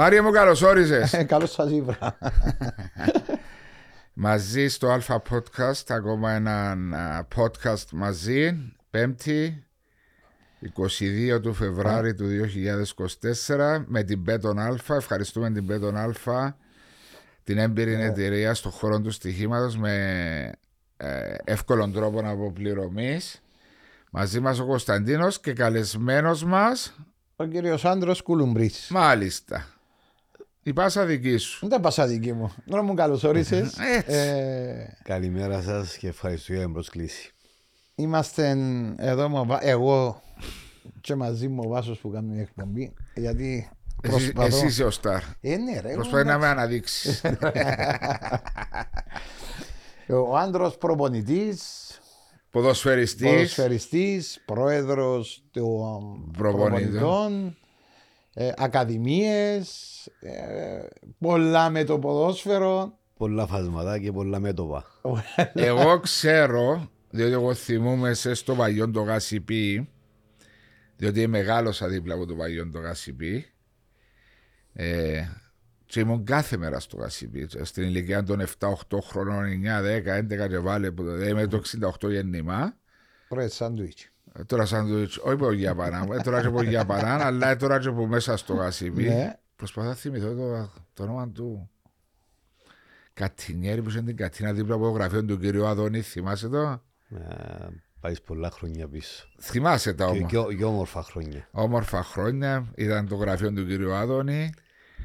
Μάριε 0.00 0.22
μου 0.22 0.30
καλώς 0.30 0.62
όρισες. 0.62 1.12
Ε, 1.12 1.24
Καλώς 1.24 1.50
σας 1.50 1.70
ηύρα. 1.70 2.18
μαζί 4.26 4.68
στο 4.68 4.88
Alfa 4.90 5.22
Podcast, 5.30 5.84
ακόμα 5.88 6.32
ένα 6.32 6.70
α, 6.70 7.26
podcast 7.36 7.88
μαζί, 7.92 8.72
πέμπτη, 8.90 9.66
22 11.34 11.40
του 11.42 11.54
Φεβράρι 11.54 12.14
του 12.14 12.26
2024, 13.46 13.84
με 13.86 14.02
την 14.02 14.24
Bet 14.24 14.44
on 14.44 14.58
Alfa. 14.58 14.94
Ευχαριστούμε 14.94 15.50
την 15.50 15.66
Bet 15.66 15.84
on 15.84 15.96
Alfa, 15.96 16.56
την 17.44 17.58
έμπειρη 17.58 17.94
εταιρεία 17.94 18.54
στον 18.54 18.70
χώρο 18.70 19.00
του 19.00 19.10
στοιχήματος 19.10 19.76
με 19.76 20.52
ε, 20.96 21.34
εύκολον 21.44 21.92
τρόπο 21.92 22.20
αποπληρωμής. 22.24 23.42
Μαζί 24.10 24.40
μας 24.40 24.58
ο 24.58 24.66
Κωνσταντίνος 24.66 25.40
και 25.40 25.52
καλεσμένος 25.52 26.44
μας, 26.44 26.94
Ο 27.36 27.44
κύριος 27.44 27.84
Άντρος 27.84 28.22
Κουλουμπρής. 28.22 28.88
μάλιστα, 28.90 29.66
η 30.68 30.72
πάσα 30.72 31.04
δική 31.04 31.36
σου. 31.36 31.58
Δεν 31.60 31.68
τα 31.70 31.80
πάσα 31.80 32.06
δική 32.06 32.32
μου. 32.32 32.52
Τώρα 32.70 32.82
μου 32.82 32.94
καλώς 32.94 33.24
όρισες. 33.24 33.74
Έτσι. 33.96 34.12
Ε, 34.12 34.86
Καλημέρα 35.02 35.62
σας 35.62 35.96
και 35.96 36.08
ευχαριστώ 36.08 36.52
για 36.52 36.62
την 36.62 36.72
προσκλήση. 36.72 37.32
Είμαστε 37.94 38.56
εδώ 38.98 39.28
με 39.28 39.38
ο 39.38 39.44
Βα- 39.44 39.64
εγώ 39.66 40.22
και 41.00 41.14
μαζί 41.14 41.48
μου 41.48 41.62
ο 41.64 41.68
Βάσος 41.68 41.98
που 41.98 42.10
κάνει 42.10 42.30
την 42.30 42.40
εκπομπή. 42.40 42.92
Γιατί 43.14 43.70
Εσύ, 44.02 44.32
προσπαθώ. 44.32 44.56
εσύ 44.56 44.66
είσαι 44.66 44.84
ο 44.84 44.90
Σταρ. 44.90 45.22
Ε, 45.40 45.56
ναι, 45.56 45.80
ρε. 45.80 45.92
Προσπαθεί 45.94 46.24
να 46.24 46.30
εγώ, 46.32 46.40
με 46.40 46.46
αναδείξεις. 46.46 47.20
Ο 50.30 50.36
άντρος 50.36 50.76
προπονητής, 50.78 51.62
Ποδοσφαιριστής. 52.50 53.30
ποδοσφαιριστής, 53.30 54.42
πρόεδρος 54.46 55.44
των 55.50 56.30
Προπονητών. 56.36 57.56
Προπονητών, 58.38 58.46
ε, 58.46 58.52
ακαδημίες, 58.56 60.06
ε, 60.20 60.86
πολλά 61.18 61.70
με 61.70 61.84
το 61.84 61.98
ποδόσφαιρο. 61.98 62.98
Πολλά 63.16 63.46
φάσματα 63.46 63.98
και 63.98 64.12
πολλά 64.12 64.38
μέτωπα. 64.38 64.84
Εγώ 65.54 66.00
ξέρω, 66.00 66.90
διότι 67.10 67.32
εγώ 67.32 67.54
θυμούμαι 67.54 68.14
σε 68.14 68.34
στο 68.34 68.54
παλιό 68.54 68.90
το 68.90 69.02
γάσιπι, 69.02 69.88
διότι 70.96 71.26
μεγάλωσα 71.26 71.88
δίπλα 71.88 72.14
από 72.14 72.26
το 72.26 72.34
παλιό 72.34 72.70
το 72.70 72.78
γάσιπι. 72.78 73.46
Ε, 74.72 75.22
και 75.86 76.00
ήμουν 76.00 76.24
κάθε 76.24 76.56
μέρα 76.56 76.80
στο 76.80 76.96
γάσιπι. 76.96 77.48
Στην 77.62 77.82
ηλικία 77.82 78.22
των 78.22 78.40
7-8 78.58 78.98
χρονών, 79.02 79.44
9, 79.44 79.82
10, 79.82 80.18
11 80.44 80.48
και 80.48 80.58
βάλε 80.58 80.90
που 80.90 81.04
το 81.04 81.26
είμαι 81.26 81.46
το 81.46 81.62
68 82.00 82.10
γεννήμα. 82.10 82.76
Ρε, 83.30 83.48
σάντουιτς. 83.48 84.10
Ε, 84.38 84.44
Τώρα 84.44 84.66
σαντουίτς, 84.66 85.16
όχι 85.16 85.36
που 85.36 85.52
για 85.52 85.74
παρά, 85.74 86.06
ε, 86.12 86.20
τώρα 86.20 86.40
και 86.40 86.48
που 86.50 86.62
για 86.62 86.84
παρά, 86.84 87.26
αλλά 87.26 87.48
ε, 87.48 87.56
τώρα 87.56 87.78
και 87.78 87.90
που 87.90 88.06
μέσα 88.06 88.36
στο 88.36 88.54
γάσιπι. 88.54 89.02
Ναι. 89.02 89.38
Προσπαθώ 89.56 89.88
να 89.88 89.94
θυμηθώ 89.94 90.34
το, 90.34 90.70
το 90.94 91.02
όνομα 91.02 91.28
του. 91.28 91.70
Κατινιέρη 93.14 93.82
που 93.82 93.90
είναι 93.90 94.02
την 94.02 94.16
Κατίνα 94.16 94.52
δίπλα 94.52 94.74
από 94.74 94.84
το 94.84 94.90
γραφείο 94.90 95.24
του 95.24 95.38
κυρίου 95.38 95.66
Αδόνη, 95.66 96.00
θυμάσαι 96.00 96.48
το; 96.48 96.82
Ε, 97.08 97.66
Πάεις 98.00 98.22
πολλά 98.22 98.50
χρόνια 98.50 98.88
πίσω. 98.88 99.28
Θυμάσαι 99.40 99.94
τα 99.94 100.04
Και, 100.04 100.10
όμως. 100.10 100.30
και, 100.30 100.54
και 100.56 100.64
όμορφα 100.64 101.02
χρόνια. 101.02 101.48
Όμορφα 101.50 102.02
χρόνια 102.02 102.66
ήταν 102.74 103.08
το 103.08 103.14
γραφείο 103.16 103.52
του 103.52 103.66
κυρίου 103.66 103.92
Άδωνη. 103.92 104.52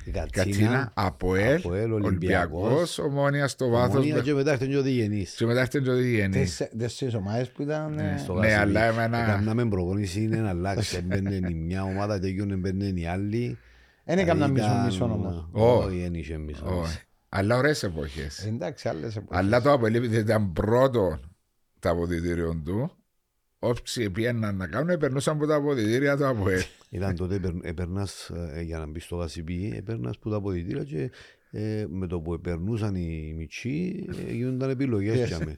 Η 0.06 0.12
Κατίνα, 0.12 0.44
Κατσίνα, 0.46 0.92
Αποέλ, 0.96 1.56
Αποέλ, 1.56 1.92
Ολυμπιακός, 1.92 2.08
Ολυμπιακός, 2.08 3.00
ομόνια 3.00 3.48
στο 3.48 3.70
βάθος. 3.70 3.96
Ομόνια 3.96 4.22
και 4.22 4.34
μετά 4.34 4.52
έρθει 4.52 4.68
και 4.68 4.78
ο 4.78 4.82
Διγενής. 4.82 5.34
Και 5.36 5.46
μετά 5.46 5.60
έρθει 5.60 5.90
ο 5.90 5.94
Διγενή. 5.96 6.34
Τέσσε- 6.38 6.78
Τέσσερις 6.78 7.14
ομάδες 7.14 7.50
που 7.50 7.62
ήταν... 7.62 7.98
ε, 8.00 8.16
Στο 8.24 8.34
Ναι, 8.34 8.40
Γασιπί. 8.48 8.62
αλλά 8.62 8.84
εμένα- 8.84 9.18
Έκαναμε 9.22 9.66
προπονήσεις 9.66 10.16
είναι 10.16 10.38
να 10.38 10.50
αλλάξει. 10.50 10.96
Έμπαινε 10.98 11.36
η 11.50 11.54
μια 11.54 11.84
ομάδα, 11.84 12.20
τελειώνε 12.20 12.54
έμπαινε 12.54 12.86
η 12.86 13.06
άλλη. 13.08 13.58
Δεν 14.06 14.18
έκανα 14.18 14.48
μισό 14.48 14.66
Ήταν- 14.66 14.86
μισό 14.86 15.04
όμως. 15.06 15.48
Όχι. 15.52 15.88
Όχι, 15.88 16.02
δεν 16.02 16.14
είχε 16.14 16.38
μισό. 16.38 16.80
Όχι. 16.80 17.00
Αλλά 17.30 17.58
ωραίες 17.58 17.84
εποχές. 17.84 18.46
Εντάξει, 18.46 18.88
άλλες 18.90 19.16
εποχές. 19.16 19.38
Αλλά 19.40 19.62
το 19.62 19.72
Αποέλ 19.72 19.94
επειδή 19.96 20.18
ήταν 20.18 20.54
πρώτο 20.54 21.20
τα 21.80 21.90
αποδητήριο 21.90 22.62
του. 22.66 22.92
Όσοι 23.60 24.10
πήγαιναν 24.10 24.56
να 24.56 24.68
κάνουν, 24.68 24.98
περνούσαν 24.98 25.36
από 25.36 25.46
τα 25.48 25.56
αποδητήρια 25.56 26.18
του 26.18 26.28
Αποέλ. 26.28 26.62
Ήταν 26.94 27.16
τότε 27.16 27.36
επερ- 27.36 27.66
επερνάς 27.66 28.32
ε, 28.56 28.62
για 28.62 28.80
να 28.80 28.86
μπεις 28.88 29.04
στο 29.04 29.16
Γασιπί, 29.16 29.74
επερνάς 29.78 30.18
που 30.20 30.30
τα 30.30 30.36
αποδητήρια 30.36 30.84
και 30.84 31.12
ε, 31.52 31.86
με 31.90 32.08
το 32.08 32.20
που 32.20 32.34
επερνούσαν 32.34 32.96
οι 32.96 33.34
μητσοί 33.38 34.06
ε, 34.28 34.32
γίνονταν 34.32 34.70
επιλογές 34.70 35.28
για 35.28 35.40
μέ. 35.46 35.56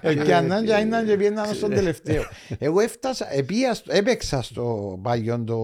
Ε, 0.00 0.14
Και 0.14 0.34
αν 0.34 0.64
και 0.64 0.74
αν 0.74 1.06
και 1.06 1.16
πήγαιναν 1.16 1.54
στον 1.54 1.70
τελευταίο. 1.70 2.22
Εγώ 2.58 2.80
έφτασα, 2.80 3.32
επία 3.32 3.74
στο- 3.74 3.92
έπαιξα 3.94 4.42
στο 4.42 4.98
παλιό 5.02 5.44
το 5.44 5.56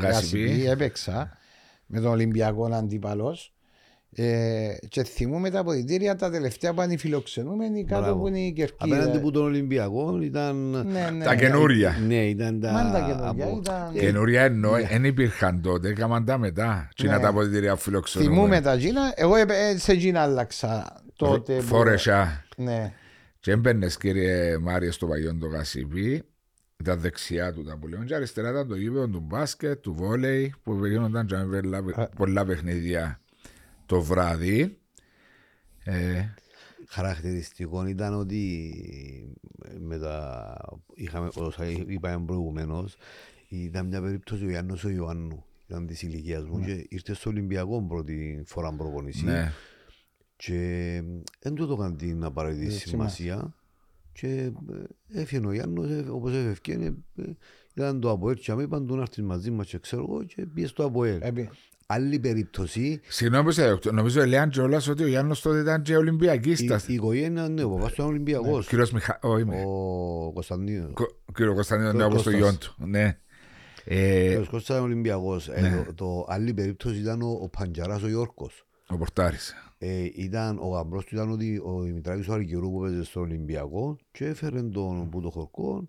Γασιπί. 0.00 0.42
Γασιπί, 0.42 0.66
έπαιξα 0.68 1.36
με 1.86 2.00
τον 2.00 2.10
Ολυμπιακό 2.10 2.64
αντίπαλος 2.72 3.54
ε, 4.14 4.74
και 4.88 5.04
θυμούμαι 5.04 5.50
τα 5.50 5.58
αποδητήρια 5.58 6.16
τα 6.16 6.30
τελευταία 6.30 6.74
που 6.74 6.82
είναι 6.82 6.92
οι 6.92 6.96
φιλοξενούμενοι 6.96 7.84
κάτω 7.84 8.00
Μπράβο. 8.02 8.20
που 8.20 8.26
είναι 8.28 8.38
η 8.40 8.54
Απέναντι 8.78 9.00
κερκίδα. 9.02 9.20
που 9.20 9.30
τον 9.30 9.42
Ολυμπιακό 9.44 10.20
ήταν... 10.22 10.56
Ναι, 10.70 11.10
ναι. 11.16 11.24
Τα 11.24 11.34
καινούρια. 11.34 11.96
Ναι, 12.06 12.26
ήταν 12.28 12.60
τα... 12.60 12.72
Μαν 12.72 12.92
τα 12.92 12.98
καινούργια 13.00 13.28
από- 13.46 13.58
ήταν... 13.60 13.92
Καινούρια 13.92 14.42
εννοώ, 14.42 14.72
δεν 14.90 15.04
υπήρχαν 15.04 15.60
τότε, 15.60 15.88
έκαναν 15.88 16.24
τα 16.24 16.38
μετά. 16.38 16.88
Τι 16.96 17.04
είναι 17.06 17.16
Ναι. 17.16 17.22
τα 17.22 17.28
αποδητήρια 17.28 17.76
φιλοξενούμενα. 17.76 18.36
Θυμούμαι 18.36 18.60
τα 18.60 18.76
Τζίνα, 18.76 19.12
εγώ 19.14 19.36
επ- 19.36 19.50
ε, 19.50 19.78
σε 19.78 19.96
Τζίνα 19.96 20.20
άλλαξα 20.20 21.02
τότε. 21.16 21.54
που- 21.56 21.62
Φόρεσα. 21.62 22.44
Ναι. 22.56 22.92
Και 23.40 23.50
έμπαινες 23.50 23.96
κύριε 23.96 24.58
Μάρια 24.58 24.92
στο 24.92 25.06
παγιόν 25.06 25.38
το 25.38 25.46
Γασιπί, 25.46 26.22
τα 26.84 26.96
δεξιά 26.96 27.52
του 27.52 27.62
τα 27.64 27.76
που 27.80 27.86
λέμε, 27.88 28.04
και 28.04 28.14
αριστερά 28.14 28.50
ήταν 28.50 28.68
το 28.68 28.76
γήπεδο 28.76 29.08
του 29.08 29.20
μπάσκετ, 29.26 29.80
του 29.80 29.94
βόλεϊ, 29.94 30.54
που 30.62 30.86
γίνονταν 30.86 31.26
και 31.26 31.36
με 31.36 31.60
πολλά- 31.60 32.08
πολλά 32.16 32.44
παιχνίδια 32.44 33.20
το 33.86 34.02
βράδυ. 34.02 34.78
Ε, 35.84 36.24
Χαρακτηριστικό 36.88 37.86
ήταν 37.86 38.14
ότι 38.14 38.74
με 39.78 39.98
τα... 39.98 40.56
είχαμε, 40.94 41.28
όσα 41.34 41.66
είπαμε 41.66 42.24
προηγουμένως, 42.24 42.96
ήταν 43.48 43.86
μια 43.86 44.00
περίπτωση 44.00 44.44
ο 44.44 44.48
Γιάννος 44.48 44.84
ο 44.84 44.88
Ιωάννου. 44.88 45.44
Ήταν 45.68 45.86
της 45.86 46.02
ηλικίας 46.02 46.44
μου 46.44 46.60
και 46.64 46.86
ήρθε 46.88 47.14
στο 47.14 47.30
Ολυμπιακό 47.30 47.82
πρώτη 47.82 48.42
φορά 48.46 48.72
προπονησή. 48.72 49.24
ναι. 49.24 49.52
Και 50.36 51.02
δεν 51.40 51.54
του 51.54 51.62
έκαναν 51.62 51.96
την 51.96 52.24
απαραίτητη 52.24 52.70
σημασία. 52.70 53.54
Και 54.12 54.52
ε, 55.08 55.20
έφυγε 55.20 55.46
ο 55.46 55.52
Γιάννος, 55.52 55.90
ε, 55.90 56.04
όπως 56.10 56.32
έφευκε, 56.32 56.72
ε, 57.16 57.22
ήταν 57.74 58.00
το 58.00 58.10
ΑΠΟΕΛ 58.10 58.36
και 58.36 58.52
είπαν 58.52 58.86
του 58.86 58.94
να 58.94 59.00
έρθεις 59.00 59.22
μαζί 59.22 59.50
μας 59.50 59.66
και 59.66 59.78
ξέρω 59.78 60.02
εγώ 60.08 60.24
και 60.24 60.46
πήγε 60.46 60.66
στο 60.66 60.84
ΑΠΟΕΛ. 60.84 61.20
Έπι- 61.88 62.04
Άλλη 62.04 62.18
περίπτωση, 62.18 63.00
Συγγνώμη 63.08 63.44
που 63.44 63.50
σε 63.50 63.62
διακόπτω. 63.62 63.92
νομίζω 63.92 64.20
έλεγαν 64.20 64.48
κιόλας 64.50 64.88
ότι 64.88 65.02
ο 65.02 65.06
Γιάννος 65.06 65.40
τότε 65.40 65.58
ήταν 65.60 65.82
και 65.82 65.92
η, 65.92 65.96
Ολυμπιακίστας. 65.96 66.88
η 66.88 66.92
οικογένεια, 66.94 67.48
ναι, 67.48 67.62
ο 67.62 67.68
παπάς 67.70 67.86
του 67.88 67.92
ήταν 67.94 68.06
Ολυμπιακός. 68.06 68.66
Κύριος 68.68 68.92
Μιχα... 68.92 69.18
Όχι, 69.22 69.44
με. 69.44 69.62
Ο 69.66 70.30
Κωνσταντίνος. 70.34 70.90
Κο- 70.94 71.16
Κύριο 71.34 71.54
Κωνσταντίνο, 71.54 71.90
Κω- 71.90 71.96
ναι, 71.98 72.04
όπως 72.04 72.22
το 72.22 72.30
Κώστας. 72.30 72.40
γιον 72.40 72.58
του. 72.58 72.74
Ναι. 72.86 73.18
Ε, 73.84 74.34
Ο 74.36 74.38
Κώστας 74.38 74.62
ήταν 74.62 74.82
Ολυμπιακός. 74.82 75.48
Ε, 75.48 75.84
το, 75.86 75.94
το 75.94 76.26
άλλη 76.28 76.54
περίπτωση 76.54 76.98
ήταν 76.98 77.22
ο, 77.22 77.38
ο 77.42 77.48
Παντζαράς 77.48 78.02
ο 78.02 78.08
Γιώργος. 78.08 78.66
ο 78.88 78.96
Πορτάρης. 78.96 79.54
Ε, 79.78 80.04
ήταν, 80.14 80.58
ο 80.58 80.68
γαμπρός 80.68 81.04
του 81.04 81.14
ήταν 81.14 81.30
ότι 81.30 81.60
ο 81.64 81.80
Δημητράκης 81.80 82.28
ο 82.28 82.32
Αργυρού 82.32 82.70
που 82.70 82.80
παίζει 82.80 83.02
στο 83.04 83.20
Ολυμπιακό 83.20 83.96
και 84.12 84.24
έφερε 84.26 84.62
τον 84.62 85.08
που 85.10 85.20
το 85.20 85.30
χορκό 85.30 85.88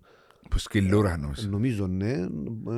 Που 0.50 0.58
σκυλούρα 0.58 1.18
νομίζω. 1.18 1.50
Νομίζω 1.50 1.88
ναι, 1.88 2.28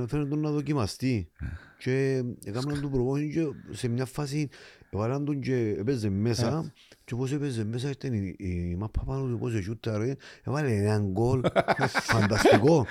έφερε 0.04 0.26
τον 0.26 0.40
να 0.40 0.52
δοκιμαστεί. 0.52 1.30
και 1.78 2.24
έκαναν 2.46 2.82
τον 2.82 2.92
προπόνηση 2.92 3.34
και 3.34 3.74
σε 3.76 3.88
μια 3.88 4.06
φάση 4.06 4.50
έβαλαν 4.90 5.26
τον 5.26 5.40
και 5.40 5.76
έπαιζε 5.80 6.10
μέσα. 6.10 6.74
Και 7.04 7.14
όπως 7.14 7.32
έπαιζε 7.32 7.64
μέσα 7.64 7.90
ήταν 7.90 8.14
η, 8.14 8.36
η 8.38 8.76
μάπα 8.76 9.04
πάνω 9.04 9.28
του 9.28 9.38
πώς 9.38 9.54
εσούταρε 9.54 10.16
έβαλε 10.44 10.74
έναν 10.74 11.12
γκολ. 11.12 11.42
Φανταστικό. 12.12 12.86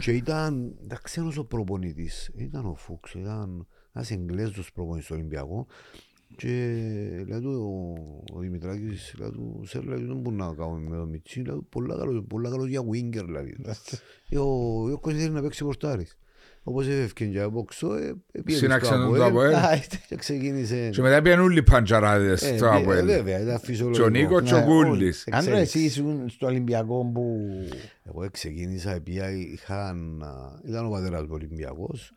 Και 0.00 0.12
ήταν, 0.12 0.74
ήταν 0.84 0.98
ξένος 1.02 1.36
ο 1.36 1.44
προπονητής. 1.44 2.30
Ήταν 2.36 2.66
ο 2.66 2.74
Φούξ, 2.74 3.14
ήταν 3.14 3.66
ένας 3.92 4.10
Εγγλέζος 4.10 4.72
προπονητής 4.72 5.04
στο 5.04 5.14
Ολυμπιακό 5.14 5.66
και 6.36 6.48
λέει 7.28 7.40
του 7.40 7.50
ο, 8.30 8.36
ο 8.36 8.38
Δημητράκης, 8.40 9.14
λέει 9.18 9.30
του, 9.30 9.62
σε 9.66 9.80
λέει 9.80 9.98
του 9.98 10.06
δεν 10.06 10.16
μπορεί 10.16 10.36
να 10.36 10.54
κάνω 10.54 10.70
με 10.88 10.96
το 10.96 11.04
Μιτσί, 11.06 11.40
λέει 11.40 11.54
του 11.56 11.66
πολλά 11.68 11.96
καλός, 11.96 12.24
πολλά 12.28 12.50
καλός 12.50 12.68
για 12.68 12.80
winger 12.80 13.22
δηλαδή. 13.24 13.56
Ε, 14.28 14.38
Ο 14.38 14.88
Ιώκος 14.88 15.14
θέλει 15.14 15.30
να 15.30 15.42
παίξει 15.42 15.64
πορτάρις. 15.64 16.14
Όπως 16.62 16.86
έφευκε 16.86 17.24
και 17.26 17.40
από 17.40 17.64
ξώ, 17.64 17.94
ε, 17.94 18.14
ε, 18.32 18.40
πήγε 18.44 18.58
Σύναξε 18.58 18.86
στο 18.86 18.94
τον 19.06 19.14
το 19.16 19.24
Αποέλ 19.24 19.54
Αποέλ. 19.54 19.54
Α, 19.54 19.74
είτε- 19.74 20.00
και 20.08 20.16
ξεκίνησε. 20.16 20.88
Και 20.90 21.00
μετά 21.02 21.22
πήγαν 21.22 21.40
όλοι 21.40 21.58
οι 21.58 21.62
παντζαράδες 21.62 22.42
Ε, 22.42 22.56
στο 22.56 22.66
ε, 22.66 22.76
Αποέλ. 22.76 23.06
Βέβαια, 23.06 23.36
ήταν 23.40 23.48
Και 23.48 23.54
ο 23.54 23.58
φυσιολογικό. 23.58 24.08
Νίκο 24.08 24.40
και 24.40 24.54
ο 24.54 24.58
Ναι, 24.58 24.64
Κούλης. 24.64 25.28
Αν 25.30 25.44
ρε 25.44 25.50
Εξέλιξη. 25.50 25.78
εσύ 25.78 25.86
ήσουν 25.86 26.28
στο 26.28 26.46
Ολυμπιακό 26.46 27.10
που... 27.14 27.36
Εγώ 28.02 28.30
ξεκίνησα, 28.30 28.90
επειδή 28.92 29.50
είχαν, 29.52 30.24
ήταν 30.68 30.86
ο 30.86 30.90
πατέρας 30.90 31.22
μου 31.22 31.28
Ολυμπιακός, 31.32 32.12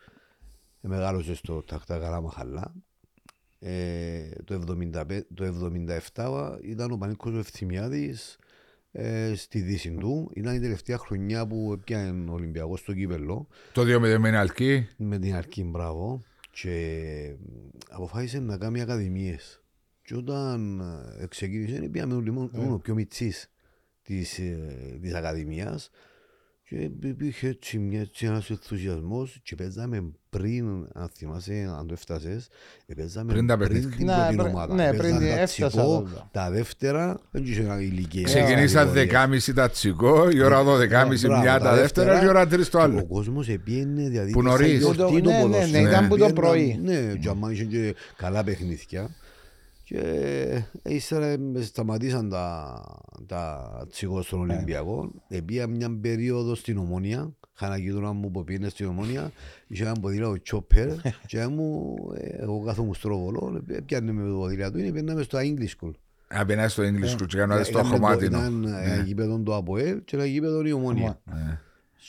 ε, 0.81 0.87
μεγάλωσε 0.87 1.35
στο 1.35 1.63
Τακτά 1.63 1.97
Καρά 1.97 2.21
Μαχαλά. 2.21 2.73
Ε, 3.65 4.29
το, 4.43 4.63
75, 4.67 5.21
το 5.33 5.71
77 6.13 6.57
ήταν 6.63 6.91
ο 6.91 6.97
Πανίκος 6.97 7.33
ο 7.33 7.37
Ευθυμιάδης 7.37 8.37
ε, 8.91 9.33
στη 9.35 9.59
δύση 9.59 9.91
του. 9.91 10.31
Ήταν 10.33 10.55
η 10.55 10.59
τελευταία 10.59 10.97
χρονιά 10.97 11.47
που 11.47 11.71
έπιανε 11.73 12.29
ο 12.29 12.33
Ολυμπιακός 12.33 12.79
στο 12.79 12.93
κύπελο 12.93 13.47
Το 13.73 13.81
2-0 13.81 13.99
με 13.99 14.27
είναι 14.27 14.37
αλκή. 14.37 14.87
με 14.97 15.19
την 15.19 15.35
αρκή 15.35 15.63
μπράβο. 15.63 16.23
και 16.51 17.35
αποφάσισε 17.89 18.39
να 18.39 18.57
κάνει 18.57 18.81
ακαδημίες. 18.81 19.63
Και 20.01 20.15
όταν 20.15 20.79
ε, 21.19 21.25
ξεκίνησε, 21.27 21.89
πήγαμε 21.89 22.13
όλοι 22.13 22.31
μόνο 22.31 22.49
μόνο 22.53 22.77
πιο 22.79 22.93
μητσής 22.93 23.51
της, 24.01 24.39
ε, 24.39 24.97
της 25.01 25.13
ακαδημίας 25.13 25.89
και 26.63 26.91
υπήρχε 27.03 27.47
έτσι, 27.47 27.77
μια, 27.77 27.99
έτσι 27.99 28.25
ένας 28.25 28.49
ενθουσιασμός 28.49 29.39
και 29.43 29.55
παίζαμε 29.55 30.11
πριν, 30.37 30.65
αν 30.93 31.09
θυμάσαι, 31.15 31.69
αν 31.79 31.87
το 31.87 31.93
έφτασες, 31.93 32.47
ε, 32.85 32.93
παίζαμε 32.93 33.33
Πριν 33.33 33.47
τα 33.47 33.57
πριν 33.57 33.67
παιχνίδια. 33.67 33.97
την 33.97 34.05
Ναι, 34.05 34.13
πρώτη 34.15 34.35
πρέ- 34.35 34.47
ομάδα. 34.49 34.73
ναι, 34.73 34.87
πριν 34.87 34.99
Παίζαν 35.01 35.19
τα 35.19 35.25
έφτασα 35.25 35.67
τσικό, 35.67 35.83
τότε. 35.83 36.09
Τα 36.31 36.49
δεύτερα, 36.51 37.19
δεν 37.31 37.43
είχε 37.43 37.77
ηλικία. 37.79 38.23
Ξεκινήσα 38.23 38.85
κατηγορίες. 38.85 39.45
10.30 39.47 39.53
τα 39.53 39.69
τσικό, 39.69 40.29
η 40.29 40.41
ώρα 40.41 40.63
12.30 40.63 41.27
Μπράβο, 41.27 41.41
μια 41.41 41.59
τα 41.59 41.75
δεύτερα 41.75 42.19
και 42.19 42.25
η 42.25 42.27
ώρα 42.27 42.45
3 42.47 42.69
το 42.69 42.77
Και 42.77 42.77
Ο 42.77 42.81
άλλο. 42.81 43.05
κόσμος 43.05 43.49
επίενε 43.49 44.09
δηλαδή 44.09 44.31
Που 44.31 44.41
σαν 44.41 44.49
νωρίς. 44.49 44.79
γιορτή 44.79 44.97
Που 45.03 45.09
το- 45.09 45.19
το 45.21 45.29
ναι, 45.29 45.35
ναι, 45.35 45.41
ποδόσφαιρο. 45.41 45.81
ναι, 45.83 45.89
ήταν 45.89 46.07
που 46.07 46.17
το 46.17 46.25
Επίεναν, 46.25 46.33
πρωί. 46.33 46.79
Ναι, 46.83 47.15
και 47.15 47.29
άμα 47.29 47.51
είχε 47.51 47.63
και 47.63 47.95
καλά 48.17 48.43
παιχνίδια. 48.43 49.09
Και 49.85 50.01
ύστερα 50.83 51.25
ε, 51.25 51.37
σταματήσαν 51.61 52.29
τα, 52.29 52.73
τα 53.27 53.71
τσιγό 53.89 54.21
στον 54.21 54.45
Ναι. 54.45 54.53
Ολυμπιακό. 54.53 55.11
Επία 55.27 55.67
μια 55.67 55.97
περίοδο 56.01 56.55
στην 56.55 56.77
Ομόνια. 56.77 57.33
Είχα 57.55 57.65
ένα 57.65 57.77
γείτονα 57.77 58.11
μου 58.11 58.31
που 58.31 58.43
πήγαινε 58.43 58.69
στην 58.69 58.85
Ομόνια. 58.87 59.31
Είχε 59.67 59.83
ένα 59.83 59.93
ποδήλατο 60.01 60.41
τσόπερ. 60.41 60.87
και 61.27 61.47
μου, 61.47 61.95
ε, 62.17 62.41
εγώ 62.43 62.63
κάθομαι 62.65 62.93
στο 62.93 63.07
ροβολό. 63.09 63.63
Πιάνε 63.85 64.11
με 64.11 64.29
το 64.29 64.35
ποδήλατο. 64.35 64.77
Είναι 64.77 64.91
πήγαιναμε 64.91 65.21
στο 65.23 65.37
English 65.41 65.85
School. 65.87 65.91
Αν 66.27 66.45
πεινάς 66.45 66.71
στο 66.71 66.83
English 66.83 67.13
School 67.21 67.25
και 67.27 67.37
κάνατε 67.37 67.63
στο 67.63 67.71
Ήταν 67.79 67.85
με 67.91 67.97
το- 67.97 68.01
χωμάτινο. 68.03 68.37
Ήταν 68.37 68.65
ένα 68.65 68.95
γήπεδο 69.03 69.39
το 69.39 69.55
ΑΠΟΕΛ 69.55 69.99
και 70.05 70.15
ένα 70.15 70.25
γήπεδο 70.25 70.65
η 70.65 70.71
Ομόνια. 70.71 71.19
Ναι. 71.25 71.59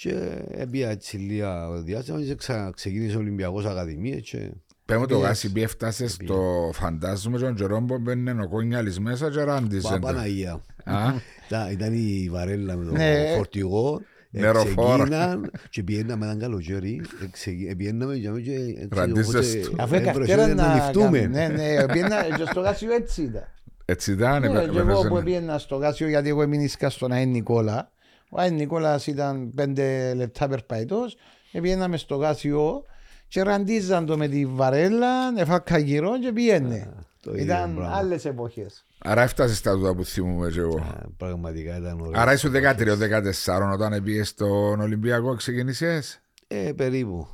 Και 0.01 0.15
έπια 0.51 0.91
έτσι 0.91 1.17
λίγα 1.17 1.71
διάστημα 1.83 2.23
και 2.23 2.35
ξα- 2.35 2.71
ξεκίνησε 2.75 3.17
ο 3.17 3.19
Ολυμπιακός 3.19 3.65
Ακαδημίας 3.65 4.21
και 4.31 4.51
Πες 4.87 4.97
μου 4.99 5.07
το 5.07 5.19
γάσι 5.19 5.51
μπει 5.51 5.63
έφτασες 5.63 6.13
στο 6.13 6.71
φαντάζομαι 6.73 7.39
τον 7.39 7.55
καιρό 7.55 7.83
που 7.83 7.99
μπαίνουν 7.99 8.41
ο 8.41 8.49
κόνιαλης 8.49 9.01
μέσα 9.01 9.31
και 9.31 9.43
ράντιζε. 9.43 9.89
Πα- 9.89 9.99
Παναγία. 9.99 10.61
Α, 10.85 11.13
Ήταν- 11.47 11.71
Ήταν 11.73 11.93
η 11.93 12.29
βαρέλα 12.31 12.77
με 12.77 12.85
το 12.85 12.93
Ναι. 12.93 13.33
φορτηγό. 13.37 14.01
Νεροφόρα. 14.41 14.97
Ξεκίναν 15.05 15.51
και 15.71 15.83
πιέναμε 15.83 16.25
έναν 16.25 16.39
καλοκαίρι. 16.39 17.01
εξε- 17.23 17.77
Πιέναμε 17.77 18.17
και 18.17 18.29
και 18.29 18.53
έτσι, 18.55 18.89
Ραντίζεστε. 18.93 19.59
οπότε 19.69 19.83
Αφού 19.83 19.95
έβρεσε 19.95 20.13
καυτέρα 20.19 20.47
να 20.47 20.55
να 20.55 20.75
ληφθούμε. 20.75 21.19
κάνουμε. 21.19 21.27
Ναι, 21.27 21.49
ναι, 21.49 21.87
πήγαινα 21.87 22.23
και 22.37 22.45
στο 22.51 22.61
Γάσιο 22.61 22.93
έτσι 22.95 23.23
ήταν. 23.23 23.49
Έτσι 23.85 24.13
ήταν. 24.13 24.41
Ναι, 24.41 24.47
επέ- 24.47 24.71
και 24.71 24.79
εγώ 24.79 24.85
που 24.87 24.99
επέφερε- 25.01 25.25
πήγαινα 25.25 25.59
στο 25.59 25.77
Γάσιο 25.77 26.09
γιατί 26.09 26.29
εγώ 26.29 26.43
έμεινε 26.43 26.69
στον 26.89 27.13
Άιν 27.13 27.31
Νικόλα. 27.31 27.91
Ο 28.31 28.41
Άιν 28.41 28.55
Νικόλας 28.55 29.07
ήταν 29.07 29.53
πέντε 29.55 30.15
λεπτά 30.15 30.49
περπαϊτός. 30.49 31.17
Πήγαιναμε 31.53 31.97
στο 31.97 32.17
Γάσιο 32.17 32.85
και 33.29 33.43
ραντίζαν 33.43 34.07
το 34.07 34.17
με 34.17 34.29
τη 34.29 34.47
βαρέλα, 34.47 35.09
εφάκα 35.37 35.79
γύρω 35.79 36.19
και 36.19 36.33
πήγαινε. 36.33 36.93
το 37.21 37.31
ίδιο 37.33 37.45
Ήταν 37.45 37.75
πράγμα. 37.75 37.97
άλλες 37.97 38.25
εποχές. 38.25 38.85
Άρα 39.07 39.23
έφτασες 39.23 39.57
στα 39.59 39.73
τούτα 39.75 39.95
που 39.95 40.05
θυμούμαι 40.05 40.51
και 40.51 40.61
εγώ. 40.61 40.79
Α, 40.81 41.07
Πραγματικά 41.17 41.77
ήταν 41.77 42.01
ωραίο. 42.01 42.21
Άρα 42.21 42.33
είσαι 42.33 42.49
13-14 42.49 43.71
όταν 43.73 44.03
πήγες 44.03 44.29
στον 44.29 44.81
Ολυμπιακό 44.81 45.35
ξεκίνησες. 45.35 46.21
Ε, 46.47 46.73
περίπου. 46.77 47.29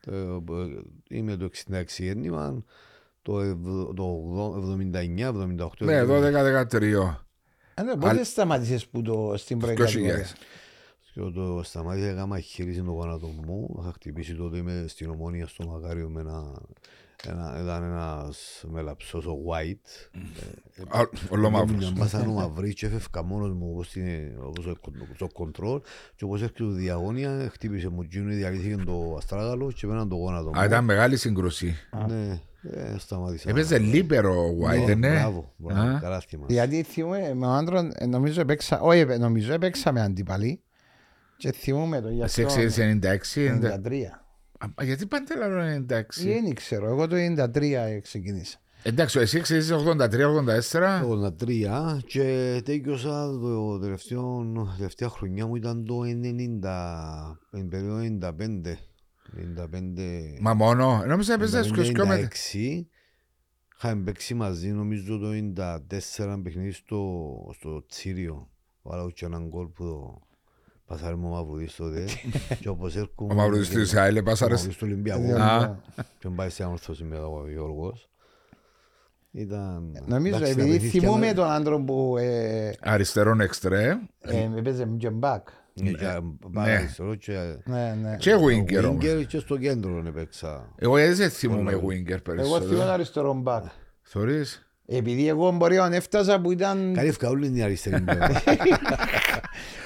Το, 0.00 0.44
είμαι 1.08 1.36
το 1.36 1.48
66 1.72 1.82
γέννημα, 1.98 2.64
το, 3.22 3.40
ευ- 3.40 3.94
το 3.94 4.24
79-78. 4.92 5.68
Ναι, 5.78 6.02
12-13. 6.04 6.82
Ε, 7.74 7.82
ναι, 7.82 7.96
Πότε 7.96 8.24
σταμάτησες 8.24 8.86
που 8.86 9.02
το 9.02 9.34
στην 9.36 9.58
πρώτη 9.58 9.74
2000. 9.74 9.78
κατηγορία. 9.84 10.26
Και 11.14 11.20
το 11.20 11.60
σταμάτησα 11.64 12.06
να 12.06 12.14
κάνω 12.14 12.38
χείριση 12.38 12.82
το 12.82 12.90
γόνατο 12.90 13.26
μου. 13.26 13.76
Είχα 13.80 13.92
χτυπήσει 13.92 14.34
τότε 14.34 14.56
είμαι 14.56 14.84
στην 14.88 15.10
ομόνια 15.10 15.46
στο 15.46 15.66
Μακάριο 15.66 16.08
με 16.08 16.20
ένα, 16.20 16.52
ένα, 17.26 17.58
ήταν 17.62 17.82
ένας 17.82 18.64
μελαψός 18.68 19.26
ο 19.26 19.36
White. 19.48 20.20
Α, 20.88 21.00
Όλο 21.28 21.50
μαύρος. 21.50 21.78
Μια 21.78 21.90
μπάσα 21.96 22.20
ο 22.28 22.30
μαυρί 22.32 22.72
και 22.74 22.86
έφευκα 22.86 23.22
μόνος 23.24 23.52
μου 23.52 23.70
όπως, 23.72 23.88
την, 23.90 24.04
όπως 24.42 24.64
το, 24.64 24.76
το 25.18 25.28
κοντρόλ 25.32 25.80
και 26.14 26.24
όπως 26.24 26.42
έρχεται 26.42 26.64
το 26.64 26.70
διαγώνια 26.70 27.48
χτύπησε 27.52 27.88
μου 27.88 28.06
τζίνο, 28.06 28.28
διαλύθηκε 28.32 28.76
το 28.76 29.14
αστράγαλος 29.16 29.74
και 29.74 29.86
πέραν 29.86 30.08
το 30.08 30.14
γόνατο 30.16 30.50
μου. 30.54 30.60
Α, 30.60 30.64
ήταν 30.64 30.84
μεγάλη 30.84 31.16
σύγκρουση. 31.16 31.74
Ναι, 32.08 32.40
ε, 32.72 32.94
σταμάτησα. 32.98 33.50
Έπαιζε 33.50 33.78
λίπερο 33.78 34.32
ο 34.34 34.56
White, 34.66 34.86
Ναι, 34.86 34.94
ναι. 34.94 35.10
Μπράβο, 35.14 35.52
μπράβο, 35.56 35.80
Α. 35.96 35.98
καλά 36.00 36.20
θυμάσαι. 36.20 36.52
Γιατί 36.52 36.82
θυμούμαι 36.82 37.34
με 37.34 37.46
ο 37.46 37.50
άντρον, 37.50 37.92
ε, 37.94 38.06
νομίζω 38.06 38.40
έπαιξα, 38.40 38.80
όχι 38.80 38.98
έπαι- 38.98 39.18
νομίζω 39.18 39.52
έπαιξαμε 39.52 40.00
αντίπαλοι 40.02 40.62
και 41.36 41.52
θυμούμαι 41.52 42.00
το 42.00 42.08
γι' 42.08 42.22
Σε 42.26 42.42
αυτό 42.44 42.60
96, 42.60 43.48
90. 43.48 43.72
93. 43.74 44.26
Α, 44.58 44.84
Γιατί 44.84 45.06
πάντα 45.06 45.36
λέω 45.36 45.84
96. 45.88 46.02
Δεν 46.24 46.54
ξέρω, 46.54 46.86
εγώ 46.86 47.06
το 47.06 47.16
93 47.16 48.00
ξεκινήσα. 48.02 48.58
Εντάξει, 48.82 49.18
εσύ 49.18 49.40
ξέρεις 49.40 49.72
83-84. 49.72 51.02
83 51.40 51.98
και 52.06 52.60
τέλειωσα 52.64 53.38
το 53.40 53.78
τελευταίο, 53.78 54.46
τελευταία 54.76 55.08
χρονιά 55.08 55.46
μου 55.46 55.56
ήταν 55.56 55.84
το 55.84 56.00
90, 56.04 57.38
την 57.50 57.68
περίοδο 57.68 58.18
95. 58.20 58.76
95 59.36 60.38
Μα 60.40 60.54
μόνο. 60.54 61.04
Νόμιζα 61.06 61.34
έπαιζες 61.34 61.70
και 61.70 61.92
πιο 61.92 62.06
μετά. 62.06 62.28
96 62.52 62.84
είχαμε 63.76 64.02
παίξει 64.02 64.34
μαζί 64.34 64.68
νομίζω 64.68 65.18
το 65.18 65.28
94 65.56 66.40
παιχνίδι 66.42 66.70
στο, 66.70 67.24
στο 67.54 67.86
Τσίριο 67.86 68.50
βάλω 68.82 69.10
και 69.10 69.24
έναν 69.24 69.48
γκολ 69.48 69.66
που 69.66 69.84
το 69.84 70.27
πασάρι 70.88 71.16
μου 71.16 71.28
ο 71.28 71.30
Μαυρουδής 71.34 71.74
τότε 71.76 72.04
και 72.60 72.68
όπως 72.68 72.96
έρχομαι 72.96 73.32
Ο 73.32 73.36
Μαυρουδής 73.36 73.68
της 73.68 73.94
ΑΕΛ 73.94 74.16
ο 74.16 74.22
πάσαρες. 74.22 74.56
Μαυρουδής 74.56 74.76
του 74.78 74.86
Ολυμπιακού 74.90 75.42
Α. 75.42 75.76
και 76.18 76.28
πάει 76.28 76.48
σε 76.48 76.62
ανόρθωση 76.64 77.04
με 77.04 77.18
ο 77.18 77.44
Γιώργος 77.52 78.08
ήταν 79.32 80.02
Νομίζω, 80.06 80.36
εντάξει, 80.36 80.54
τα 80.54 80.60
επειδή 80.60 80.72
παιχνίδια 80.78 81.00
θυμούμαι 81.00 81.26
μας- 81.26 81.34
τον 81.34 81.50
άντρο 81.50 81.80
που 81.80 82.16
ε, 82.18 82.70
Αριστερόν 82.80 83.40
εξτρέ. 83.40 83.98
ε, 84.20 84.48
έπαιζε 84.56 84.86
με 84.86 84.96
τζεμπάκ. 84.96 85.48
Ναι, 85.82 85.90
και 85.90 85.96
πάρα 86.52 86.66
Ναι. 86.66 86.76
αριστερό 86.76 87.14
και 87.14 87.56
Ναι, 87.64 87.94
ναι. 88.02 88.16
Και 88.16 88.34
Winger 88.34 88.84
όμως. 88.88 89.04
Winger 89.04 89.24
και 89.26 89.38
στο 89.38 89.56
κέντρο 89.56 90.02
έπαιξα. 90.06 90.72
Εγώ 90.76 90.96
έτσι 90.96 91.14
δεν 91.14 91.30
θυμούμαι 91.30 91.72
Winger 91.74 92.08
Εγώ 92.10 92.20
περισσότερο. 92.22 92.64
θυμούμαι 92.70 92.90
αριστερό 92.90 93.34
μπακ. 93.34 93.64
Θωρείς. 94.02 94.62
Επειδή 94.86 95.28
εγώ 95.28 95.50
μπορεί 95.50 95.76
να 95.76 95.94
έφτασα 95.96 96.40
που 96.40 96.52
ήταν 96.52 96.92
Καλή 96.94 97.08
ευκαούλη 97.08 97.46
είναι 97.46 97.58
η 97.58 97.62
αριστερή 97.62 98.00
πλευρά. 98.00 98.42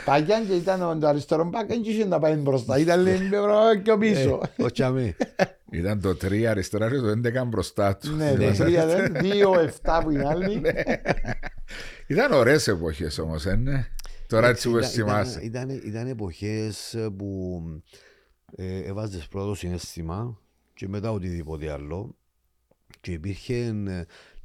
Παγιά 0.05 0.45
και 0.49 0.55
ήταν 0.55 0.83
ο- 0.83 0.99
το 0.99 1.06
αριστερό 1.06 1.44
μπακ 1.44 1.67
δεν 1.67 1.82
είχε 1.85 2.05
να 2.05 2.19
πάει 2.19 2.35
μπροστά. 2.35 2.79
Ήταν 2.79 3.03
λίγο 3.03 3.46
πιο 3.82 3.99
πίσω. 3.99 4.41
Ο 4.58 4.70
Τσαμί. 4.70 5.15
Ήταν 5.70 6.01
το 6.01 6.08
3 6.11 6.44
αριστερά 6.44 6.89
και 6.91 6.96
το 6.96 7.08
11 7.43 7.46
μπροστά 7.46 7.96
του. 7.96 8.11
Ναι, 8.17 8.35
το 8.35 8.65
τρία 8.65 8.87
δεν, 8.87 9.15
δύο 9.20 9.61
εφτά 9.61 10.03
που 10.03 10.11
είναι 10.11 10.27
άλλοι. 10.29 10.63
Ήταν 12.06 12.32
ωραίες 12.32 12.69
εποχές 12.69 13.19
όμως, 13.19 13.46
ε, 13.46 13.55
ναι. 13.56 13.87
Τώρα 14.27 14.49
έτσι 14.49 14.69
που 14.70 14.77
Ήταν- 14.79 14.91
θυμάσαι. 14.91 15.41
ήταν- 15.43 15.69
Ήταν, 15.69 15.82
ήταν 15.87 16.06
εποχές 16.06 16.96
που 17.17 17.61
ε, 18.56 18.79
έβαζες 18.79 19.27
πρώτο 19.29 19.55
συναίσθημα 19.55 20.39
και 20.75 20.89
μετά 20.89 21.11
οτιδήποτε 21.13 21.70
άλλο 21.73 22.15
και 23.01 23.13
υπήρχε 23.13 23.75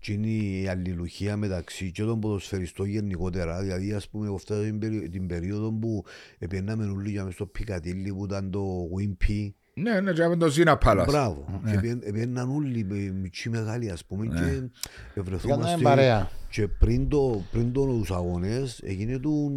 ε, 0.08 0.14
εκείνη 0.14 0.62
η 0.62 0.68
αλληλουχία 0.68 1.38
μεταξύ 1.38 1.92
και 1.92 2.04
των 2.04 2.20
ποδοσφαιριστών 2.20 2.88
γενικότερα. 2.88 3.62
Δηλαδή, 3.62 3.94
ας 3.94 4.10
πούμε, 4.10 4.26
εγώ 4.26 4.38
φτάσα 4.38 4.64
την, 4.64 4.80
περί- 4.80 5.10
την 5.12 5.28
περίοδο 5.28 5.74
που 5.74 6.04
πιέναμε 6.50 6.86
όλοι 6.86 7.10
για 7.10 7.24
μες 7.24 7.34
στο 7.34 7.46
Πικατήλι 7.46 8.14
που 8.14 8.24
ήταν 8.24 8.52
το 8.52 8.90
Wimpy. 8.98 9.52
Ναι, 9.80 10.00
ναι, 10.02 10.12
και 10.12 10.28
με 10.28 10.36
το 10.36 10.48
Ζήνα 10.50 10.78
Πάλας. 10.78 11.06
Μπράβο. 11.06 11.62
Και 11.72 11.80
πιέν- 11.80 12.12
πιέναν 12.14 12.50
όλοι 12.56 12.86
με 12.90 13.14
μητσί 13.22 13.50
μεγάλοι, 13.50 13.90
ας 13.90 14.06
πούμε, 14.06 14.26
και 14.26 14.34
Κάναμε 14.34 14.72
ευρεθόμαστε 15.14 15.82
παρέα. 15.82 16.30
και 16.50 16.68
πριν, 16.68 17.10
το, 17.10 17.42
πριν 17.52 17.72
τους 17.74 18.12
αγώνες 18.12 18.80
έγινε 18.84 19.18
του, 19.20 19.52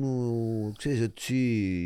ξέρεις 0.79 1.01
έτσι, 1.01 1.35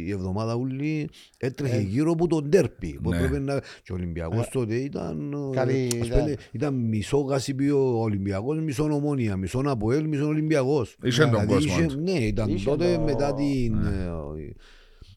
η 0.06 0.10
εβδομάδα 0.10 0.54
ούλη 0.54 1.08
έτρεχε 1.38 1.80
γύρω 1.80 2.12
από 2.12 2.26
τον 2.26 2.50
τέρπι. 2.50 2.98
που 3.02 3.10
Ναι. 3.10 3.16
έπρεπε 3.16 3.38
να... 3.38 3.58
Και 3.58 3.92
ο 3.92 3.94
Ολυμπιακός 3.94 4.48
τότε 4.48 4.74
ήταν, 4.74 5.32
ε, 5.52 5.56
Καλή 5.56 5.88
ας 6.00 6.06
ιδέα. 6.06 6.18
πούμε, 6.18 6.34
ήταν 6.52 6.74
μισό 6.74 7.18
γασιπίο 7.18 7.98
ο 7.98 8.02
Ολυμπιακός, 8.02 8.60
μισό 8.60 8.84
ομόνια, 8.84 9.36
μισό 9.36 9.62
Αποέλ, 9.66 10.08
μισό 10.08 10.26
Ολυμπιακός. 10.26 10.96
Είχε 11.02 11.20
τον 11.20 11.30
Δηλαδή, 11.30 11.46
κόσμο 11.52 11.74
είχε- 11.78 11.86
του. 11.86 12.00
Ναι, 12.00 12.10
ήταν 12.18 12.48
Είχε 12.48 12.64
τότε 12.64 12.94
το- 12.94 13.00
μετά 13.00 13.34
την... 13.34 13.74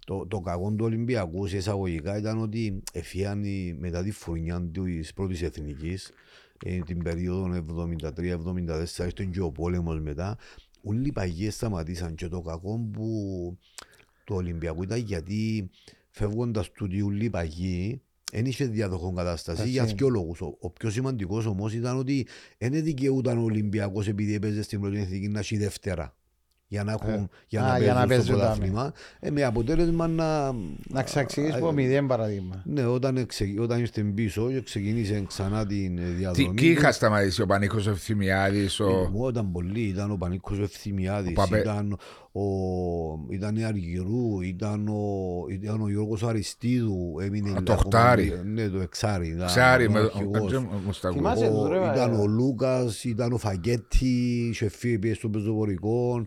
ε, 0.07 0.13
Το, 0.13 0.25
το 0.27 0.39
κακό 0.39 0.69
του 0.71 0.85
Ολυμπιακού 0.85 1.47
σε 1.47 1.57
εισαγωγικά 1.57 2.17
ήταν 2.17 2.41
ότι 2.41 2.83
εφιάν 2.93 3.43
η- 3.43 3.75
μετά 3.79 4.03
τη 4.03 4.11
φουρνιά 4.11 4.69
της 4.71 5.13
πρώτης 5.13 5.41
εθνικής 5.41 6.11
ε, 6.65 6.79
την 6.79 7.03
περίοδο 7.03 7.63
73-74 8.01 9.05
ήρθε 9.05 9.27
και 9.31 9.41
ο 9.41 9.51
πόλεμος 9.51 9.99
μετά 9.99 10.37
όλοι 10.81 11.07
οι 11.07 11.11
παγιές 11.11 11.55
σταματήσαν 11.55 12.15
και 12.15 12.27
το 12.27 12.41
κακό 12.41 12.89
που 12.93 13.07
το 14.23 14.35
Ολυμπιακό 14.35 14.83
ήταν 14.83 14.99
γιατί 14.99 15.69
φεύγοντας 16.09 16.71
του 16.71 16.87
όλοι 17.05 17.25
οι 17.25 17.29
παγιοί 17.29 18.01
δεν 18.31 18.45
είχε 18.45 18.65
διαδοχόν 18.65 19.15
κατάσταση 19.15 19.61
Εσύ. 19.61 19.69
για 19.71 19.85
δύο 19.85 20.09
λόγους. 20.09 20.41
Ο, 20.41 20.57
ο 20.59 20.69
πιο 20.69 20.89
σημαντικός 20.89 21.45
όμως 21.45 21.73
ήταν 21.73 21.97
ότι 21.97 22.27
δεν 22.57 22.83
δικαιούταν 22.83 23.37
ο 23.37 23.41
Ολυμπιακός 23.43 24.07
επειδή 24.07 24.33
έπαιζε 24.33 24.61
στην 24.61 24.79
πρώτη 24.81 24.97
εθνική 24.99 25.27
να 25.27 25.39
έχει 25.39 25.57
δεύτερα. 25.57 26.15
Για 26.69 26.83
να, 26.83 26.91
έχουν, 26.91 27.29
για 27.47 27.63
Α, 27.63 27.67
να 27.71 27.77
για 27.79 27.93
να 27.93 28.05
παίζουν 28.07 28.23
στο 28.25 28.33
παίζουν 28.33 28.39
τα 28.39 28.45
πρωτάθλημα. 28.45 28.93
Ε, 29.19 29.31
με 29.31 29.43
αποτέλεσμα 29.43 30.07
να... 30.07 30.51
Να 30.89 31.03
ξαξηγείς 31.03 31.53
από 31.53 31.71
μηδέν 31.71 32.07
παραδείγμα. 32.07 32.61
Ναι, 32.65 32.85
όταν, 32.85 33.17
εξε, 33.17 33.45
όταν 33.59 33.79
ήρθε 33.79 34.01
πίσω 34.03 34.49
και 34.51 34.61
ξεκίνησε 34.61 35.23
ξανά 35.27 35.65
την 35.65 35.97
ε, 35.97 36.01
Τι, 36.01 36.07
διαδρομή. 36.11 36.53
τι 36.55 36.67
είχα 36.69 36.91
σταματήσει 36.91 37.41
ο 37.41 37.45
Πανίκος 37.45 37.87
ο 37.87 37.89
Ευθυμιάδης, 37.89 38.79
ο... 38.79 39.09
Μου 39.13 39.27
ήταν 39.29 39.51
πολύ, 39.51 39.79
ήταν 39.81 40.11
ο 40.11 40.15
Πανίκος 40.15 40.59
ο 40.59 40.63
Ευθυμιάδης, 40.63 41.29
Ο 41.31 41.33
Παπε- 41.33 41.61
ήταν, 41.61 41.97
ο, 42.31 42.41
ήταν 43.29 43.55
η 43.55 43.63
Αργυρού, 43.63 44.41
ήταν 44.41 44.87
ο, 44.87 45.45
ήταν 45.49 45.81
ο 45.81 45.89
Γιώργος 45.89 46.23
Αριστίδου, 46.23 47.15
έμεινε 47.21 47.49
το 47.49 47.55
ακόμα- 47.57 47.77
Οχτάρι. 47.77 48.41
Ναι, 48.45 48.67
το 48.69 48.79
Εξάρι. 48.79 49.27
ήταν 49.27 49.47
Ξέρει 49.47 49.85
ο 49.85 49.91
με 49.91 49.99
αρχηγός. 49.99 50.53
ο- 50.53 50.61
μου 50.85 50.93
στα 50.93 51.07
ακούω. 51.07 51.19
Θυμάσαι 51.21 51.45
Ο- 51.45 51.49
τους, 51.61 51.69
ρε, 51.69 51.77
ήταν 51.77 52.13
ε. 52.13 52.17
ο 52.17 52.25
Λούκας, 52.27 53.03
ήταν 53.03 53.33
ο 53.33 53.37
Φαγκέτη, 53.37 54.51
σεφί 54.53 54.99
πήγε 54.99 55.13
στο 55.13 55.29
πεζοπορικό, 55.29 56.19
ε, 56.19 56.25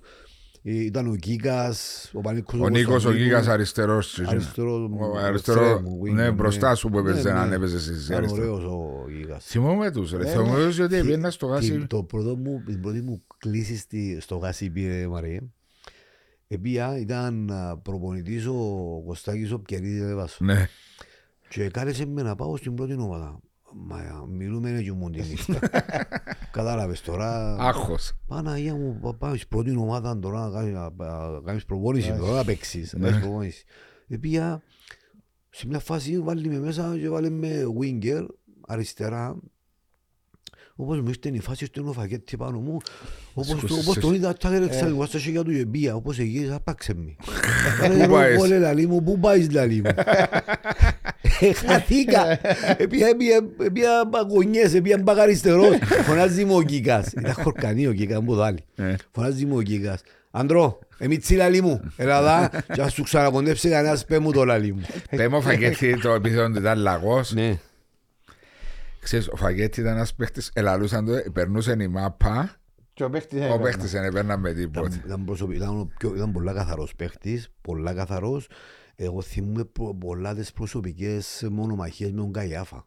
ήταν 0.62 1.06
ο 1.06 1.16
Κίκας, 1.16 2.10
ο 2.14 2.20
Πανίκος 2.20 2.60
Ο 2.60 2.68
Νίκος 2.68 2.86
ο 2.86 2.90
Κωνσταντίνου, 2.90 3.22
Γίγας 3.24 3.46
αριστερός. 3.48 4.18
αριστερό, 4.26 4.90
Ο 5.12 5.16
αριστερό, 5.18 5.60
Φρέμου, 5.64 6.06
ναι, 6.14 6.28
winger, 6.28 6.34
μπροστά 6.34 6.74
σου 6.74 6.88
που 6.88 6.98
έπαιζε, 6.98 7.28
Ναι, 7.28 7.34
ναι. 7.34 7.38
αν 7.40 7.52
έπαιζες 7.52 7.82
στις 7.82 8.04
Ήταν 8.06 8.16
αριστερό. 8.16 8.52
ωραίος 8.54 8.64
ο 8.72 9.04
Γίγας. 9.10 9.44
Θυμόμαι 9.44 9.90
τους 9.90 10.10
ρε, 10.10 10.16
Ναι, 10.18 10.24
θυμόμαι 10.30 10.64
τους 10.64 10.78
ότι 10.78 10.96
Τι- 10.96 11.02
πήγαινα 11.02 11.30
στο 11.30 11.46
τι- 11.46 11.52
γάσι. 11.52 11.86
Το 11.86 12.02
πρώτο 12.02 12.36
μου, 12.36 12.62
την 12.66 12.80
πρώτη 12.80 13.00
μου 13.00 13.22
κλίση 13.38 13.76
στη, 13.76 14.18
στο 14.20 14.36
γάσι 14.36 14.70
πήρε 14.70 15.08
Μαρία. 15.08 15.40
Επία 16.48 16.98
ήταν 16.98 17.50
α, 17.50 17.76
προπονητής 17.82 18.46
ο 18.46 18.54
Κωστάκης 19.06 19.52
ο 19.52 19.58
Πκερίδης 19.60 20.02
Λεβάσου. 20.02 20.44
Ναι, 20.44 20.66
Και 21.48 21.68
κάλεσε 21.68 22.06
με 22.06 22.22
να 22.22 22.34
πάω 22.34 22.56
στην 22.56 22.74
πρώτη 22.74 22.92
ομάδα. 22.94 23.40
Μα 23.74 24.26
μιλούμε 24.28 24.70
έτσι 24.70 24.92
μου 24.92 25.10
την 25.10 25.24
νύχτα. 25.28 25.58
Κατάλαβες 26.50 27.00
τώρα. 27.00 27.56
άγχος. 27.60 28.12
Παναγία 28.26 28.74
μου, 28.74 28.98
πα- 29.02 29.14
πάω 29.14 29.36
στην 29.36 29.48
πρώτη 29.48 29.76
ομάδα 29.76 30.18
τώρα 30.18 30.48
να 30.48 30.50
κάνεις- 30.50 30.72
να 30.74 30.90
να 31.30 31.40
κάνεις 31.44 31.64
προπόνηση, 31.64 32.12
τώρα 32.18 32.32
να 32.32 32.44
παίξεις. 32.44 32.92
να 32.92 32.98
Ναι. 32.98 33.06
κάνεις 33.08 33.20
προπόνηση. 33.24 33.64
Επία 34.08 34.62
σε 35.50 35.66
μια 35.66 35.78
φάση 35.78 36.20
βάλει 36.20 36.48
με 36.48 36.58
μέσα 36.58 36.98
και 36.98 37.08
βάλει 37.08 37.30
με 37.30 37.62
winger 37.80 38.26
αριστερά. 38.66 39.36
Όπως 40.82 41.00
μου 41.00 41.08
ήρθε 41.08 41.36
η 41.36 41.40
φάση 41.40 41.64
στον 41.64 41.88
οφαγέτη 41.88 42.36
πάνω 42.36 42.58
μου, 42.58 42.76
όπως, 43.34 43.48
το, 43.48 43.56
Σκούσες 43.56 43.86
όπως 43.86 43.98
τον 43.98 44.10
εσύ. 44.10 44.18
είδα 44.18 44.32
τα 44.34 44.54
εξαλγουά 44.54 45.06
στα 45.06 45.18
χέρια 45.18 45.42
του 45.42 45.50
γεμπία, 45.50 45.94
όπως 45.94 46.18
εγγύης, 46.18 46.50
άπαξε 46.50 46.94
με. 46.94 47.16
Πού 47.88 48.10
πάεις; 48.10 48.38
Πόλε 48.38 48.58
λαλί 48.58 48.86
μου, 48.86 49.02
πού 49.02 49.18
πάεις 49.18 49.50
λαλί 49.50 49.82
μου. 49.84 49.90
Ε, 51.42 51.52
Χαθήκα. 51.52 52.38
Επία, 52.76 53.06
επία, 53.08 53.40
επία 53.64 54.08
παγωνιές, 54.10 54.74
επία 54.74 54.98
μπαγαριστερός. 55.02 55.78
Φωνάζει 56.06 56.44
μου 56.44 56.56
ο 56.56 56.62
Κίκας. 56.62 57.12
Ήταν 57.12 57.32
χορκανή 57.32 57.86
ο 57.86 57.92
Κίκας, 57.92 58.20
μου 58.20 58.34
το 58.34 58.42
άλλη. 58.42 58.64
Ε. 58.76 58.94
Φωνάζει 59.10 59.46
μου 59.46 59.56
ο 59.56 59.62
Κίκας. 59.62 60.00
Αντρό, 60.30 60.78
εμίτσι 60.98 61.34
λαλί 61.34 61.62
μου. 61.62 61.80
Έλα 61.96 62.22
δά, 62.22 62.50
και 62.74 62.82
ας 62.82 62.92
σου 62.92 63.02
ξανακοντέψει 63.02 63.68
κανένας 63.68 64.04
πέ 64.04 64.18
μου 64.18 64.32
το 64.32 64.44
λαλί 64.44 64.72
μου. 64.72 64.80
Πέμε 65.16 65.36
ο 65.36 65.40
Φαγέτη 65.40 66.00
το 66.00 66.10
επίθετο 66.10 66.50
του 66.50 66.58
ήταν 66.58 66.78
λαγός. 66.78 67.32
Ναι. 67.32 67.58
Ξέρεις, 69.00 69.28
ο 69.28 69.36
Φαγέτη 69.36 69.80
ήταν 69.80 69.92
ένας 69.96 70.14
παίχτης, 70.14 70.50
ελαλούσαν 70.54 71.04
το, 71.04 71.30
περνούσε 71.32 71.76
η 71.80 71.88
μάπα, 71.88 72.54
Και 72.92 73.04
ο 73.04 73.10
παίχτης 73.10 73.40
ο 73.40 73.44
έπαιρνε. 73.44 73.62
παίχτης 73.62 73.90
δεν 73.90 74.04
έπαιρνα 74.04 74.36
με 74.38 74.52
τίποτα. 74.52 74.86
Ήταν, 74.86 75.02
ήταν, 75.06 75.24
προσωπι- 75.24 75.56
ήταν, 75.56 75.78
ο 75.80 75.90
πιο, 75.98 76.14
ήταν 76.14 76.32
πολλά 76.32 76.52
καθαρός 76.52 76.94
παίχτης, 76.96 77.48
πολλά 77.60 77.94
καθαρός. 77.94 78.48
Εγώ 78.96 79.20
θυμούμαι 79.22 79.64
προ- 79.64 79.96
πολλά 79.98 80.34
τις 80.34 80.52
προσωπικές 80.52 81.46
μονομαχίες 81.50 82.10
με 82.10 82.16
τον 82.20 82.32
Καϊάφα. 82.32 82.86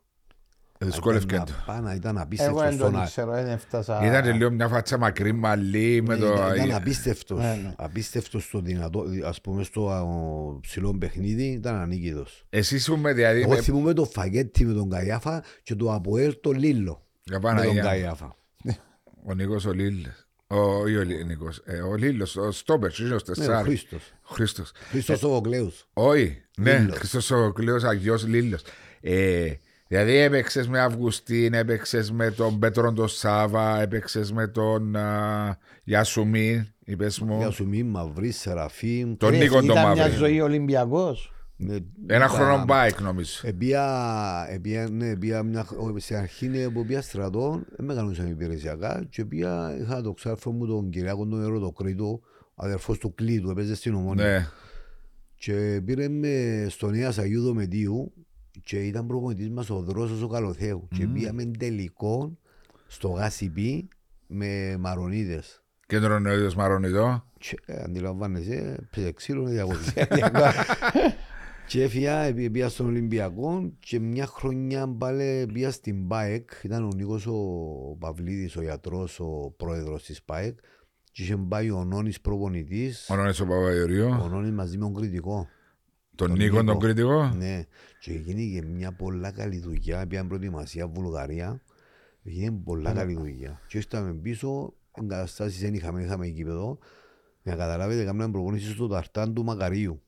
Δυσκόλευκε 0.85 1.33
Ήταν 1.35 1.45
το. 1.45 1.53
απάνα, 1.61 1.95
Ήταν 1.95 2.15
Εγώ 2.15 2.23
απίστευτος 2.23 2.61
δεν 2.61 2.73
στον 2.73 2.91
τον 2.91 3.01
α- 3.01 3.05
ξέρω, 3.05 3.31
δεν 3.31 3.47
έφτασα. 3.47 4.05
Ήταν 4.05 4.23
και 4.23 4.31
λίγο 4.31 4.51
μια 4.51 4.67
φάτσα 4.67 4.97
μακρύ 4.97 5.31
μαλλί 5.31 6.01
με 6.07 6.13
Ναι, 6.15 6.19
το... 6.19 6.33
ήταν, 6.33 6.55
ήταν 6.55 6.71
απίστευτος. 6.71 7.39
Ναι, 7.39 7.59
ναι. 7.63 7.73
Απίστευτος 7.77 8.43
στο 8.43 8.59
δυνατό, 8.59 9.03
ας 9.25 9.41
πούμε 9.41 9.63
στο 9.63 9.89
α, 9.89 10.01
ο, 10.01 10.59
ψηλό 10.61 10.97
παιχνίδι 10.97 11.43
ήταν 11.43 11.75
ανίκητος. 11.75 12.45
Εσύ 12.49 12.79
σου 12.79 12.97
με 12.97 13.13
δηλαδή... 13.13 13.41
Εγώ 13.41 13.49
με- 13.49 13.61
θυμούμαι 13.61 13.93
το 13.93 14.05
φαγέτι 14.05 14.65
με 14.65 14.73
τον 14.73 14.89
Καϊάφα 14.89 15.43
και 15.63 15.75
το 15.75 15.93
Αποέλ 15.93 16.37
το 16.41 16.51
Λίλο 16.51 17.05
Για 17.23 17.39
με 17.39 17.49
τον 17.49 17.55
Παναγία. 17.55 17.81
Καϊάφα. 17.83 18.35
Ο 19.25 19.33
Νίκος 19.33 19.65
ο 19.65 19.71
Λίλες. 19.71 20.27
Ο, 20.47 20.87
ή 20.87 20.97
ο 20.97 21.01
Λί- 21.03 21.25
Νίκος. 21.25 21.61
Ε, 21.65 21.81
ο 21.81 21.95
Λίλος, 21.95 22.35
ο 22.35 22.51
Στόπερς, 22.51 22.99
είναι 22.99 23.07
ο 23.07 23.09
Ναι, 23.09 23.15
ο 23.15 23.19
Στεσσάρης. 23.19 23.63
Χρήστος. 23.67 24.13
Ο 24.23 24.33
Χρήστος. 24.33 24.71
Χρήστος 24.89 25.19
Σοβοκλέους. 25.19 25.87
Όχι, 25.93 26.41
ναι, 26.57 26.77
Λίλος. 26.79 26.97
Χριστός 26.97 27.31
ο 27.31 27.51
Κλέος 27.51 27.83
Αγιός 27.83 28.25
Λίλος. 28.27 28.61
Ε, 29.95 30.03
δηλαδή 30.03 30.17
έπαιξες 30.17 30.67
με 30.67 30.79
Αυγουστίν, 30.79 31.53
έπαιξες 31.53 32.11
με 32.11 32.31
τον 32.31 32.59
Πέτρον 32.59 32.95
τον 32.95 33.07
Σάβα, 33.07 33.81
έπαιξες 33.81 34.31
με 34.31 34.47
τον 34.47 34.95
α, 34.95 35.57
Γιασουμί, 35.83 36.67
είπες 36.85 37.17
Για 37.17 37.25
μου. 37.45 37.51
σου 37.51 37.67
μη 37.67 37.83
μαυρί, 37.83 38.31
Σεραφείμ. 38.31 39.15
Τον 39.17 39.29
Ρε, 39.29 39.37
Νίκο 39.37 39.53
τον 39.55 39.63
Ήταν 39.63 39.91
μια 39.91 39.95
Μαύρη. 40.03 40.15
ζωή 40.17 40.41
Ολυμπιακός. 40.41 41.27
Ναι, 41.55 41.73
Ένα 41.73 41.85
ήταν- 42.07 42.29
χρόνο 42.29 42.63
μπάικ 42.65 43.01
νομίζω. 43.01 43.39
Επία, 43.43 44.47
επία, 44.49 44.87
ναι, 44.91 45.09
επία 45.09 45.43
μια, 45.43 45.65
ο- 45.77 45.99
σε 45.99 46.15
αρχή 46.15 46.47
ναι, 46.47 46.69
που 46.69 46.85
πήγα 46.85 47.01
στρατό, 47.01 47.61
δεν 47.75 47.85
με 47.85 47.93
κανούσαν 47.93 48.27
υπηρεσιακά 48.27 49.05
και 49.09 49.21
επία, 49.21 49.77
είχα 49.81 50.01
το 50.01 50.13
ξάρφο 50.13 50.51
μου 50.51 50.67
τον 50.67 50.89
Κυριάκο 50.89 51.25
τον 51.25 51.43
Ερωτοκρίτο, 51.43 52.19
αδερφός 52.55 52.97
του 52.97 53.13
Κλήτου, 53.15 53.49
έπαιζε 53.49 53.75
στην 53.75 53.93
Ομόνια. 53.93 54.25
Ναι. 54.25 54.47
Και 55.35 55.81
πήρε 55.85 56.07
με 56.09 56.65
στον 56.69 56.91
Νέα 56.91 57.11
Αγίου 57.19 57.41
Δομετίου 57.43 58.13
και 58.63 58.79
ήταν 58.79 59.07
προπονητής 59.07 59.49
μας 59.49 59.69
ο 59.69 59.81
Δρόσος 59.81 60.21
ο 60.21 60.27
Καλοθέου 60.27 60.87
και 60.95 61.07
πήγαμε 61.07 61.45
τελικό 61.45 62.37
στο 62.87 63.09
Γάσιπι 63.09 63.87
με 64.27 64.77
Μαρονίδες. 64.79 65.63
Κέντρο 65.87 66.19
Νεόδιος 66.19 66.55
Μαρονιδό. 66.55 67.25
Και 67.39 67.57
ε, 67.65 67.81
αντιλαμβάνεσαι, 67.83 68.87
πήσε 68.91 69.11
ξύλο 69.11 69.43
διακοπή. 69.43 69.93
και 71.67 71.83
έφυγα, 71.83 72.33
πήγα 72.33 72.69
στον 72.69 72.85
Ολυμπιακό 72.85 73.71
και 73.79 73.99
μια 73.99 74.25
χρονιά 74.25 74.87
πάλι 74.97 75.45
πήγα 75.53 75.71
στην 75.71 76.07
ΠΑΕΚ. 76.07 76.49
Ήταν 76.63 76.83
ο 76.83 76.91
Νίκος 76.95 77.27
ο 77.27 77.37
Παυλίδης, 77.99 78.55
ο 78.55 78.61
γιατρός, 78.61 79.19
ο 79.19 79.53
πρόεδρος 79.57 80.03
της 80.03 80.23
ΠΑΕΚ. 80.23 80.57
Και 81.11 81.21
είχε 81.21 81.37
πάει 81.37 81.69
ο 81.69 81.83
Νόνης 81.83 82.21
προπονητής, 82.21 83.09
Ο 83.09 83.15
Νόνης 83.15 83.39
ο 83.39 83.43
ο 83.43 83.47
Παπαγεωριού. 83.47 84.09
Νόνης 84.29 84.51
μαζί 84.51 84.77
με 84.77 84.83
τον 84.83 84.93
κριτικό. 84.93 85.47
Τον 86.15 86.27
τον 86.27 86.37
Νίκο 86.37 86.55
τον 86.55 86.65
Νίκο. 86.65 86.77
κριτικό; 86.77 87.31
Ναι, 87.35 87.63
και 88.03 88.11
γίνηκε 88.11 88.61
μια 88.65 88.91
πολλά 88.91 89.31
καλή 89.31 89.59
δουλειά. 89.59 90.07
Πήγαν 90.07 90.27
προετοιμασία 90.27 90.87
Βουλγαρία. 90.87 91.61
Έγινε 92.23 92.51
πολλά 92.63 92.91
καλή 92.91 93.13
δουλειά. 93.15 93.59
Και 93.67 93.77
ήρθαμε 93.77 94.13
πίσω, 94.13 94.73
εγκαταστάσεις 95.01 95.59
δεν 95.59 95.73
είχαμε, 95.73 96.01
είχαμε 96.03 96.25
γήπεδο. 96.27 96.77
Για 97.43 97.55
να 97.55 97.57
καταλάβετε, 97.63 98.01
έκαναμε 98.01 98.31
προπονήσεις 98.31 98.71
στο 98.73 98.87
ταρτάν 98.87 99.33
του 99.33 99.43
Μακαρίου. 99.43 100.01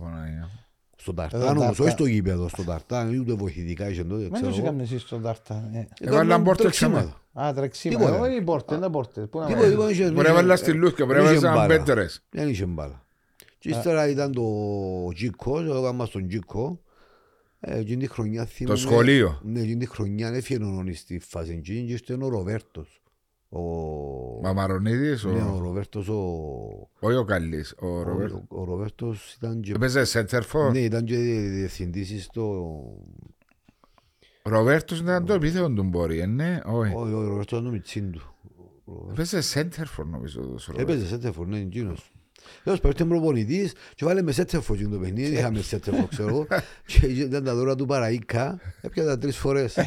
Παναγία. 0.00 0.48
Στο 0.96 1.12
Εδώ 1.16 1.22
ταρτάν 1.22 1.42
όμως, 1.56 1.64
ταρτά. 1.64 1.82
όχι 1.82 1.92
στο 1.92 2.04
γήπεδο, 2.06 2.48
στο 2.48 2.62
ταρτάν, 2.64 3.18
ούτε 3.18 3.32
βοηθητικά 3.32 3.88
είχε 3.88 4.04
τότε, 4.04 4.22
Μην 4.22 4.32
ξέρω 4.32 4.48
τους 4.48 4.58
εγώ. 4.58 4.66
έκαμε 4.66 4.82
εσείς 4.82 5.02
στον 5.02 5.22
Τάρτα. 5.22 5.70
ε. 5.72 5.86
Έβαλαν 6.00 6.42
πόρτες 6.42 6.62
τρεξίματα. 6.64 7.20
Α, 7.32 7.52
τρεξίμα. 7.54 7.94
Τίποτε. 7.96 8.16
Εγώ 8.16 8.26
οι 8.36 8.42
πόρτες, 8.42 8.78
δεν 8.78 8.90
πόρτες. 8.90 9.28
Πού 9.28 9.38
να 9.38 9.46
Τίποτα, 9.46 9.64
βάλω. 9.64 9.74
τίποτα, 9.74 9.90
είχε- 9.90 10.12
Μπορεί 10.12 10.28
να 10.28 10.34
βάλεις 10.34 10.58
στη 10.58 10.72
Λούθκα, 10.72 11.04
μπορεί 11.04 11.18
να 11.18 11.24
είχε 11.24 11.28
βάλεις 11.38 11.40
σαν 11.42 11.54
μπάλα. 11.54 11.66
πέτρες. 11.66 12.22
Δεν 12.30 12.48
είχε 12.48 12.66
μπάλα. 12.66 13.04
Και 13.58 13.68
ύστερα 13.68 14.08
ήταν 14.08 14.32
το 14.32 14.42
Τζίκο, 15.14 15.62
το 15.62 15.74
έκανα 15.76 16.04
στον 16.04 16.28
Τζίκο. 16.28 16.80
Ε, 17.64 17.78
εκείνη 17.78 18.06
τη 18.06 18.12
χρονιά 18.12 18.44
θυμούμαι... 18.46 18.76
σχολείο. 18.78 19.40
Ναι, 19.44 19.60
εκείνη 19.60 19.76
τη 19.76 19.86
χρονιά 19.86 20.28
έφυγε 20.28 20.62
ο 20.64 20.66
Νόνης 20.66 20.98
στη 21.00 21.18
φάση 21.18 21.52
εκείνη 21.52 21.86
και 21.86 21.92
ήρθε 21.92 22.16
ο 22.20 22.28
Ροβέρτος. 22.28 23.02
Ο... 23.48 23.60
Μαμαρονίδης, 24.42 25.24
Ναι, 25.24 25.30
ο 25.42 25.54
ο- 25.54 25.58
Ροβέρτος 25.58 26.08
ο... 26.08 26.20
όχι 27.00 27.16
ο 27.16 27.24
Καλής. 27.24 27.74
Ο 27.80 27.86
ο- 27.86 28.02
Ροβέρτο. 28.02 28.44
Ο 28.48 28.64
Ροβέρτος 28.64 29.34
ήταν 29.34 29.60
και... 29.60 29.72
Έπαιζε 29.72 30.04
Σέντερφορ. 30.04 30.70
Ναι, 30.70 30.78
ήταν 30.80 31.04
και 31.04 31.16
διευθυντής 31.16 32.24
στο... 32.24 32.42
Ο 34.42 34.50
Ροβέρτος 34.50 35.00
ήταν 35.00 35.26
το 35.26 35.32
επίθετο 35.32 35.70
του 35.72 35.82
μπορεί, 35.82 36.18
ε, 36.20 36.26
ναι, 36.26 36.58
όχι. 36.66 36.92
Όχι, 36.94 37.12
ο 37.12 37.22
Ροβέρτος 37.22 37.58
ήταν 37.58 37.64
το 37.64 37.70
μιτσίν 37.70 38.10
του. 38.10 38.22
Έπαιζε 39.10 39.40
Σέντερφορ 39.40 40.06
νομίζω. 40.06 40.40
το 40.40 40.46
Ροβέρτος. 40.48 40.68
Έπαιζε 40.78 41.06
σέτεφορ, 41.06 41.46
ναι, 41.46 41.58
εκείνος. 41.58 42.12
Τέλος 42.64 42.80
πάντων, 42.80 42.96
ήρθε 42.98 43.04
προπονητής 43.14 43.72
και 43.94 44.04
βάλε 44.04 44.22
με 44.22 44.32
σέτεφορ 44.32 44.76
εκείνο 44.76 44.90
το 44.90 44.98
παιχνίδι, 44.98 45.34
είχαμε 45.34 45.60
σέτεφορ, 45.60 46.08
ξέρω 46.08 46.28
εγώ, 46.28 46.46
και 46.86 47.06
ήταν 47.06 47.44
τα 47.44 47.54
δώρα 47.54 47.74
του 47.74 47.86
Παραΐκα, 47.88 48.54
έπια 48.80 49.04
τα 49.04 49.18
τρεις 49.18 49.36
φορές. 49.36 49.76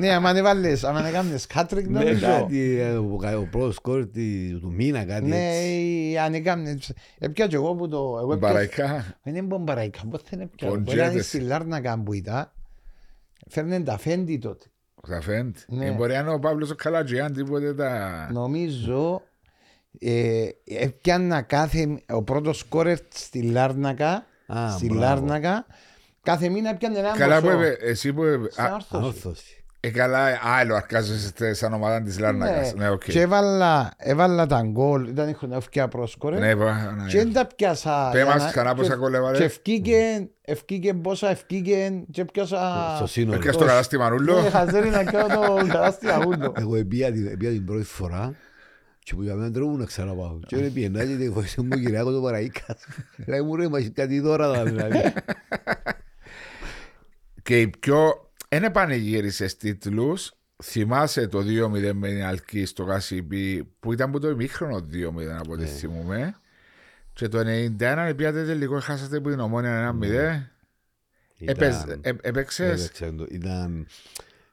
Ναι, 0.00 0.12
άμα 0.14 0.32
δεν 0.32 0.42
βάλεις, 0.44 0.84
άμα 0.84 1.02
δεν 1.02 1.12
κάνεις 1.12 1.46
κάτρικ 1.46 1.88
Ναι, 1.88 1.98
νομίζω. 1.98 2.26
κάτι, 2.26 2.78
ε, 2.80 2.90
ο 2.90 3.18
ο 3.40 3.48
πρώτος 3.50 3.74
σκορ 3.74 4.06
τη- 4.06 4.58
του 4.60 4.72
μήνα, 4.72 5.04
κάτι 5.04 5.24
Ναι, 5.26 5.48
έτσι. 5.48 6.16
αν 6.18 6.34
έκαμνες. 6.34 6.92
Έπια 7.18 7.46
και 7.46 7.54
εγώ 7.56 7.74
που 7.74 7.88
το... 7.88 7.96
εγώ 8.20 8.32
έπια- 8.32 8.48
Μπαραϊκά. 8.48 9.04
Δεν 9.22 9.34
είναι 9.34 9.46
μπομπαραϊκά, 9.46 10.00
πώς 10.10 10.20
δεν 10.30 10.40
έπια. 10.40 10.68
Ποντζέτες. 10.68 10.94
Μπορεί 10.94 11.06
να 11.06 11.12
είναι 11.12 11.22
στη 11.22 11.38
Λάρνακα 11.40 11.98
που 12.02 12.12
ήταν. 12.12 12.52
Φέρνε 13.48 13.80
τα 13.80 13.98
φέντη 13.98 14.38
τότε. 14.38 14.64
Θα 15.08 15.20
φαίνεται. 15.20 15.60
Ναι. 15.68 15.86
Ε, 15.86 15.90
Μπορεί 15.90 16.12
να 16.12 16.18
είναι 16.18 16.32
ο 16.32 16.38
Παύλος 16.38 16.70
ο 16.70 16.74
Καλατζιάν, 16.74 17.32
τίποτε 17.32 17.74
τα... 17.74 18.28
Νομίζω 18.32 19.22
ε, 19.98 20.46
έπιανα 20.64 21.42
κάθε, 21.42 22.02
ο 22.12 22.22
πρώτος 22.22 22.58
σκόρερ 22.58 22.98
στη 23.14 23.42
Λάρνακα, 23.42 24.24
Α, 24.46 24.70
στη 24.70 24.86
μπράβο. 24.86 25.00
Λάρνακα, 25.02 25.66
κάθε 26.22 26.48
μήνα 26.48 26.70
έπιανε 26.70 26.98
ένα 26.98 27.10
Καλά 27.16 27.40
που 27.40 27.46
ποσό. 27.46 27.60
έπαι- 27.60 27.82
εσύ 27.82 28.12
που 28.12 28.24
έπαι- 28.24 28.52
Στην 28.52 28.64
α, 28.64 28.72
όρθωση. 28.74 28.96
Ανόρθωση. 28.96 29.52
Ε, 29.80 29.90
καλά, 29.90 30.38
άλλο 30.42 30.74
αρκάζεσαι 30.74 31.54
σαν 31.54 31.72
ομάδα 31.72 32.02
της 32.02 32.18
Λάρνακας. 32.18 32.74
Ναι, 32.74 32.88
οκ. 32.90 33.04
Και 33.04 33.20
έβαλα, 33.20 33.92
έβαλα 33.96 34.46
τα 34.46 34.62
γκολ, 34.62 35.08
ήταν 35.08 35.28
η 35.28 35.32
χρονιά 35.32 35.88
πρόσκορε. 35.88 36.38
Ναι, 36.38 36.56
πα- 36.56 36.94
ναι. 36.96 37.06
Και 37.08 37.18
δεν 37.18 37.32
τα 37.32 37.46
πιάσα. 37.46 38.08
Πες 38.12 38.22
για 38.22 38.32
μας 38.32 38.42
να- 38.42 38.50
ξανά 38.50 38.74
πόσα 38.74 38.88
και- 38.92 38.96
γκολ 38.98 39.14
έβαλες. 39.14 39.38
Και 39.38 39.44
ευκήκε, 39.44 40.28
ευκήκε 40.42 40.94
πόσα 40.94 41.30
ευκήκε 41.30 42.02
και 42.10 42.24
πιάσα... 42.24 42.92
Στο 42.96 43.06
σύνολο. 43.06 43.36
Έπιας 43.36 43.56
το 43.56 43.64
καλά 43.64 43.82
στη 43.82 43.98
Μανούλο. 43.98 44.40
Ναι, 44.42 44.50
χαζέρι 44.50 44.88
να 44.88 45.04
κάνω 45.04 45.46
το 45.56 45.66
τεράστιο 45.66 46.12
αγούντο. 46.14 46.52
Εγώ 46.56 46.76
επία 46.76 47.12
την, 47.12 47.26
επία 47.26 47.50
την 47.50 47.64
πρώτη 47.64 47.84
φορά 47.84 48.34
και 49.08 49.14
που 49.14 49.22
για 49.22 49.34
μένα 49.34 49.52
τρόπο 49.52 49.76
να 49.76 49.84
ξαναπάω. 49.84 50.38
Και 50.46 50.56
όταν 50.56 50.72
πιενά 50.72 51.04
και 51.04 51.16
την 51.16 51.32
χωρίς 51.32 51.56
μου 51.56 51.68
Κυριάκο 51.68 52.10
το 52.10 52.22
παραΐκας. 52.24 52.76
Λέει 53.26 53.42
μου 53.42 53.56
ρε, 53.56 53.68
μα 53.68 53.78
έχει 53.78 53.90
κάτι 53.90 54.22
τώρα 54.22 54.64
δηλαδή. 54.64 55.12
Και 57.42 57.60
η 57.60 57.68
πιο. 57.68 58.30
Ένα 58.48 58.70
πανηγύρισε 58.70 59.56
τίτλους. 59.56 60.32
Θυμάσαι 60.62 61.26
το 61.26 61.38
2-0 61.38 61.92
με 61.92 62.08
την 62.08 62.24
Αλκή 62.24 62.64
στο 62.64 62.84
Κασιμπή 62.84 63.64
που 63.80 63.92
ήταν 63.92 64.10
που 64.10 64.18
το 64.18 64.28
ημίχρονο 64.28 64.76
2-0 64.76 65.38
από 65.38 65.52
ό,τι 65.52 65.64
θυμούμε. 65.64 66.36
Και 67.12 67.28
το 67.28 67.38
91 67.78 68.12
πιάτε 68.16 68.44
τελικό, 68.44 68.80
χάσατε 68.80 69.20
που 69.20 69.30
την 69.30 69.40
ομόνια 69.40 69.94
1-0. 70.00 70.50
Ήταν- 71.38 72.00
Έπαιξες; 72.20 72.80
έπαιξε 72.84 73.12
το. 73.12 73.26
Ήταν, 73.30 73.86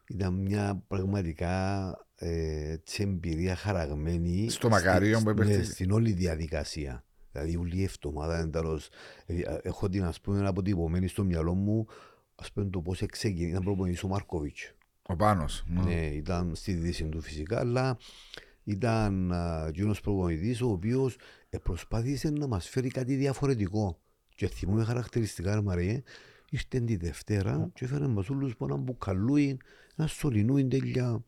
ήταν 0.08 0.34
μια 0.34 0.84
πραγματικά 0.88 1.90
ε, 2.16 2.72
έτσι 2.72 3.04
εμπειρία 3.04 3.56
χαραγμένη 3.56 4.50
Στο 4.50 4.70
Μακαρίον 4.70 5.24
που 5.24 5.30
στη- 5.30 5.42
έπαιξε. 5.42 5.58
ναι, 5.58 5.64
στην 5.64 5.92
όλη 5.92 6.12
διαδικασία. 6.12 7.04
Δηλαδή 7.32 7.56
όλη 7.58 7.78
η 7.78 7.84
εβδομάδα 7.84 8.38
ήταν 8.38 8.52
τέλος. 8.52 8.90
Ε, 9.26 9.42
Έχω 9.62 9.90
την 9.90 10.04
ας 10.04 10.22
πούμε 10.22 10.48
αποτυπωμένη 10.48 11.08
στο 11.08 11.24
μυαλό 11.24 11.54
μου 11.54 11.86
ας 12.36 12.52
πούμε 12.52 12.66
το 12.70 12.82
πώς 12.82 13.04
ξεκίνησε. 13.10 13.50
Ήταν 13.50 13.64
προπονητής 13.64 14.04
ο 14.04 14.08
Μάρκοβιτς. 14.08 14.74
Ο 15.08 15.16
Πάνος. 15.16 15.64
Ναι, 15.68 16.06
ήταν 16.06 16.56
στη 16.56 16.74
δύση 16.74 17.04
του 17.06 17.22
φυσικά, 17.22 17.60
αλλά 17.60 17.98
ήταν 18.64 19.32
α, 19.32 19.66
εκείνος 19.68 20.02
προπονητής 20.02 20.62
ο 20.62 20.70
οποίος 20.70 21.18
ε, 21.50 21.58
προσπάθησε 21.58 22.30
να 22.30 22.48
μας 22.48 22.70
φέρει 22.70 22.88
κάτι 22.90 23.16
διαφορετικό. 23.16 24.00
Και 24.36 24.48
θυμούμαι 24.48 24.84
χαρακτηριστικά, 24.84 25.56
ρε 25.56 25.62
Μαριέ, 25.62 26.04
ήρθε 26.50 26.80
τη 26.80 26.96
Δευτέρα 26.96 27.70
και 27.74 27.86
έφερε 27.86 28.08
μας 28.08 28.30
όλους 28.30 28.52
από 28.52 28.66
ένα 28.66 28.76
μπουκαλούι, 28.76 29.58
ένα 29.96 30.08
σωληνούι 30.08 30.66
τέλεια. 30.68 31.24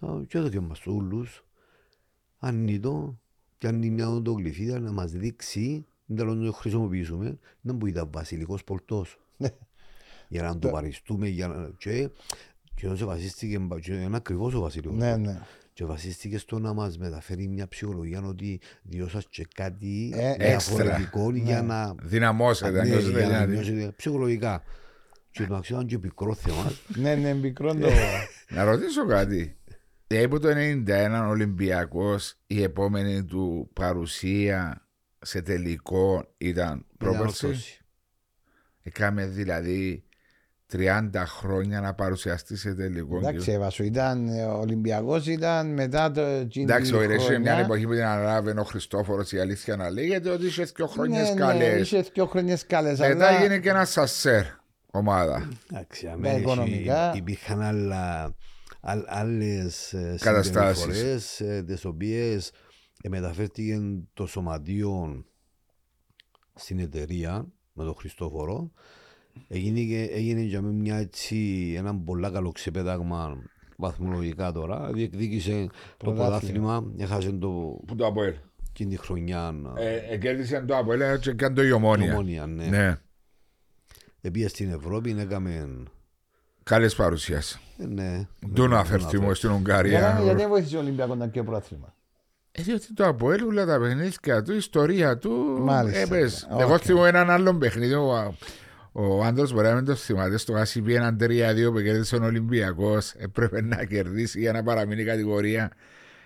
Α, 0.00 0.08
Και 0.26 0.38
έδωκε 0.38 0.60
μας 0.60 0.86
όλους, 0.86 1.44
ανήτο, 2.38 3.18
και 3.58 3.66
αν 3.66 3.86
μια 3.92 4.08
οντογλυφίδα 4.10 4.80
να 4.80 4.92
μας 4.92 5.10
δείξει, 5.12 5.86
δεν 6.06 6.16
θέλω 6.16 6.34
να 6.34 6.46
το 6.46 6.52
χρησιμοποιήσουμε, 6.52 7.38
να 7.60 7.74
που 7.76 7.86
ήταν 7.86 8.08
βασιλικός 8.12 8.64
πολτός. 8.64 9.18
για 10.28 10.42
να 10.42 10.58
το 10.58 10.68
παριστούμε, 10.68 11.28
για 11.28 11.48
να... 11.48 11.70
και, 11.78 12.10
και 12.74 12.88
όσο 12.88 13.06
βασίστηκε, 13.06 13.58
και 13.80 13.92
είναι 13.92 14.16
ακριβώς 14.16 14.54
ο 14.54 14.60
βασιλικός. 14.60 14.96
Ναι, 14.96 15.16
ναι. 15.16 15.40
Και 15.72 15.84
βασίστηκε 15.84 16.38
στο 16.38 16.58
να 16.58 16.72
μας 16.72 16.98
μεταφέρει 16.98 17.48
μια 17.48 17.68
ψυχολογία 17.68 18.22
ότι 18.22 18.60
διώσας 18.82 19.26
και 19.28 19.46
κάτι 19.54 20.12
Ε, 20.14 20.34
διαφορετικό 20.34 21.30
για 21.30 21.62
να... 21.62 21.94
Δυναμώσετε, 22.02 22.70
Ναι, 22.70 22.78
να 22.78 22.84
νιώσετε 22.84 23.18
για 23.18 23.28
να 23.28 23.46
δυνατοί. 23.46 23.52
νιώσετε 23.52 23.92
ψυχολογικά. 23.96 24.62
Και 25.30 25.46
το 25.46 25.56
αξιόταν 25.56 25.86
και 25.86 25.98
πικρό 25.98 26.34
θέμα. 26.34 26.72
Ναι, 26.96 27.14
ναι, 27.14 27.34
μικρό 27.34 27.74
το... 27.74 27.88
Να 28.54 28.64
ρωτήσω 28.64 29.06
κάτι. 29.06 29.56
Ε, 30.10 30.22
Από 30.24 30.38
το 30.40 30.48
91 30.48 31.22
ο 31.26 31.28
Ολυμπιακός 31.28 32.34
η 32.46 32.62
επόμενη 32.62 33.24
του 33.24 33.70
παρουσία 33.72 34.86
σε 35.20 35.42
τελικό 35.42 36.28
ήταν 36.38 36.86
πρόπερση. 36.98 37.46
ορθώση. 37.46 37.80
Έκαμε 38.82 39.26
δηλαδή 39.26 40.02
30 40.72 41.10
χρόνια 41.26 41.80
να 41.80 41.94
παρουσιαστεί 41.94 42.56
σε 42.56 42.74
τελικό. 42.74 43.16
Εντάξει, 43.16 43.52
Εύασο, 43.52 43.84
ήταν 43.84 44.28
ε, 44.28 44.44
ο 44.44 44.58
Ολυμπιακός, 44.58 45.26
ήταν 45.26 45.72
μετά 45.72 46.10
το 46.10 46.20
εκείνη 46.20 46.64
Εντάξει, 46.64 46.90
τη 46.90 46.96
ο 46.96 47.02
Ιρέσιο 47.02 47.24
χρονιά. 47.26 47.54
μια 47.54 47.62
εποχή 47.64 47.86
που 47.86 47.92
την 47.92 48.02
αναλάβαινε 48.02 48.60
ο 48.60 48.64
Χριστόφορος 48.64 49.32
η 49.32 49.38
αλήθεια 49.40 49.76
να 49.76 49.90
λέγεται 49.90 50.30
ότι 50.30 50.46
είχε 50.46 50.64
δύο 50.64 50.86
χρόνια 50.86 51.22
Ναι, 51.22 51.28
ναι, 51.28 51.34
καλές. 51.34 51.80
είχε 51.80 52.04
δύο 52.12 52.26
χρόνιες 52.26 52.66
καλές, 52.66 52.98
Μετά 52.98 53.12
αλλά 53.28 53.38
έγινε 53.40 53.58
και 53.58 53.68
ένα 53.68 53.84
σασέρ 53.84 54.44
ομάδα. 54.90 55.48
Εντάξει, 55.72 56.04
Τα 56.04 56.12
αμέσως 56.12 56.40
οικονομικά. 56.40 57.12
υπήρχαν 57.16 57.62
άλλα, 57.62 58.22
άλλ, 58.22 58.30
άλλες 59.06 59.92
ε, 59.92 60.16
Καταστάσεις. 60.20 60.80
συμπεριφορές 60.82 61.40
ε, 61.40 61.62
τις 61.66 61.84
οποίες 61.84 62.52
ε, 63.02 63.08
μεταφέρθηκε 63.08 63.80
το 64.14 64.26
σωματείο 64.26 65.24
στην 66.54 66.78
εταιρεία 66.78 67.46
με 67.72 67.84
τον 67.84 67.94
Χριστόφορο 67.94 68.70
έγινε, 69.48 69.80
και- 69.80 70.08
έγινε 70.12 70.40
για 70.40 70.62
μένα 70.62 70.74
μια 70.74 70.96
έτσι, 70.96 71.72
ένα 71.76 71.94
πολλά 72.00 72.30
καλό 72.30 72.52
ξεπέταγμα 72.52 73.42
βαθμολογικά 73.76 74.52
τώρα 74.52 74.92
διεκδίκησε 74.92 75.66
το 75.66 75.74
Πρωτάθλημα. 75.96 76.80
πρωτάθλημα 76.80 76.92
έχασε 77.04 77.32
το 77.32 77.48
Που 77.86 77.94
το 77.94 78.06
Αποέλ; 78.06 78.34
εκείνη 78.68 78.90
τη 78.90 78.96
χρονιά 78.96 79.54
Ε, 79.76 79.94
ε, 79.96 80.16
κέρδισε 80.18 80.60
το 80.60 80.76
Αποέλ 80.76 81.18
και 81.18 81.30
έκανε 81.30 81.54
το 81.54 81.62
η 81.62 81.70
Ομόνια. 81.72 82.12
ομόνια 82.12 82.46
ναι. 82.46 82.66
Ναι. 82.66 82.98
Επία 84.20 84.48
στην 84.48 84.70
Ευρώπη 84.72 85.10
έκαμε 85.18 85.82
Καλές 86.62 86.94
παρουσιάσεις. 86.94 87.60
Ε, 87.78 87.86
ναι, 87.86 88.26
Του 88.54 88.62
ναι, 88.62 88.74
να 88.74 88.84
φερθούμε 88.84 89.34
στην 89.34 89.48
γιατί, 89.48 89.62
Ουγγαρία. 89.62 90.20
γιατί 90.24 90.46
βοήθησε 90.46 90.76
ο 90.76 90.80
Ολυμπιακός 90.80 91.16
να 91.16 91.28
πιει 91.28 91.42
πρόθυμα. 91.42 91.94
Ε, 92.52 92.62
διότι 92.62 92.94
το 92.94 93.06
Αποέλ 93.06 93.42
όλα 93.42 93.66
τα 93.66 93.78
παιχνίδια 93.80 94.42
του, 94.42 94.52
η 94.52 94.56
ιστορία 94.56 95.18
του. 95.18 95.30
Μάλιστα. 95.60 95.98
έπαιζε. 96.00 96.46
Οκ. 96.50 96.60
Εγώ 96.60 96.78
θυμούμαι 96.78 97.08
έναν 97.08 97.30
άλλο 97.30 97.54
παιχνίδι. 97.54 97.94
Ο, 97.94 98.34
ο 98.92 99.24
Άντρος 99.24 99.52
μπορεί 99.52 99.66
να 99.66 99.74
μην 99.74 99.84
το 99.84 99.94
θυμάται. 99.94 100.36
Στο 100.36 100.52
Γασιπί 100.52 100.94
έναν 100.94 101.16
3-2 101.20 101.24
που 101.72 101.80
κέρδισε 101.80 102.16
ο 102.16 102.24
Ολυμπιακός. 102.24 103.12
Έπρεπε 103.12 103.62
να 103.62 103.84
κερδίσει 103.84 104.40
για 104.40 104.52
να 104.52 104.62
παραμείνει 104.62 105.02
η 105.02 105.04
κατηγορία. 105.04 105.70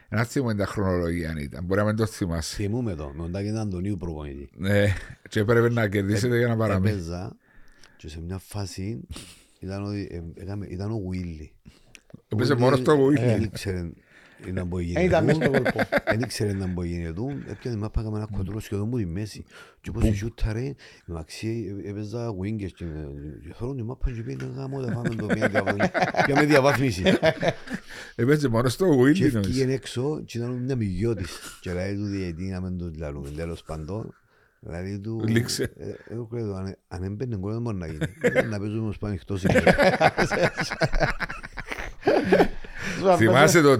Ένα 0.08 0.24
θυμούμαι 0.24 0.54
τα 0.54 0.66
χρονολογία 0.66 1.30
αν 1.30 1.36
ήταν. 1.36 1.64
Μπορεί 1.64 1.80
να 1.80 1.86
μην 1.86 1.96
το 1.96 2.06
θυμάσαι. 2.06 2.54
θυμούμε 2.54 2.94
το 2.94 3.12
με 3.14 3.22
τον 3.22 3.32
Τάκη 3.32 3.48
Αντωνίου 3.48 3.96
προπονητή 3.96 4.50
Ναι, 4.56 4.94
και 5.28 5.40
έπρεπε 5.40 5.70
να 5.70 5.88
κερδίσετε 5.88 6.38
για 6.38 6.48
να 6.48 6.56
παραμείνει. 6.56 6.90
Έπαιζα 6.94 7.36
και 7.96 8.08
σε 8.08 8.20
μια 8.20 8.38
φάση 8.38 9.00
ήταν, 9.62 9.84
ότι, 9.84 10.08
ε, 10.10 10.42
έκαμε, 10.42 10.66
ήταν 10.66 10.90
ο 10.90 10.98
Βουίλι. 10.98 11.52
Έπαιζε 12.28 12.54
μόνος 12.54 12.78
στο 12.78 12.96
Βουίλι. 12.96 13.20
Δεν 13.24 13.42
ήξερε 13.42 13.90
να 14.52 14.64
μπορεί 14.64 14.92
Ε, 14.96 15.04
ήταν 15.04 15.24
μέσα 15.24 15.40
στο 15.40 15.50
κόλπο. 15.50 15.80
Δεν 16.06 16.20
ήξερε 16.20 16.52
να 16.52 16.66
μπορεί 16.66 16.88
γίνει 16.88 17.12
του. 17.12 17.42
Έπιανε 17.48 17.76
μάπα 17.76 18.00
έκαμε 18.00 18.16
ένα 18.16 18.28
κοντρόλ 18.36 18.60
σχεδόν 18.60 18.88
μου 18.88 18.96
τη 18.96 19.06
μέση. 19.06 19.44
Και 19.80 19.88
όπως 19.90 20.04
η 20.04 20.14
σούταρε, 20.14 20.74
μεταξύ 21.04 21.76
έπαιζα 21.86 22.28
wingers 22.30 22.70
και 22.74 22.84
και 23.44 23.54
θέλω 23.58 23.74
τη 23.74 23.82
μάπα 23.82 24.10
και 24.10 24.22
πήγαινε 24.22 24.52
γάμο 24.56 24.80
να 24.80 24.92
πάμε 24.92 25.08
το 25.08 25.24
μια 25.24 25.48
διαβάθμιση. 25.48 25.90
Πιάμε 26.26 26.44
διαβάθμιση. 26.44 27.02
Έπαιζε 28.14 28.48
μόνος 28.48 28.72
στο 28.72 28.84
Και 28.84 28.92
Βουίλι. 28.94 29.32
νομίζω. 29.32 29.38
έφυγε 29.38 29.72
έξω 29.72 30.22
και 30.24 30.38
ήταν 30.38 30.50
μια 30.50 30.76
μυγιώτης. 30.76 31.58
Και 31.60 31.72
λέει 31.72 31.94
του 31.96 32.04
διαιτή 32.06 32.44
να 32.44 32.60
μην 32.60 32.78
το 32.78 32.90
λαλούμε 32.98 33.30
τέλος 33.30 33.62
πάντων. 33.62 34.14
Δηλαδή 34.64 34.98
του... 34.98 35.24
Λήξε. 35.26 35.62
ε, 35.62 36.12
Εγώ 36.12 36.26
ξέρω, 36.26 36.54
αν- 36.54 36.76
αν 36.88 37.02
έμπαινε 37.02 37.36
γκολ 37.36 37.52
δεν 37.52 37.62
μπορεί 37.62 37.76
να 37.76 37.86
γίνει. 37.86 37.98
Ε, 38.20 38.42
Να 38.42 38.58
παίζουμε 38.58 38.88
ως 38.88 38.98
πάνω 38.98 39.12
ανοιχτό 39.12 39.36
σήμερα. 39.36 39.74
Θυμάσαι 43.16 43.60
το 43.60 43.72
3-2 43.72 43.78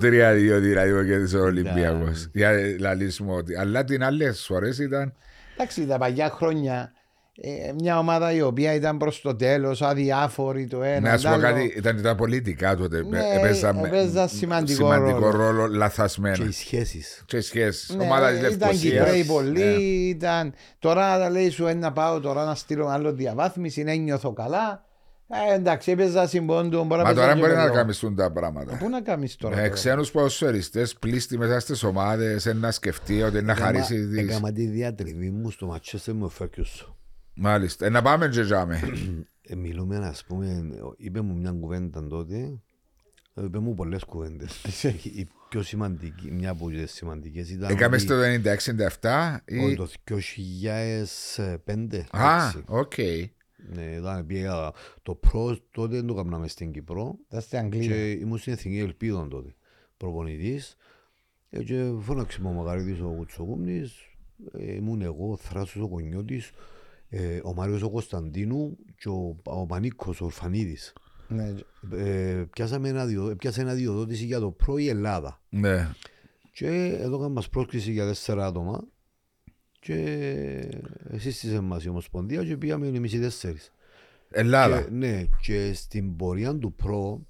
δηλαδή 0.61 0.92
που 0.99 1.05
κέρδισε 1.07 1.37
ο 1.38 1.42
Ολυμπιακό. 1.45 2.05
Ναι. 2.05 2.12
Για 2.33 2.51
λαλίσμο 2.79 3.35
ότι. 3.35 3.57
Αλλά 3.57 3.85
την 3.85 4.03
άλλε 4.05 4.33
φορέ 4.33 4.68
ήταν. 4.81 5.12
Εντάξει, 5.55 5.87
τα 5.87 5.99
παλιά 5.99 6.31
χρόνια 6.31 6.92
ε, 7.37 7.73
μια 7.79 7.99
ομάδα 7.99 8.33
η 8.33 8.40
οποία 8.42 8.75
ήταν 8.75 8.97
προς 8.97 9.21
το 9.21 9.37
τέλος, 9.37 9.83
αδιάφορη 9.83 10.66
το 10.66 10.83
ένα. 10.83 11.11
Να 11.11 11.16
σου 11.16 11.23
το 11.23 11.29
πω 11.29 11.35
άλλο. 11.35 11.42
κάτι, 11.42 11.73
ήταν 11.77 12.03
τα 12.03 12.14
πολιτικά 12.14 12.77
τότε. 12.77 13.05
Ναι, 13.05 13.18
Έπαιζαν 13.35 13.85
έπαιζαν 13.85 14.29
σημαντικό 14.29 14.77
σημαντικό 14.77 15.18
ρόλο. 15.18 15.37
ρόλο 15.51 15.68
Και 15.68 15.77
λαθασμένα. 15.77 16.45
οι 16.49 16.51
σχέσεις. 16.53 17.23
Και 17.27 17.40
σχέσεις. 17.40 17.95
Ναι, 17.97 18.05
Ομάδα 18.05 18.29
της 18.31 18.38
ήταν 18.38 18.51
Λευκοσίας. 18.51 19.05
Κυπρέοι 19.05 19.25
πολλοί, 19.25 20.09
ήταν... 20.09 20.55
Τώρα 20.79 21.31
λέει 21.31 21.51
σου 21.51 21.66
«Ε, 21.66 21.75
να 21.75 21.92
πάω 21.92 22.21
τώρα 22.21 22.45
να 22.45 22.55
στείλω 22.55 22.87
άλλο 22.87 23.12
διαβάθμιση, 23.12 23.83
να 23.83 23.95
νιώθω 23.95 24.33
καλά. 24.33 24.85
Ε, 25.51 25.55
εντάξει, 25.55 25.90
έπαιζα 25.90 26.27
συμπόντου, 26.29 26.85
μπορεί 26.85 27.03
να 27.03 27.09
Μα 27.09 27.14
τώρα 27.14 27.27
παίζα 27.27 27.40
μπορεί 27.40 27.51
και 27.53 27.57
να 27.59 27.64
εγώ. 27.64 27.75
καμιστούν 27.75 28.14
τα 28.16 28.33
πράγματα. 28.33 28.77
Πού 28.77 28.88
να 28.88 29.01
κάνεις 29.01 29.37
τώρα. 29.37 29.55
Με 29.55 29.61
τώρα; 29.62 29.73
ξένους 29.75 30.11
ποδοσφαιριστές 30.11 30.95
πλήστη 30.95 31.38
μέσα 31.38 31.61
στις 31.61 31.83
ομάδες, 31.83 32.45
να 32.55 32.71
σκεφτεί 32.71 33.23
ότι 33.23 33.42
να 33.42 33.55
χαρίσει. 33.55 34.07
τις- 34.09 34.18
Έκανα 34.18 34.53
τη 34.53 34.66
διατριβή 34.66 35.31
μου 35.31 35.51
στο 35.51 35.66
Ματσέστερ 35.66 36.14
με 36.14 36.25
ο 36.25 36.29
Φέρκιους. 36.29 36.92
Μάλιστα. 37.35 37.87
Ε, 37.87 37.88
να 37.88 38.03
πάμε 38.03 38.29
και 38.29 38.40
τζάμε. 38.42 38.81
Ε, 39.42 39.55
Μιλούμε, 39.55 39.97
ας 39.97 40.25
πούμε, 40.25 40.62
είπε 40.97 41.21
μου 41.21 41.37
μια 41.37 41.51
κουβέντα 41.51 42.07
τότε, 42.07 42.61
ε, 43.35 43.45
είπε 43.45 43.59
μου 43.59 43.75
πολλές 43.75 44.05
κουβέντες. 44.05 44.62
Η 45.21 45.29
πιο 45.49 45.62
σημαντική, 45.62 46.31
μια 46.31 46.51
από 46.51 46.68
τις 46.68 46.92
σημαντικές 46.92 47.51
ήταν 47.51 47.71
Έκαμε 47.71 47.97
ότι 47.97 48.05
στο 48.05 48.14
96-97 49.01 49.37
ότι 49.42 49.71
ή. 49.71 49.75
το 49.75 49.88
2005. 50.05 52.05
Α, 52.11 52.47
έτσι. 52.47 52.62
οκ. 52.66 52.92
Ναι, 53.75 53.83
ήταν, 53.83 54.27
πήγα, 54.27 54.73
το 55.03 55.14
προ 55.14 55.59
τότε 55.71 55.97
δεν 55.97 56.07
το 56.07 56.14
κάναμε 56.14 56.49
στην 56.49 56.73
Κύπρο 56.73 57.18
Θα 57.29 57.40
στην 57.40 57.59
Αγγλία. 57.59 57.87
και 57.87 58.11
ήμουν 58.11 58.38
στην 58.38 58.53
Εθνική 58.53 58.79
Ελπίδων 58.79 59.29
τότε 59.29 59.55
προπονητής 59.97 60.77
ε, 61.51 61.62
και 61.62 61.92
φώναξε 62.01 62.40
μου 62.42 62.51
ο 62.51 62.53
Μαγαρίτης 62.53 63.01
ο 63.01 63.14
Κουτσοκούμνης 63.16 63.92
ε, 64.53 64.75
ήμουν 64.75 65.03
εγώ, 65.03 65.31
ο 65.31 65.37
Θράσος 65.37 65.83
ο 65.83 65.88
Κονιώτης 65.88 66.51
ε, 67.14 67.40
ο 67.44 67.55
Μάριος 67.55 67.83
ο 67.83 67.90
Κωνσταντίνου 67.90 68.77
και 68.96 69.09
ο, 69.09 69.37
ο 69.42 69.66
Πανίκος 69.66 70.20
ο 70.20 70.25
Ορφανίδης 70.25 70.92
Ναι. 71.29 71.55
Ε, 71.92 72.44
πιάσαμε 72.53 72.88
ένα 72.88 73.07
διο- 73.07 73.37
πιάσε 73.37 73.61
ένα 73.61 73.75
διοδότηση 73.75 74.25
για 74.25 74.40
το 74.40 74.51
προ 74.51 74.79
η 74.79 74.88
Ελλάδα. 74.88 75.40
Ναι. 75.48 75.88
Και 76.53 76.66
εδώ 77.01 77.16
κάναμε 77.16 77.35
μας 77.35 77.48
πρόσκληση 77.48 77.92
για 77.92 78.07
τέσσερα 78.07 78.46
άτομα 78.46 78.85
και 79.81 80.68
σύστησε 81.16 81.61
μας 81.61 81.85
η 81.85 81.88
Ομοσπονδία 81.88 82.44
και 82.44 82.57
πήγαμε 82.57 82.87
εμείς 82.87 83.12
οι 83.12 83.20
τέσσερις. 83.20 83.72
Ελλάδα. 84.31 84.83
Και, 84.83 84.90
ναι, 84.90 85.25
και 85.40 85.72
στην 85.75 86.16
πορεία 86.16 86.57
του 86.59 86.72
προ 86.75 87.27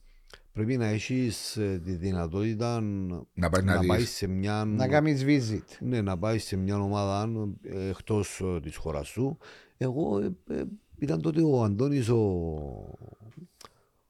πρέπει 0.52 0.76
να 0.76 0.86
έχεις 0.86 1.56
ε, 1.56 1.80
τη 1.84 1.92
δυνατότητα 1.92 2.80
Να 3.34 3.50
πάει 3.50 3.62
να 3.62 3.74
να 3.74 3.86
πάει 3.86 3.98
δεις. 3.98 4.10
σε 4.10 4.26
μια... 4.26 4.64
Να 4.64 4.88
κάνεις 4.88 5.24
visit. 5.26 5.76
Ναι, 5.80 6.00
να 6.00 6.18
πάει 6.18 6.38
σε 6.38 6.56
μια 6.56 6.78
ομάδα 6.78 7.28
ε, 7.62 7.88
εκτός 7.88 8.40
ε, 8.40 8.60
της 8.60 8.76
χώρας 8.76 9.08
σου. 9.08 9.38
Εγώ 9.82 10.18
ε, 10.20 10.54
ε, 10.54 10.62
ήταν 10.98 11.20
τότε 11.20 11.42
ο 11.42 11.62
Αντώνης 11.62 12.08
ο, 12.08 12.18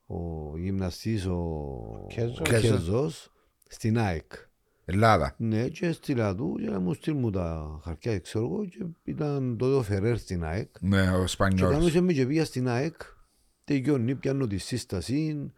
ο 0.06 0.52
γυμναστής 0.58 1.26
ο 1.26 2.06
Κέζος. 2.08 2.38
ο 2.38 2.42
Κέζος 2.42 3.32
στην 3.68 3.98
ΑΕΚ. 3.98 4.32
Ελλάδα. 4.84 5.34
Ναι, 5.38 5.68
και 5.68 5.92
στείλα 5.92 6.34
του 6.34 6.58
και 6.60 6.70
να 6.70 6.80
μου 6.80 6.94
στείλει 6.94 7.16
μου 7.16 7.30
τα 7.30 7.78
χαρτιά, 7.84 8.18
ξέρω 8.18 8.44
εγώ, 8.44 8.64
και 8.64 8.84
ήταν 9.04 9.56
τότε 9.58 9.74
ο 9.74 9.82
Φερέρ 9.82 10.18
στην 10.18 10.44
ΑΕΚ. 10.44 10.68
Ναι, 10.80 11.00
ο 11.00 11.04
Και 11.04 11.10
κάνω 11.12 11.26
Σπανιόλος. 11.26 11.90
σε 11.92 12.00
με 12.00 12.12
και 12.12 12.26
πήγα 12.26 12.44
στην 12.44 12.68
ΑΕΚ, 12.68 12.96
τελειώνει, 13.64 14.14
πιάνω 14.14 14.46
τη 14.46 14.58
σύσταση, 14.58 15.52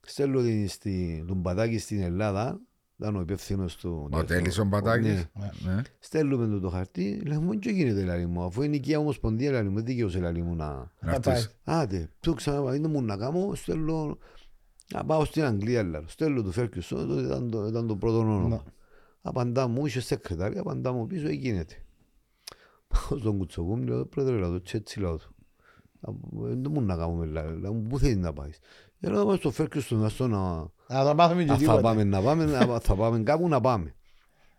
στέλνω 0.00 0.42
την, 0.42 0.68
στη, 0.68 1.24
τον 1.26 1.42
Πατάκη 1.42 1.78
στην 1.78 2.00
Ελλάδα, 2.00 2.60
ήταν 2.98 3.16
ο 3.16 3.20
υπεύθυνος 3.20 3.76
του. 3.76 4.08
Ο 4.12 4.24
Τέλης 4.24 4.58
ο 4.58 4.64
Μπατάκης. 4.64 5.28
Ναι. 5.34 5.50
Ναι. 5.74 5.82
Στέλνουμε 5.98 6.46
του 6.46 6.60
το 6.60 6.68
χαρτί, 6.68 7.22
λέμε 7.26 7.40
μου 7.44 7.58
και 7.58 7.70
γίνεται 7.70 8.04
λαλί 8.04 8.26
μου, 8.26 8.42
αφού 8.42 8.62
είναι 8.62 8.76
οικία 8.76 8.98
ομοσπονδία 8.98 9.50
λαλί 9.50 9.68
μου, 9.68 9.80
δίκαιος 9.80 10.16
λαλί 10.16 10.42
μου 10.42 10.54
να... 10.54 10.66
Να 10.66 10.90
Να 11.00 11.10
έρθεις. 11.12 11.24
πάει. 11.64 11.76
Άντε, 11.80 12.10
το 12.20 12.34
ξαναπάω, 12.34 12.74
είναι 12.74 12.88
μου 12.88 13.02
να 13.02 13.16
κάνω, 13.16 13.54
στέλνω, 13.54 14.18
να 14.94 15.04
πάω 15.04 15.24
στην 15.24 15.44
Αγγλία, 15.44 15.82
λέω. 15.82 16.04
στέλνω 16.06 16.42
του 16.42 16.52
Φέρκιουσον, 16.52 17.08
τότε 17.08 17.20
ήταν 17.22 17.50
το, 17.50 17.66
ήταν 17.66 17.86
το 17.86 17.96
πρώτο 17.96 18.18
όνομα. 18.18 18.48
Ναι. 18.48 18.58
Απαντά 19.22 19.68
μου, 19.68 19.86
είχε 19.86 20.00
σεκρετάρια, 20.00 20.60
απαντά 20.60 20.92
μου 20.92 21.06
πίσω, 21.06 21.28
γίνεται. 21.28 21.74
Πάω 22.88 23.18
στον 23.18 23.38
κουτσοκού, 23.38 23.76
μου 23.76 23.82
λέω, 23.84 24.06
πρόεδρε, 24.06 24.36
λέω, 24.36 24.58
και 24.58 24.76
έτσι 24.76 25.00
λέω 25.00 25.16
του. 25.16 25.34
«Α, 26.00 26.12
Δεν 26.32 26.70
μου 26.70 26.80
να 26.80 26.96
κάνουμε, 26.96 27.26
λέω, 27.26 27.50
λέω, 27.58 27.72
πού 27.74 27.98
θέλεις 27.98 28.16
να 28.16 28.32
πάεις. 28.32 28.58
Ε, 29.00 29.08
Λέω, 29.10 29.24
πάω 29.24 29.36
στο 29.36 29.50
Φέρκιουσον, 29.50 29.98
να 29.98 30.08
στο 30.08 30.72
να... 30.88 31.02
Να 31.02 31.04
το 31.08 31.14
μάθουμε 31.14 31.44
και 31.44 31.50
Α, 31.50 31.54
θα 31.54 31.60
τίποτα. 31.60 31.80
πάμε 31.80 32.04
να 32.04 32.20
πάμε, 32.22 32.44
να- 32.44 32.80
θα 32.80 32.94
πάμε 32.94 33.22
κάπου 33.22 33.48
να 33.48 33.60
πάμε. 33.60 33.94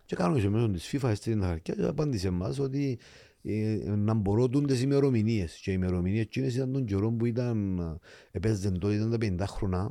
Και 0.05 0.15
κάνω 0.15 0.39
και 0.39 0.49
μέσω 0.49 0.69
της 0.69 0.89
FIFA 0.95 1.09
έστειλε 1.09 1.41
τα 1.41 1.47
χαρτιά 1.47 1.73
και 1.73 1.83
απάντησε 1.83 2.29
μας 2.29 2.59
ότι 2.59 2.99
ε, 3.43 3.77
να 3.95 4.13
μπορώ 4.13 4.47
τούντες 4.49 4.81
ημερομηνίες. 4.81 5.59
Και 5.63 5.71
οι 5.71 5.73
ημερομηνίες 5.77 6.21
εκείνες 6.23 6.55
ήταν 6.55 6.71
τον 6.71 6.85
καιρό 6.85 7.11
που 7.11 7.25
ήταν, 7.25 7.79
ε, 7.79 8.37
έπαιζαν 8.37 8.79
τότε 8.79 8.93
ήταν 8.93 9.09
τα 9.37 9.45
50 9.45 9.47
χρόνια 9.51 9.89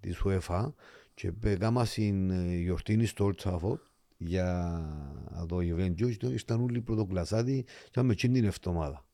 της 0.00 0.20
UEFA 0.24 0.72
και 1.14 1.32
έκανα 1.44 1.84
στην 1.84 2.30
ε, 2.30 2.56
γιορτή 2.56 3.06
στο 3.06 3.30
Old 3.32 3.42
Trafford 3.50 3.78
για 4.16 4.80
το 5.48 5.56
event 5.56 5.94
και 5.96 6.26
ήρθαν 6.26 6.62
όλοι 6.62 6.78
οι 6.78 6.80
πρωτοκλασσάτοι 6.80 7.62
και 7.66 7.90
είχαμε 7.94 8.12
εκείνη 8.12 8.34
την 8.34 8.44
εβδομάδα. 8.44 9.04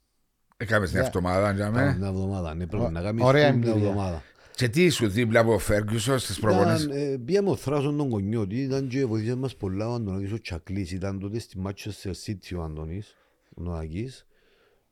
Έκαμες 0.57 0.91
την 0.91 1.01
Ναι. 1.01 1.07
εβδομάδα, 1.07 1.53
Κάναμε 1.53 1.77
τζάμε. 1.81 1.97
Μια 1.99 2.09
εβδομάδα, 2.09 2.55
ναι, 2.55 2.67
πρέπει 2.67 2.85
Ω- 2.85 2.91
να 2.91 3.01
κάνεις 3.03 3.25
ωραία 3.25 3.51
την 3.51 3.63
εμπειρία. 3.63 3.75
εβδομάδα. 3.89 4.23
Και 4.55 4.69
τι 4.69 4.85
ήσουν 4.85 5.13
δίπλα 5.13 5.41
από 5.41 5.53
ο 5.55 5.59
Φέργκουσον 5.59 6.19
στις 6.19 6.39
προπονήσεις. 6.41 6.85
Ήταν, 6.85 6.97
ε, 6.97 7.19
Πήγαμε 7.25 7.51
ο 7.51 7.57
Θράσον 7.57 7.97
τον 7.97 8.09
Κονιώτη, 8.09 8.57
ήταν 8.57 8.89
και 8.89 9.07
βοήθησε 9.07 9.35
μας 9.35 9.57
πολλά 9.57 9.89
ο 9.89 9.95
Αντωνάκης 9.95 10.33
ο 10.33 10.41
Τσακλής, 10.41 10.93
ήταν 10.93 11.19
τότε 11.19 11.39
στη 11.39 11.57
Manchester 11.67 12.11
City 12.27 12.59
ο 12.59 12.63
Αντωνής, 12.63 13.17
ο 13.55 13.63
Νοακής, 13.63 14.27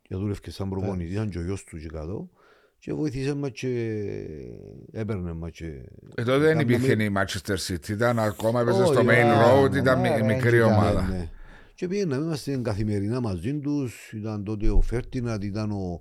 και 0.02 0.14
δούλευε 0.16 0.50
σαν 0.50 0.68
προπονητής, 0.68 1.12
ήταν 1.12 1.28
και 1.28 1.38
ο 1.38 1.42
γιος 1.42 1.64
του 1.64 1.78
και 1.78 1.88
κάτω, 1.88 2.28
και 2.78 2.92
βοήθησε 2.92 3.34
μας 3.34 3.50
και 3.52 3.68
έπαιρνε 4.92 5.32
μας 5.32 5.50
και... 5.50 5.66
Ε, 6.14 6.22
τότε 6.22 6.38
δεν 6.38 6.48
Κάναμε- 6.56 6.70
υπήρχε 6.70 7.02
η 7.02 7.12
Manchester 7.16 7.56
City, 7.66 7.88
ήταν 7.88 8.18
ακόμα 8.18 8.60
έπαιζε 8.60 8.82
Όχι, 8.82 8.92
στο 8.92 9.02
Main 9.06 9.10
α, 9.10 9.60
Road, 9.62 9.74
ήταν 9.76 10.00
ναι, 10.00 10.08
μι- 10.10 10.18
ρε, 10.18 10.24
μικρή 10.34 10.56
ήταν, 10.56 10.72
ομάδα. 10.72 11.02
Ναι, 11.08 11.16
ναι. 11.16 11.28
Και 11.74 11.88
πήγαιναμε, 11.88 12.24
είμαστε 12.24 12.56
καθημερινά 12.62 13.20
μαζί 13.20 13.54
τους, 13.58 14.12
ήταν 14.12 14.44
τότε 14.44 14.68
ο 14.70 14.80
Φέρτινατ, 14.80 15.44
ήταν 15.44 15.70
ο... 15.70 16.00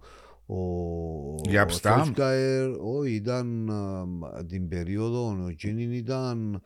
Ο 0.51 1.35
Γιαπ 1.49 1.69
ο 1.69 1.73
Σταμ. 1.73 2.03
Σόλσκαερ, 2.03 2.69
όχι, 2.81 3.13
ήταν 3.13 3.69
α, 3.69 4.45
την 4.45 4.67
περίοδο, 4.67 5.47
εκείνη 5.49 5.97
ήταν, 5.97 6.61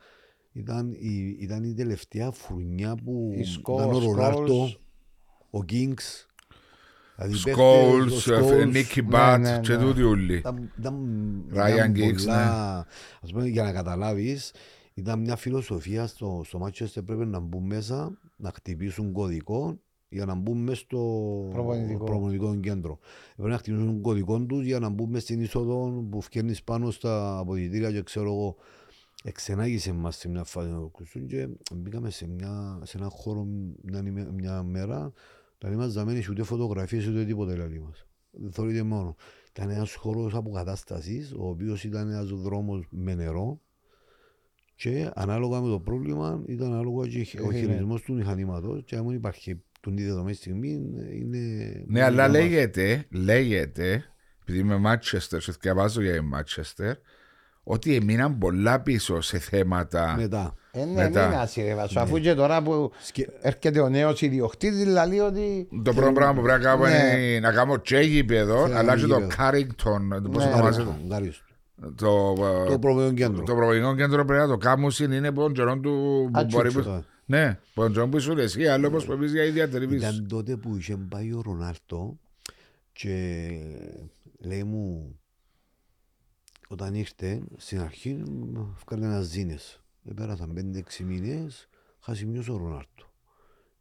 ήταν, 0.52 0.92
η, 0.92 1.36
ήταν 1.40 1.64
η 1.64 1.74
τελευταία 1.74 2.30
φουρνιά 2.30 2.94
που 3.04 3.32
Η 3.36 3.44
Σκο- 3.44 3.74
ήταν 3.74 3.88
ο 3.94 3.98
Scholes. 3.98 4.02
Ρονάρτο, 4.02 4.68
ο 5.50 5.62
Γκίνγκς, 5.62 6.26
δηλαδή 7.16 7.36
Σκόλς, 7.36 8.24
παίχτες, 8.24 8.50
ο 8.50 8.54
Scholes. 8.54 8.66
Νίκη 8.70 9.02
ναι, 9.02 9.08
Μπάτς 9.08 9.50
ναι, 9.50 9.60
και 9.60 9.76
ναι. 9.76 9.82
τούτοι 9.82 10.02
όλοι. 10.02 10.34
Ήταν, 10.36 10.72
ήταν, 10.78 10.94
Ryan 11.54 11.72
ήταν 11.74 11.92
Giggs, 11.96 12.16
πολλά, 12.24 12.86
ας 13.22 13.30
πούμε 13.32 13.46
για 13.46 13.62
να 13.62 13.72
καταλάβεις, 13.72 14.52
ήταν 14.94 15.20
μια 15.20 15.36
φιλοσοφία 15.36 16.06
στο, 16.06 16.42
στο 16.44 16.66
Manchester 16.66 17.04
πρέπει 17.04 17.26
να 17.26 17.38
μπουν 17.40 17.66
μέσα, 17.66 18.18
να 18.36 18.50
χτυπήσουν 18.54 19.12
κωδικό 19.12 19.78
για 20.14 20.24
να 20.24 20.34
μπουν 20.34 20.58
μέσα 20.58 20.76
στο 20.80 20.98
Προπονητικό. 21.52 22.04
προπονητικό 22.04 22.56
κέντρο. 22.56 22.98
Πρέπει 23.36 23.50
να 23.50 23.58
χτυπήσουν 23.58 24.00
κωδικό 24.00 24.40
τους 24.40 24.64
για 24.64 24.78
να 24.78 24.88
μπουν 24.88 25.10
μέσα 25.10 25.24
στην 25.24 25.40
είσοδο 25.40 26.06
που 26.10 26.20
φτιάχνεις 26.20 26.62
πάνω 26.62 26.90
στα 26.90 27.38
αποδητήρια 27.38 27.92
και 27.92 28.02
ξέρω 28.02 28.26
εγώ. 28.26 28.56
Εξενάγησε 29.26 29.92
μας 29.92 30.16
σε 30.16 30.28
μια 30.28 30.44
φάση 30.44 30.68
να 30.70 30.78
το 30.78 30.84
ακούσουν 30.84 31.26
και 31.26 31.48
μπήκαμε 31.74 32.10
σε, 32.10 32.28
μια, 32.28 32.80
σε 32.82 32.98
ένα 32.98 33.08
χώρο 33.08 33.44
μια, 33.82 34.02
ημέ- 34.06 34.30
μια 34.32 34.62
μέρα 34.62 35.12
Δηλαδή 35.58 35.76
μας 35.78 35.92
δεν 35.92 36.06
μένει 36.06 36.22
ούτε 36.30 36.42
φωτογραφίες 36.42 37.06
ούτε 37.06 37.24
τίποτε 37.24 37.52
δηλαδή 37.52 37.78
μας. 37.78 38.06
Θεωρείται 38.50 38.82
μόνο. 38.82 39.14
Ήταν 39.50 39.70
ένας 39.70 39.94
χώρος 39.94 40.34
αποκατάστασης, 40.34 41.32
ο 41.32 41.48
οποίος 41.48 41.84
ήταν 41.84 42.08
ένας 42.10 42.28
δρόμος 42.28 42.86
με 42.90 43.14
νερό 43.14 43.60
και 44.76 45.10
ανάλογα 45.14 45.60
με 45.60 45.68
το 45.68 45.80
πρόβλημα 45.80 46.42
ήταν 46.46 46.72
ανάλογα 46.72 47.06
και 47.08 47.40
ο 47.40 47.50
Ε, 47.50 47.58
χειρισμός 47.58 48.02
του 48.02 48.14
μηχανήματος 48.14 48.82
και 48.84 48.96
αν 48.96 49.08
υπάρχει 49.08 49.62
τον 49.84 49.92
ίδιο 49.96 50.08
δεδομένη 50.08 50.34
στιγμή 50.36 50.68
είναι... 51.20 51.38
Ναι, 51.86 52.02
αλλά 52.02 52.28
λέγεται, 52.28 53.04
λέγεται, 53.10 54.04
επειδή 54.42 54.58
είμαι 54.58 54.80
Manchester 54.84 55.38
και 55.38 55.52
διαβάζω 55.60 56.02
για 56.02 56.14
η 56.14 56.18
Manchester, 56.34 56.92
ότι 57.62 57.94
έμειναν 57.94 58.38
πολλά 58.38 58.80
πίσω 58.80 59.20
σε 59.20 59.38
θέματα. 59.38 60.14
Μετά. 60.18 60.54
Ε, 60.70 60.84
ναι, 60.84 61.02
Μετά. 61.02 61.28
μην 61.28 61.38
ασύρευα. 61.38 61.88
Αφού 61.94 62.18
και 62.18 62.34
τώρα 62.34 62.62
που 62.62 62.92
Σκε- 63.02 63.28
έρχεται 63.40 63.80
ο 63.80 63.88
νέος 63.88 64.22
ιδιοκτήτης, 64.22 64.86
λέει 64.86 65.18
ότι... 65.18 65.68
Το 65.84 65.92
πρώτο 65.94 66.12
πράγμα 66.12 66.34
που 66.34 66.42
πρέπει 66.42 66.62
να 66.62 66.68
κάνω 66.70 66.84
Ναι. 66.86 66.90
είναι 67.18 67.40
να 67.40 67.52
κάνω 67.52 67.76
και 67.76 67.98
γήπεδο, 67.98 68.62
Θέλω 68.66 68.78
αλλά 68.78 68.94
να 68.94 69.00
και 69.00 69.06
το 69.06 69.18
γήπεδο. 69.20 69.34
Carrington, 69.38 70.22
πώς 70.32 70.44
Ναι. 70.44 70.52
ονομάζεται, 70.52 70.84
Γάριστο, 70.84 70.96
γάριστο. 71.08 71.44
το, 71.96 72.32
Το 72.66 72.72
ε, 72.72 72.76
προβείο 72.76 73.12
κέντρο. 73.12 73.42
το 73.44 73.54
προβολικό 73.54 73.94
κέντρο 73.94 74.24
πρέπει 74.24 74.40
να 74.42 74.48
το 74.48 74.56
κάνουν 74.56 74.90
είναι 75.12 75.28
από 75.28 75.40
τον 75.40 75.52
καιρό 75.52 75.78
του 75.78 75.90
που 76.32 76.38
Α, 76.38 76.44
μπορεί 76.44 76.68
τσούτσο. 76.68 76.90
που- 76.90 77.04
Ναι, 77.26 77.48
από 77.48 77.80
τον 77.82 77.92
καιρό 77.92 78.08
που 78.08 78.16
ήσουν 78.16 78.38
εσύ, 78.38 78.66
άλλο 78.66 78.86
όπως 78.86 79.04
που 79.04 79.18
πεις 79.18 79.32
για 79.32 79.44
ιδιαίτερη 79.44 79.88
πίσω. 79.88 80.06
Ήταν 80.06 80.28
τότε 80.28 80.56
που 80.56 80.76
είχε 80.76 80.96
πάει 80.96 81.32
ο 81.32 81.40
Ρονάλτο 81.40 82.18
και 82.92 83.48
λέει 84.38 84.64
μου 84.64 85.18
όταν 86.68 86.94
ήρθε 86.94 87.42
στην 87.56 87.80
αρχή 87.80 88.22
βγάλε 88.86 89.04
ένας 89.04 89.24
ζήνες. 89.26 89.82
Πέρασαν 90.14 90.72
5-6 90.98 91.04
μήνες 91.04 91.68
χασιμιός 92.00 92.48
ο 92.48 92.56
Ρονάλτο. 92.56 93.12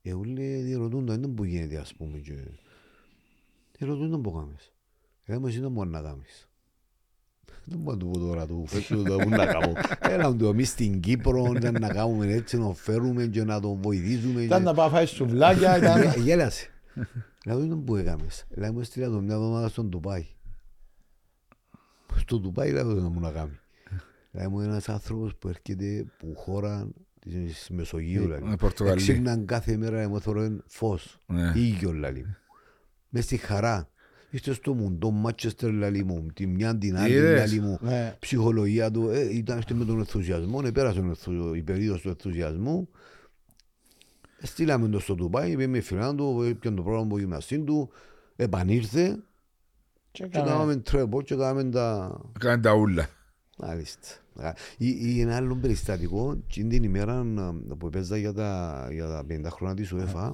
Και 0.02 0.14
όλοι 0.14 0.62
διερωτούνταν 0.62 1.22
δεν 1.22 1.34
που 1.34 1.44
γίνεται 1.44 1.78
ας 1.78 1.94
πούμε 1.94 2.18
και 2.18 2.36
διερωτούνταν 3.78 4.22
που 4.22 4.32
κάνεις. 4.32 4.74
Λέμε 5.26 5.50
εσύ 5.50 5.60
δεν 5.60 5.72
μπορείς 5.72 5.92
να 5.92 6.02
κάνεις. 6.02 6.50
Δεν 7.66 7.80
μπορώ 7.80 7.98
να 7.98 8.04
του 8.04 8.10
πω 8.12 8.20
τώρα 8.20 8.46
του 8.46 8.64
φέτος 8.68 9.04
το 9.04 9.16
που 9.18 9.30
να 9.30 9.46
κάνω. 9.46 9.74
Έλα 10.00 10.36
του 10.36 10.46
εμείς 10.46 10.70
στην 10.70 11.00
Κύπρο 11.00 11.52
ήταν 11.56 11.76
να 11.80 11.88
κάνουμε 11.90 12.26
έτσι 12.34 12.58
να 12.58 12.74
φέρουμε 12.74 13.26
και 13.26 13.44
να 13.44 13.60
τον 13.60 13.82
βοηθήσουμε. 13.82 14.42
Ήταν 14.42 14.58
και- 14.60 14.66
να 14.66 14.74
πάει 14.74 14.90
φάει 14.90 15.06
σουβλάκια, 15.06 15.78
ήταν... 15.78 16.02
Γε- 16.02 16.18
Γέλασε. 16.18 16.68
Δηλαδή 17.44 17.68
δεν 17.68 17.84
που 17.84 17.96
έκαμες. 17.96 18.46
Δηλαδή 18.50 18.74
μου 18.74 18.80
έστειλα 18.80 19.10
το 19.10 19.20
μια 19.22 19.34
εβδομάδα 19.34 19.68
στον 19.68 19.90
Ντουμπάι. 19.90 20.26
Στο 22.16 22.40
Ντουμπάι 22.40 22.72
λέω 22.72 22.94
δεν 22.94 23.12
μου 23.14 23.20
να 23.20 23.32
κάνει. 23.32 23.60
Δηλαδή 24.32 24.50
μου 24.52 24.60
είναι 24.60 24.70
ένας 24.72 24.90
άνθρωπος 24.90 25.36
που 25.36 25.48
έρχεται 25.48 26.06
που 26.18 26.34
χώρα 26.36 26.88
της 27.20 27.68
Μεσογείου. 27.72 28.22
Ε, 28.22 28.26
Δηλαδή. 28.26 28.56
Πορτογαλία. 28.58 29.06
Εξύπναν 29.06 29.46
κάθε 29.46 29.78
μέρα 29.78 30.10
μου 30.10 30.20
θεωρώ 30.22 30.58
φως. 30.68 31.20
Ναι. 31.26 31.52
Ήγιο 31.56 31.90
δηλαδή. 31.92 32.26
Μες 33.10 33.24
στη 33.24 33.38
χαρά. 33.38 33.88
Είστε 34.34 34.54
στο 34.54 34.74
μουντό 34.74 35.12
Μάτσεστερ 35.12 35.72
λαλί 35.72 36.04
μου. 36.04 36.26
Τη 36.34 36.48
μια 36.48 36.78
την 36.78 36.98
άλλη 36.98 37.14
Είδες. 37.14 37.40
λαλί 37.40 37.60
μου. 37.60 37.78
Ναι. 37.82 38.16
Ψυχολογία 38.20 38.92
του. 38.92 39.10
Ε, 39.10 39.36
ήταν 39.36 39.60
είστε 39.60 39.74
με 39.74 39.86
τον 39.86 39.98
ενθουσιασμό. 39.98 40.62
Ε, 40.66 40.72
πέρασε 40.72 41.00
τον 41.00 41.08
ενθου- 41.08 41.56
η 41.56 41.62
περίοδος 41.62 42.02
του 42.02 42.10
ενθουσιασμού. 42.10 42.90
Στείλαμε 44.42 44.88
το 44.88 45.00
στο 45.00 45.16
Ντουμπάι, 45.16 45.56
πήγαμε 45.56 45.80
φιλάν 45.80 46.16
του, 46.18 46.42
έπιαν 46.50 46.76
το 46.76 46.82
πρόγραμμα 46.82 47.08
που 47.08 47.18
γυμναστή 47.18 47.60
του, 47.60 47.90
επανήρθε 48.36 49.08
Και 49.10 49.20
και 50.12 50.24
έκαμε- 50.24 50.50
κάναμε 50.50 50.76
τρέπο 50.76 51.22
και 51.22 51.36
κάναμε 51.36 51.64
τα... 51.64 52.18
Κάνε 52.40 52.62
τα 52.62 52.74
ούλα. 52.74 53.10
Μάλιστα. 53.58 54.08
Α, 54.36 54.54
Ή, 54.78 54.88
ή 55.02 55.22
ένα 55.22 55.36
άλλο 55.36 55.56
περιστατικό, 55.56 56.38
και 56.48 56.64
την 56.64 56.84
ημέρα 56.84 57.14
α, 57.20 57.76
που 57.78 57.88
έπαιζα 57.88 58.18
για 58.18 58.34
τα, 58.34 58.88
για 58.92 59.08
τα 59.08 59.26
50 59.30 59.48
χρόνια 59.50 59.76
της 59.76 59.94
UEFA, 59.96 60.32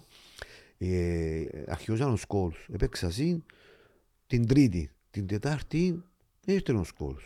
ε, 0.78 1.44
αρχιώσαν 1.68 2.12
ο 2.12 2.16
Σκόλς. 2.16 2.58
Έπαιξα 2.74 3.08
εσύ 3.08 3.44
την 4.30 4.48
Τρίτη. 4.48 4.92
Την 5.12 5.28
Τετάρτη 5.28 6.04
ήρθε 6.46 6.72
ο 6.74 6.84
Σκόλς. 6.84 7.24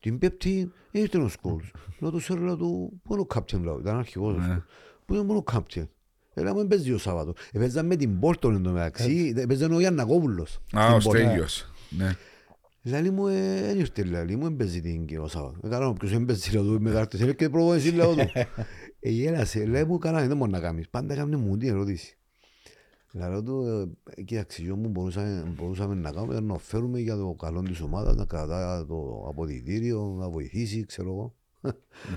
Την 0.00 0.18
Πέμπτη 0.18 0.72
ήρθε 0.90 1.18
ο 1.18 1.28
Σκόλς. 1.28 1.70
Λέω 1.98 2.10
του 2.10 2.20
σέρω, 2.20 2.40
λέω 2.40 2.56
του, 2.56 3.00
πού 3.02 3.12
είναι 3.12 3.22
ο 3.22 3.24
Κάπτεν, 3.24 3.62
λέω, 3.62 3.78
ήταν 3.78 3.96
αρχηγός. 3.98 4.34
ο 4.34 4.38
Ναι. 4.38 4.44
Σκόλς. 4.44 4.62
Πού 5.04 5.14
είναι 5.14 5.22
μόνο 5.22 5.38
ο 5.38 5.42
Κάπτεν. 5.42 5.88
Έλα 6.34 6.54
μου 6.54 6.66
παίζει 6.66 6.92
ο 6.92 6.98
Σάββατο. 6.98 7.32
Έπαιζαν 7.52 7.86
με 7.86 7.96
την 7.96 8.20
Πόρτον 8.20 8.54
εν 8.54 8.62
τω 8.62 8.70
μεταξύ, 8.70 9.32
έπαιζαν 9.36 9.72
ο 9.72 9.80
Γιαννακόπουλος. 9.80 10.60
Α, 10.76 10.82
στην 10.82 10.94
ο 10.94 10.98
Πόρτον. 10.98 11.22
Στέγιος. 11.22 11.72
Ναι. 11.90 12.16
Λαλή 12.82 13.10
μου, 13.10 13.26
ε, 13.26 13.60
δεν 13.60 13.78
ήρθε, 13.78 14.04
λαλή 14.04 14.36
μου, 14.36 14.42
δεν 14.42 14.56
παίζει 14.56 14.80
την 14.80 15.06
και 15.06 15.18
ο 15.18 15.28
Σάββατο. 15.28 15.58
Ε, 15.62 15.68
καλά, 15.68 15.86
όποιος 15.88 16.10
δεν 16.10 16.24
παίζει, 16.24 16.50
λέω 16.52 16.62
του, 16.62 16.80
με 16.80 16.90
κάρτες, 16.90 17.20
έρχεται 17.20 17.48
προπόνηση, 17.48 17.90
λέω 17.90 18.14
του. 18.14 18.30
Ε, 19.00 19.10
γέλασε, 19.10 19.66
λέει 19.66 19.84
μου, 19.84 19.98
καλά, 19.98 20.26
δεν 20.26 20.36
μπορεί 20.36 20.50
να 20.50 20.60
κάνεις. 20.60 20.88
Πάντα 20.88 21.14
έκανε 21.14 21.36
μου 21.36 21.56
την 21.56 21.68
ερώτηση. 21.68 22.16
Λέω 23.12 23.42
του, 23.42 23.64
ε, 24.16 24.22
κοίταξε, 24.22 24.62
γιο 24.62 24.76
μου, 24.76 24.88
μπορούσαμε, 24.88 25.52
μπορούσαμε 25.56 25.94
να 25.94 26.10
κάνουμε, 26.10 26.40
να 26.40 26.58
φέρουμε 26.58 27.00
για 27.00 27.16
το 27.16 27.34
καλό 27.38 27.62
της 27.62 27.80
ομάδας, 27.80 28.16
να 28.16 28.24
κρατά 28.24 28.86
το 28.86 29.24
αποδητήριο, 29.28 30.14
να 30.18 30.28
βοηθήσει, 30.28 30.84
ξέρω 30.86 31.08
εγώ. 31.08 31.34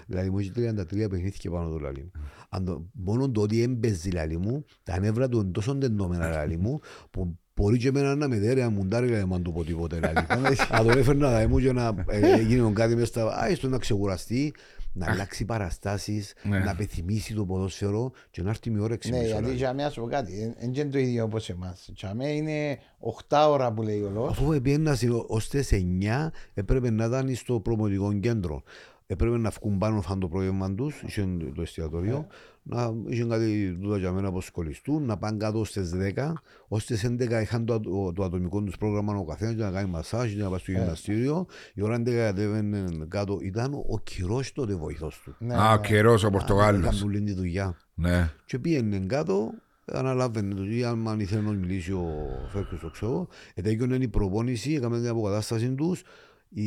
Δηλαδή 0.07 0.29
μου 0.29 0.39
έχει 0.39 0.51
33 0.55 1.09
παιχνίδια 1.09 1.51
πάνω 1.51 1.69
του 1.69 1.79
λαλί 1.79 2.01
μου. 2.03 2.11
Αν 2.49 2.65
το, 2.65 2.85
μόνο 2.91 3.29
το 3.29 3.41
ότι 3.41 3.61
έμπαιζε 3.61 4.11
λαλί 4.11 4.37
μου, 4.37 4.65
τα 4.83 4.99
νεύρα 4.99 5.29
του 5.29 5.39
είναι 5.39 5.51
τόσο 5.51 5.77
τεντωμένα 5.77 6.29
λαλί 6.29 6.57
μου, 6.57 6.79
που 7.11 7.37
μπορεί 7.55 7.77
και 7.77 7.87
εμένα 7.87 8.15
να 8.15 8.27
με 8.27 8.39
δέρει, 8.39 8.61
να 8.61 8.69
μουντάρει 8.69 9.09
λαλί 9.09 9.25
μου 9.25 9.35
αν 9.35 9.43
του 9.43 9.53
πω 9.53 9.63
τίποτε 9.63 9.99
λαλί. 9.99 10.27
Αν 10.69 10.87
τον 10.87 10.97
έφερνα 10.97 11.31
λαλί 11.31 11.47
μου 11.47 11.59
και 11.59 11.71
να 11.71 12.05
ε, 12.07 12.41
γίνει 12.41 12.73
κάτι 12.73 12.95
μες 12.95 13.07
στα... 13.07 13.37
Α, 13.37 13.47
έστω 13.47 13.69
να 13.69 13.77
ξεκουραστεί, 13.77 14.53
να 14.97 15.11
αλλάξει 15.11 15.45
παραστάσεις, 15.45 16.33
Ναι. 16.43 16.59
να 16.59 16.75
πεθυμίσει 16.75 17.33
το 17.33 17.45
ποδόσφαιρο 17.45 18.11
και 18.31 18.41
να 18.41 18.49
έρθει 18.49 18.69
με 18.69 18.79
ώρα 18.79 18.89
Ναι, 18.89 18.97
ξυπνήσω. 18.97 19.25
γιατί 19.25 19.43
λαλί. 19.43 19.55
για 19.55 19.73
μένα 19.73 19.89
σου 19.89 20.01
πω 20.01 20.07
κάτι, 20.07 20.55
δεν 20.59 20.73
είναι 20.73 20.85
το 20.91 20.97
ίδιο 20.97 21.23
όπως 21.23 21.49
εμάς. 21.49 21.89
Για 21.95 22.13
μένα 22.13 22.31
είναι 22.31 22.77
8 22.99 23.47
ώρα 23.49 23.73
που 23.73 23.81
λέει 23.81 24.01
ο 24.01 24.09
λόγος. 24.09 24.29
Αφού 24.31 24.61
πήγαινα 24.61 24.97
ως 25.27 25.47
τις 25.49 25.71
9 25.71 26.31
έπρεπε 26.53 26.89
να 26.89 27.05
ήταν 27.05 27.35
στο 27.35 27.59
προμοτικό 27.59 28.13
κέντρο. 28.19 28.63
Έπρεπε 29.07 29.37
να 29.37 29.49
βγουν 29.49 29.77
πάνω 29.77 30.01
φαν 30.01 30.19
το 30.19 30.27
πρόγευμα 30.27 30.75
τους, 30.75 31.01
είχε 31.05 31.27
το 31.55 31.61
εστιατόριο, 31.61 32.27
να 32.63 32.93
είχε 33.07 33.23
κάτι 33.25 33.77
τούτα 33.81 33.97
για 33.97 34.11
μένα 34.11 34.31
πως 34.31 34.49
κολλιστούν, 34.51 35.03
να 35.05 35.17
πάνε 35.17 35.37
κάτω 35.37 35.63
στις 35.63 35.91
10, 36.15 36.33
ως 36.67 36.85
τις 36.85 37.03
11 37.05 37.41
είχαν 37.41 37.65
το, 37.65 37.73
ατο- 37.73 38.11
το 38.15 38.23
ατομικό 38.23 38.61
τους 38.63 38.77
πρόγραμμα 38.77 39.15
ο 39.15 39.25
καθένας 39.25 39.53
για 39.53 39.65
να 39.65 39.71
κάνει 39.71 39.89
μασάζ, 39.89 40.31
για 40.33 40.43
να 40.43 40.49
πάει 40.49 40.59
στο 40.59 40.71
γυμναστήριο. 40.71 41.45
Η 41.73 41.81
ώρα 41.81 41.95
11 41.95 42.03
κατέβαινε 42.15 42.85
κάτω, 43.07 43.37
ήταν 43.41 43.73
ο 43.73 43.99
Κυρός 44.03 44.51
τότε 44.53 44.75
βοηθός 44.75 45.21
του. 45.23 45.35
Ναι, 45.39 45.55
Α, 45.55 45.71
ο 45.71 45.75
ναι. 45.75 45.87
καιρός 45.87 46.23
ο 46.23 46.27
Έκανε 46.27 46.37
Πορτογάλος. 46.39 46.99
του 46.99 47.09
λύνει 47.09 47.25
τη 47.25 47.33
δουλειά. 47.33 47.77
Ναι. 47.95 48.29
Και 48.45 48.59
πήγαινε 48.59 48.99
κάτω, 48.99 49.51
αναλάβαινε 49.85 50.53
το 50.55 50.63
ή 50.65 50.83
αν 50.83 51.19
ήθελε 51.19 51.41
να 51.41 51.51
μιλήσει 51.51 51.91
ο 51.91 52.07
Φέρκος 52.51 52.79
το 52.79 52.89
ξέρω, 52.89 53.27
ετέγιονε 53.53 53.95
η 53.95 54.07
προπόνηση, 54.07 54.73
έκαμε 54.73 54.99
την 54.99 55.07
αποκατάσταση 55.09 55.69
τους, 55.75 55.99
ή 55.99 56.03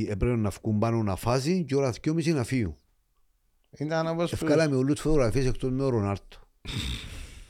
έπρεπε 0.09 0.37
να 0.37 0.51
βγουν 0.51 0.79
πάνω 0.79 1.03
να 1.03 1.17
φάσει 1.17 1.65
και 1.65 1.77
ώρα 1.77 1.93
2.30 2.03 2.35
να 2.35 2.45
φύγουν. 2.45 2.77
Ήταν 3.79 4.07
όπως 4.07 4.31
που- 4.31 4.37
Ευκάλαμε 4.45 4.77
όλους 4.77 4.93
τις 4.93 5.01
φωτογραφίες 5.03 5.47
εκτός 5.47 5.71
με 5.71 5.83
ο 5.85 5.89
Ρονάρτο. 5.89 6.39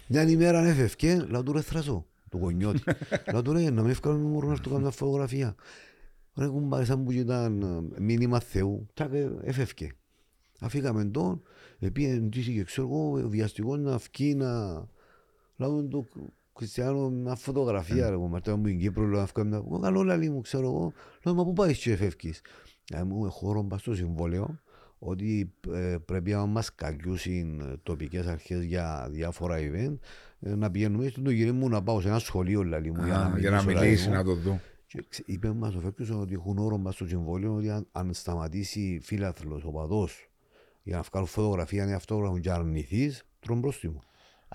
Μια 0.09 0.23
ημέρα 0.29 0.64
έφευκε, 0.67 1.27
λέω 1.29 1.43
του 1.43 1.53
ρε 1.53 1.61
θρασό, 1.61 2.07
του 2.31 2.38
γονιώτη. 2.38 2.83
Λέω 3.33 3.43
του 3.43 3.53
ρε 3.53 3.71
να 3.71 3.83
μην 3.83 3.91
ευκάλουμε 3.91 4.29
με 4.29 4.37
ο 4.37 4.41
Ρονάρτο 4.41 4.71
καμιά 4.71 4.91
φωτογραφία. 4.91 5.55
Ρε 6.35 6.47
κουμπάρε 6.47 6.85
σαν 6.85 7.05
που 7.05 7.11
ήταν 7.11 7.62
ε, 7.62 8.01
μήνυμα 8.01 8.41
Θεού, 8.41 8.87
τάκ, 8.95 9.12
ε, 9.12 9.31
έφευκε. 9.43 9.93
Αφήκαμε 10.61 11.05
τον, 11.05 11.43
επίεν 11.79 12.29
και 12.29 12.62
ξέρω 12.64 12.87
εγώ, 12.88 13.29
βιαστικός 13.29 13.79
να 13.79 13.99
φκεί 13.99 14.35
να... 14.35 14.83
Λέω 15.57 15.83
του 15.85 16.09
Χριστιανό 16.59 17.11
μια 17.11 17.35
φωτογραφία 17.35 18.11
ρε 18.11 18.16
κουμπάρε, 18.16 18.55
μου 18.57 18.62
στην 18.66 18.79
Κύπρο, 18.79 19.05
λέω 19.07 19.21
να 19.21 19.27
φκάμε 19.27 19.49
μια... 19.49 19.59
«Ω, 19.59 19.79
Καλό 19.79 20.03
λαλί 20.03 20.31
μου, 20.31 20.40
ξέρω 20.40 20.66
εγώ. 20.66 20.92
Λέω 21.25 21.35
μα 21.35 21.44
πού 21.44 21.53
πάει 21.53 21.77
και 21.77 21.97
φεύγεις. 21.97 22.40
Ε, 22.92 23.03
μου 23.03 23.25
έχω 23.25 23.31
χώρο 23.47 23.64
πας 23.64 23.81
στο 23.81 23.94
συμβόλαιο 23.94 24.59
ότι 24.99 25.53
ε, 25.73 25.97
πρέπει 26.05 26.31
να 26.31 26.47
μας 26.47 26.75
κακιούσουν 26.75 27.81
τοπικές 27.83 28.27
αρχές 28.27 28.64
για 28.64 29.09
διάφορα 29.11 29.57
event 29.59 29.99
ε, 30.40 30.55
να 30.55 30.71
πηγαίνουμε 30.71 31.09
στον 31.09 31.25
το 31.25 31.31
γυρί 31.31 31.53
μου 31.53 31.68
να 31.68 31.83
πάω 31.83 32.01
σε 32.01 32.09
ένα 32.09 32.18
σχολείο 32.18 32.62
λαλί 32.62 32.90
μου 32.92 33.03
Α, 33.03 33.07
Για 33.07 33.51
να 33.51 33.62
μιλήσω, 33.62 33.71
λαλί 33.71 33.87
μιλήσεις, 33.87 34.07
μου. 34.07 34.12
να 34.12 34.25
το 34.25 34.35
δουν. 34.35 34.61
Και 34.87 35.05
ξε- 35.09 35.29
είπε 35.29 35.53
μας 35.53 35.75
ο 35.75 35.81
Φέρκιος 35.81 36.11
ότι 36.11 36.35
έχουν 36.35 36.59
όρο 36.59 36.79
μας 36.79 36.94
στο 36.94 37.07
συμβόλαιο 37.07 37.55
ότι 37.55 37.71
αν, 37.71 37.87
αν 37.92 38.11
σταματήσει 38.14 39.01
φίλαθλος, 39.03 39.64
οπαδός 39.64 40.29
για 40.83 40.97
να 40.97 41.03
βγάλουν 41.03 41.29
φωτογραφία 41.29 41.85
είναι 41.85 41.94
αυτόγραφο 41.94 42.38
και 42.38 42.51
αρνηθείς, 42.51 43.25
τρώνε 43.40 43.61
πρόστιμο. 43.61 44.03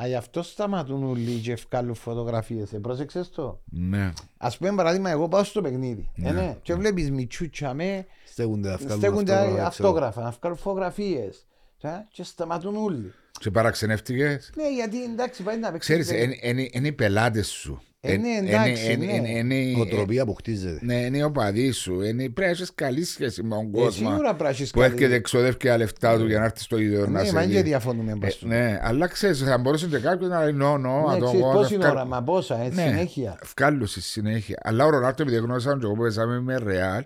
Α, 0.02 0.08
γι' 0.08 0.16
αυτό 0.16 0.44
σταματούν 0.44 1.04
όλοι 1.04 1.40
και 1.40 1.52
ευκάλλουν 1.52 1.96
φωτογραφίες. 1.96 2.74
Ε, 2.74 2.78
πρόσεξες 2.80 3.30
το; 3.30 3.62
Ναι. 3.66 4.14
Ας 4.38 4.58
πούμε 4.58 4.74
παράδειγμα, 4.76 5.10
εγώ 5.10 5.28
πάω 5.28 5.44
στο 5.44 5.62
παιχνίδι. 5.62 6.10
Ε, 6.24 6.32
ναι. 6.32 6.58
Και 6.62 6.74
βλέπεις 6.76 7.12
μητσούτσα 7.12 7.74
με, 7.74 8.06
Στέκονται 8.26 8.70
να 8.70 8.78
βγάλουν 8.78 8.98
στέκονται 8.98 9.34
αυτόγραφα, 9.34 9.54
ξέρω. 9.54 9.88
αυτόγραφα, 9.88 10.22
να 10.22 10.30
βγάλουν 10.40 10.58
φωτογραφίες. 10.58 11.46
Ε, 11.82 11.90
Και 12.12 12.24
σταματούν 12.24 12.76
όλοι. 12.76 13.14
Σε 13.40 13.52
παραξενεύτηκες; 13.52 14.52
Ναι, 14.56 14.70
γιατί 14.74 15.04
εντάξει, 15.04 15.44
πάει 15.44 15.58
να 15.58 15.72
παίξεις. 15.72 15.96
Ξέρεις, 16.04 16.38
είναι- 16.42 16.70
είναι 16.72 16.88
οι 16.88 16.92
πελάτες 16.92 17.48
σου. 17.48 17.82
Ε, 18.06 18.18
ναι, 18.18 18.28
εντάξει, 18.48 18.92
Είναι- 18.92 19.06
ναι. 19.06 19.30
είναι- 19.40 19.56
είναι- 19.56 19.82
Οτροπία 19.82 20.26
που 20.26 20.34
χτίζεται. 20.34 20.80
Ναι, 20.82 20.96
είναι 20.96 21.18
οι 21.18 21.22
οπαδοί 21.22 21.72
σου. 21.72 21.94
Είναι- 22.02 22.24
Πρέπει 22.30 22.40
να 22.40 22.46
έχεις 22.48 22.72
καλή 22.76 23.04
σχέση 23.04 23.44
με 23.44 23.50
τον 23.56 23.66
Ε, 23.66 23.70
κόσμο. 23.72 24.10
σίγουρα 24.10 24.28
πρέπει 24.28 24.44
να 24.44 24.50
έχεις 24.50 24.72
Που 24.72 24.80
καλή- 24.80 24.94
έρχεται 24.94 25.16
εξοδεύει 25.16 25.58
και 25.58 25.68
τα 25.68 25.78
λεφτά 25.78 26.18
του 26.18 26.26
για 26.28 26.40
να 26.40 26.46
έρθει 26.46 26.60
στο 26.60 26.78
ίδιο 26.78 27.00
να 27.00 27.22
Ναι, 27.22 27.28
σε 27.28 27.34
μα 27.34 27.42
δει. 27.42 27.54
και 27.54 27.62
διαφωνούμε 27.62 28.12
Ε, 28.12 28.16
μπας 28.16 28.36
του. 28.36 28.48
Ναι, 28.48 28.80
αλλά 28.84 29.08
ξέρεις, 29.08 29.40
θα 29.44 29.58
μπορούσε 29.58 29.88
και 29.88 29.98
κάποιος 29.98 30.30
να 30.30 30.44
λέει 30.44 30.54
νο, 30.54 30.78
νο, 30.78 31.00
Ναι, 31.00 31.06
να 31.14 31.18
το 31.18 31.26
ξέρεις 31.26 31.42
εγώ, 31.42 31.52
πόση 31.54 31.78
να 31.78 31.90
ώρα, 31.90 32.06
μα 32.06 32.24
πόσα, 32.24 32.62
ε, 32.62 32.70
Ναι, 32.74 32.82
συνέχεια. 32.82 33.40
Βγάλω 33.58 33.86
στη 33.86 34.02
συνέχεια. 34.02 34.58
Αλλά 34.64 34.86
ο 34.86 34.90
Ρονάρτο, 34.90 35.22
επειδή 35.24 35.38
γνώρισα 35.38 35.72
και 35.80 35.80
εγώ 35.86 35.94
που 35.94 36.02
παίζαμε 36.02 36.40
με 36.42 36.58
Ρεάλ, 36.58 37.04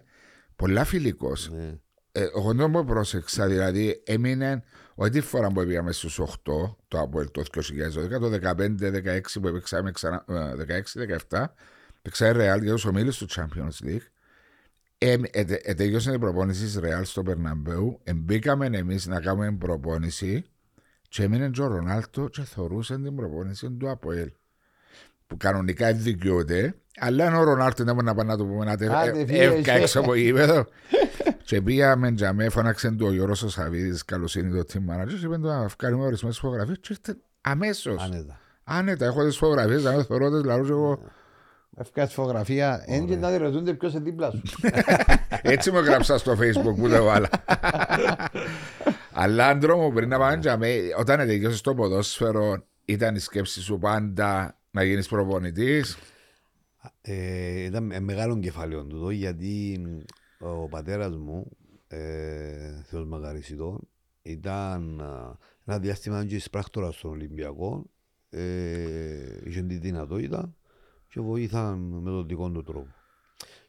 πολλά 0.56 0.84
φιλικός. 0.84 1.50
Ναι. 1.52 1.74
Ε, 2.12 2.22
εγώ 2.38 2.54
δεν 2.54 2.70
μου 2.70 2.86
πρόσεξα, 2.86 3.48
δηλαδή 3.48 4.02
έμεινε 4.06 4.64
όχι 5.00 5.10
τη 5.12 5.22
φορά 5.22 5.48
που 5.48 5.66
πήγαμε 5.66 5.92
στους 5.92 6.20
8, 6.20 6.28
το 6.88 7.00
Αποέλ 7.00 7.32
το 7.32 7.44
2012, 7.54 8.20
το 8.20 8.30
15-16 8.32 9.20
που 9.34 9.52
παίξαμε 9.52 9.92
ξανά, 9.92 10.26
ε, 10.28 10.82
16-17, 11.30 11.46
παίξαμε 12.02 12.32
Ρεάλ 12.32 12.62
για 12.64 12.72
τους 12.74 12.86
ομίλους 12.86 13.18
του 13.18 13.28
Champions 13.30 13.86
League. 13.88 14.06
Ε, 14.98 15.12
ε, 15.12 15.20
ε, 15.32 15.46
ε, 15.64 15.74
τελειώσαν 15.74 16.14
η 16.14 16.20
προπόνηση 16.20 16.64
της 16.64 16.76
Ρεάλ 16.78 17.06
στο 17.06 17.24
Περναμπέου, 17.24 18.00
εμπήκαμε 18.04 18.66
εμείς 18.74 19.06
να 19.08 19.20
κάνουμε 19.22 19.52
προπόνηση 19.52 20.46
και 21.10 21.24
έμεινε 21.24 21.50
και 21.50 21.62
ο 21.62 21.68
Ρονάλτο 21.68 22.28
και 22.28 22.42
θεωρούσε 22.42 22.96
την 22.96 23.16
προπόνηση 23.16 23.72
του 23.72 23.90
Αποέλ. 23.90 24.32
Που 25.28 25.38
κανονικά 25.38 25.86
δεν 25.86 26.02
δικαιούται, 26.04 26.76
αλλά 27.00 27.26
αν 27.28 27.36
ο 27.36 27.44
Ρονάλτο 27.44 27.84
δεν 27.84 27.94
μπορεί 27.94 28.06
να 28.06 28.16
πάει 28.16 28.26
να 28.26 28.38
του 28.38 28.46
πούμε 28.48 28.66
να 28.66 28.78
τε- 28.78 28.90
Άντε, 28.92 29.20
ε, 29.20 29.26
φίλε, 29.26 29.44
εύκα 29.44 29.72
εσύ. 29.72 29.82
έξω 29.82 30.00
από 30.00 30.16
γήπεδο. 30.16 30.66
Και 31.48 31.62
πήγαμε 31.62 32.12
τζαμέ, 32.12 32.50
φώναξε 32.50 32.92
του 32.92 33.06
ο 33.06 33.12
Γιώργος 33.12 33.44
ο 33.44 33.50
Σαββίδης, 33.50 34.06
καλώς 34.06 34.36
είναι 34.36 34.64
το 34.64 34.66
team 34.74 34.92
manager 34.94 35.08
και 35.20 35.26
είπε 35.26 35.36
του 35.36 35.42
να 35.48 35.68
βγάλουμε 35.80 36.06
ορισμένες 36.06 36.40
φωτογραφίες 36.40 36.78
και 36.82 36.88
ήρθε 36.92 37.18
αμέσως. 37.42 38.04
Άνετα. 38.04 38.40
Άνετα, 38.64 39.06
έχω 39.06 39.24
τις 39.26 39.38
φωτογραφίες, 39.38 39.84
να 39.84 40.04
θεωρώ 40.04 40.32
τις 40.32 40.44
λαρούς 40.44 40.70
εγώ. 40.70 41.00
Ευκάς 41.78 42.14
φωτογραφία, 42.14 42.84
δεν 42.88 43.06
και 43.08 43.16
να 43.16 43.38
ρωτούνται 43.38 43.74
ποιος 43.74 43.94
είναι 43.94 44.04
δίπλα 44.04 44.32
σου. 44.32 44.42
Έτσι 45.54 45.72
μου 45.72 45.78
έγραψα 45.78 46.18
στο 46.18 46.32
facebook 46.32 46.76
που 46.78 46.90
το 46.90 47.04
βάλα. 47.04 47.30
Αλλά 49.12 49.48
άντρο 49.48 49.78
μου 49.78 49.94
πριν 49.94 50.10
να 50.10 50.18
πάμε 50.18 50.38
τζαμέ, 50.38 50.76
όταν 50.98 51.18
τελειώσεις 51.18 51.62
το 51.62 51.76
ποδόσφαιρο, 51.76 52.64
ήταν 52.86 53.16
η 53.16 53.20
σκέψη 53.20 53.62
σου 53.62 53.78
πάντα 53.78 54.58
να 54.72 54.84
γίνεις 54.84 55.08
προπονητής; 55.08 55.98
Ε, 57.02 57.64
ήταν 57.64 57.84
με- 57.84 58.00
μεγάλο 58.00 58.40
κεφάλαιο 58.40 58.84
τούτο 58.84 59.10
γιατί 59.10 59.80
ο 60.40 60.68
πατέρας 60.68 61.16
μου, 61.16 61.58
ε, 61.88 62.82
Θεός 62.84 63.06
μακαρισιτό, 63.06 63.80
ήταν 64.22 65.02
α, 65.02 65.38
ένα 65.66 65.80
διάστημα 65.80 66.26
και 66.26 66.36
εισπράκτορας 66.36 66.96
στον 66.96 67.12
Ολυμπιακό, 67.12 67.90
ε, 68.30 69.50
είχε 69.50 69.62
τη 69.62 69.78
δυνατότητα 69.78 70.56
και 71.10 71.20
βοήθαν 71.20 71.80
με 71.80 72.10
τον 72.10 72.28
δικό 72.28 72.52
του 72.52 72.64
τρόπο. 72.64 72.94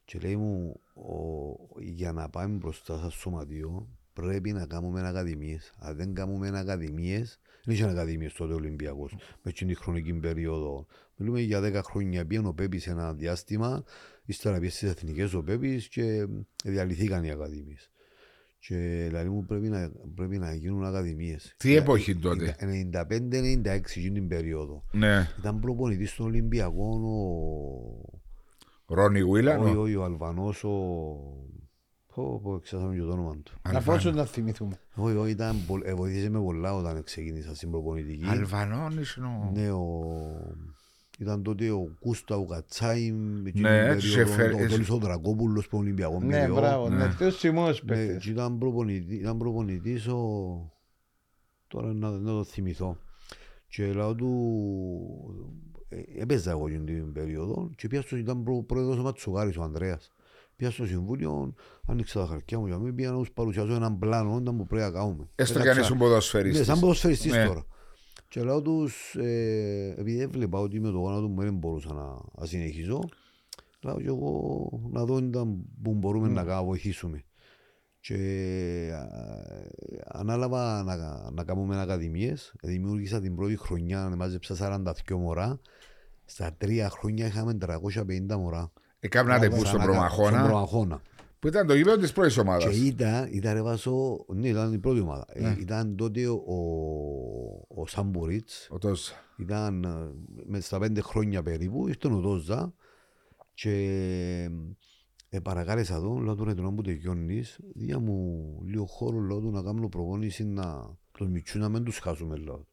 Και 0.05 0.19
λέει 0.19 0.37
μου, 0.37 0.81
ο, 0.95 1.81
για 1.81 2.13
να 2.13 2.29
πάμε 2.29 2.55
μπροστά 2.55 2.99
στο 2.99 3.11
σωματείο 3.11 3.89
πρέπει 4.13 4.53
να 4.53 4.67
κάνουμε 4.67 5.09
ακαδημίες. 5.09 5.75
Αν 5.79 5.97
δεν 5.97 6.15
κάνουμε 6.15 6.59
ακαδημίες, 6.59 7.41
δεν 7.65 7.75
είχε 7.75 7.89
ακαδημίες 7.89 8.33
τότε 8.33 8.53
ο 8.53 8.57
Ολυμπιακός, 8.57 9.17
με 9.43 9.53
την 9.53 9.77
χρονική 9.77 10.13
περίοδο. 10.13 10.87
Μιλούμε 11.17 11.41
για 11.41 11.61
10 11.61 11.81
χρόνια, 11.85 12.27
πήγαινε 12.27 12.49
ο 12.49 12.55
Πέπης 12.55 12.87
ένα 12.87 13.15
διάστημα, 13.15 13.85
ύστερα 14.29 14.59
πήγε 14.59 14.71
στις 14.71 14.91
εθνικές 14.91 15.35
ο 15.35 15.43
Πέπης 15.43 15.89
και 15.89 16.27
διαλυθήκαν 16.65 17.25
οι 17.25 17.31
ακαδημίες. 17.31 17.91
Και 18.59 18.77
δηλαδή 19.07 19.29
μου 19.29 19.45
πρέπει 19.45 19.69
να, 19.69 19.91
πρέπει 20.15 20.39
να 20.39 20.55
γίνουν 20.55 20.85
ακαδημίες. 20.85 21.55
Τι 21.57 21.77
εποχή 21.77 22.17
τότε; 22.17 22.57
95-96 22.93 23.67
εκείνη 23.67 24.13
την 24.13 24.29
περίοδο. 24.29 24.85
Ναι, 24.93 25.29
Ήταν 25.39 25.61
προπονητής 25.61 26.11
στον 26.11 26.27
Ολυμπιακό 26.27 26.89
ο... 28.87 28.95
Ρόνι 28.95 29.21
Όχι, 29.21 29.31
Βίλανο. 29.31 29.81
όχι, 29.81 29.95
ο 29.95 30.05
Αλβανός 30.05 30.65
ο... 30.65 30.69
Πω, 32.15 32.41
πω, 32.43 32.59
ξέχασαμε 32.59 32.95
και 32.95 33.01
το 33.01 33.11
όνομα 33.13 33.37
του. 33.43 33.53
Να 33.73 33.83
πόσο 33.83 34.11
να 34.11 34.25
θυμηθούμε. 34.25 34.81
Όχι, 34.95 35.17
όχι, 35.17 35.31
ήταν, 35.31 35.57
πο- 35.67 35.81
ε, 35.85 35.95
βοήθησε 35.95 36.29
με 36.31 36.39
πολλά 36.41 36.75
όταν 36.75 37.03
ξεκίνησα 37.03 37.55
στην 37.55 37.71
προπονητική. 37.71 38.25
Αλβανόν 38.27 38.99
ήσουν 38.99 39.25
ο... 39.25 39.51
Ναι, 39.55 39.71
ο... 39.71 40.03
Ήταν 41.21 41.43
τότε 41.43 41.71
ο 41.71 41.97
Κούστα, 42.01 42.37
ο 42.37 42.45
Κατσάιμ, 42.47 43.47
εκείνη 43.47 43.63
Ναι, 43.69 43.89
την 43.91 43.99
τους 43.99 44.15
περίοδο, 44.15 44.33
έφερε- 44.33 44.55
ο 44.65 44.69
Τόλης 44.69 44.91
ο 44.91 44.97
Δρακόπουλος 44.97 45.69
που 45.69 45.77
είναι 45.77 45.85
Ολυμπιακός 45.85 46.19
Ναι, 46.23 46.27
μηδέο. 46.27 46.55
μπράβο. 46.55 46.89
Ναι. 46.89 46.97
Ναι, 46.97 47.13
ποιος 47.15 47.39
σημός 47.39 47.83
Ναι, 47.85 47.95
παίχτες. 47.95 48.25
και 48.25 48.31
ήταν 48.31 48.59
προπονητή- 48.59 49.21
ήταν 49.21 49.39
προπονητής 49.39 50.07
ο... 50.09 50.23
Τώρα 51.69 51.93
να, 51.93 52.11
να 52.11 52.31
το 52.33 52.45
θυμηθώ. 52.45 52.97
Και 53.69 53.93
λέω 53.93 54.15
του... 54.15 54.29
ε, 55.89 56.23
Έπαιζα 56.23 56.51
εγώ 56.51 56.67
εκείνη 56.69 56.85
την 56.85 57.13
περίοδο 57.13 57.71
και 57.77 57.89
πια 57.89 58.03
στο 58.03 58.17
ήταν 58.17 58.43
προ, 58.43 58.63
πρόεδρος 58.63 58.99
ο 58.99 59.03
Ματσουκάρης 59.03 59.57
ο 59.57 59.63
Ανδρέας. 59.63 60.13
Πια 60.57 60.71
στο 60.71 60.87
συμβούλιο, 60.87 61.55
άνοιξα 61.87 62.21
τα 62.21 62.27
χαρτιά 62.27 62.59
μου 62.59 62.67
για 62.67 62.79
μí, 62.79 62.93
πήγα 62.93 63.11
να 63.11 63.19
τους 63.19 63.31
παρουσιάσω 63.31 63.75
έναν 63.75 63.99
πλάνο 63.99 64.35
όταν 64.35 64.57
που 64.57 64.67
πρέπει 64.67 64.85
να 64.85 64.91
κάνουμε. 64.91 65.29
Έστω 65.35 65.55
και 65.55 65.61
Έκατσα- 65.61 65.79
αν 65.81 65.85
ήσουν 65.87 65.97
ναι, 65.97 66.03
ποδοσφαιριστής. 66.03 66.67
σαν 66.67 66.81
ποδοσφαιριστής 66.81 67.33
Ναι. 67.33 67.45
τώρα. 67.47 67.67
Και 68.29 68.43
λέω 68.43 68.63
τους, 68.63 69.15
ε, 69.15 69.95
επειδή 69.99 70.21
έβλεπα 70.21 70.59
ότι 70.59 70.81
με 70.81 70.91
το 70.91 70.99
γόνατο 70.99 71.29
μου 71.29 71.41
δεν 71.43 71.55
μπορούσα 71.55 71.93
να, 71.93 72.17
να 72.39 72.47
συνεχίσω, 72.47 73.01
λέω 73.81 73.97
και 74.01 74.07
εγώ 74.07 74.69
να 74.93 75.05
δω 75.05 75.19
ήταν 75.19 75.65
που 75.83 75.95
μπορούμε 75.95 76.29
να 76.29 76.45
κα- 76.45 76.63
βοηθήσουμε. 76.65 77.23
Και 78.01 78.17
α, 78.95 79.07
ανάλαβα 80.07 80.83
να, 80.83 80.97
να 81.31 81.45
κάνουμε 81.45 81.81
ακαδημίες. 81.81 82.55
Δημιούργησα 82.63 83.21
την 83.21 83.35
πρώτη 83.37 83.57
χρονιά, 83.57 84.15
μάζεψα 84.17 84.83
42 85.09 85.17
μωρά. 85.17 85.61
Στα 86.25 86.55
τρία 86.59 86.89
χρόνια 86.91 87.27
είχαμε 87.27 87.59
350 87.67 88.37
μωρά. 88.37 88.73
Εκάμνατε 89.01 89.49
που 89.49 89.55
στον 89.55 89.67
Σαν 89.67 89.81
ακα- 89.81 89.83
Στον 89.83 89.93
Προμαχώνα, 89.93 90.43
Προμαχώνα. 90.47 91.01
Που 91.41 91.49
ήταν 91.49 91.67
το 91.67 91.75
γήπεδο 91.75 91.97
της 91.97 92.13
πρώτης 92.13 92.35
Και 92.35 92.41
ομάδας. 92.41 92.77
ήταν, 92.77 93.29
ήταν 93.33 93.53
ρε 93.55 93.63
Βάσο, 93.63 94.25
ναι, 94.29 94.49
ήταν 94.49 94.73
η 94.73 94.79
πρώτη 94.79 95.01
ομάδα. 95.01 95.25
Ε, 95.29 95.57
ήταν 95.61 95.97
τότε 95.97 96.27
ο, 96.29 96.39
ο 97.69 97.87
Σαμπορίτς, 97.87 98.69
Ο 98.71 98.79
Τόσα. 98.79 99.15
ήταν 99.37 99.85
ε, 99.85 100.11
μες 100.47 100.67
στα 100.67 100.79
πέντε 100.79 101.01
χρόνια 101.01 101.43
περίπου, 101.43 101.89
ήρθε 101.89 102.09
ο 102.09 102.21
Δόζα 102.21 102.75
και 103.55 103.71
ε, 105.29 105.41
παρακάλεσα 105.41 105.95
εδώ, 105.95 106.19
λέω 106.19 106.35
του 106.35 106.45
ρε 106.45 106.55
τον 106.55 106.75
που 106.75 106.83
τελειώνεις, 106.83 107.59
δια 107.75 107.99
μου 107.99 108.45
λίγο 108.67 108.85
χώρο 108.85 109.19
λέω 109.19 109.41
του 109.41 109.51
να 109.51 109.63
κάνω 109.63 109.89
προπόνηση 109.89 110.45
να 110.45 110.97
τους 111.13 111.29
μητσού 111.29 111.59
να 111.59 111.69
μην 111.69 111.85
τους 111.85 111.99
χάσουμε 111.99 112.37
λέω. 112.37 112.67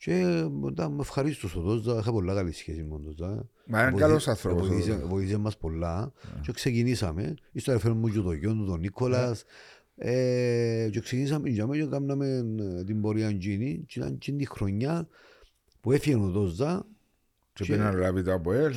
Του. 0.00 0.10
Και 0.10 0.46
μετά 0.60 0.88
με 0.90 0.96
ευχαρίστως 1.00 1.56
ο 1.56 1.60
Δόζα, 1.60 1.98
είχα 1.98 2.12
πολλά 2.12 2.34
καλή 2.34 2.52
σχέση 2.52 2.82
με 2.82 2.88
τον 2.88 3.02
Δόζα. 3.04 3.48
Μα 3.66 3.80
είναι 3.80 3.90
Βοήθη- 3.90 4.06
καλός 4.06 4.28
άνθρωπος. 4.28 4.62
ο 4.62 4.70
Βοήθησε, 4.70 4.92
Τόσα. 4.92 5.06
βοήθησε 5.06 5.36
μας 5.38 5.56
πολλά 5.56 6.12
και 6.42 6.52
ξεκινήσαμε. 6.52 7.34
Ύστερα 7.52 7.76
έφερε 7.76 7.94
μου 7.94 8.08
και 8.08 8.18
το 8.20 8.32
γιο 8.32 8.52
του, 8.54 8.64
τον 8.66 8.80
Νίκολας. 8.80 9.44
Ε, 9.96 10.88
και 10.92 11.00
ξεκινήσαμε 11.00 11.48
για 11.48 11.66
μένα 11.66 11.82
και 11.84 11.88
κάναμε 11.90 12.26
ε, 12.78 12.84
την 12.84 13.00
πορεία 13.00 13.28
εκείνη. 13.28 13.84
Και 13.86 13.98
ήταν 13.98 14.12
εκείνη 14.12 14.38
τη 14.38 14.46
χρονιά 14.48 15.08
που 15.80 15.92
έφυγε 15.92 16.16
ο 16.16 16.28
Δόζα. 16.28 16.86
Και 17.52 17.64
και- 17.64 17.72
πήγαιναν 17.72 17.96
λάβει 17.98 18.22
το 18.22 18.32
ΑΠΟΕΛ. 18.32 18.74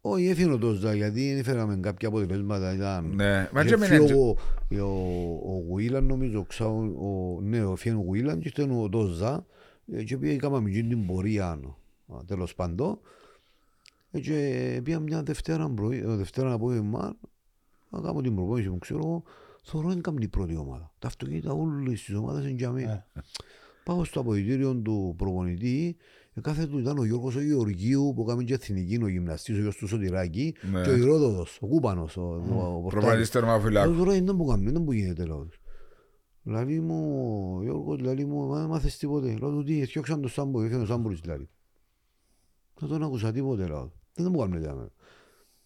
Όχι, 0.00 0.28
έφυγε 0.28 0.50
ο 0.52 0.56
Δόζα 0.56 0.94
γιατί 0.94 1.28
δεν 1.28 1.38
έφεραμε 1.38 1.76
κάποια 1.76 2.08
αποτελέσματα. 2.08 2.74
Ήταν... 2.74 3.14
Ναι, 3.14 3.48
μα 3.52 3.62
Και 3.62 3.68
και 3.68 3.74
έφυγε 3.74 3.98
μείνε. 4.00 4.12
ο, 4.14 4.36
ο, 4.84 5.54
ο 5.54 5.64
Γουίλαν 5.68 6.04
νομίζω, 6.04 6.38
ο, 6.38 6.42
Ξα- 6.44 6.66
ο, 6.66 7.38
ναι, 7.42 7.56
έφυγε 7.58 7.94
ο 7.94 7.98
Γουίλαν 7.98 8.38
και 8.40 8.52
ήρθε 8.56 8.72
ο 8.74 8.88
Δόζα 8.92 9.34
ε, 9.34 9.44
και 10.04 10.16
πήγε 10.18 10.36
κάναμε 10.36 10.68
εκείνη 10.70 10.88
την 10.88 11.06
πορεία 11.06 11.46
α, 11.48 12.24
τέλος 12.26 12.54
πάντων 12.54 12.98
Ε, 14.10 14.20
και 14.20 14.80
πήγα 14.84 14.98
μια 15.00 15.22
Δευτέρα, 15.22 15.68
πρωί, 15.70 15.98
ε, 15.98 16.06
Δευτέρα 16.16 16.52
απόγευμα 16.52 17.16
να 17.90 18.00
κάνω 18.00 18.20
την 18.20 18.34
προπόνηση 18.34 18.68
μου, 18.68 18.78
ξέρω 18.78 18.98
εγώ, 19.00 19.22
θεωρώ 19.64 19.88
δεν 19.88 20.02
κάνει 20.02 20.18
η 20.22 20.28
πρώτη 20.28 20.56
ομάδα. 20.56 20.92
Τα 20.98 21.06
αυτοκίνητα 21.06 21.52
όλες 21.52 22.02
τις 22.04 22.14
ομάδες 22.14 22.42
είναι 22.44 22.52
για 22.56 22.70
μένα. 22.70 23.06
Πάω 23.84 24.04
στο 24.04 24.20
αποδητήριο 24.20 24.74
του 24.76 25.14
προπονητή, 25.16 25.96
ε, 26.34 26.40
κάθε 26.40 26.66
του 26.66 26.78
ήταν 26.78 26.98
ο 26.98 27.04
Γιώργος 27.04 27.34
ο 27.36 27.40
Γεωργίου 27.40 28.12
που 28.16 28.24
κάνει 28.24 28.44
και 28.44 28.54
εθνική, 28.54 28.98
ο 29.02 29.08
γυμναστής, 29.08 29.56
ο 29.58 29.60
γιος 29.60 29.76
του 29.76 29.86
Σωτηράκη 29.86 30.54
Ναι. 30.72 30.82
και 30.82 30.90
ο 30.90 30.96
Ηρόδοδος, 30.96 31.58
ο 31.60 31.66
Κούπανος, 31.66 32.16
ο, 32.16 32.20
ο, 32.22 32.26
ο 32.26 32.40
Προπονητής 32.40 32.90
Πορτάρης. 32.92 33.34
Λέω 33.34 33.42
τερμαφυλάκου. 33.42 33.94
τώρα 33.96 34.14
είναι 34.14 34.32
που 34.34 34.44
κάνουμε, 34.46 34.70
είναι 34.70 34.80
που 34.80 34.92
γίνεται 34.92 35.24
λέω. 35.24 35.44
τους. 35.44 35.56
Λαλή 35.56 35.60
μου, 35.60 35.60
ο 35.60 35.60
Γιώργος, 35.60 35.61
λαλή 36.44 36.80
μου, 36.80 38.46
μα 38.48 38.58
δεν 38.58 38.68
μάθες 38.68 38.96
τίποτε. 38.96 39.36
Λέω 39.40 39.50
του 39.50 39.64
τι, 39.64 39.80
έφτιαξαν 39.80 40.20
το 40.20 40.28
Σάμπο, 40.28 40.62
έφυγε 40.62 40.80
ο 40.80 40.86
Σάμπορης 40.86 41.20
λαλή. 41.24 41.48
Δεν 42.78 42.88
τον 42.88 43.02
άκουσα 43.02 43.32
τίποτε 43.32 43.66
λέω. 43.66 43.92
Δεν 44.14 44.28
μου 44.30 44.38
κάνουμε 44.38 44.58
για 44.58 44.74
μένα. 44.74 44.90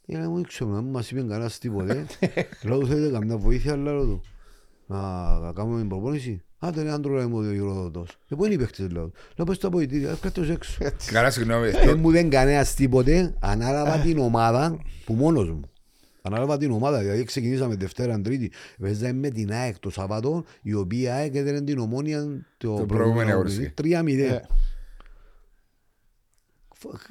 Για 0.06 0.30
μου 0.30 0.38
ήξερα, 0.38 0.70
να 0.70 0.80
μην 0.80 0.90
μας 0.90 1.10
είπε 1.10 1.20
κανένας 1.20 1.58
τίποτε. 1.58 2.06
Λέω 2.66 2.78
του 2.78 2.86
θέλετε 2.86 3.12
καμιά 3.12 3.36
βοήθεια, 3.36 3.76
λέω 3.76 4.04
του. 4.04 4.20
Να 4.86 5.52
κάνουμε 5.54 5.78
την 5.78 5.88
προπόνηση. 5.88 6.42
Άντε 6.58 6.82
ρε 6.82 6.90
άντρο 6.90 7.14
ρε 7.14 7.26
μου 7.26 7.38
ο 7.38 7.42
Ηρόδοτος. 7.44 8.18
Ε, 8.28 8.34
πού 8.34 8.44
είναι 8.44 8.54
οι 8.54 8.58
παίχτες 8.58 8.90
λέω. 8.90 9.10
Λέω 9.36 9.46
πες 9.46 9.56
στα 9.56 9.68
ποητήρια, 9.68 10.10
έφκατε 10.10 10.40
τους 10.40 10.50
έξω. 10.50 10.78
Καλά, 11.12 11.30
συγγνώμη. 11.30 11.70
Δεν 11.70 11.98
μου 11.98 12.10
δεν 12.10 12.30
κανένας 12.30 12.74
τίποτε, 12.74 13.34
ανάλαβα 13.40 13.98
την 13.98 14.18
ομάδα 14.18 14.78
που 15.04 15.14
μόνος 15.14 15.50
μου. 15.50 15.60
Ανάλαβα 16.26 16.56
την 16.56 16.70
ομάδα, 16.70 16.98
δηλαδή 16.98 17.24
ξεκινήσαμε 17.24 17.74
Δευτέρα, 17.74 18.20
Τρίτη, 18.20 18.52
παίζαμε 18.80 19.12
με 19.12 19.30
την 19.30 19.52
ΑΕΚ 19.52 19.78
το 19.78 19.90
Σαββατό, 19.90 20.44
η 20.62 20.74
οποία 20.74 21.14
ΑΕΚ 21.14 21.34
έδερε 21.34 21.60
την 21.60 21.78
ομόνια 21.78 22.46
το, 22.56 22.84
προηγούμενο 22.88 23.30
αγωνιστική. 23.30 23.74
3-0. 23.82 24.18
Ε. 24.18 24.40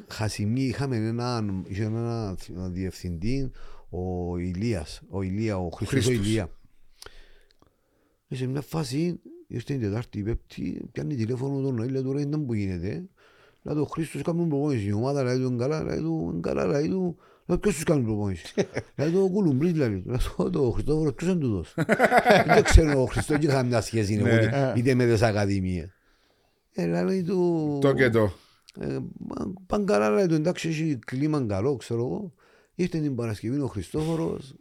Χασιμί, 0.08 0.62
είχαμε 0.62 0.95
έναν, 0.95 1.65
είχε 1.67 1.84
έναν 1.84 2.38
διευθυντή, 2.67 3.51
ο 3.89 4.38
Ηλίας, 4.38 5.01
ο 5.10 5.21
Ηλία, 5.21 5.58
ο 5.58 5.69
Χριστός 5.69 6.06
ο 6.06 6.08
Χρήστος. 6.08 6.28
Ηλία. 6.28 6.49
Και 8.28 8.36
σε 8.36 8.47
μια 8.47 8.62
φάση, 8.62 9.19
ήρθε 9.47 9.73
η 9.73 9.78
Τετάρτη, 9.78 10.19
η 10.19 10.23
Πέπτη, 10.23 10.89
πιάνει 10.91 11.15
τηλέφωνο 11.15 11.62
τον 11.62 11.75
Νοήλ, 11.75 11.91
λέει 11.91 12.01
του 12.01 12.13
ρε, 12.13 12.21
ήταν 12.21 12.45
που 12.45 12.54
γίνεται. 12.54 13.10
Λέει 13.62 13.75
του, 13.75 13.82
ο 13.82 13.86
Χρήστος 13.86 14.21
κάνουμε 14.21 14.47
προπόνηση, 14.47 14.88
η 14.88 14.91
ομάδα 14.91 15.23
λέει 15.23 15.38
του, 15.38 15.47
είναι 15.47 15.58
καλά, 15.58 15.84
λέει 15.84 15.99
του, 15.99 16.30
είναι 16.32 16.41
καλά, 16.41 16.65
λέει 16.65 16.89
του, 16.89 17.17
λέει 17.45 17.58
ποιος 17.58 17.73
τους 17.73 17.84
κάνει 17.84 18.03
προπόνηση. 18.03 18.53
Λέει 18.95 19.12
του, 19.12 19.21
ο 19.23 19.29
Κουλουμπρίτ, 19.29 19.75
λέει 19.75 20.01
του, 20.01 20.10
λέει 20.10 20.17
του, 20.36 20.49
το 20.49 20.71
Χριστόφορο, 20.71 21.13
ποιος 21.13 21.29
είναι 21.29 21.39
τούτος. 21.39 21.73
Δεν 22.45 22.63
ξέρω, 22.63 23.01
ο 23.01 23.05
Χριστός 23.05 23.38
δεν 23.39 23.49
είχα 23.49 23.63
μια 23.63 23.81
σχέση, 23.81 24.13
είναι 24.13 24.21
Ναι. 24.21 24.29
εγώ, 24.29 24.73
είτε 24.75 24.93
με 24.93 25.05
τις 25.05 25.21
ακαδημίες. 25.21 25.89
Ε, 26.73 27.03
λέει 27.03 27.23
του, 27.23 27.77
Το 27.81 27.93
και 27.93 28.10
το. 28.10 28.31
ε, 28.79 28.97
μα, 29.17 29.53
πάνε 29.67 29.84
καλά, 29.84 30.10
λέει 30.10 30.25
του, 30.25 30.34
εντάξει, 30.34 30.67
έχει 30.69 30.99
κλίμα 31.05 31.45
καλό, 31.47 31.75
ξέρω 31.75 31.99
εγώ. 31.99 32.34
Ήρθε 32.75 32.99
την 32.99 33.15
Παρασκευή 33.15 33.60
ο 33.60 33.67
Χριστόφορος, 33.67 34.55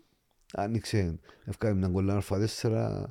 άνοιξε, 0.55 1.19
έφκανε 1.45 1.75
μια 1.75 1.89
κολλά 1.89 2.23
α4, 2.29 3.03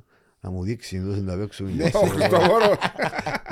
να 0.44 0.50
μου 0.50 0.62
δείξει, 0.62 0.96
εδώ 0.96 1.14
να 1.22 1.36
παίξω. 1.36 1.64
Ο 1.92 2.06
Χριστόφορο. 2.06 2.76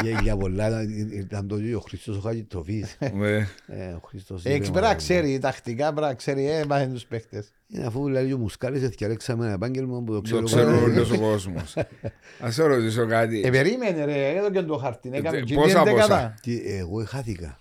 Για, 0.03 0.21
για 0.23 0.37
πολλά, 0.37 0.83
ήταν 1.13 1.49
το 1.49 1.57
ίδιο, 1.57 1.79
ο 1.79 1.81
Χριστός 1.81 2.17
ο 2.17 2.21
Χαγιτροφής. 2.21 2.97
Ναι. 3.15 3.37
Ε, 3.67 3.93
ο 3.97 4.01
Χριστός... 4.05 4.45
Έχει 4.45 4.57
είπε, 4.57 4.65
πρέπει 4.65 4.81
να 4.81 4.89
μα, 4.89 4.95
ξέρει, 4.95 5.39
τακτικά 5.39 5.93
πρέπει 5.93 6.07
να 6.07 6.15
ξέρει, 6.15 6.47
ε, 6.51 6.65
μάθει 6.65 6.87
τους 6.87 7.05
παίχτες. 7.07 7.53
Είναι 7.69 7.87
αφού 7.87 8.09
λέει 8.09 8.33
ο 8.33 8.39
Μουσκάλης, 8.39 8.89
διαλέξαμε 8.89 9.45
ένα 9.45 9.55
επάγγελμα 9.55 10.03
που 10.03 10.13
το 10.13 10.21
ξέρω. 10.21 10.39
Το 10.41 10.45
ξέρω 10.45 10.65
πάρα 10.65 10.79
πολύ. 10.81 10.93
όλος 10.97 11.11
ο 11.11 11.19
κόσμος. 11.19 11.77
Ας 12.41 12.55
σε 12.55 12.65
ρωτήσω 12.67 13.07
κάτι. 13.07 13.41
Ε, 13.45 13.51
περίμενε 13.51 14.05
ρε, 14.05 14.29
εδώ 14.29 14.51
και 14.51 14.63
το 14.63 14.77
χαρτί, 14.77 15.11
έκαμε 15.13 15.37
Ε, 15.37 15.41
και 15.41 15.55
πόσα, 15.55 15.67
την 15.83 15.93
πόσα; 15.93 16.07
δεκατά. 16.07 16.35
Και 16.41 16.61
εγώ 16.65 17.05
χάθηκα. 17.05 17.61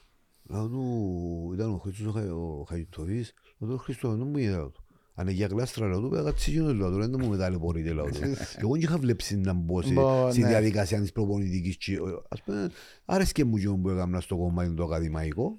Λέω 0.49 0.67
του, 0.67 1.51
ήταν 1.53 1.73
ο 1.73 1.77
Χριστός 1.77 2.05
ο 2.05 2.11
Χα- 2.11 2.33
ο 2.33 2.65
Χαγιτροφής, 2.69 3.33
λέω 3.57 3.71
του 3.71 3.77
Χριστό, 3.77 4.09
δεν 4.09 4.27
μου 4.27 4.37
γίνεται 4.37 4.61
του. 4.61 4.83
Αν 5.21 5.27
είναι 5.27 5.35
για 5.35 5.47
κλάστρα, 5.47 5.87
λέω 5.87 5.99
του, 6.01 6.09
πέρα 6.09 6.23
κάτσε 6.23 6.51
γίνω, 6.51 6.73
λέω 6.73 6.89
του, 6.91 6.97
δεν 6.97 7.15
μου 7.19 7.29
μεταλλεπορείτε, 7.29 7.93
λέω 7.93 8.05
του. 8.05 8.19
Εγώ 8.61 8.71
δεν 8.71 8.81
είχα 8.81 8.97
βλέψει 8.97 9.37
να 9.37 9.53
μπω 9.53 9.81
σε- 9.81 9.93
Μπο, 9.93 10.31
στη 10.31 10.41
ναι. 10.41 10.47
διαδικασία 10.47 11.01
της 11.01 11.11
προπονητικής. 11.11 11.77
και, 11.77 11.93
ε, 11.93 11.97
Ας 12.29 12.41
πούμε, 12.41 12.69
άρεσκε 13.05 13.43
μου 13.43 13.57
και 13.57 13.69
που 13.69 13.89
έκανα 13.89 14.19
στο 14.19 14.37
κομμάτι 14.37 14.73
το 14.73 14.83
ακαδημαϊκό. 14.83 15.57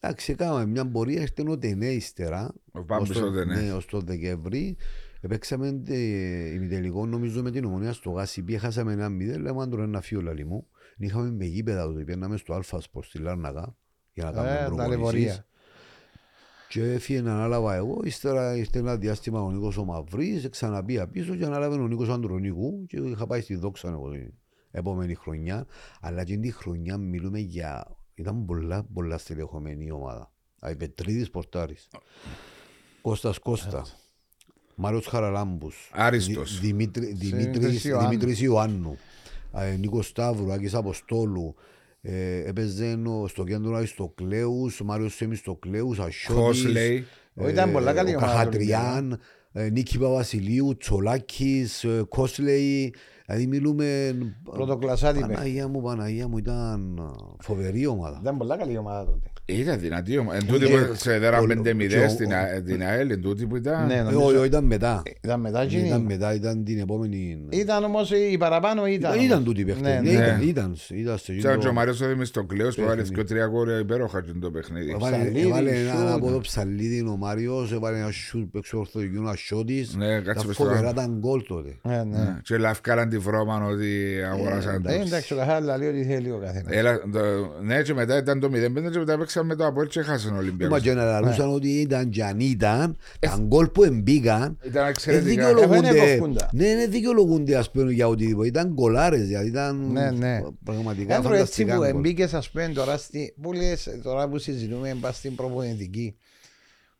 Εντάξει, 0.00 0.32
έκαναμε 0.32 0.66
μια 0.66 0.86
πορεία, 0.90 1.20
ήρθε 1.20 1.42
ο 1.48 1.58
Τενέ 1.58 1.86
ύστερα. 1.86 2.54
Ο 2.72 2.84
Πάμπης 2.84 3.10
ως 3.10 3.18
το- 3.18 3.26
ο 3.26 3.32
Τενέ. 3.32 3.60
Ναι, 3.60 3.72
ως 3.72 3.86
το 3.86 4.00
Δεκέμβρη. 4.00 4.76
Επέξαμε 5.20 5.82
ε, 5.86 6.52
ημιτελικό 6.54 7.06
νομίζω 7.06 7.42
με 7.42 7.50
την 7.50 7.64
ομονία 7.64 7.92
στο 7.92 8.10
Γάσιπι, 8.10 8.54
έχασαμε 8.54 8.92
ένα 8.92 9.08
μηδέν, 9.08 9.40
λέμε 9.40 9.62
αν 9.62 9.70
τώρα 9.70 9.82
ένα 9.82 10.00
φύο 10.00 10.20
λαλί 10.20 10.44
μου. 10.44 10.66
Είχαμε 10.96 11.30
με 11.30 11.44
γήπεδα 11.44 11.84
τότε, 11.84 12.04
πήγαμε 12.04 12.36
στο 12.36 12.54
Αλφα 12.54 12.80
Σπορ 12.80 13.04
στη 13.04 13.18
Λάρνακα 13.18 13.76
για 14.12 14.24
να 14.30 14.30
Ε, 14.30 14.56
κάνουμε 14.56 14.86
προπονήσεις. 14.86 15.44
Ταλαιπωρία. 16.72 16.90
Και 16.90 16.94
έφυγε 16.94 17.20
να 17.20 17.32
ανάλαβα 17.34 17.74
εγώ, 17.74 18.00
ύστερα 18.04 18.56
ήρθε 18.56 18.78
ένα 18.78 18.96
διάστημα 18.96 19.42
ο 19.42 19.50
Νίκος 19.50 19.76
ο 19.76 19.84
Μαυρής, 19.84 20.48
ξαναπήγα 20.48 21.06
πίσω 21.08 21.34
και 21.36 21.44
ανάλαβε 21.44 21.74
ο 21.74 21.88
Νίκος 21.88 22.08
Αντρονίκου 22.08 22.86
και 22.86 22.96
είχα 22.96 23.26
πάει 23.26 23.40
στη 23.40 23.54
Δόξα 23.54 23.88
εγώ 23.88 24.10
την 24.10 24.32
επόμενη 24.70 25.14
χρονιά. 25.14 25.66
Αλλά 26.00 26.24
και 26.24 26.36
την 26.36 26.52
χρονιά 26.52 26.96
μιλούμε 26.96 27.38
για... 27.38 27.96
Ήταν 28.14 28.44
πολλά, 28.44 28.86
πολλά 28.94 29.18
στελεχωμένη 29.18 29.84
η 29.84 29.90
ομάδα. 29.90 30.32
Αϊπετρίδης 30.58 31.30
Πορτάρης, 31.30 31.88
Κώστας 33.02 33.38
Κώστα, 33.38 33.86
Μάριος 34.74 35.06
Χαραλάμπους, 35.06 35.90
Άριστος. 35.94 36.60
Δη- 36.60 36.66
Δημήτρη- 36.66 37.16
Δημήτρης 37.16 37.40
Δημήτρης 37.50 37.84
Ιωάννου. 37.84 38.08
Δημήτρης 38.08 38.40
Ιωάννου, 38.40 38.96
ε, 39.54 39.76
Νίκος 39.76 40.06
Σταύρου, 40.06 40.52
Άκης 40.52 40.74
Αποστόλου, 40.74 41.54
ε, 42.02 42.48
έπαιζε 42.48 42.98
ο- 43.06 43.26
στο 43.28 43.44
κέντρο 43.44 43.76
Αριστοκλέους, 43.76 44.80
ο 44.80 44.84
Μάριος 44.84 45.14
Σεμιστοκλέους, 45.14 45.98
Ασιώτης, 45.98 46.62
Χόσλεϊ. 46.62 47.04
Ω, 47.34 47.48
ήταν 47.48 47.72
πολλά 47.72 47.92
καλή 47.92 48.14
ο 48.14 48.16
ομάδα, 48.16 48.32
Καχατριάν, 48.32 49.18
ε, 49.52 49.70
Νίκη 49.70 49.98
Παπασιλείου, 49.98 50.76
Τσολάκης, 50.76 51.84
ε, 51.84 52.04
Κόσλεϊ, 52.08 52.94
δηλαδή 53.26 53.46
μιλούμε... 53.46 54.16
Πρωτοκλασσάτη 54.44 55.18
παίχτη. 55.18 55.34
Παναγία 55.34 55.68
μου, 55.68 55.82
Παναγία 55.82 56.28
μου, 56.28 56.38
ήταν 56.38 56.96
ε, 56.98 57.42
φοβερή 57.42 57.86
ομάδα. 57.86 58.18
Ήταν 58.22 58.36
πολλά 58.38 58.56
καλή 58.56 58.76
ομάδα 58.76 59.04
τότε. 59.04 59.30
Ήταν 59.44 59.78
δυνατή 59.80 60.18
όμως. 60.18 60.34
Εν 60.34 60.46
τούτη 60.46 60.64
Ε, 60.64 60.68
που 60.78 60.94
σε 60.94 61.18
δέρα 61.18 61.38
ο- 61.38 61.46
5-0 61.46 61.86
και 61.88 61.98
ο- 61.98 62.08
στην 62.08 62.34
Α- 62.34 62.62
την 62.64 62.82
ΑΕΛ, 62.82 63.10
εν 63.10 63.20
τούτη 63.20 63.46
που 63.46 63.56
ήταν. 63.56 63.86
Ναι, 63.86 63.94
Ε, 63.94 64.02
νομίζω- 64.02 64.26
όχι, 64.26 64.36
όχι, 64.36 64.46
ήταν 64.46 64.64
μετά. 64.64 65.02
Ήταν 65.22 65.40
μετά 65.40 65.62
εκείνη. 65.62 65.86
Ήταν 65.86 66.00
μετά, 66.00 66.34
ήταν 66.34 66.64
την 66.64 66.78
επόμενη... 66.78 67.38
Ήταν 67.48 67.84
όμως 67.84 68.10
η 68.10 68.36
παραπάνω 68.38 68.86
ήταν. 68.86 68.94
Ήταν, 68.98 69.10
όμως. 69.12 69.24
ήταν 69.24 69.44
τούτη 69.44 69.60
η 69.60 69.64
παίχτη. 69.64 69.82
Ναι, 69.82 69.88
Ναι, 69.88 70.00
ναι. 70.00 70.10
ήταν, 70.10 70.42
ήταν, 70.42 70.76
ήταν 70.88 71.18
στο 71.18 71.26
Σαν 71.26 71.34
γήπεδο. 71.36 71.68
ο 71.68 71.72
Μάριος 71.72 72.00
ο 72.00 72.06
Δημιστοκλέος 72.08 72.74
που 72.76 72.82
βάλε 72.82 72.94
Παιχνίδι. 72.96 73.14
και 73.22 73.24
τρία 73.28 73.46
κόρια 73.46 73.78
υπέροχα 73.78 74.22
και 74.22 74.32
το 74.40 74.50
παιχνίδι. 74.50 74.90
Έβαλε- 74.90 75.16
Ψαλίδη, 75.18 75.40
Έβαλε 75.46 75.70
σούτ. 75.74 76.00
ένα 76.00 76.12
από 76.14 76.30
το 76.30 76.40
ψαλίδι 76.40 77.00
ο 77.00 77.16
Μάριος, 77.16 77.72
έβαλε 77.72 77.98
ένα 77.98 78.10
σούτ 78.10 78.48
παίξω 78.52 78.78
ορθοδικιού, 78.78 79.20
ένα 79.22 79.34
σιώτης. 79.36 79.94
Ναι, 79.96 80.06
κάτσε 80.14 80.30
Ήταν 80.30 80.46
μες 80.46 80.54
στο 80.54 80.64
φοβερά 80.64 80.78
άλλο. 80.88 80.92
τα 80.92 81.06
γκολ 81.18 81.42
τότε. 81.48 81.76
Ναι, 81.82 81.96
ναι. 81.96 82.18
Ναι. 82.18 82.38
Και 82.42 82.56
λαυκάλαν 82.56 83.08
τη 83.08 83.18
βρώμα 83.18 83.64
ότι 83.66 83.88
αγοράσαν 84.32 84.74
Ε, 84.86 84.98
τους. 84.98 85.06
Εντάξει, 85.06 85.32
ο 85.32 85.36
καθένας 85.36 85.78
λέει 85.78 85.88
ότι 85.88 86.04
θέλει 86.04 86.30
ο 86.30 86.38
καθένας. 86.44 86.66
Έλα, 86.76 86.98
το- 87.12 87.20
Ναι, 87.62 87.82
και 87.82 87.94
μετά 87.94 88.16
ήταν 88.16 88.40
το 88.40 88.48
0-5 88.52 88.90
και 88.90 88.98
μετά 88.98 89.18
παίξαμε 89.32 89.46
με 89.46 89.54
το 89.54 89.66
Απόλ 89.66 89.86
και 89.86 90.02
χάσαν 90.02 90.30
ο 90.30 90.34
Μα 90.34 90.38
Ολυμπιακός. 90.40 90.80
και 90.80 90.92
να 90.94 91.04
λαλούσαν 91.04 91.52
ότι 91.54 91.68
ήταν 91.80 92.08
και 92.08 92.24
αν 92.24 92.40
ήταν, 92.40 92.96
τα 93.18 93.38
γκολ 93.40 93.68
που 93.68 93.82
εμπήκαν, 93.84 94.58
Ήταν 94.62 94.72
δεν 94.72 94.86
εξαιρετικά. 94.86 95.48
Εγώ 95.48 95.58
είναι 95.60 95.66
δικαιολογούνται. 95.66 96.10
κοφκούντα. 96.16 96.50
Ναι, 96.52 96.74
δεν 96.76 96.90
δικαιολογούνται 96.90 97.56
ας 97.56 97.70
πούμε 97.70 97.92
για 97.92 98.08
οτιδήποτε. 98.08 98.46
Ήταν 98.48 98.68
γκολάρες, 98.72 99.26
δηλαδή 99.26 99.48
ήταν 99.48 99.92
Ναι, 99.92 100.10
ναι. 100.10 100.40
πραγματικά 100.64 101.16
Άντρο 101.16 101.28
έτσι 101.34 101.40
φανταστικά 101.64 101.74
που 101.76 101.80
γκολ. 101.82 101.88
εμπίκες 101.96 102.34
ας 102.34 102.50
πούμε 102.50 102.68
τώρα 102.74 102.96
στη, 102.96 103.34
που 103.42 103.52
λες 103.52 103.88
τώρα 104.02 104.28
που 104.28 104.38
συζητούμε 104.38 104.96
πας 105.00 105.16
στην 105.16 105.34
προπονητική 105.34 106.16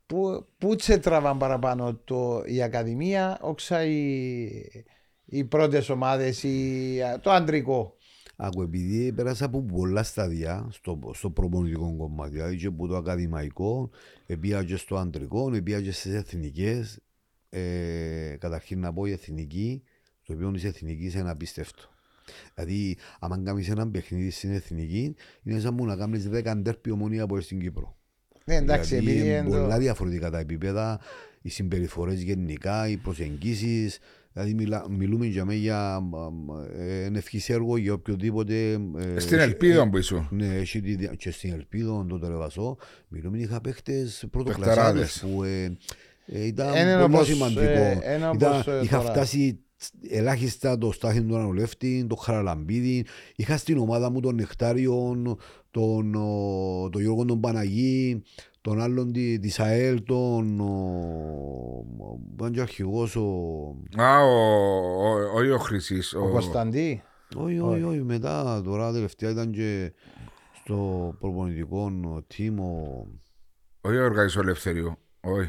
που, 0.07 0.47
που 0.59 0.75
σε 0.79 0.99
τραβάν 0.99 1.39
παραπάνω 1.39 2.01
το, 2.05 2.43
η 2.47 2.63
Ακαδημία 2.63 3.39
όξα 3.41 3.85
οι, 3.85 4.49
οι 5.25 5.45
πρώτες 5.45 5.89
ομάδες 5.89 6.43
η, 6.43 6.99
το 7.21 7.31
αντρικό; 7.31 7.97
Άκου, 8.45 8.63
επειδή 8.63 9.13
πέρασα 9.13 9.45
από 9.45 9.63
πολλά 9.63 10.03
σταδιά 10.03 10.69
στο, 10.71 10.99
στο 11.15 11.31
προπονητικό 11.31 11.95
κομμάτι, 11.97 12.33
δηλαδή 12.33 12.57
και 12.57 12.67
από 12.67 12.87
το 12.87 12.97
ακαδημαϊκό, 12.97 13.91
επία 14.27 14.65
και 14.65 14.77
στο 14.77 14.97
αντρικό, 14.97 15.55
επία 15.55 15.81
και 15.81 15.93
στις 15.93 16.15
εθνικές. 16.15 16.99
Ε, 17.51 18.37
καταρχήν 18.39 18.81
να 18.81 18.93
πω 18.93 19.07
η 19.07 19.11
εθνική, 19.11 19.83
το 20.27 20.33
οποίο 20.33 20.51
της 20.51 20.65
εθνικής 20.65 21.15
είναι 21.15 21.31
απίστευτο. 21.31 21.83
Δηλαδή, 22.55 22.97
αν 23.21 23.45
κάνεις 23.45 23.69
ένα 23.69 23.89
παιχνίδι 23.91 24.31
στην 24.31 24.51
εθνική, 24.53 25.15
είναι 25.43 25.59
σαν 25.61 25.75
μου 25.75 25.85
να 25.87 25.97
κάνεις 25.97 26.29
10 26.33 26.53
ντέρπι 26.57 26.91
ομονία 26.91 27.23
από 27.23 27.41
στην 27.41 27.61
Κύπρο. 27.61 27.97
ναι, 28.45 28.55
εντάξει 28.55 28.97
Δηλαδή, 28.97 29.11
επειδή 29.11 29.29
είναι 29.29 29.37
είναι 29.39 29.51
το- 29.51 29.61
πολλά 29.63 29.79
διαφορετικά 29.79 30.31
τα 30.31 30.39
επίπεδα, 30.39 31.01
οι 31.43 31.49
συμπεριφορές 31.49 32.23
γενικά, 32.23 32.89
οι 32.89 32.97
προσεγγίσεις. 32.97 33.99
Δηλαδή, 34.33 34.55
μιλά, 34.55 34.87
μιλούμε 34.91 35.27
για 35.27 35.45
μένα 35.45 35.59
για 35.61 36.01
ε, 36.79 37.05
ένα 37.05 37.19
ευχή 37.19 37.53
έργο 37.53 37.77
για 37.77 37.93
οποιοδήποτε. 37.93 38.55
ε, 39.15 39.19
Στην 39.21 39.39
έχει- 39.39 39.49
ελπίδα 39.49 39.89
που 39.91 39.99
ήσουν. 39.99 40.29
ναι, 40.31 40.47
έχει 40.47 40.81
τη 40.81 40.95
δια- 40.95 41.15
και 41.15 41.31
στην 41.31 41.53
Ελπίδο, 41.53 42.07
τον 42.09 42.21
Τερεβασό, 42.21 42.77
μιλούμε 43.09 43.39
είχα 43.39 43.61
παίχτες 43.61 44.25
Παιχταράδες. 44.31 44.31
πρωτοκλασσάδες 44.31 45.25
που 45.33 45.43
ε, 45.43 45.77
ε, 46.27 46.47
ήταν 46.47 46.75
Ένα 46.75 47.01
πολύ 47.03 47.15
όπως, 47.15 47.27
σημαντικό. 47.27 47.61
ε, 47.61 47.99
ένα 48.03 48.33
Ήταν- 48.35 48.53
όπως, 48.53 48.67
ε, 48.67 48.81
είχα 48.83 48.99
τώρα. 48.99 49.11
φτάσει 49.11 49.59
ελάχιστα 50.11 50.79
το 50.79 50.93
Στάθιν 50.93 51.29
τον 51.29 51.41
Ανολεύτη, 51.41 52.07
τον 52.09 52.19
Χαραλαμπίδη, 52.19 53.05
είχα 53.37 53.57
στην 53.57 53.79
ομάδα 53.79 54.11
μου 54.11 54.21
τον 54.21 54.35
Νεκτάριον, 54.35 55.39
τον, 55.71 56.15
ο, 56.15 56.89
τον 56.93 57.01
Γιώργο 57.03 57.25
τον 57.25 57.41
Παναγί, 57.41 58.23
τον 58.63 58.81
άλλον 58.81 59.13
τη, 59.13 59.39
της 59.39 59.61
ΑΕΛ, 59.61 60.03
τον 60.03 60.61
ο, 60.61 60.65
ο, 61.99 62.19
ο, 62.41 62.45
ο 62.45 62.61
αρχηγός, 62.61 63.17
ο, 63.17 63.23
Α, 63.97 64.19
ο, 64.25 64.35
ο, 65.05 65.37
όχι 65.37 65.51
ο 65.51 65.59
Χρυσής. 65.59 66.15
ο 66.15 66.29
Κωνσταντή 66.31 67.03
όχι, 67.37 67.59
όχι, 67.59 67.83
όχι, 67.83 68.03
μετά 68.03 68.63
τώρα 68.65 68.93
τελευταία 68.93 69.31
ήταν 69.31 69.51
και 69.51 69.93
στο 70.65 71.15
προπονητικό 71.21 71.91
team 72.35 72.55
ο, 72.59 73.07
όχι 73.81 73.97
ο 73.97 74.05
Οργανισό 74.05 74.41
Ελευθερίου. 74.41 74.97
Όχι. 75.21 75.49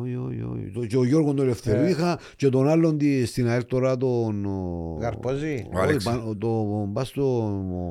όχι, 0.00 0.16
όχι, 0.16 0.42
όχι. 0.42 0.70
Το- 0.74 0.86
Και 0.86 0.96
ο 0.96 1.04
Γιώργος 1.04 1.30
τον 1.34 1.38
Ε. 1.38 1.42
Ελευθερίου 1.46 1.86
είχα 1.88 2.18
και 2.36 2.48
τον 2.48 2.68
άλλον 2.68 2.98
τη- 2.98 3.26
στην 3.26 3.48
ΑΕΛ 3.48 3.64
τώρα 3.66 3.96
τον... 3.96 4.44
ο- 4.44 4.98
Γαρπόζη; 5.00 5.66
Ο 5.74 5.78
Άλεξης. 5.80 6.06
Όχι, 6.10 6.18
πα- 6.18 6.36
το 6.38 6.88
πας 6.92 7.08
στο 7.08 7.48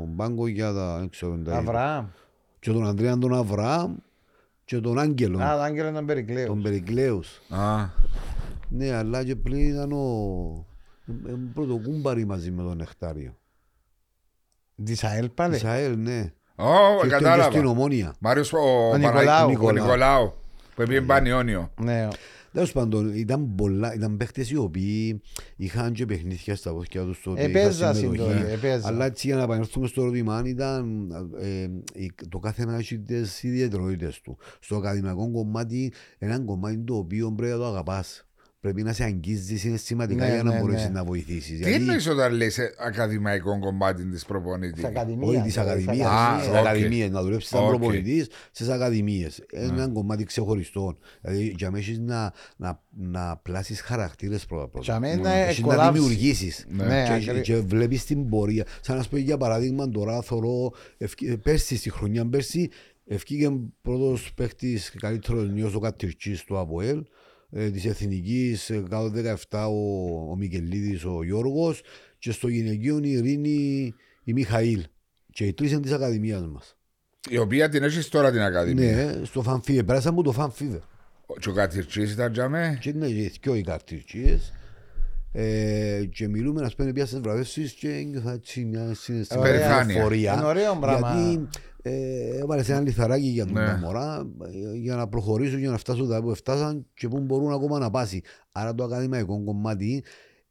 μπάγκο 0.07 0.47
για 0.47 0.74
τα... 0.74 0.97
δεν 0.99 1.09
ξέρω, 1.09 1.38
τα- 1.38 1.57
Αβραάμ 1.57 2.05
Και 2.59 2.72
τον 2.72 2.86
Ανδρέα 2.88 3.17
τον 3.17 3.34
Αβραάμ 3.34 3.95
και 4.76 4.80
τον 4.82 4.99
Άγγελο, 4.99 5.39
Α, 5.43 5.55
το 5.55 5.61
Άγγελο 5.61 5.91
τον 5.91 6.05
Περικλέους 6.05 6.47
τον 6.47 6.61
Περικλέους. 6.61 7.41
Α, 7.49 7.86
Ναι, 8.69 8.93
αλλά 8.95 9.24
και 9.24 9.36
πλήν 9.36 9.69
ήταν 9.69 9.91
ο... 9.91 10.05
ε, 11.28 11.32
ε, 11.32 11.36
πρωτοκούμπαρη 11.53 12.26
μαζί 12.26 12.51
με 12.51 12.63
τον 12.63 12.78
Νεκτάριο. 12.78 13.38
της 14.84 15.03
ΑΕΛ 15.03 15.30
πάλι; 15.30 15.53
Της 15.53 15.63
ΑΕΛ, 15.63 15.97
ναι. 15.97 16.32
Ω, 16.55 16.65
Και 17.01 17.07
ήταν 17.07 17.19
και 17.19 17.26
στην 17.26 17.38
κατάλαβα. 17.38 17.67
Ομόνια. 17.69 18.13
Μάριος 18.19 18.53
ο, 18.53 18.57
Ο 18.57 18.91
Παναγ- 18.91 19.13
Νικολάου. 19.13 19.49
ο 19.63 19.72
Νικολάου. 19.72 20.34
Που 20.76 20.84
πήγε 20.84 21.01
Πανιόνιο. 21.01 21.72
ναι 21.82 22.07
Τέλος 22.53 22.71
πάντων, 22.71 23.13
ήταν 23.13 23.55
πολλά, 23.55 23.93
ήταν 23.93 24.17
παίχτες 24.17 24.49
οι 24.49 24.55
οποίοι 24.55 25.21
είχαν 25.55 25.93
και 25.93 26.05
παιχνίδια 26.05 26.55
στα 26.55 26.73
πόδια 26.73 27.03
τους 27.03 27.21
τότε. 27.21 27.43
Επέζα 27.43 27.83
είχαν 27.89 27.95
συμμετοχή. 27.95 28.29
συντόρια, 28.29 28.51
επέζα. 28.53 28.87
Αλλά 28.87 29.05
έτσι 29.05 29.27
για 29.27 29.35
να 29.35 29.43
επανέλθουμε 29.43 29.87
στο 29.87 30.01
ερώτημα, 30.01 30.41
ήταν 30.45 31.09
ε, 31.39 31.67
η- 31.93 32.11
το 32.29 32.39
κάθε 32.39 32.61
ένα 32.61 32.75
έχει 32.77 32.99
τις 32.99 33.43
ιδιαιτερότητες 33.43 34.21
του. 34.21 34.37
Στο 34.59 34.75
ακαδημαϊκό 34.75 35.31
κομμάτι, 35.31 35.93
ένα 36.17 36.39
κομμάτι 36.39 36.77
το 36.77 36.95
οποίο 36.95 37.31
πρέπει 37.31 37.51
να 37.51 37.57
το 37.57 37.65
αγαπάς. 37.65 38.25
Πρέπει 38.62 38.84
να 38.84 38.93
σε 38.93 39.03
αγγίζεις 39.03 39.59
συναισθηματικά 39.62 40.26
Ναι, 40.28 40.34
για 40.34 40.43
να 40.43 40.53
ναι, 40.53 40.59
μπορέσεις 40.59 40.86
ναι. 40.88 40.91
να 40.93 41.03
βοηθήσεις. 41.03 41.59
Τι 41.59 41.74
εννοείς 41.74 42.07
όταν 42.07 42.34
λες 42.34 42.57
ε, 42.57 42.74
ακαδημαϊκό 42.80 43.59
κομμάτι 43.59 44.05
της 44.05 44.26
προπονητής; 44.26 44.74
Της 44.74 44.84
Ακαδημίας. 44.84 45.30
Όχι 45.30 45.41
της 45.41 45.57
ε, 45.57 45.62
ακαδημίας, 45.62 46.07
Α, 46.09 46.38
στις 46.39 46.49
οκ. 46.49 46.55
ακαδημίες, 46.55 47.09
να 47.09 47.22
δουλέψεις 47.22 47.49
σαν 47.49 47.64
Οκ. 47.64 47.68
προπονητής 47.70 48.28
στις 48.51 48.68
ακαδημίες. 48.70 49.43
Ένα 49.51 49.88
κομμάτι 49.89 50.24
ξεχωριστό. 50.24 50.97
Δηλαδή 51.22 51.53
για 51.57 51.72
μένα 51.72 51.84
έχεις 51.84 51.99
να, 51.99 52.34
να, 52.57 52.82
να 52.89 53.38
πλάσεις 53.38 53.82
χαρακτήρες 53.82 54.45
πρώτα 54.45 54.68
πρώτα. 54.68 54.86
Για 54.86 54.99
μένα 54.99 55.30
Έχεις 55.32 55.59
να 55.59 55.68
κολλάψεις. 55.68 56.01
δημιουργήσεις. 56.01 56.66
Ναι, 56.70 57.03
και, 57.07 57.14
ακριβώς. 57.14 57.41
και 57.41 57.55
βλέπεις 57.55 58.05
την 58.05 58.30
πορεία. 58.30 58.66
Σαν 58.82 58.97
να 58.97 59.03
σου 59.03 59.09
πω 59.09 59.18
για 59.18 59.38
παράδειγμα 59.38 59.89
τώρα 59.89 60.22
θωρώ 60.22 60.72
εφκ- 60.97 61.38
πέρσι 61.43 61.76
στη 61.78 61.89
χρονιά 61.89 62.30
πέρσι 62.30 62.70
εφκήκε 63.05 63.49
πρώτος 63.82 64.34
παίχτης 64.34 64.91
καλύτερος 64.99 65.49
νιός 65.51 65.76
ο 65.76 65.80
Κατυρτσής 65.80 66.43
του 66.43 66.59
ΑΠΟΕΛ 66.59 67.03
ε, 67.51 67.69
της 67.69 67.85
Εθνικής 67.85 68.69
ε, 68.69 68.83
κάτω 68.89 69.11
17 69.49 69.67
ο, 69.69 70.31
ο 70.31 70.35
Μικελίδης 70.35 71.05
ο 71.05 71.23
Γιώργος 71.23 71.81
και 72.17 72.31
στο 72.31 72.47
γυναικείο 72.47 72.99
η 73.03 73.11
Ειρήνη 73.11 73.93
η 74.23 74.33
Μιχαήλ 74.33 74.83
και 75.33 75.45
οι 75.45 75.53
τρεις 75.53 75.71
είναι 75.71 75.81
της 75.81 75.91
Ακαδημίας 75.91 76.47
μας. 76.47 76.75
Η 77.29 77.37
οποία 77.37 77.69
την 77.69 77.83
έχεις 77.83 78.09
τώρα 78.09 78.31
την 78.31 78.41
Ακαδημία. 78.41 78.95
Ναι, 78.95 79.25
στο 79.25 79.41
Φανφίβε, 79.41 79.83
πέρασαν 79.83 80.13
από 80.13 80.23
το 80.23 80.31
Φανφίβε. 80.31 80.81
Και 81.39 81.49
ο 81.49 81.53
Κατηρτσής 81.53 82.11
ήταν 82.11 82.33
για 82.33 82.49
με. 82.49 82.77
Και 82.81 82.89
είναι 82.89 83.07
και 83.07 83.31
δυο 83.41 83.55
οι 83.55 83.61
καρτίρτσιες. 83.61 84.53
Ε, 85.33 86.03
και 86.11 86.27
μιλούμε 86.27 86.61
να 86.61 86.69
σπένε 86.69 86.93
πια 86.93 87.05
στις 87.05 87.19
βραβεύσεις 87.19 87.71
και 87.71 87.87
νιώθα 87.87 88.31
έτσι 88.31 88.65
μια 88.65 88.93
συναισθηματική 88.93 89.57
Περηφάνεια. 89.57 89.97
εφορία. 89.99 90.33
Είναι 90.33 90.45
ωραίο 90.45 90.75
πράγμα. 90.75 91.13
Γιατί 91.13 91.47
ε, 91.82 92.38
έβαλες 92.38 92.69
ένα 92.69 92.79
λιθαράκι 92.79 93.27
για 93.27 93.45
τον 93.45 93.53
Ναι. 93.53 93.65
τα 93.65 93.77
μωρά 93.77 94.27
ε, 94.73 94.77
για 94.77 94.95
να 94.95 95.07
προχωρήσουν 95.07 95.59
για 95.59 95.69
να 95.69 95.77
φτάσουν 95.77 96.09
τα 96.09 96.21
που 96.21 96.36
φτάσαν 96.36 96.86
και 96.93 97.07
που 97.07 97.19
μπορούν 97.19 97.51
ακόμα 97.51 97.79
να 97.79 97.89
πάσει. 97.89 98.21
Άρα 98.51 98.75
το 98.75 98.84
ακαδημαϊκό 98.84 99.43
κομμάτι 99.43 100.03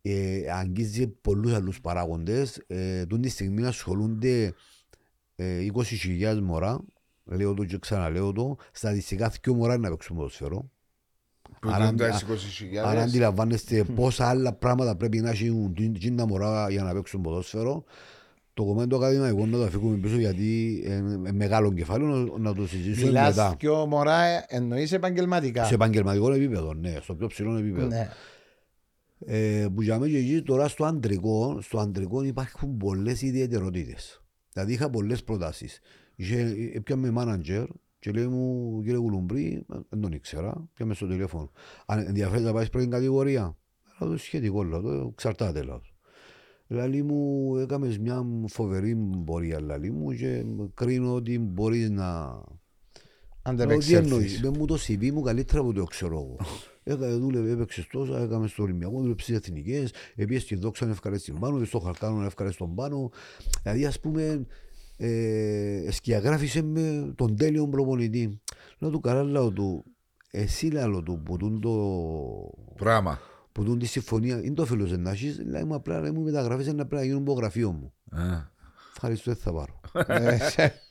ε, 0.03 0.41
αγγίζει 0.53 1.07
πολλούς 1.09 1.53
άλλους 1.55 1.81
παράγοντες. 1.81 2.63
Ε, 2.67 3.07
τούτη 3.07 3.23
τη 3.23 3.29
στιγμή 3.29 3.65
ασχολούνται 3.67 4.53
ε, 5.37 5.67
20.000 5.75 6.39
μωρά. 6.43 6.81
Λέω 7.25 7.55
το 7.55 7.65
και 7.65 7.79
ξαναλέω 7.79 8.33
το. 8.33 8.57
Στατιστικά 8.73 9.33
δύο 9.43 9.55
μωρά 9.55 9.75
είναι 9.75 9.83
να 9.83 9.91
παίξουν 9.91 10.17
ποδοσφαιρό. 10.17 10.71
Που 11.61 11.69
Άρα- 11.71 11.79
δίνουν 11.85 11.97
τα 11.97 12.05
Άρα 12.85 13.01
20.000. 13.01 13.03
αντιλαμβάνεστε 13.03 13.85
πόσα 13.85 14.29
άλλα 14.29 14.53
πράγματα 14.53 14.97
πρέπει 14.97 15.19
να 15.21 15.31
έχουν 15.31 16.17
τα 16.17 16.27
μωρά 16.27 16.71
για 16.71 16.83
να 16.83 16.93
παίξουν 16.93 17.21
ποδόσφαιρο. 17.21 17.85
Το 18.55 18.65
κομμάτι 18.65 18.89
του 18.89 18.97
ακαδημαϊκού 18.97 19.47
να 19.47 19.59
το 19.59 19.65
αφήσουμε 19.65 19.97
πίσω 19.97 20.17
γιατί 20.17 20.83
είναι 20.87 21.33
μεγάλο 21.33 21.73
κεφάλαιο 21.73 22.37
να 22.39 22.55
το 22.55 22.67
συζητήσουμε 22.67 23.07
Μιλάς 23.07 23.37
μετά. 23.37 23.55
πιο 23.59 23.87
μωρά 23.87 24.45
εννοείς 24.49 24.93
επαγγελματικά 24.93 25.65
Σε 25.65 25.75
επαγγελματικό 25.75 26.33
επίπεδο, 26.33 26.75
ναι, 26.75 26.97
στο 27.01 27.15
πιο 27.15 27.27
ψηλό 27.27 27.57
επίπεδο. 27.57 27.87
Ναι. 27.87 28.09
Ε, 29.27 29.67
που 29.75 29.83
για 29.83 29.99
μένα 29.99 30.13
και 30.13 30.19
εκεί 30.19 30.43
τώρα 30.43 30.69
στο 30.69 30.85
αντρικό, 30.85 31.59
στο 31.61 31.79
αντρικό 31.79 32.23
υπάρχουν 32.23 32.77
πολλές 32.77 33.23
ιδιαιτερότητες. 33.23 34.23
Δηλαδή 34.53 34.73
είχα 34.73 34.91
πολλές 34.91 35.25
προτάσεις. 35.25 35.81
Είχε, 36.17 36.55
έπιαμε 36.75 37.11
μάνατζερ 37.11 37.65
και 37.99 38.11
λέει 38.11 38.27
μου 38.27 38.81
κύριε 38.83 38.99
Κουλουμπρί, 38.99 39.67
δεν 39.89 40.01
τον 40.01 40.13
ήξερα, 40.13 40.69
πιάμε 40.75 40.95
στο 40.95 41.07
τηλέφωνο. 41.07 41.51
Αν 41.87 41.99
ενδιαφέρει 41.99 42.43
να 42.43 42.53
πάεις 42.53 42.69
πρώτη 42.69 42.89
κατηγορία, 42.89 43.57
λέω 43.99 44.11
το 44.11 44.17
σχετικό, 44.17 44.65
λέω 44.65 44.81
το 44.81 45.09
εξαρτάται. 45.13 45.63
Λέω. 45.63 45.83
Λαλή 46.73 47.03
μου 47.03 47.57
έκαμες 47.57 47.99
μια 47.99 48.25
φοβερή 48.49 48.97
πορεία 49.25 49.61
λαλή 49.61 49.91
μου 49.91 50.13
και 50.13 50.45
κρίνω 50.75 51.15
ότι 51.15 51.39
μπορείς 51.39 51.91
να 51.91 52.07
Αν 53.43 53.57
Λέω, 53.57 53.67
δεν 53.67 53.79
τι 53.79 53.95
εννοείς, 53.95 54.13
επεξέλθεις. 54.13 54.41
με 54.41 54.59
μου 54.59 54.67
το 54.67 54.79
CV 54.87 55.11
μου 55.11 55.21
καλύτερα 55.23 55.61
από 55.61 55.73
το 55.73 55.85
ξέρω 55.85 56.15
εγώ. 56.15 56.37
Έκανε, 56.83 57.15
δούλευε, 57.15 57.51
έπαιξε 57.51 57.87
τόσα, 57.93 58.19
έκαμε 58.19 58.47
στο 58.47 58.63
Ολυμπιακό, 58.63 59.01
δούλεψε 59.01 59.25
στις 59.25 59.37
εθνικές, 59.37 59.93
επίσης 60.15 60.43
στη 60.43 60.55
Δόξα 60.55 60.85
να 60.85 60.91
ευχαριστεί 60.91 61.33
πάνω, 61.33 61.65
στο 61.65 61.79
Χαρκάνο 61.79 62.17
να 62.17 62.27
ευχαριστεί 62.27 62.59
τον 62.59 62.75
πάνω. 62.75 63.11
Δηλαδή 63.63 63.87
ας 63.87 64.01
πούμε, 64.01 64.47
ε, 64.97 65.89
σκιαγράφησε 65.91 66.63
με 66.63 67.13
τον 67.17 67.37
τέλειο 67.37 67.69
προπονητή. 67.69 68.41
Λέω 68.79 68.91
του 68.91 69.01
καλά, 69.01 69.23
λέω 69.23 69.53
του, 69.53 69.85
εσύ 70.31 70.67
λέω 70.67 71.03
του 71.03 71.23
που 71.25 71.37
τούν 71.37 71.61
το 71.61 71.73
Πράγμα. 72.77 73.19
Που 73.53 73.65
τούν 73.65 73.79
τη 73.79 73.87
συμφωνία, 73.87 74.41
είναι 74.43 74.55
το 74.55 74.67
φίλος 74.67 74.99
να 74.99 75.11
έχεις, 75.11 75.41
λέει 75.47 75.65
μου 75.65 75.75
απλά 75.75 76.01
λέει 76.01 76.11
μου 76.11 76.23
μεταγραφές 76.23 76.67
είναι 76.67 76.83
απλά 76.83 76.99
να 76.99 77.05
γίνουν 77.05 77.21
υπογραφείο 77.21 77.73
μου. 77.73 77.93
Α. 78.11 78.49
Ευχαριστώ, 78.93 79.33
δεν 79.33 79.41
θα 79.41 79.53
πάρω. 79.53 79.81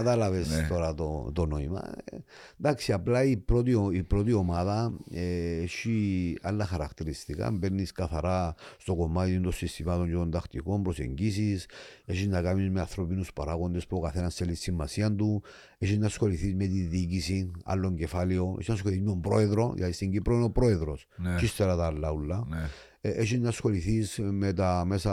Ε, 0.00 0.02
Κατάλαβες 0.04 0.48
Ναι. 0.48 0.66
τώρα 0.68 0.94
το, 0.94 1.30
το 1.34 1.46
νόημα. 1.46 1.92
Ε, 2.04 2.16
εντάξει, 2.60 2.92
απλά 2.92 3.24
η 3.24 3.36
πρώτη, 3.36 3.74
ο- 3.74 3.90
η 3.92 4.02
πρώτη 4.02 4.32
ομάδα 4.32 4.92
ε, 5.10 5.56
έχει 5.62 6.36
άλλα 6.42 6.64
χαρακτηριστικά. 6.66 7.50
Μπαίνεις 7.50 7.92
καθαρά 7.92 8.54
στο 8.78 8.94
κομμάτι 8.94 9.40
των 9.40 9.52
συστημάτων 9.52 10.06
και 10.08 10.12
των 10.14 10.30
τακτικών 10.30 10.82
προσεγγίσεις. 10.82 11.66
Έχεις 12.04 12.26
να 12.26 12.42
κάνεις 12.42 12.70
με 12.70 12.80
ανθρωπίνου 12.80 13.24
παράγοντες 13.34 13.86
που 13.86 13.96
ο 13.96 14.00
καθένας 14.00 14.34
θέλει 14.34 14.50
τη 14.52 14.56
σημασία 14.58 15.12
του. 15.14 15.42
Έχεις 15.78 15.98
να 15.98 16.06
ασχοληθείς 16.06 16.54
με 16.54 16.66
τη 16.66 16.80
διοίκηση, 16.80 17.50
άλλων 17.64 17.96
κεφάλαιο. 17.96 18.50
Έχεις 18.54 18.68
να 18.68 18.74
ασχοληθείς 18.74 19.02
με 19.02 19.08
τον 19.10 19.20
πρόεδρο, 19.20 19.72
γιατί 19.76 19.92
στην 19.92 20.10
Κύπρο 20.10 20.34
είναι 20.34 20.44
ο 20.44 20.50
πρόεδρος. 20.50 21.06
Ναι. 21.16 21.36
Και 21.38 21.44
ύστερα 21.44 21.76
τα 21.76 21.86
άλλα 21.86 22.12
ούλα. 22.12 22.44
Ναι. 22.48 22.68
Ε, 23.08 23.20
Έχεις 23.20 23.38
να 23.38 23.48
ασχοληθείς 23.48 24.18
με 24.22 24.52
τα 24.52 24.84
μέσα 24.86 25.10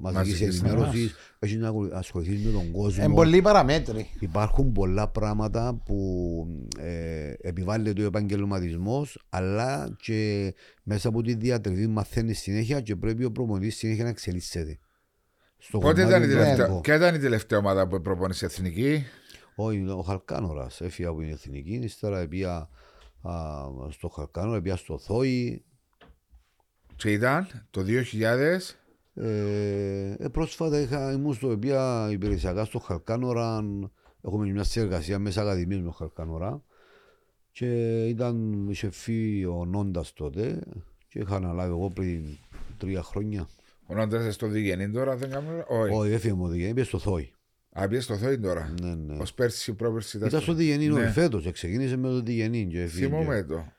μαζικής 0.00 0.40
Μαζικής 0.40 0.60
ενημέρωσης. 0.62 1.14
Έχεις 1.38 1.56
να 1.56 1.72
ασχοληθείς 1.92 2.44
με 2.44 2.50
τον 2.52 2.70
κόσμο. 2.70 3.04
Είναι 3.04 3.14
πολλοί 3.14 3.42
παραμέτροι. 3.42 4.10
Υπάρχουν 4.20 4.72
πολλά 4.72 5.08
πράγματα 5.08 5.82
που 5.84 6.46
ε, 6.78 7.32
επιβάλλεται 7.40 8.02
ο 8.02 8.06
επαγγελματισμός, 8.06 9.24
αλλά 9.28 9.96
και 10.02 10.52
μέσα 10.82 11.08
από 11.08 11.22
τη 11.22 11.34
διατριβή 11.34 11.86
μαθαίνεις 11.86 12.38
συνέχεια 12.38 12.80
και 12.80 12.96
πρέπει 12.96 13.24
ο 13.24 13.32
προπονητής 13.32 13.76
συνέχεια 13.76 14.02
να 14.04 14.10
εξελίσσεται. 14.10 14.78
Στο 15.58 15.78
Πότε 15.78 16.02
κομμάτι 16.02 16.10
ήταν 16.16 16.22
η 16.22 16.32
του 16.32 16.38
τελευταία, 16.38 16.64
έργου. 16.64 16.80
ποια 16.80 16.94
ήταν 16.94 17.14
η 17.14 17.18
τελευταία 17.18 17.58
ομάδα 17.58 17.88
που 17.88 18.00
προπονήσε 18.00 18.44
εθνική; 18.44 19.04
Όχι, 19.54 19.88
ο 19.88 20.02
Χαλκάνορας 20.06 20.80
έφυγε 20.80 21.08
από 21.08 21.20
την 21.20 21.30
εθνική, 21.30 21.74
ύστερα 21.82 22.28
πήγα 22.28 22.68
α, 23.22 23.32
στο 23.90 24.08
Χαλκάνορα, 24.08 24.60
πήγα 24.60 24.76
στο 24.76 24.98
Θόη. 24.98 25.64
Και 27.04 27.12
ήταν 27.12 27.46
το 27.70 27.84
2000. 27.86 28.76
Ε, 29.14 30.14
ε, 30.18 30.28
πρόσφατα 30.32 30.80
είχα, 30.80 31.12
ήμουν 31.12 31.34
στο 31.34 31.50
οποία 31.50 32.08
υπηρεσιακά 32.10 32.64
στο 32.64 32.78
Χαλκάνορα. 32.78 33.64
Έχουμε 34.22 34.50
μια 34.50 34.64
συνεργασία 34.64 35.18
μέσα 35.18 35.42
ακαδημίες 35.42 35.80
με 35.80 35.84
το 35.84 35.90
Χαλκάνορα. 35.90 36.62
Και 37.50 37.66
ήταν, 38.06 38.66
είχε 38.70 38.90
φύγει 38.90 39.44
ο 39.44 39.64
Νόντας 39.64 40.12
τότε 40.12 40.58
και 41.08 41.18
είχα 41.18 41.36
αναλάβει 41.36 41.70
εγώ 41.70 41.90
πριν 41.90 42.24
τρία 42.78 43.02
χρόνια. 43.02 43.48
Ο 43.86 43.94
Νόντας 43.94 44.34
στο 44.34 44.46
Διγενή 44.46 44.90
τώρα, 44.90 45.16
δεν 45.16 45.30
κάνω. 45.30 45.64
Όχι. 45.68 45.94
Όχι, 45.94 46.12
έφυγε 46.12 46.34
μου 46.34 46.48
Διγενή, 46.48 46.74
πήγε 46.74 46.86
στο 46.86 46.98
Θόη. 46.98 47.32
Α, 47.72 47.88
πήγε 47.88 48.00
στο 48.00 48.16
Θόη 48.16 48.38
τώρα. 48.38 48.74
Ναι, 48.80 48.94
ναι. 48.94 49.14
Ω 49.14 49.24
πέρσι, 49.34 49.74
πρόπερσι 49.74 50.16
ήταν. 50.16 50.28
Ήταν 50.28 50.40
στο 50.40 50.52
Διγενή 50.52 50.88
Ναι. 50.88 51.00
ναι. 51.00 51.10
φέτος, 51.10 51.50
ξεκίνησε 51.52 51.96
με 51.96 52.08
το 52.08 52.22
Διγενή 52.22 52.66
και 52.66 52.82
έφυγε. 52.82 53.06
Θυμούμαι 53.06 53.42
το. 53.42 53.72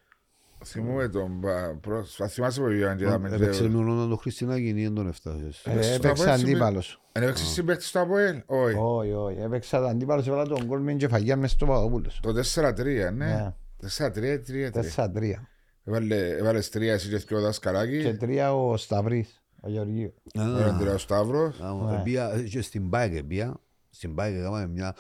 Θυμούμαι 0.66 1.08
τον. 1.08 1.32
μπα- 1.32 1.76
προς- 1.82 2.16
Θα 2.16 2.28
θυμάσαι 2.28 2.62
που 2.62 2.68
πήγαν 2.68 2.98
και 2.98 3.04
είδαμε. 3.04 3.30
Έπαιξε 3.36 3.70
με 3.70 3.78
ο 3.78 3.82
Νόντα 3.82 4.08
τον 4.08 4.18
Χριστινάκη, 4.18 4.68
ή 4.68 4.84
δεν 4.84 4.94
τον 4.94 5.08
έφτασες. 5.08 5.66
Ε, 5.66 5.72
Ε, 5.78 5.82
στο 5.82 5.94
Έπαιξε 6.08 6.30
Αβέλ 6.30 6.42
αντίπαλος. 6.44 7.02
Εν 7.12 7.24
έπαιξε 7.24 7.46
συμπαίχτη 7.46 7.84
στο 7.84 8.00
Αποέλ. 8.00 8.42
Όχι. 8.46 8.76
Όχι, 8.80 9.12
όχι. 9.12 9.38
Έπαιξε 9.40 9.78
αντίπαλος. 9.78 10.28
Έβαλα 10.28 10.46
τον 10.48 10.68
κόλ 10.68 10.82
με 10.82 10.94
κεφαγιά 10.94 11.36
μες 11.38 11.52
στο 11.52 11.66
Παπαδόπουλος. 11.66 12.20
Το 12.22 12.34
4-3, 12.34 13.12
ναι. 13.12 13.26
Ναι. 13.26 13.54
4-3, 13.98 14.40
3-3. 14.40 14.72
4-3. 14.96 15.48
Έβαλε 15.84 16.60
τρία 16.72 16.94
εσύ 16.94 17.10
και 17.10 17.18
δυο 17.18 17.38
Και 17.38 17.44
δασκαλάκι. 17.44 18.14
τρία 18.20 18.56
ο 18.56 18.78
Σταυρής, 18.78 19.42
ο 19.62 19.70
Γεωργίου. 19.70 20.14
Ο 20.38 20.42
Ανδρέας 20.42 21.02
Σταύρος. 21.02 21.60
Α, 21.62 21.96
Επία 22.00 22.44
και 22.50 22.62
στην 22.62 22.90
Πάεκ 22.90 23.16
επία. 23.16 23.54
Στην 23.90 24.16
Πάεκ 24.16 24.36
έκανα 24.40 24.68
μια... 24.68 24.96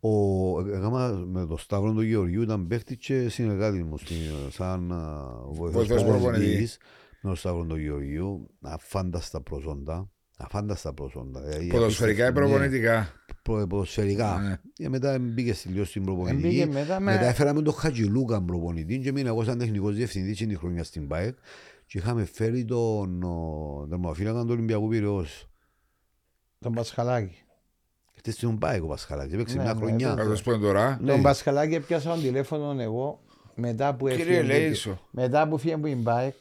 Ο, 0.00 0.60
έκανα 0.60 1.08
με 1.12 1.46
τον 1.46 1.58
Σταύρο 1.58 1.92
του 1.92 2.00
Γεωργίου 2.02 2.42
ήταν 2.42 2.66
παίχτης 2.66 2.96
και 2.96 3.28
συνεργάτης 3.28 3.82
μου 3.82 3.98
στην, 3.98 4.16
σαν 4.50 4.92
α, 4.92 5.26
βοηθός 5.50 5.86
Βοηθός 5.86 6.02
προπονητής. 6.02 6.22
προπονητής 6.22 6.78
με 7.10 7.28
τον 7.28 7.36
Σταύρο 7.36 7.64
του 7.64 7.76
Γεωργίου. 7.76 8.50
Αφάνταστα 8.60 9.40
προσόντα. 9.40 10.10
Αφάνταστα 10.38 10.92
προσόντα. 10.94 11.40
Δηλαδή, 11.40 11.66
Ποδοσφαιρικά 11.66 12.24
ή 12.24 12.26
απίστευτη, 12.28 12.50
προπονητικά; 12.50 12.98
ναι, 12.98 13.06
προ- 13.42 13.66
Ποδοσφαιρικά. 13.66 14.38
Ναι. 14.38 14.56
Και 14.72 14.88
μετά 14.88 15.18
μπήκε 15.18 15.52
στη 15.52 15.68
λίγο 15.68 15.84
στην 15.84 16.04
προπονητική. 16.04 16.48
Μπήκε 16.48 16.66
μετά 16.66 17.00
με- 17.00 17.12
Μετά 17.12 17.26
έφεραμε 17.26 17.62
τον 17.62 17.72
Χατζηλούκα 17.74 18.42
προπονητή 18.42 18.98
και 18.98 19.12
μείνα 19.12 19.28
εγώ 19.28 19.44
σαν 19.44 19.58
τεχνικός 19.58 19.94
διευθυντής 19.94 20.38
την 20.38 20.58
χρονιά 20.58 20.84
στην 20.84 21.06
ΠΑΕΚ 21.08 21.36
και 21.86 21.98
είχαμε 21.98 22.24
φέρει 22.24 22.64
τον 22.64 23.22
ο, 23.22 23.84
δερμαφύλακα 23.88 24.40
του 24.42 24.48
Ολυμπιακού 24.50 24.88
Πυραιός. 24.88 25.48
Τον 26.58 26.72
Πασχαλάκη. 26.72 27.34
Χτες 28.20 28.34
στον 28.34 28.58
ΠΑΕΚ 28.58 28.82
ο 28.82 28.86
Πασχαλάκης, 28.86 29.32
έπαιξε 29.34 29.56
Ναι, 29.56 29.62
μια 29.62 29.72
ναι, 29.74 29.78
χρονιά. 29.80 30.06
έπαιξε. 30.06 30.22
Καθώς 30.24 30.42
πούμε 30.42 30.58
τώρα. 30.58 30.98
Ναι. 31.00 31.12
Τον 31.12 31.22
Πασχαλάκη 31.22 31.74
έπιασα 31.74 32.10
τον 32.10 32.20
τηλέφωνο 32.20 32.80
εγώ 32.80 33.20
μετά 33.54 33.94
που 33.94 34.06
Κύριε 34.08 34.22
έφυγε. 34.22 34.42
Λέησο. 34.42 35.00
Μετά 35.10 35.48
που 35.48 35.58
φύγε 35.58 35.74
από 35.74 35.86
την 35.86 36.02
ΠΑΕΚ. 36.02 36.34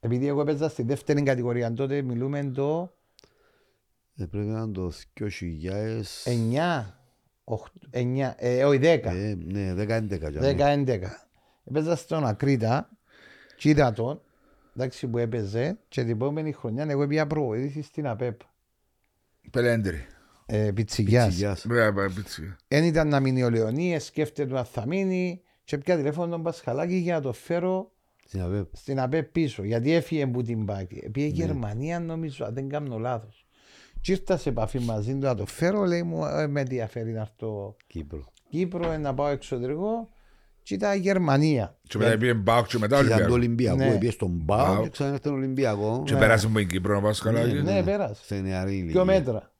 Επειδή 0.00 0.26
εγώ 0.26 0.40
έπαιζα 0.40 0.68
στη 0.68 0.82
δεύτερη 0.82 1.22
κατηγορία, 1.22 1.72
τότε 1.72 2.02
μιλούμε 2.02 2.44
το 2.54 2.92
Ε, 4.16 4.24
πρέπει 4.24 4.46
να 4.46 4.60
είναι 4.60 4.72
το 4.72 4.92
2000... 5.20 5.24
9, 7.44 7.56
9 7.90 8.32
ε, 8.36 8.64
όχι 8.64 8.78
10. 8.82 8.82
Ε, 8.82 9.34
ναι, 9.44 9.74
10-11. 9.78 10.06
10-11. 10.42 10.98
Έπαιζα 11.64 11.96
στον 11.96 12.26
Ακρίτα, 12.26 12.90
και 13.56 13.68
είδα 13.68 13.92
τον, 13.92 14.20
εντάξει 14.76 15.06
που 15.06 15.18
έπαιζε, 15.18 15.78
και 15.88 16.00
την 16.02 16.10
επόμενη 16.10 16.52
χρονιά 16.52 16.86
εγώ 16.88 17.06
πήγα 17.06 17.26
προβοήθηση 17.26 17.82
στην 17.82 18.06
ΑΠΕΠ, 18.06 18.40
Πελέντρη. 19.50 20.06
Ε, 20.46 20.70
πιτσιγιάς. 20.74 21.24
Πιτσιγιάς. 21.26 21.64
Μπράβο, 21.68 22.00
πίτσι. 22.14 22.56
Εν 22.68 22.84
ήταν 22.84 23.08
να 23.08 23.20
μείνει 23.20 23.42
ο 23.42 23.50
Λεωνίας, 23.50 24.04
σκέφτεται 24.04 24.52
να 24.52 24.64
θα 24.64 24.86
μείνει, 24.86 25.40
και 25.64 25.78
πια 25.78 25.96
τηλέφωνο 25.96 26.30
τον 26.30 26.42
Πασχαλάκη 26.42 26.94
για 26.94 27.14
να 27.14 27.20
το 27.20 27.32
φέρω 27.32 27.90
Στην 28.26 28.40
ΑΒΕΠ. 28.42 28.66
στην 28.76 29.00
ΑΠΕΠ 29.00 29.32
πίσω, 29.32 29.62
γιατί 29.64 29.92
έφυγε 29.92 30.26
που 30.26 30.42
την 30.42 30.64
πάκη. 30.64 31.08
Πήγε 31.12 31.26
Ναι. 31.26 31.32
Γερμανία 31.44 32.00
νομίζω, 32.00 32.44
αν 32.44 32.54
δεν 32.54 32.68
κάνω 32.68 32.98
λάθος. 32.98 33.46
Και 34.00 34.12
ήρθα 34.12 34.36
σε 34.36 34.48
επαφή 34.48 34.78
μαζί 34.78 35.12
του 35.12 35.18
να 35.18 35.34
το 35.34 35.46
φέρω, 35.46 35.84
λέει 35.84 36.02
μου, 36.02 36.24
ε, 36.24 36.46
με 36.46 36.60
ενδιαφέρει 36.60 37.12
να 37.12 37.20
έρθω 37.20 37.76
Κύπρο. 37.86 38.24
Κύπρο, 38.48 38.90
ε, 38.92 38.96
να 38.96 39.14
πάω 39.14 39.26
εξωτερικό, 39.28 40.08
και 40.62 40.74
ήταν 40.74 40.98
Γερμανία. 41.00 41.78
Και 41.88 41.98
μετά 41.98 42.16
πήγε 42.16 42.34
Μπάουκ 42.34 42.66
και 42.66 42.78
μετά 42.78 43.00
Ήταν 43.04 43.08
το 43.08 43.14
Ολυμπιακό. 43.32 43.32
Ολυμπιακό, 43.34 43.76
Ναι. 43.92 43.98
πήγε 43.98 44.10
στον 44.12 44.30
Μπάου. 44.32 44.74
ΠΑΟ 44.74 44.82
και 44.82 44.88
ξανά 44.88 45.10
ήρθε 45.10 45.28
τον 45.28 45.32
Ολυμπιακό. 45.38 46.02
Και 46.06 46.14
πέρασε 46.16 46.46
από 46.46 46.58
την 46.58 46.68
Κύπρο 46.68 46.94
να 46.94 47.00
πάω 47.00 47.12
σκαλάκι. 47.12 47.62
Ναι, 47.62 47.82
πέρασε. 47.82 48.24
Σε 48.24 48.34
νεαρή 48.40 48.72
ηλικία. 48.72 48.92
Δύο 48.92 49.04
μέτρα. 49.04 49.52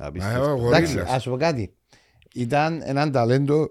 Απίστευτο. 0.00 0.42
Α, 0.44 0.48
εγώ- 0.50 0.66
Εντάξει, 0.66 0.92
Γορίλας. 0.92 1.14
ας 1.14 1.22
σου 1.22 1.30
πω 1.30 1.36
κάτι. 1.36 1.74
Ήταν 2.34 2.80
έναν 2.84 3.12
ταλέντο 3.12 3.70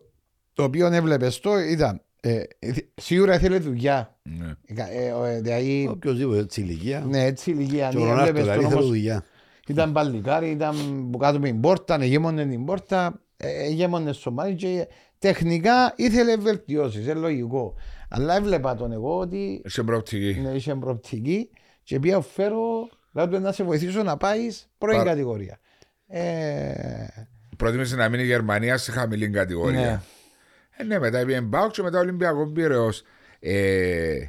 το 0.53 0.63
οποίο 0.63 0.87
έβλεπες 0.87 1.39
το, 1.39 1.59
ήταν. 1.59 2.01
Ε, 2.21 2.43
ε, 2.59 2.71
σίγουρα 2.95 3.33
ήθελε 3.35 3.59
δουλειά. 3.59 4.17
Ναι. 4.23 4.51
Ε, 4.65 5.05
ε, 5.05 5.33
ε, 5.35 5.41
δηλαδή, 5.41 5.87
Οποιοςδήποτε 5.91 6.39
έτσι 6.39 6.61
ηλικία. 6.61 6.99
ναι, 6.99 7.23
έτσι 7.25 7.51
ηλικία. 7.51 7.89
Και 7.89 7.97
ο 7.97 7.99
ναι, 7.99 8.05
Ρονάρτο 8.05 8.27
έβλεπες 8.29 8.41
δηλαδή 8.43 8.59
τον 8.61 8.69
θέλω 8.69 8.81
όμως, 8.81 8.91
δουλειά. 8.95 9.23
Ήταν 9.67 9.91
παλικάρι, 9.91 10.49
ήταν 10.49 10.75
που 11.11 11.17
κάτω 11.17 11.39
με 11.39 11.45
την 11.47 11.59
πόρτα, 11.61 11.97
εγέμονε 12.01 12.45
την 12.45 12.65
πόρτα, 12.65 13.21
ε, 13.37 13.63
εγέμονε 13.65 14.11
στο 14.13 14.31
μάτι 14.31 14.53
και 14.55 14.87
τεχνικά 15.19 15.93
ήθελε 15.95 16.35
βελτιώσεις, 16.37 17.03
είναι 17.03 17.13
λογικό. 17.13 17.73
Αλλά 18.09 18.35
έβλεπα 18.35 18.75
τον 18.75 18.91
εγώ 18.91 19.17
ότι 19.19 19.61
Σε 19.65 19.83
προοπτική. 19.83 20.39
ναι, 20.41 20.49
είχε 20.49 20.75
προοπτική 20.75 21.49
και 21.83 21.99
πια 21.99 22.21
φέρω, 22.21 22.89
δηλαδή 23.11 23.39
να 23.39 23.51
σε 23.51 23.63
βοηθήσω 23.63 24.03
να 24.03 24.17
πάεις 24.17 24.69
πρώην 24.77 24.97
Παρα- 24.97 25.09
κατηγορία. 25.09 25.59
Ε, 26.11 27.07
Προτίμησε 27.57 27.95
να 27.95 28.09
μείνει 28.09 28.23
η 28.23 28.25
Γερμανία 28.25 28.77
σε 28.77 28.91
χαμηλή 28.91 29.29
ναι. 29.29 29.37
κατηγορία. 29.37 30.03
Ε, 30.77 30.83
ναι, 30.83 30.99
μετά 30.99 31.25
πήγε 31.25 31.41
Μπάουκ 31.41 31.71
και 31.71 31.81
μετά 31.81 31.99
Ολυμπιακός 31.99 32.51
Πύρεος. 32.53 33.03
Ε, 33.39 34.25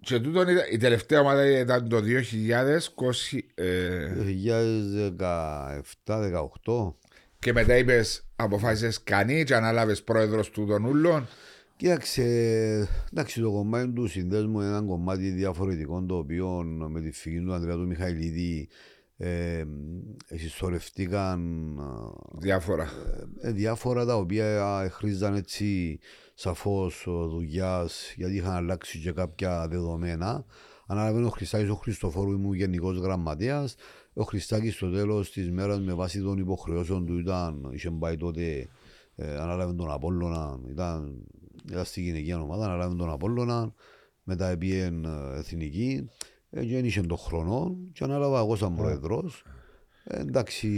και 0.00 0.20
τούτον 0.20 0.48
ήταν- 0.48 0.66
η 0.72 0.76
τελευταία 0.76 1.20
ομάδα 1.20 1.58
ήταν 1.58 1.88
το 1.88 2.00
2020 2.00 3.46
ε, 3.54 4.08
2017-18. 6.64 6.94
και 7.38 7.52
μετά 7.52 7.76
είπες 7.76 8.24
αποφάσισες 8.36 9.02
κανεί 9.02 9.44
και 9.44 9.54
ανάλαβες 9.54 10.02
πρόεδρος 10.02 10.50
του 10.50 10.66
των 10.66 10.84
ούλων. 10.84 11.28
Κοίταξε, 11.76 12.22
εντάξει 13.12 13.40
το 13.40 13.50
κομμάτι 13.50 13.92
του 13.92 14.06
συνδέσμου 14.06 14.60
είναι 14.60 14.68
ένα 14.68 14.82
κομμάτι 14.82 15.30
διαφορετικό 15.30 16.04
το 16.08 16.16
οποίο 16.16 16.62
με 16.88 17.00
τη 17.00 17.10
φυγή 17.12 17.40
του 17.40 17.52
Ανδρέα 17.52 17.74
του 17.74 17.86
Μιχαηλίδη 17.86 18.68
ε, 19.24 19.64
συσσωρευτήκαν 20.36 21.40
Διάφορα. 22.38 22.88
ε, 23.40 23.50
διάφορα 23.50 24.04
τα 24.04 24.16
οποία 24.16 24.88
χρήζαν 24.92 25.34
έτσι 25.34 25.98
σαφώς 26.34 27.04
δουλειάς 27.06 28.12
γιατί 28.16 28.34
είχαν 28.34 28.52
αλλάξει 28.52 28.98
και 28.98 29.12
κάποια 29.12 29.68
δεδομένα. 29.68 30.44
Αναλαβαίνει 30.86 31.26
ο 31.26 31.28
Χριστάκης 31.28 31.70
ο 31.70 31.74
Χριστοφόρου 31.74 32.32
ήμουν 32.32 32.54
γενικός 32.54 32.98
γραμματέας. 32.98 33.74
Ο 34.14 34.22
Χριστάκης 34.22 34.74
στο 34.74 34.90
τέλος 34.90 35.32
της 35.32 35.50
μέρας 35.50 35.80
με 35.80 35.92
βάση 35.94 36.22
των 36.22 36.38
υποχρεώσεων 36.38 37.06
του 37.06 37.18
ήταν, 37.18 37.70
είχε 37.72 37.90
πάει 37.90 38.16
τότε, 38.16 38.68
ε, 39.14 39.36
ανάλαβε 39.36 39.72
τον 39.72 39.90
Απόλλωνα, 39.90 40.60
ήταν, 40.70 41.26
ήταν 41.70 41.84
στη 41.84 42.00
γυναικεία 42.00 42.40
ομάδα, 42.40 42.64
ανάλαβε 42.64 42.94
τον 42.94 43.10
Απόλλωνα, 43.10 43.74
μετά 44.22 44.56
πήγε 44.56 44.90
εθνική, 45.34 45.98
ε, 45.98 46.04
και 46.04 46.31
δεν 46.54 46.84
είχε 46.84 47.00
τον 47.00 47.18
χρόνο 47.18 47.76
και 47.92 48.04
ανάλαβα 48.04 48.38
εγώ 48.38 48.56
σαν 48.56 48.74
πρόεδρος. 48.74 49.44
Ε, 50.04 50.20
εντάξει. 50.20 50.68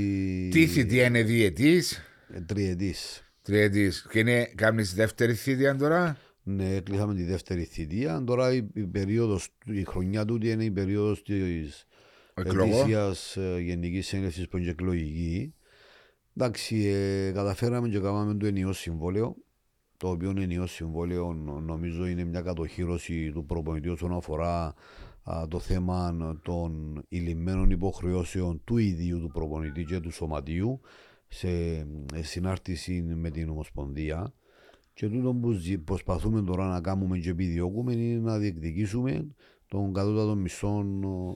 Τι 0.53 0.67
θητεία 0.67 1.05
είναι 1.05 1.23
διετής, 1.23 2.01
ε, 2.29 2.41
Τριετής. 2.41 3.33
τριετής. 3.43 4.07
Και 4.11 4.19
είναι 4.19 4.45
κάνεις 4.55 4.95
δεύτερη 4.95 5.35
θητεία 5.35 5.77
τώρα; 5.77 6.17
Ναι, 6.43 6.81
κλείσαμε 6.81 7.15
τη 7.15 7.23
δεύτερη 7.25 7.65
θητεία. 7.65 8.25
Τώρα 8.27 8.53
η, 8.55 8.67
η, 8.75 8.87
περίοδος, 8.87 9.49
η 9.65 9.85
χρονιά 9.85 10.25
τούτη 10.25 10.51
είναι 10.51 10.65
η 10.65 10.71
περίοδος 10.71 11.23
της 11.23 11.87
Εκλογών. 12.35 12.73
ετήσιας 12.79 13.37
ε, 13.37 13.59
Γενικής 13.61 14.07
Συνέλευσης 14.07 14.49
που 14.49 14.57
είναι 14.57 14.67
και 14.67 14.73
εκλογική. 14.73 15.55
Εντάξει, 16.37 16.77
ε, 16.85 17.31
καταφέραμε 17.33 17.89
και 17.89 17.99
κάναμε 17.99 18.35
το 18.35 18.47
ενιαίο 18.47 18.73
συμβόλαιο. 18.73 19.37
Το 19.97 20.09
οποίο 20.09 20.31
ενιαίο 20.39 20.67
συμβόλαιο 20.67 21.33
νο- 21.33 21.61
νομίζω 21.61 22.07
είναι 22.07 22.25
μια 22.25 22.41
κατοχήρωση 22.41 23.31
του 23.33 23.45
προπονητή 23.47 23.89
όσον 23.89 24.13
αφορά 24.13 24.65
α, 24.67 24.73
το 25.49 25.59
θέμα 25.59 26.17
των 26.43 27.03
ηλυμένων 27.09 27.71
υποχρεώσεων 27.71 28.61
του 28.65 28.77
ίδιου 28.77 29.21
του 29.21 29.31
προπονητή 29.33 29.85
και 29.85 30.01
του 30.01 30.11
σωματείου 30.13 30.81
σε 31.29 31.49
ε, 32.15 32.23
συνάρτηση 32.23 33.03
με 33.03 33.31
την 33.31 33.49
Ομοσπονδία. 33.49 34.33
Και 34.95 35.09
τούτο 35.09 35.33
που 35.35 35.51
ζη- 35.51 35.79
προσπαθούμε 35.79 36.43
τώρα 36.43 36.69
να 36.69 36.81
κάνουμε 36.81 37.19
και 37.19 37.31
επιδιώκουμε 37.31 37.93
είναι 37.93 38.21
να 38.21 38.39
διεκδικήσουμε 38.39 39.27
τον 39.69 39.93
κατώτατο 39.93 40.35
μισό 40.35 40.85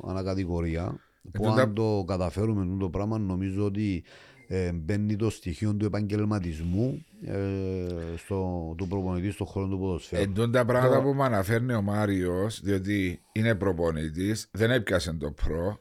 ανακατηγορία. 0.06 1.00
Που 1.32 1.42
τούτα- 1.42 1.62
αν 1.62 1.74
το 1.74 2.04
καταφέρουμε 2.06 2.64
τούτο 2.64 2.76
το 2.78 2.90
πράγμα 2.90 3.18
νομίζω 3.18 3.64
ότι 3.64 4.02
ε, 4.50 4.72
μπαίνει 4.72 5.16
το 5.16 5.30
στοιχείο 5.30 5.74
του 5.74 5.84
επαγγελματισμού 5.84 7.04
ε, 7.24 7.86
στο, 8.16 8.74
του 8.76 8.88
προπονητή 8.88 9.30
στον 9.30 9.46
χώρο 9.46 9.68
του 9.68 9.78
ποδοσφαίρου. 9.78 10.22
Εντούν 10.22 10.52
τα 10.52 10.64
πράγματα 10.64 10.96
Το- 10.96 11.02
που 11.02 11.12
μου 11.12 11.22
αναφέρνει 11.22 11.74
ο 11.74 11.82
Μάριος, 11.82 12.60
διότι 12.62 13.22
είναι 13.32 13.54
προπονητής, 13.54 14.48
δεν 14.50 14.70
έπιασε 14.70 15.12
το 15.12 15.30
προ. 15.30 15.80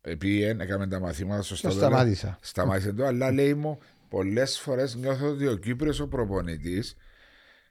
Επίεν, 0.00 0.60
έκαμε 0.60 0.86
τα 0.86 1.00
μαθήματα 1.00 1.42
στο 1.42 1.54
Και 1.54 1.58
στάδιο. 1.60 1.78
σταμάτησα. 1.78 2.38
Σταμάτησε 2.40 2.92
το, 2.92 3.06
αλλά 3.06 3.32
λέει 3.32 3.54
μου, 3.54 3.78
πολλές 4.08 4.58
φορές 4.58 4.94
νιώθω 4.94 5.28
ότι 5.28 5.46
ο 5.46 5.56
Κύπριος 5.56 6.00
ο 6.00 6.08
προπονητής 6.08 6.96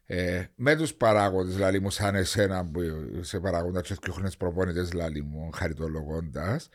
ε, 0.05 0.43
με 0.55 0.75
τους 0.75 0.93
παράγοντες, 0.93 1.53
δηλαδή 1.55 1.79
μου, 1.79 1.89
σαν 1.89 2.15
εσένα 2.15 2.65
που 2.65 2.79
σε 3.21 3.39
παράγοντα 3.39 3.81
και 3.81 3.95
δύο 4.03 4.29
προπονητές, 4.37 4.89
δηλαδή 4.89 5.21
μου, 5.21 5.49
χαριτολογώντας, 5.53 6.69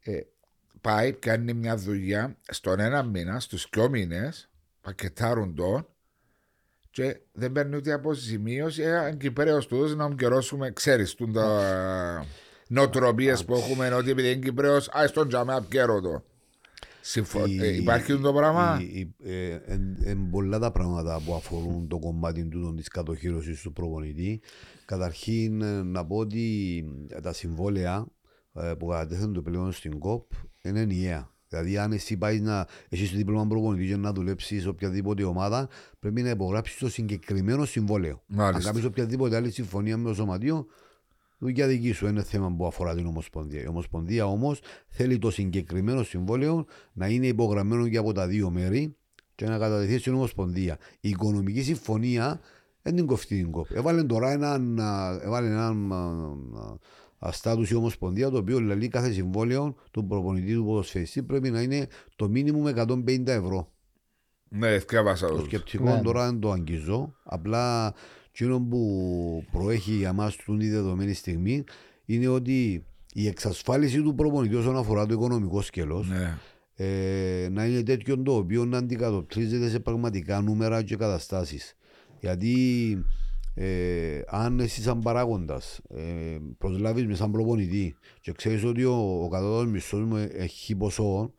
ε, 0.00 0.18
πάει, 0.84 1.12
κάνει 1.12 1.52
μια 1.54 1.76
δουλειά 1.76 2.36
στον 2.48 2.80
ένα 2.80 3.02
μήνα, 3.02 3.40
στους 3.40 3.68
δυο 3.72 3.88
μήνες, 3.88 4.50
πακετάρουν 4.80 5.54
τον 5.54 5.86
και 6.90 7.20
δεν 7.32 7.52
παίρνει 7.52 7.76
ούτε 7.76 7.92
αποζημίωση. 7.92 8.82
Ε, 8.82 8.96
αν 8.98 9.16
Κυπρέο 9.18 9.58
του 9.58 9.96
να 9.96 10.08
μου 10.08 10.14
καιρώσουμε, 10.14 10.70
ξέρεις, 10.70 11.14
του 11.14 11.30
τα 11.30 12.26
νοοτροπίες 12.68 13.44
που 13.44 13.54
έχουμε, 13.54 13.88
ότι 13.94 14.10
επειδή 14.10 14.30
είναι 14.30 14.40
Κυπρέος, 14.40 14.88
α 14.88 15.10
τον 15.12 15.28
τζαμέ, 15.28 15.54
απκαίρω 15.54 16.00
το. 16.00 16.24
Συμφω... 17.00 17.46
Η- 17.46 17.58
ε, 17.62 17.74
υπάρχει 17.76 18.18
το 18.18 18.32
πράγμα; 18.32 18.78
η- 18.80 18.98
η- 18.98 19.14
ε, 19.30 19.58
εν- 19.66 19.96
εν 20.04 20.28
πολλά 20.30 20.58
τα 20.58 20.70
πράγματα 20.72 21.22
που 21.26 21.34
αφορούν 21.34 21.88
το 21.88 21.98
κομμάτι 21.98 22.44
του 22.44 22.74
της 22.74 22.88
κατοχήρωσης 22.88 23.62
του 23.62 23.72
προπονητή. 23.72 24.40
Καταρχήν 24.84 25.62
ε, 25.62 25.82
να 25.82 26.06
πω 26.06 26.16
ότι 26.16 26.84
ε, 27.08 27.20
τα 27.20 27.32
συμβόλαια 27.32 28.06
ε, 28.54 28.72
που 28.78 28.86
κατατέθουν 28.86 29.32
το 29.32 29.42
πλέον 29.42 29.72
στην 29.72 29.98
ΚΟΠ 29.98 30.30
είναι 30.64 30.80
ενιαία. 30.80 31.32
Δηλαδή, 31.48 31.78
αν 31.78 31.92
εσύ 31.92 32.16
πάεις 32.16 32.40
να 32.40 32.66
έχεις 32.88 33.10
το 33.10 33.16
δίπλωμα 33.16 33.46
προπονητής 33.46 33.88
και 33.88 33.96
να 33.96 34.12
δουλέψεις 34.12 34.62
σε 34.62 34.68
οποιαδήποτε 34.68 35.24
ομάδα, 35.24 35.68
πρέπει 35.98 36.22
να 36.22 36.30
υπογράψεις 36.30 36.78
το 36.78 36.88
συγκεκριμένο 36.88 37.64
συμβόλαιο. 37.64 38.22
Μάλιστα. 38.26 38.68
Αν 38.68 38.74
κάνεις 38.74 38.88
οποιαδήποτε 38.88 39.36
άλλη 39.36 39.50
συμφωνία 39.50 39.96
με 39.96 40.08
το 40.08 40.14
σωματείο, 40.14 40.66
δουλειά 41.38 41.66
δική 41.66 41.92
σου 41.92 42.06
είναι 42.06 42.22
θέμα 42.22 42.54
που 42.56 42.66
αφορά 42.66 42.94
την 42.94 43.06
Ομοσπονδία. 43.06 43.62
Η 43.62 43.66
Ομοσπονδία 43.66 44.26
όμως 44.26 44.60
θέλει 44.88 45.18
το 45.18 45.30
συγκεκριμένο 45.30 46.02
συμβόλαιο 46.02 46.66
να 46.92 47.06
είναι 47.08 47.26
υπογραμμένο 47.26 47.88
και 47.88 47.96
από 47.96 48.12
τα 48.12 48.26
δύο 48.26 48.50
μέρη 48.50 48.96
και 49.34 49.44
να 49.46 49.58
κατατεθεί 49.58 49.98
στην 49.98 50.14
Ομοσπονδία. 50.14 50.78
Η 51.00 51.08
οικονομική 51.08 51.62
συμφωνία 51.62 52.40
δεν 52.82 52.96
την 52.96 53.06
κοφτεί 53.06 53.36
την 53.36 53.50
κόπ. 53.50 53.66
Έβαλε 53.70 54.04
τώρα 54.04 54.30
έναν, 54.30 54.80
α, 54.80 55.20
έβαλε 55.22 55.46
έναν 55.46 55.92
α, 55.92 55.96
α, 55.96 56.62
α, 56.62 56.78
στάτους 57.32 57.70
η 57.70 57.74
Ομοσπονδία 57.74 58.30
το 58.30 58.36
οποίο 58.38 58.60
λέει 58.60 58.88
κάθε 58.88 59.12
συμβόλαιο 59.12 59.74
του 59.90 60.06
προπονητή 60.06 60.54
του 60.54 60.64
ποδοσφαιριστή 60.64 61.22
πρέπει 61.22 61.50
να 61.50 61.60
είναι 61.62 61.86
το 62.16 62.28
μήνυμο 62.28 62.62
150 62.76 63.26
ευρώ. 63.26 63.72
Ναι, 64.48 64.78
θυκεύασα 64.78 65.26
Το 65.28 65.34
το. 65.36 65.44
σκεπτικό 65.44 65.84
Ναι, 65.84 65.92
ναι. 65.94 66.00
τώρα 66.02 66.24
δεν 66.26 66.38
το 66.40 66.50
αγγίζω. 66.50 67.14
Απλά 67.24 67.94
εκείνο 68.32 68.60
που 68.60 69.44
προέχει 69.52 69.92
για 69.92 70.12
μας 70.12 70.36
την 70.36 70.58
τη 70.58 70.68
δεδομένη 70.68 71.12
στιγμή 71.12 71.64
είναι 72.04 72.28
ότι 72.28 72.84
η 73.12 73.26
εξασφάλιση 73.26 74.02
του 74.02 74.14
προπονητή 74.14 74.54
όσον 74.54 74.76
αφορά 74.76 75.06
το 75.06 75.14
οικονομικό 75.14 75.62
σκέλος 75.62 76.08
Ναι. 76.08 76.38
ε, 76.74 77.48
να 77.50 77.66
είναι 77.66 77.82
τέτοιο 77.82 78.22
το 78.22 78.34
οποίο 78.36 78.64
να 78.64 78.78
αντικατοπτρίζεται 78.78 79.68
σε 79.68 79.80
πραγματικά 79.80 80.40
νούμερα 80.40 80.82
και 80.82 80.96
καταστάσεις. 80.96 81.76
Γιατί 82.20 83.04
ε, 83.54 84.20
αν 84.26 84.60
εσύ 84.60 84.82
σαν 84.82 84.98
παράγοντας 84.98 85.80
ε, 85.88 86.38
προσλάβεις 86.58 87.06
μες 87.06 87.16
σαν 87.18 87.30
προπονητή 87.30 87.94
και 88.20 88.32
ξέρεις 88.32 88.64
ότι 88.64 88.84
ο, 88.84 89.22
ο 89.24 89.28
κατώτατος 89.28 89.66
μισθός 89.66 90.04
μου 90.04 90.16
έχει 90.32 90.74
ποσό 90.76 91.32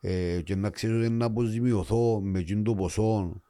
ε, 0.00 0.40
και 0.44 0.54
να 0.54 0.70
ξέρεις 0.70 0.96
ότι 0.96 1.08
να 1.10 1.24
αποζημιωθώ 1.24 2.20
με 2.20 2.38
εκείνο 2.38 2.62
το 2.62 2.74
ποσό 2.74 3.40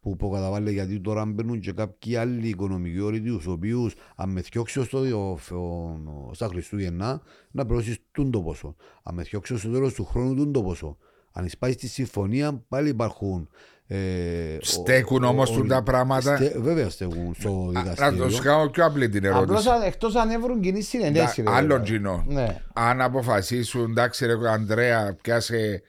που 0.00 0.16
προκαταβάλλει 0.16 0.72
γιατί 0.72 1.00
τώρα 1.00 1.24
μπαίνουν 1.24 1.60
και 1.60 1.72
κάποιοι 1.72 2.16
άλλοι 2.16 2.48
οικονομικοί 2.48 3.00
όροι 3.00 3.20
τους 3.20 3.46
οποίους 3.46 3.94
αν 4.16 4.30
με 4.30 4.42
θιώξει 4.42 4.84
στο 4.84 5.00
διο- 5.00 5.38
ο- 5.50 6.30
στα 6.32 6.46
Χριστούγεννα 6.46 7.20
να 7.50 7.66
πληρώσεις 7.66 7.98
τούν 8.12 8.30
το 8.30 8.42
ποσό. 8.42 8.74
Αν 9.02 9.14
με 9.14 9.24
θιώξει 9.24 9.58
στο 9.58 9.70
τέλος 9.70 9.94
του 9.94 10.04
χρόνου 10.04 10.34
τούν 10.34 10.52
το 10.52 10.62
ποσό. 10.62 10.96
Αν 11.32 11.44
εισπάει 11.44 11.72
στη 11.72 11.88
συμφωνία 11.88 12.64
πάλι 12.68 12.88
υπάρχουν 12.88 13.48
ε, 13.88 14.54
ο- 14.54 14.58
Στέκουν 14.60 15.24
ο- 15.24 15.28
όμως 15.28 15.50
ο- 15.50 15.54
τούν 15.54 15.68
τα 15.68 15.82
πράγματα. 15.82 16.36
Στε- 16.36 16.58
Βέβαια 16.58 16.90
στέκουν 16.90 17.34
στο 17.38 17.48
Α, 17.68 17.72
Να 17.72 17.82
το 17.84 17.90
δικαστήριο. 17.90 18.28
σου 18.30 18.42
κάνω 18.42 18.70
πιο 18.70 18.84
απλή 18.84 19.08
την 19.08 19.26
Απλώς 19.26 19.42
ερώτηση. 19.48 19.68
αν- 19.68 19.82
εκτός 19.82 20.14
αν 20.14 20.30
έβρουν 20.30 20.60
κοινή 20.60 20.80
συνενέση. 20.82 21.42
ρε, 21.42 21.50
Άλλον 21.50 21.68
βέβαια. 21.68 21.84
κοινό. 21.84 22.24
Ναι. 22.28 22.60
Αν 22.74 23.00
αποφασίσουν, 23.00 23.90
εντάξει, 23.90 24.26
ρε 24.26 24.34
Ανδρέα, 24.50 25.16
πιάσε 25.22 25.82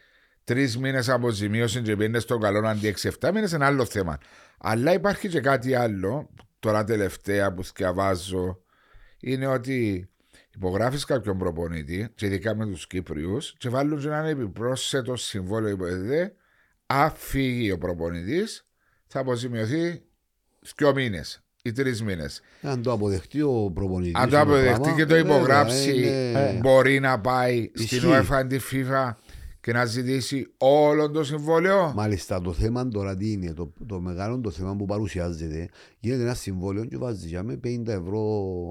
τρεις 0.44 0.78
μήνες 0.78 1.10
αποζημίωσης 1.10 1.82
και 1.82 1.96
πήγαινε 1.96 2.20
στον 2.20 2.42
καλό 2.42 2.68
αντί 2.68 2.88
6-7 2.88 3.32
μήνες, 3.34 3.52
είναι 3.52 3.66
άλλο 3.66 3.86
θέμα. 3.86 4.18
Αλλά 4.58 4.94
υπάρχει 4.94 5.28
και 5.30 5.40
κάτι 5.40 5.76
άλλο, 5.76 6.30
τώρα 6.60 6.84
τελευταία 6.84 7.54
που 7.54 7.64
διαβάζω, 7.76 8.60
είναι 9.20 9.48
ότι 9.48 10.10
υπογράφεις 10.56 11.06
κάποιον 11.06 11.38
προπονητή, 11.38 12.08
και 12.16 12.26
ειδικά 12.26 12.56
με 12.56 12.66
τους 12.66 12.88
Κύπριους, 12.88 13.56
και 13.58 13.70
βάλουν 13.70 14.00
και 14.00 14.08
έναν 14.08 14.26
επιπρόσθετο 14.26 15.16
συμβόλαιο 15.16 15.72
υποδεδέ, 15.72 16.34
αν 16.88 17.12
φύγει 17.16 17.72
ο 17.72 17.78
προπονητής, 17.78 18.68
θα 19.08 19.20
αποζημιωθεί 19.20 20.02
δύο 20.78 20.94
μήνες 20.94 21.42
ή 21.64 21.72
τρεις 21.72 22.04
μήνες. 22.04 22.42
Αν 22.62 22.82
το 22.82 22.92
αποδεχτεί 22.92 23.42
ο 23.42 23.72
προπονητής 23.74 24.16
Αν 24.16 24.22
το 24.30 24.36
είναι 24.36 24.38
αποδεχτεί 24.44 24.80
πράγμα, 24.80 24.96
και 24.96 25.06
το 25.06 25.14
βέβαια, 25.16 25.36
υπογράψει, 25.36 25.96
είναι- 25.98 26.60
μπορεί 26.62 27.00
να 27.00 27.20
πάει 27.20 27.72
στην 27.76 27.98
Ισχύει. 27.98 28.26
UEFA, 28.30 28.44
τη 28.50 28.58
FIFA 28.72 29.12
και 29.62 29.74
να 29.74 29.86
ζητήσει 29.86 30.54
όλο 30.58 31.12
το 31.12 31.24
συμβόλαιο. 31.24 31.94
Μάλιστα, 31.96 32.42
το 32.42 32.54
θέμα 32.54 32.88
τώρα 32.88 33.16
τι 33.18 33.32
είναι, 33.32 33.54
το, 33.54 33.74
το 33.88 34.00
μεγάλο 34.00 34.40
το 34.40 34.52
θέμα 34.52 34.76
που 34.76 34.86
παρουσιάζεται, 34.86 35.70
γίνεται 36.00 36.24
ένα 36.24 36.34
συμβόλαιο 36.34 36.86
και 36.86 36.98
βάζει 36.98 37.28
για 37.28 37.44
με 37.44 37.60
50 37.64 37.88
ευρώ 37.88 38.22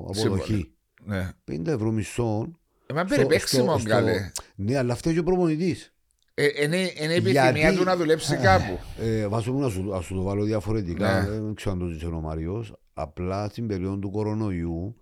αποδοχή. 0.08 0.70
Ναι. 1.04 1.30
50 1.50 1.66
ευρώ 1.66 1.90
μισό. 1.90 2.58
Ε, 2.86 2.92
Μα 2.92 3.00
στο- 3.06 3.14
περιπέξιμο, 3.16 3.70
στο- 3.70 3.78
στο- 3.78 3.88
καλέ. 3.88 4.30
Ναι, 4.54 4.76
αλλά 4.78 4.94
φταίει 4.94 5.12
και 5.12 5.18
ο 5.18 5.22
προπονητής. 5.22 5.94
Ε, 6.38 6.44
Είναι 6.64 6.76
είναι 6.76 7.12
η 7.12 7.16
επιθυμία 7.16 7.50
Γιατί- 7.50 7.76
του 7.76 7.84
να 7.84 7.96
δουλέψει 7.96 8.36
κάπου. 8.36 8.78
Ε, 9.00 9.26
βάζω 9.28 9.52
μου 9.52 9.60
να 9.60 9.68
σου, 9.68 9.82
να 9.84 10.00
σου 10.00 10.14
το 10.14 10.22
βάλω 10.22 10.44
διαφορετικά. 10.44 11.20
Ναι. 11.22 11.30
Δεν 11.30 11.54
ξέρω 11.54 11.72
αν 11.74 11.78
το 11.78 11.86
ζήτησε 11.86 12.06
ο 12.06 12.20
Μάριο. 12.20 12.64
Απλά 12.94 13.48
στην 13.48 13.66
περίοδο 13.66 13.96
του 13.96 14.10
κορονοϊού, 14.10 14.96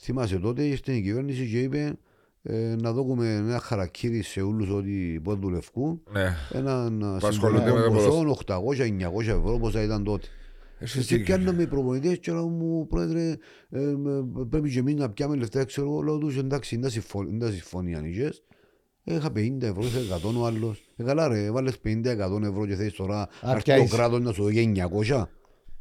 θυμάσαι 0.00 0.38
τότε 0.38 0.62
ήρθε 0.62 0.92
η 0.92 1.02
κυβέρνηση 1.02 1.48
και 1.50 1.60
είπε 1.60 1.92
ε, 2.42 2.74
να 2.80 2.92
δώσουμε 2.92 3.34
ένα 3.34 3.58
χαρακτήρι 3.58 4.22
σε 4.22 4.40
όλους 4.40 4.70
ότι 4.70 5.20
μπορεί 5.22 5.38
να 5.38 5.42
δουλευκούν. 5.46 6.02
Ναι. 6.12 6.34
Έναν 6.52 7.16
Που 7.20 7.26
ασχολούνται 7.26 7.72
με 7.72 7.80
το 7.82 7.90
ποσό 7.90 8.36
800-900 8.46 9.20
ευρώ 9.20 9.58
πόσα 9.60 9.82
ήταν 9.82 10.04
τότε. 10.04 10.26
Έχεις 10.78 11.06
Και 11.06 11.16
δίκιο. 11.16 11.24
πιάνναμε 11.34 11.62
οι 11.62 11.66
προπονητές 11.66 12.18
και 12.18 12.32
λέω 12.32 12.48
μου 12.48 12.86
πρόεδρε 12.86 13.36
ε, 13.70 13.78
με- 13.80 14.44
πρέπει 14.50 14.70
και 14.70 14.78
εμείς 14.78 14.94
να 14.94 15.10
πιάμε 15.10 15.36
λεφτά 15.36 15.64
ξέρω 15.64 15.86
εγώ 15.86 16.02
λέω 16.02 16.18
τους 16.18 16.36
εντάξει 16.36 16.74
είναι 16.74 16.84
τα 16.84 16.90
συμφω- 16.90 17.28
είναι 17.28 17.38
τα 17.44 17.50
συμφωνία 17.50 18.00
νοικίες 18.00 18.42
Είχα 19.04 19.28
50 19.28 19.62
ευρώ, 19.62 19.82
είχε 19.82 19.98
100 19.98 20.40
ο 20.40 20.46
άλλος. 20.46 20.84
Ε, 20.96 21.02
καλά 21.02 21.28
ρε, 21.28 21.50
βάλες 21.50 21.78
50-100 21.84 22.42
ευρώ 22.42 22.66
και 22.66 22.74
θέλεις 22.74 22.92
τώρα 22.92 23.28
να 23.42 23.50
έρθει 23.50 23.62
το 23.64 23.72
πιάσεις. 23.72 23.90
κράτος 23.94 24.20
να 24.20 24.32
σου 24.32 24.42
δώσει 24.42 24.72
900. 25.08 25.28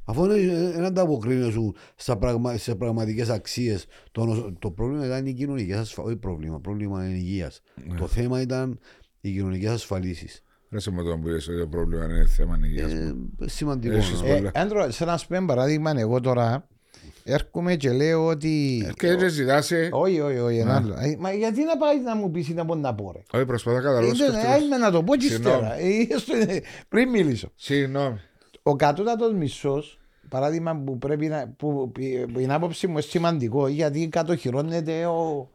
Αφού 0.05 0.27
δεν 0.27 0.83
ανταποκρίνεσαι 0.85 1.51
σου 1.51 1.73
στα 1.95 2.17
πραγμα, 2.17 2.57
σε 2.57 2.75
πραγματικές 2.75 3.29
αξίες. 3.29 3.85
Το, 4.11 4.25
νοσο- 4.25 4.53
το 4.59 4.71
πρόβλημα 4.71 5.05
ήταν 5.05 5.25
η 5.25 5.33
κοινωνική 5.33 5.73
ασφαλίση. 5.73 6.11
Όχι 6.13 6.15
πρόβλημα, 6.21 6.59
πρόβλημα 6.59 7.05
είναι 7.05 7.17
υγείας. 7.17 7.61
Ναι. 7.87 7.95
Το 7.97 8.07
θέμα 8.07 8.41
ήταν 8.41 8.79
οι 9.21 9.31
κοινωνικές 9.31 9.71
ασφαλίσεις. 9.71 10.43
Δεν 10.69 10.79
σε 10.79 10.91
μου 10.91 11.03
τον 11.03 11.21
πήρες 11.23 11.47
ότι 11.47 11.59
το 11.59 11.67
πρόβλημα 11.67 12.05
είναι 12.05 12.25
θέμα 12.25 12.59
υγείας. 12.63 12.91
Ε, 12.91 13.15
σημαντικό. 13.45 13.95
Έχεις 13.95 14.21
ναι. 14.21 14.35
πολλά. 14.35 14.51
Ε, 14.53 14.59
Άντρο, 14.59 14.91
σε 14.91 15.05
να 15.05 15.17
σου 15.17 15.27
πω 15.27 15.35
ένα 15.35 15.45
παράδειγμα, 15.45 15.93
εγώ 15.95 16.19
τώρα 16.19 16.67
έρχομαι 17.23 17.75
και 17.75 17.91
λέω 17.91 18.25
ότι. 18.25 18.85
Και 18.97 19.15
δεν 19.15 19.29
ζητάσαι. 19.29 19.89
Όχι, 19.91 20.19
όχι, 20.19 20.37
όχι, 20.37 20.57
ένα 20.57 20.73
Α. 20.73 20.77
άλλο. 20.77 20.93
Ε, 20.99 21.15
Μα 21.19 21.33
γιατί 21.33 21.63
να 21.63 21.77
πάει 21.77 21.99
να 22.01 22.15
μου 22.15 22.31
πεις 22.31 22.49
να 22.49 22.65
πω 22.65 22.75
να 22.75 22.95
πω, 22.95 23.11
ρε. 23.15 23.21
Όχι, 23.37 23.45
προσπαθώ 23.45 23.75
να 23.77 23.83
καταλάβω. 23.83 24.07
Ε, 24.11 24.31
δεν- 24.31 24.45
άιμε 24.51 24.77
να 24.77 24.91
το 24.91 25.03
πω 25.03 25.15
και 25.15 25.27
Συγγνώμη. 25.27 25.55
ύστερα. 25.57 25.79
Ε, 25.79 26.17
στο- 26.17 26.53
ε, 26.53 26.61
Πριν 26.89 27.09
μιλήσω. 27.09 27.51
Συγγνώμη. 27.55 28.19
Ο 28.63 28.75
κατώτατος 28.75 29.33
μισός, 29.33 29.99
παράδειγμα 30.29 30.75
που 30.85 30.97
πρέπει 30.97 31.27
να. 31.27 31.53
που, 31.57 31.91
που 32.33 32.39
είναι 32.39 32.53
άποψη 32.53 32.85
μου 32.87 32.93
είναι 32.93 33.01
σημαντικό 33.01 33.67
γιατί 33.67 34.07
κατοχυρώνεται 34.07 35.05
ο, 35.05 35.49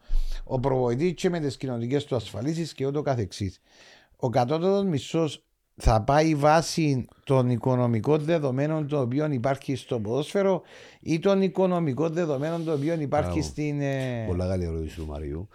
ο 0.44 0.60
προβοητή 0.60 1.14
και 1.14 1.30
με 1.30 1.40
τις 1.40 1.56
κοινωνικές 1.56 2.04
του 2.04 2.16
ασφαλίσεις 2.16 2.72
και 2.72 2.86
ούτω 2.86 3.02
καθεξής. 3.02 3.60
Ο 4.16 4.28
κατώτατος 4.28 4.84
μισός 4.84 5.45
θα 5.76 6.02
πάει 6.02 6.34
βάσει 6.34 7.08
των 7.24 7.50
οικονομικών 7.50 8.20
δεδομένων 8.20 8.88
των 8.88 9.00
οποίων 9.00 9.32
υπάρχει 9.32 9.76
στο 9.76 10.00
ποδόσφαιρο 10.00 10.62
ή 11.00 11.18
των 11.18 11.42
οικονομικών 11.42 12.12
δεδομένων 12.12 12.64
των 12.64 12.74
οποίων 12.74 13.00
υπάρχει 13.00 13.30
Μπράβο. 13.30 13.46
στην. 13.46 13.80
ε, 13.80 14.24
Πολλά 14.26 14.46
καλή 14.48 14.64
ερώτηση 14.64 14.96
του 14.96 15.06
Μαριού. 15.06 15.48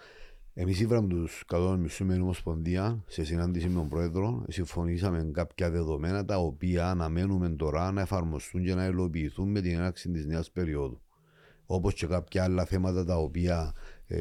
Εμείς 0.54 0.80
ήβραμε 0.80 1.08
τους 1.08 1.42
κατώτερου 1.46 1.80
μισθού 1.80 2.04
με 2.04 2.12
την 2.12 2.22
Ομοσπονδία 2.22 3.04
σε 3.06 3.24
συνάντηση 3.24 3.68
με 3.68 3.74
τον 3.74 3.88
Πρόεδρο. 3.88 4.44
Συμφωνήσαμε 4.48 5.30
κάποια 5.32 5.70
δεδομένα 5.70 6.24
τα 6.24 6.36
οποία 6.38 6.88
αναμένουμε 6.90 7.48
τώρα 7.48 7.92
να 7.92 8.00
εφαρμοστούν 8.00 8.64
και 8.64 8.74
να 8.74 8.84
υλοποιηθούν 8.86 9.50
με 9.50 9.60
την 9.60 9.72
έναρξη 9.74 10.10
της 10.10 10.26
νέας 10.26 10.50
περίοδου. 10.50 11.00
Όπως 11.66 11.94
και 11.94 12.06
κάποια 12.06 12.44
άλλα 12.44 12.64
θέματα 12.64 13.04
τα 13.04 13.16
οποία 13.16 13.72
ε, 14.06 14.20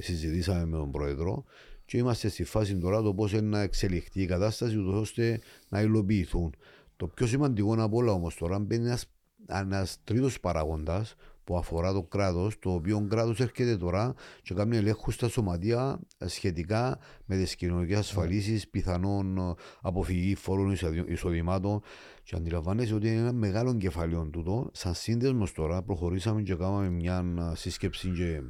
συζητήσαμε 0.00 0.64
με 0.64 0.76
τον 0.76 0.90
Πρόεδρο. 0.90 1.44
Και 1.86 1.96
είμαστε 1.98 2.28
στη 2.28 2.44
φάση 2.44 2.78
τώρα 2.78 3.02
το 3.02 3.14
πώς 3.14 3.32
να 3.32 3.60
εξελιχθεί 3.60 4.22
η 4.22 4.26
κατάσταση, 4.26 4.78
ούτως 4.78 5.00
ώστε 5.00 5.40
να 5.68 5.80
υλοποιηθούν. 5.80 6.54
Το 6.96 7.06
πιο 7.06 7.26
σημαντικό 7.26 7.74
απ' 7.78 7.94
όλα 7.94 8.12
όμως 8.12 8.34
τώρα 8.36 8.58
μπαίνει 8.58 8.84
ένας 8.84 9.06
ένας 9.46 9.98
τρίτος 10.04 10.40
παράγοντας 10.40 11.14
που 11.44 11.56
αφορά 11.56 11.92
το 11.92 12.02
κράτος, 12.02 12.58
το 12.58 12.72
οποίο 12.72 13.06
κράτος 13.10 13.40
έρχεται 13.40 13.76
τώρα 13.76 14.14
και 14.42 14.54
κάνει 14.54 14.76
ελέγχους 14.76 15.14
στα 15.14 15.28
σωματεία 15.28 16.00
σχετικά 16.24 16.98
με 17.24 17.36
τις 17.36 17.56
κοινωνικές 17.56 17.98
ασφαλίσεις, 17.98 18.68
πιθανόν 18.68 19.38
ε, 19.38 19.54
αποφυγή 19.80 20.34
φόρων 20.34 20.70
εισαδη- 20.70 21.10
εισοδημάτων 21.10 21.82
και 22.22 22.36
αντιλαμβάνεσαι 22.36 22.94
ότι 22.94 23.08
είναι 23.08 23.20
ένα 23.20 23.32
μεγάλο 23.32 23.76
κεφάλαιο 23.76 24.28
τούτο. 24.32 24.70
Σαν 24.72 24.94
σύνδεσμος 24.94 25.52
τώρα 25.52 25.82
προχωρήσαμε 25.82 26.42
και 26.42 26.54
κάναμε 26.54 26.90
μια 26.90 27.24
ε, 27.52 27.56
σύσκεψη 27.56 28.08
και 28.08 28.42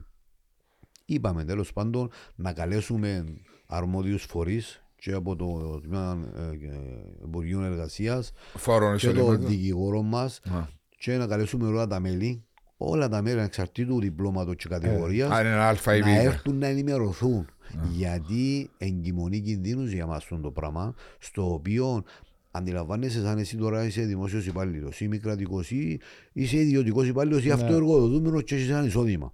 είπαμε 1.07 1.45
τέλος 1.45 1.73
πάντων 1.73 2.11
να 2.35 2.53
καλέσουμε 2.53 3.25
αρμόδιους 3.67 4.23
φορείς 4.25 4.81
και 4.97 5.13
από 5.13 5.37
το 5.37 5.81
Τμήμα 5.81 6.19
ε, 6.37 6.41
ε, 6.67 6.79
Υπουργείου 7.25 7.61
Εργασίας 7.61 8.33
Φόρων 8.57 8.97
και 8.97 9.07
το 9.07 9.13
εισοδήματος. 9.13 9.47
δικηγόρο 9.49 10.03
μας 10.03 10.41
Α. 10.45 10.65
και 10.99 11.17
να 11.17 11.27
καλέσουμε 11.27 11.67
όλα 11.67 11.87
τα 11.87 12.01
μέλη, 12.01 12.45
όλα 12.77 13.09
τα 13.09 13.23
μέλη 13.23 13.39
ανεξαρτήτου 13.39 14.01
διπλώματος 14.01 14.55
και 14.57 14.69
κατηγορίας, 14.69 15.31
Αν 15.31 15.41
είναι 15.47 15.55
ένα 15.55 15.69
αλφα 15.69 15.97
ή 15.97 16.01
να 16.01 16.07
β. 16.07 16.25
έρθουν 16.25 16.59
να 16.59 16.67
ενημερωθούν. 16.67 17.47
Γιατί 17.93 18.71
εγκυμονεί 18.79 19.41
κινδύνους 19.41 19.93
για 19.93 20.07
μας 20.07 20.17
αυτό 20.17 20.37
το 20.41 20.51
πράγμα, 20.51 20.95
στο 21.19 21.53
οποίο 21.53 22.03
αντιλαμβάνεσαι 22.51 23.21
σαν 23.23 23.39
εσύ 23.39 23.57
τώρα 23.57 23.85
είσαι 23.85 24.03
δημόσιος 24.03 24.47
υπάλληλος 24.47 25.01
ή 25.01 25.09
μη 25.09 25.19
κρατικός 25.19 25.71
ή 25.71 26.01
είσαι 26.33 26.57
ιδιωτικός 26.57 27.07
υπάλληλος 27.07 27.45
ή 27.45 27.51
αυτοεργοδοτούμενος 27.51 28.43
και 28.45 28.55
έχεις 28.55 28.69
ένα 28.69 28.85
εισόδημα. 28.85 29.33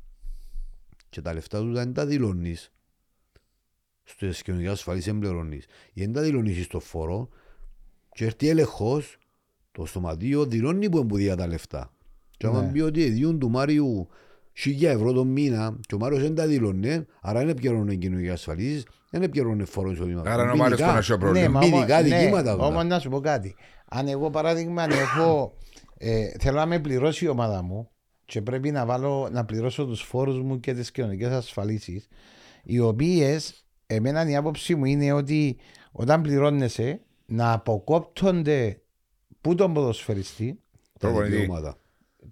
Και 1.12 1.20
τα 1.20 1.32
λεφτά 1.34 1.58
του 1.58 1.72
δεν 1.72 1.92
τα 1.92 2.06
δηλώνεις. 2.06 2.72
Στο 4.02 4.26
κοινωνικέ 4.26 4.68
ασφαλίσει 4.68 5.10
εμπληρώνει. 5.10 5.60
Ή 5.92 6.00
δεν 6.00 6.12
τα 6.12 6.20
δηλώνεις 6.20 6.64
στο 6.64 6.80
φόρο, 6.80 7.28
και 8.14 8.24
έρθει 8.24 8.48
έλεγχος, 8.48 9.16
το 9.72 9.86
σωματείο 9.86 10.44
δηλώνει 10.46 10.88
που 10.88 10.98
εμποδία 10.98 11.36
τα 11.36 11.46
λεφτά. 11.46 11.92
Και 12.36 12.46
άμα 12.46 12.62
Ναι. 12.62 12.70
πει 12.72 12.80
ότι 12.80 13.08
διούν 13.10 13.38
του 13.38 13.50
Μάριου 13.50 14.08
1000 14.52 14.88
ευρώ 14.88 15.12
το 15.12 15.24
μήνα 15.24 15.78
και 15.86 15.94
ο 15.94 15.98
Μάριος 15.98 16.20
δεν 16.22 16.34
τα 16.34 16.46
δηλώνει, 16.46 17.04
άρα 17.20 17.38
δεν 17.40 17.48
επικαιρώνει 17.48 17.96
κοινωνική 17.98 18.30
ασφαλίσεις, 18.30 18.86
δεν 19.10 19.22
επικαιρώνει 19.22 19.64
φόρο 19.64 19.90
εισοδήματος. 19.90 20.32
Άρα 20.32 20.42
είναι 20.42 20.52
ο 20.52 20.56
Μάριος 20.56 20.78
που 20.80 20.84
Ποινικά. 20.86 20.92
να 20.92 20.98
έχει 20.98 21.12
Ναι, 21.12 21.18
πρόβλημα. 21.18 21.48
μα 21.48 21.60
Ποινικά 21.60 21.96
όμως- 21.98 22.10
ναι, 22.10 22.18
δικήματα 22.18 22.52
αυτά. 22.52 22.64
όμως 22.66 22.84
να 22.84 22.98
σου 22.98 23.08
πω 23.10 23.20
κάτι. 23.20 23.54
Αν 23.88 24.08
εγώ 24.08 24.30
παράδειγμα 24.30 24.82
αν 24.82 24.90
έχω, 24.90 25.52
ε, 25.98 26.28
θέλω 26.38 26.56
να 26.56 26.66
με 26.66 26.80
πληρώσει 26.80 27.24
η 27.24 27.28
ομάδα 27.28 27.62
μου 27.62 27.90
και 28.32 28.42
πρέπει 28.42 28.70
να, 28.70 28.86
βάλω, 28.86 29.28
να 29.32 29.44
πληρώσω 29.44 29.86
τους 29.86 30.02
φόρους 30.02 30.40
μου 30.40 30.60
και 30.60 30.74
τις 30.74 30.90
κοινωνικές 30.90 31.30
ασφαλίσεις 31.32 32.08
οι 32.62 32.78
οποίες 32.80 33.64
εμένα 33.86 34.28
η 34.28 34.36
άποψη 34.36 34.74
μου 34.74 34.84
είναι 34.84 35.12
ότι 35.12 35.56
όταν 35.92 36.22
πληρώνεσαι 36.22 37.00
να 37.26 37.52
αποκόπτονται 37.52 38.80
που 39.40 39.54
τον 39.54 39.72
ποδοσφαιριστή 39.72 40.60
Τα 40.98 41.08
Προπονητή. 41.08 41.36
δικαιώματα. 41.36 41.76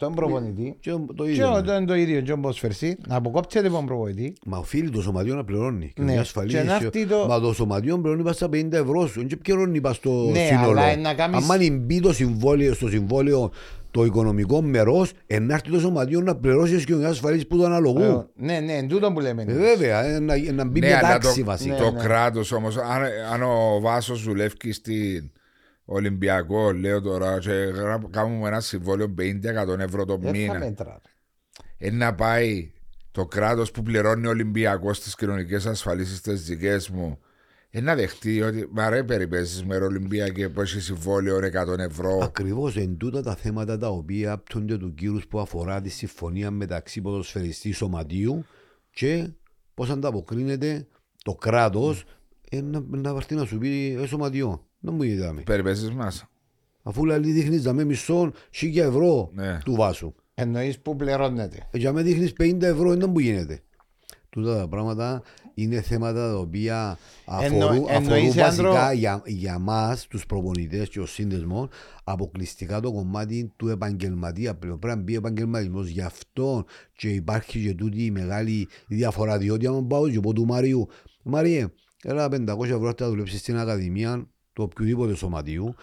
Τον 0.00 0.14
προπονητή 0.14 0.76
Και 0.80 0.90
το 0.90 1.24
και 1.24 1.30
ίδιο. 1.30 1.50
ναι. 1.50 1.56
όταν 1.56 1.86
το 1.86 1.94
ίδιο 1.94 2.20
και 2.20 2.30
τον 2.30 2.40
ποδοσφαιριστή 2.40 2.98
να 3.08 3.16
αποκόπτεται 3.16 3.68
τον 3.68 3.86
προπονητή 3.86 4.32
Μα 4.46 4.58
οφείλει 4.58 4.90
το 4.90 5.02
σωματείο 5.02 5.34
να 5.34 5.44
πληρώνει. 5.44 5.90
κοινωνική 5.94 6.14
Ναι, 6.16 6.20
ασφαλίσεις. 6.20 6.60
και 6.60 6.66
να 6.66 6.74
έρθει 6.74 7.06
το- 7.06 7.26
Μα 7.28 7.40
το 7.40 7.52
σωματείο 7.52 7.98
πληρώνει 7.98 8.22
πας 8.22 8.34
στα 8.36 8.48
50 8.48 8.72
ευρώ 8.72 9.06
σου. 9.06 9.24
Δεν 9.28 9.38
πληρώνει 9.38 9.80
πας 9.80 9.96
στο 9.96 10.10
Ναι, 10.32 10.46
σύνολο. 10.46 10.80
αλλά 10.80 10.96
να 10.96 11.14
κάνεις- 11.14 11.50
Αν 11.50 11.78
μπει 11.80 12.00
το 12.00 12.12
συμβόλαιο, 12.12 12.74
στο 12.74 12.88
συμβόλαιο 12.88 13.50
το 13.90 14.04
οικονομικό 14.04 14.62
μέρος, 14.62 15.12
να 15.40 15.54
έρθει 15.54 15.70
το 15.70 15.80
σωματείο 15.80 16.20
να 16.20 16.36
πληρώσει 16.36 16.74
τις 16.74 16.84
κοινωνικές 16.84 17.12
ασφαλίσεις 17.12 17.46
που 17.46 17.56
του 17.56 17.64
αναλογούν. 17.64 18.02
Ε, 18.02 18.24
ναι, 18.34 18.60
ναι, 18.60 18.82
τούτο 18.88 19.12
που 19.12 19.20
λέμε 19.20 19.42
Ε, 19.42 19.52
βέβαια, 19.52 20.04
ε, 20.04 20.18
να, 20.18 20.34
να 20.52 20.64
μπει 20.64 20.80
Ναι, 20.80 20.86
μια 20.86 20.98
αλλά 20.98 21.08
τάξη 21.08 21.38
το, 21.38 21.44
βασικά. 21.44 21.76
το 21.76 21.90
ναι. 21.90 22.00
κράτος 22.00 22.52
όμως, 22.52 22.76
αν, 22.76 23.02
αν 23.32 23.42
ο 23.42 23.80
Βάσος 23.80 24.22
δουλεύει 24.22 24.72
στην 24.72 25.30
Ολυμπιακό, 25.92 26.72
λέω 26.72 27.00
τώρα, 27.00 27.38
και 27.38 27.50
γρα- 27.50 28.08
κάνουμε 28.10 28.48
ένα 28.48 28.60
συμβόλαιο 28.60 29.14
50-100 29.18 29.78
ευρώ 29.78 30.04
το 30.04 30.16
δεν 30.16 30.32
θα 30.32 30.38
μήνα, 30.38 30.58
μέτρα. 30.58 31.00
είναι 31.78 31.96
να 31.96 32.14
πάει 32.14 32.72
το 33.10 33.26
κράτος 33.26 33.70
που 33.70 33.82
πληρώνει 33.82 34.26
ο 34.26 34.30
Ολυμπιακός 34.30 34.96
στις 34.96 35.14
κοινωνικές 35.14 35.66
ασφαλίσεις 35.66 36.20
τις 36.20 36.44
δικές 36.44 36.88
μου, 36.88 37.18
είναι 37.70 37.84
να 37.84 37.94
δεχτεί 37.94 38.42
ότι 38.42 38.68
μα 38.70 38.88
ρε 38.88 39.02
περιπέσεις 39.04 39.64
με 39.64 39.76
Ολυμπιακέ 39.76 40.48
που 40.48 40.60
έχει 40.60 40.80
συμβόλαιο 40.80 41.36
100 41.36 41.78
ευρώ. 41.78 42.18
Ακριβώς 42.22 42.76
εν 42.76 42.96
τούτα 42.96 43.22
τα 43.22 43.34
θέματα 43.34 43.78
τα 43.78 43.88
οποία 43.88 44.32
άπτονται 44.32 44.76
του 44.78 44.94
κύρους 44.94 45.26
που 45.26 45.40
αφορά 45.40 45.80
τη 45.80 45.88
συμφωνία 45.88 46.50
μεταξύ 46.50 47.00
ποδοσφαιριστής 47.00 47.76
σωματείου 47.76 48.44
και 48.90 49.28
πώς 49.74 49.90
ανταποκρίνεται 49.90 50.86
το 51.24 51.34
κράτος 51.34 52.04
να, 52.62 52.82
να 52.88 53.12
βαρθεί 53.12 53.34
να 53.34 53.44
σου 53.44 53.58
πει 53.58 53.98
ε, 54.00 54.06
σωματιό. 54.06 54.64
Δεν 54.80 54.94
μου 54.94 55.02
είδαμε. 55.02 55.40
Περιπέσεις 55.40 55.90
μας. 55.90 56.24
Αφού 56.82 57.04
λαλή 57.04 57.30
δείχνεις 57.32 57.64
να 57.64 57.72
με 57.72 57.84
μισό 57.84 58.32
χίλια 58.50 58.84
ευρώ 58.84 59.30
Ναι. 59.34 59.58
του 59.64 59.72
βάσου. 59.74 60.14
Εννοείς 60.34 60.78
που 60.80 60.96
πληρώνεται. 60.96 61.68
Ε, 61.70 61.78
Για 61.78 61.92
με 61.92 62.02
δείχνεις 62.02 62.32
50 62.32 62.62
ευρώ, 62.66 62.94
δεν 62.96 63.12
που 63.12 63.20
γίνεται. 63.20 63.60
Τούτα 64.30 64.56
τα 64.58 64.68
πράγματα 64.68 65.22
είναι 65.54 65.80
θέματα 65.80 66.30
τα 66.32 66.38
οποία 66.38 66.98
Εννο- 67.42 67.64
αφορούν, 67.66 67.86
εννοείς, 67.88 68.36
αφορούν 68.36 68.36
βασικά 68.36 68.84
Άντρο- 68.86 68.98
για, 68.98 69.22
για 69.26 69.58
μας, 69.58 70.06
τους 70.06 70.26
προπονητές 70.26 70.88
και 70.88 71.00
ο 71.00 71.06
σύνδεσμο, 71.06 71.68
αποκλειστικά 72.04 72.80
το 72.80 72.92
κομμάτι 72.92 73.52
του 73.56 73.68
επαγγελματία. 73.68 74.54
Πλέον 74.54 74.78
πρέπει 74.78 74.96
να 74.96 75.02
μπει 75.02 75.14
επαγγελματισμός. 75.14 75.88
Γι' 75.88 76.02
αυτό 76.02 76.64
και 76.96 77.08
υπάρχει 77.08 77.62
και 77.62 77.74
τούτη 77.74 78.04
η 78.04 78.10
μεγάλη 78.10 78.68
διαφορά. 78.86 79.38
Διότι, 79.38 79.66
αν 79.66 79.86
πάω 79.86 80.10
και 80.10 80.20
πω 80.20 80.32
του 80.32 80.44
Μάριου, 80.46 80.88
Μάριε, 81.22 81.66
έλα 82.02 82.28
500 82.28 82.64
ευρώ 82.74 82.92
θα 82.98 83.08
δουλέψεις 83.08 83.40
στην 83.40 83.58
Ακαδημία 83.58 84.28
του 84.62 84.68
οποιοδήποτε 84.72 85.14
σωματείου. 85.14 85.74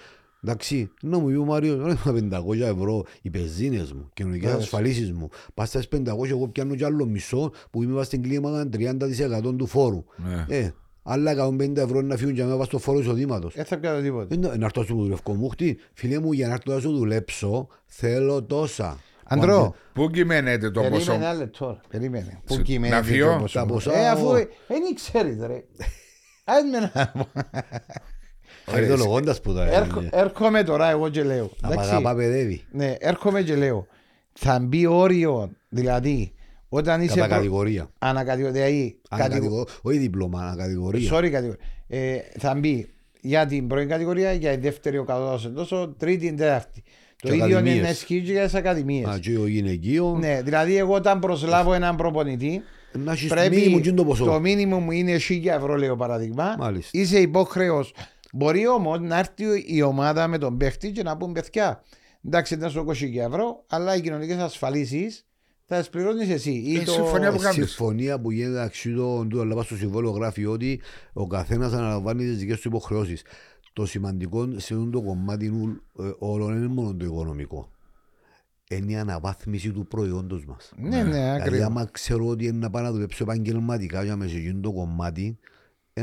Εντάξει, 0.44 0.90
να 1.02 1.18
μου 1.20 1.28
πει 1.28 1.34
ο 1.36 1.46
Μάριο, 1.46 1.86
ρε, 1.86 1.94
μα 2.06 2.40
500 2.48 2.60
ευρώ 2.60 3.04
οι 3.22 3.30
πεζίνες 3.30 3.94
μου, 3.94 4.10
κοινωνικές 4.14 4.46
Βέβαια. 4.48 4.64
ασφαλίσεις 4.64 5.12
μου. 5.12 5.30
Πας 5.54 5.70
στα 5.70 5.82
500 5.92 6.30
εγώ 6.30 6.48
πιάνω 6.48 6.76
κι 6.76 6.84
άλλο 6.84 7.06
μισό 7.06 7.52
που 7.72 7.84
είμαι 7.84 8.04
στην 8.04 8.22
κλίμακα 8.22 8.70
30% 8.74 9.56
του 9.58 9.66
φόρου. 9.68 10.04
Ναι. 10.16 10.46
Ε, 10.58 10.72
άλλα 11.04 11.32
150 11.32 11.78
ευρώ 11.78 12.02
να 12.02 12.16
φύγουν 12.16 12.34
για 12.34 12.46
να 12.46 12.52
βάζω 12.52 12.64
στο 12.64 12.80
φόρο 12.80 13.00
εισοδήματος. 13.00 13.54
Δεν 13.56 13.66
θα 13.66 13.76
κάνω 13.76 14.02
τίποτα. 14.02 14.26
Δεν 14.26 14.38
είναι 14.44 14.56
να 14.56 14.66
έρθω 14.66 14.84
στο 14.84 14.96
δουλευκό 14.96 15.34
μου 15.34 15.50
χτί. 15.50 15.78
Φίλε 15.94 16.20
μου, 16.20 16.32
για 16.32 16.48
να 16.48 16.54
έρθω 16.54 16.74
να 16.74 16.80
σου 16.80 16.92
δουλέψω, 16.98 17.68
θέλω 17.86 18.44
τόσα. 18.44 18.98
Αντρό, 19.30 19.76
Πού 19.94 20.10
κυμαίνεται 20.10 20.72
το 20.72 20.82
ποσό; 20.82 20.92
περίμενε 21.06 21.26
ένα 21.30 21.34
λεπτό. 21.34 21.80
Περίμενε. 21.90 22.42
Πού 22.46 22.54
Σε- 22.54 22.62
κυμαίνεται 22.62 22.96
να 22.96 23.04
φύγω, 23.04 23.34
το 23.34 23.40
ποσό; 23.40 23.60
τα 23.60 23.66
ποσά, 23.66 23.98
Ε, 23.98 24.10
αφού 24.10 24.28
ο- 24.28 24.34
δεν 24.68 24.96
ξέρεις 24.96 25.38
ρε. 25.46 25.64
Ας 26.44 26.64
με 26.72 26.80
να... 26.80 27.12
Χαριτολογώντας 28.72 29.42
που 29.42 29.54
τα 29.54 29.68
Έρχο- 29.72 30.00
είναι. 30.00 30.10
Έρχομαι 30.14 30.64
τώρα 30.64 30.90
εγώ 30.90 31.10
και 31.10 31.24
λέω. 31.24 31.50
εντάξει. 31.64 31.78
Απαγαπά 31.90 32.16
παιδεύει. 32.16 32.64
Ναι, 32.72 32.96
έρχομαι 33.00 33.42
και 33.42 33.56
λέω. 33.56 33.88
Θα 34.34 34.60
μπει 34.60 34.86
όριο, 34.86 35.52
δηλαδή, 35.70 36.32
όταν 36.70 37.02
είσαι... 37.02 37.14
Κατά 37.16 37.26
προ- 37.28 37.38
κατηγορία. 37.38 37.90
Ανακατηγορία. 38.00 38.52
Δηλαδή, 38.54 38.98
κατηγο- 39.10 39.26
Ανακατηγο- 39.26 39.66
Όχι 39.82 39.98
δίπλωμα, 39.98 40.42
ανακατηγορία. 40.42 41.10
Sorry, 41.14 41.30
κατηγορία. 41.30 41.58
Ε, 41.88 42.18
θα 42.40 42.54
μπει 42.56 42.90
για 43.22 43.46
την 43.46 43.68
πρώτη 43.68 43.86
κατηγορία, 43.86 44.32
για 44.34 44.52
η 44.52 44.58
δεύτερη 44.58 44.98
ο 44.98 45.04
κατώτατος 45.04 45.52
τόσο, 45.56 45.96
τρίτη, 45.98 46.34
τέταρτη. 46.34 46.84
Το 47.22 47.28
Και 47.28 47.34
ίδιο 47.34 47.46
είναι 47.46 47.56
ακαδημίες. 47.58 47.84
να 47.84 47.90
ισχύει 47.90 48.22
και 48.22 48.32
για 48.32 48.44
τις 48.44 48.54
ακαδημίες. 48.54 49.08
Α, 49.08 49.20
και 49.20 49.38
ο 49.38 49.48
γυναικείο. 49.48 50.16
Ναι, 50.20 50.42
δηλαδή 50.42 50.78
εγώ 50.78 50.94
όταν 50.94 51.20
προσλάβω 51.20 51.74
έναν 51.74 51.96
προπονητή, 51.96 52.62
Να 52.94 53.12
έχεις 53.12 53.28
πρέπει 53.28 53.56
μήνυμο 53.56 53.80
και 53.80 53.92
το 53.94 54.06
ποσό. 54.06 54.26
το 54.26 54.40
μήνυμο 54.40 54.80
μου 54.80 54.92
είναι 54.92 55.18
1000 55.18 55.54
ευρώ, 55.56 55.76
λέω 55.76 55.96
παράδειγμα. 55.96 56.56
Μάλιστα. 56.60 56.90
Είσαι 57.00 57.20
υπόχρεος. 57.20 57.94
Μπορεί 58.34 58.68
όμως 58.68 59.00
να 59.00 59.18
έρθει 59.18 59.64
η 59.66 59.82
ομάδα 59.82 60.28
με 60.28 60.38
τον 60.38 60.58
παίχτη 60.58 60.92
και 60.92 61.04
να 61.04 61.18
πούν 61.18 61.32
παιδιά, 61.32 61.84
εντάξει 62.26 62.56
να 62.56 62.70
σου 62.70 62.86
20 62.88 62.94
ευρώ, 63.18 63.64
αλλά 63.68 63.96
οι 63.96 64.02
κοινωνικές 64.02 64.38
ασφαλίσεις 64.38 65.26
θα 65.66 65.78
τις 65.80 65.90
πληρώνεις 65.90 66.30
εσύ. 66.30 66.52
Ή 66.66 66.78
Ε, 66.78 66.84
το... 66.84 66.92
συμφωνία 66.92 67.30
που 67.32 67.36
Η 67.40 67.44
κάνεις. 67.44 67.56
συμφωνία 67.72 68.20
που 68.20 68.32
γίνεται 68.32 68.62
αξίδω 68.62 69.26
του 69.30 69.42
αλλά 69.42 69.62
στο 69.64 69.76
συμβόλαιο 69.76 70.12
γράφει 70.12 70.46
ότι 70.46 70.82
ο 71.14 71.28
καθένας 71.28 71.74
αναλαμβάνει 71.74 72.24
τις 72.24 72.38
δικές 72.38 72.60
του 72.60 72.68
υποχρεώσεις. 72.68 73.22
Το 73.74 73.86
σημαντικό 73.86 74.46
σε 74.56 74.74
αυτό 74.74 74.90
το 74.90 75.02
κομμάτι 75.02 75.48
ου- 75.48 75.82
ε, 76.00 76.12
όλων 76.20 76.56
είναι 76.58 76.68
μόνο 76.68 76.94
το 76.96 77.06
οικονομικό. 77.06 77.72
Είναι 78.70 78.92
η 78.92 78.96
αναβάθμιση 78.96 79.72
του 79.72 79.88
προϊόντος 79.88 80.46
μας. 80.46 80.72
Ναι, 80.78 80.90
ναι, 80.90 81.04
Δηλαδή, 81.04 81.42
ακριβώς. 81.42 81.66
άμα 81.66 81.86
ξέρω 81.92 82.28
ότι 82.28 82.46
είναι 82.46 82.58
να 82.58 82.70
πάω 82.70 82.84
να 82.84 82.92
δουλέψω 82.92 83.24
επαγγελματικά 83.24 84.04
για 84.04 84.16
μέσα 84.16 84.32
σε 84.32 84.38
εκείνο 84.38 84.60
το 84.60 84.72
κομμάτι, 84.72 85.22
είναι 85.24 85.38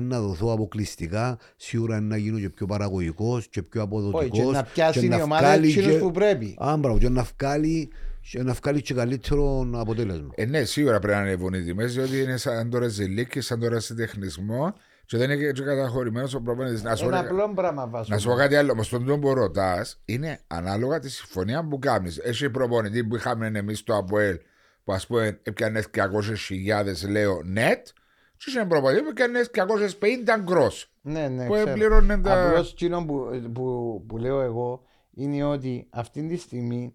να 0.00 0.20
δοθώ 0.20 0.52
αποκλειστικά, 0.52 1.38
σίγουρα 1.56 1.96
είναι 1.96 2.06
να 2.06 2.16
γίνω 2.16 2.38
και 2.38 2.48
πιο 2.50 2.66
παραγωγικός 2.66 3.48
και 3.48 3.62
πιο 3.62 3.80
Όχι, 3.82 3.90
αποδοτικό. 3.92 4.36
και 4.36 4.42
να 4.42 4.62
πιάσει 4.64 5.06
η 5.06 5.20
ομάδα 5.22 5.52
εκείνους 5.52 5.96
που 5.98 6.10
πρέπει. 6.10 6.56
Α, 6.58 6.76
μπράβο, 6.76 6.98
και 6.98 7.08
να 7.08 7.26
βγάλει, 7.38 7.88
και 8.30 8.42
να 8.42 8.52
βγάλει 8.52 8.82
και 8.82 8.94
καλύτερο 8.94 9.68
αποτέλεσμα. 9.74 10.30
Ε, 10.34 10.44
ναι, 10.44 10.64
σίγουρα 10.64 10.98
πρέπει 10.98 11.16
να 11.16 11.22
ανεβούν 11.22 11.54
οι 11.54 11.62
τιμέ, 11.62 11.84
διότι 11.84 12.22
είναι 12.22 12.36
σαν 12.36 12.70
το 12.70 12.78
ρεζιλίκι, 12.78 13.40
σαν 13.40 13.60
το 13.60 13.68
ρεσιτεχνισμό 13.68 14.74
και 15.06 15.16
δεν 15.16 15.30
είναι 15.30 15.52
και 15.52 15.62
καταχωρημένος 15.62 16.34
ο 16.34 16.40
προπονητής. 16.40 16.82
Να 16.82 16.94
σου 16.96 17.04
Ένα 17.06 17.16
πω- 17.22 17.26
απλό 17.30 17.52
πράγμα 17.54 17.86
βάζω. 17.86 18.08
να 18.10 18.18
σου 18.18 18.28
πω 18.28 18.34
κάτι 18.34 18.54
άλλο. 18.56 18.72
Όμως, 18.72 18.88
τον 18.88 19.04
τόπο 19.06 19.28
που 19.28 19.34
ρωτάς 19.34 20.00
είναι 20.04 20.40
ανάλογα 20.46 20.98
τη 20.98 21.10
συμφωνία 21.10 21.64
που 21.68 21.78
κάνεις. 21.78 22.18
Έχει 22.18 22.50
προπονητή 22.50 23.04
που 23.04 23.16
είχαμε 23.16 23.50
εμείς 23.54 23.78
στο 23.78 23.96
ΑΠΟΕΛ 23.96 24.38
που 24.84 24.92
ας 24.92 25.06
πούμε 25.06 25.38
έπιανε 25.42 25.82
200.000 25.90 27.08
λέω 27.10 27.38
net, 27.56 27.82
και 28.36 28.44
είχε 28.50 28.64
προπονητής 28.64 29.02
που 29.02 29.08
έπιανε 29.08 29.40
250 30.48 30.52
gross. 30.52 30.84
Ναι, 31.02 31.28
ναι, 31.28 31.46
που 31.46 31.52
ξέρω. 31.52 31.70
έπληρωνε 31.70 32.18
τα- 32.18 32.46
Απλώς 32.48 32.72
εκείνο 32.72 33.04
που, 33.04 33.28
που, 33.52 34.04
που 34.06 34.16
λέω 34.18 34.40
εγώ 34.40 34.82
είναι 35.14 35.44
ότι 35.44 35.86
αυτή 35.90 36.22
τη 36.26 36.36
στιγμή 36.36 36.94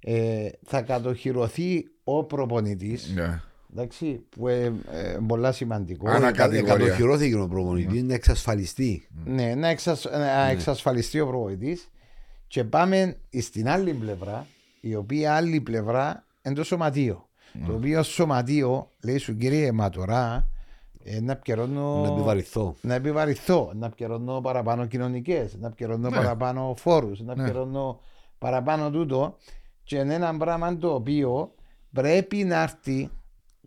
ε, 0.00 0.48
θα 0.66 0.82
κατοχυρωθεί 0.82 1.84
ο 2.04 2.24
προπονητής 2.24 3.12
Ναι. 3.14 3.40
εντάξει, 3.72 4.26
που 4.30 4.48
είναι 4.48 4.72
ε, 4.92 5.18
πολλά 5.26 5.52
σημαντικό 5.52 6.08
Ανα- 6.08 6.16
Ανακατηγορία. 6.16 6.74
Κατοχυρώθηκε 6.76 7.34
ο 7.36 7.48
προπονητής 7.48 8.02
να 8.02 8.14
εξασφαλιστεί. 8.14 9.08
ναι, 9.24 9.54
να, 9.54 9.68
εξασ, 9.68 10.04
να 10.12 10.46
εξασφαλιστεί 10.48 11.20
ο 11.20 11.26
προπονητής 11.26 11.88
και 12.46 12.64
πάμε 12.64 13.16
στην 13.40 13.68
άλλη 13.68 13.92
πλευρά 13.94 14.46
η 14.80 14.94
οποία 14.94 15.34
άλλη 15.34 15.60
πλευρά 15.60 16.24
είναι 16.42 16.54
το 16.54 16.64
σωματείο 16.64 17.28
το 17.66 17.72
οποίο 17.72 18.02
σωματείο 18.02 18.90
λέει 19.04 19.16
σου 19.18 19.36
κύριε 19.36 19.72
Ματωρά 19.72 20.48
ε, 21.08 21.20
να 21.20 21.36
πιερώνω 21.36 22.00
Να 22.00 22.12
επιβαρηθώ. 22.12 22.74
να 22.80 22.94
επιβαρηθώ, 22.94 23.72
να 23.74 23.88
πιερώνω 23.90 24.40
παραπάνω 24.40 24.86
κοινωνικές, 24.86 25.56
να 25.60 25.70
πιερώνω 25.70 26.08
παραπάνω 26.10 26.74
φόρους, 26.78 27.20
να 27.20 27.36
Ναι. 27.36 27.42
πιερώνω 27.44 28.00
παραπάνω 28.38 28.90
τούτο. 28.90 29.36
Και 29.82 29.96
είναι 29.96 30.14
ένα 30.14 30.36
πράγμα 30.36 30.76
το 30.78 30.94
οποίο 30.94 31.54
πρέπει 31.92 32.36
να 32.44 32.62
έρθει 32.62 33.10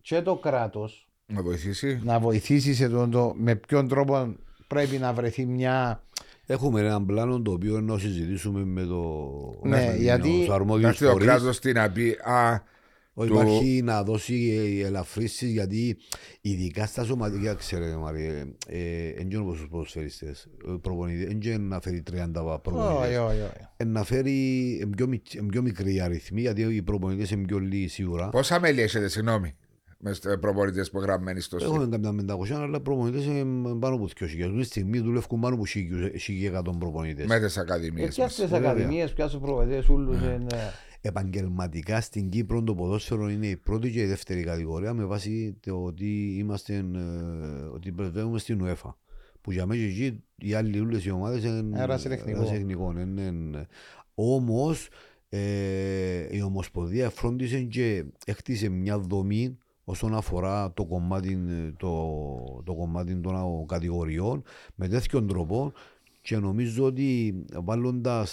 και 0.02 0.22
το 0.22 0.36
κράτος 0.36 1.10
Να 1.26 1.42
βοηθήσει. 1.42 2.00
να 2.04 2.20
βοηθήσει 2.20 2.74
σε 2.74 2.90
το, 2.90 3.08
το 3.08 3.34
με 3.36 3.56
ποιον 3.56 3.88
τρόπο 3.88 4.36
πρέπει 4.68 4.98
να 4.98 5.14
βρεθεί 5.14 5.46
μια. 5.46 6.04
Έχουμε 6.46 6.80
έναν 6.82 7.06
πλάνο 7.06 7.42
το 7.42 7.52
οποίο 7.52 7.82
να 7.82 7.98
συζητήσουμε 7.98 8.64
με 8.66 8.84
το 8.84 9.04
Ναι, 9.64 9.86
με 9.86 9.96
γιατί- 10.00 10.38
τους 10.40 10.48
Να 10.48 10.54
αρμόδιους 10.56 10.90
έρθει 10.90 11.06
ο 11.06 11.12
φορείς. 11.12 11.28
κράτος 11.28 11.60
τι 11.60 11.72
να 11.72 11.92
πει. 11.92 12.10
Α, 12.24 12.62
Όχι, 13.14 13.30
του- 13.30 13.36
Υπάρχει 13.36 13.82
να 13.84 14.04
δώσει 14.04 14.82
ελαφρύσεις 14.86 15.52
γιατί 15.52 15.98
ειδικά 16.42 16.86
στα 16.86 17.04
σωματικά, 17.04 17.54
ξέρετε 17.54 17.96
Μαρία, 17.96 18.34
δεν 18.34 19.40
όπως 19.42 19.58
τους 19.58 19.68
ποδοσφαιριστές, 19.68 20.48
δεν 21.26 21.62
να 21.62 21.80
φέρει 21.82 22.04
30 22.12 22.44
Όχι, 22.52 22.62
προπονητές. 22.62 23.18
όχι, 23.18 23.18
όχι. 23.42 23.42
Ε, 23.78 23.84
Να 23.84 24.04
φέρει 24.04 24.34
ε, 24.82 24.86
πιο, 24.86 25.08
μικ- 25.08 25.36
ε, 25.36 25.40
πιο 25.50 25.62
μικρή 25.62 26.02
αριθμή 26.02 26.42
γιατί 26.42 26.62
οι 26.62 26.82
προπονητές 26.82 27.32
είναι 27.32 27.46
πιο 27.46 27.60
λίγοι 27.60 27.88
σίγουρα. 27.88 28.30
πόσα 28.30 28.60
μέλη 28.60 28.82
έχετε, 28.82 29.08
συγγνώμη, 29.08 29.56
με 29.98 30.12
προπονητές 30.40 30.90
που 30.92 31.00
γραμμένοι 31.00 31.40
στο 31.40 31.58
Έχουμε 31.62 31.84
στήριο; 31.86 31.90
κάποια 32.14 32.36
500 32.36 32.62
αλλά 32.62 32.80
προπονητές 32.80 33.26
είναι 33.26 33.44
πάνω 33.80 33.96
από 33.96 34.08
2.000. 34.08 34.44
Αυτή 34.46 34.58
τη 34.58 34.64
στιγμή 34.64 35.00
δουλεύουν 35.00 35.40
πάνω 35.40 35.56
από 35.56 35.64
1.100 35.66 36.78
προπονητές. 36.80 37.26
Με 37.28 37.40
τι 37.40 37.54
ακαδημίες. 37.60 38.08
Ε, 38.08 38.12
Πιάσε 38.12 38.42
τις 38.42 38.52
βέβαια. 38.52 38.70
ακαδημίες, 38.72 39.14
πιάσε 39.14 39.38
προβατέ, 39.38 39.84
ούλους. 39.90 40.18
Επαγγελματικά 41.02 42.02
στην 42.02 42.30
Κύπρο 42.30 42.64
το 42.64 42.76
ποδόσφαιρο 42.76 43.30
είναι 43.30 43.48
η 43.48 43.58
πρώτη 43.58 43.92
και 43.92 44.02
η 44.02 44.06
δεύτερη 44.06 44.44
κατηγορία 44.44 44.94
με 44.94 45.06
βάση 45.06 45.58
το 45.60 45.84
ότι 45.84 46.36
είμαστε 46.38 46.76
ε, 46.76 47.00
ότι 47.74 47.92
πρεσβεύουμε 47.92 48.40
στην 48.40 48.62
UEFA. 48.66 48.94
Που 49.42 49.52
για 49.52 49.66
μένα 49.66 49.82
και 49.82 49.88
εκεί 49.88 50.24
οι 50.36 50.54
άλλοι 50.54 50.80
όλες 50.80 51.06
οι 51.06 51.12
ομάδες 51.12 51.44
είναι 51.44 51.82
Ερασιτεχνικό. 51.82 52.38
ερασιτεχνικό, 52.40 52.92
είναι- 53.00 53.22
είναι- 53.22 53.68
Όμως 54.14 54.90
ε, 55.30 56.36
η 56.36 56.42
Ομοσπονδία 56.42 57.10
φρόντισε 57.10 57.62
και 57.62 58.06
έκτισε 58.26 58.70
μια 58.70 59.00
δομή 59.00 59.58
όσον 59.84 60.16
αφορά 60.16 60.74
το 60.74 60.86
κομμάτι, 60.86 61.46
ε, 61.50 61.72
το, 61.78 62.62
το 62.66 62.74
κομμάτι 62.76 63.16
των 63.16 63.66
κατηγοριών 63.68 64.44
με 64.76 64.88
τέτοιον 64.88 65.28
τρόπο 65.28 65.72
και 66.30 66.38
νομίζω 66.38 66.84
ότι 66.84 67.36
βάλλοντα 67.64 68.28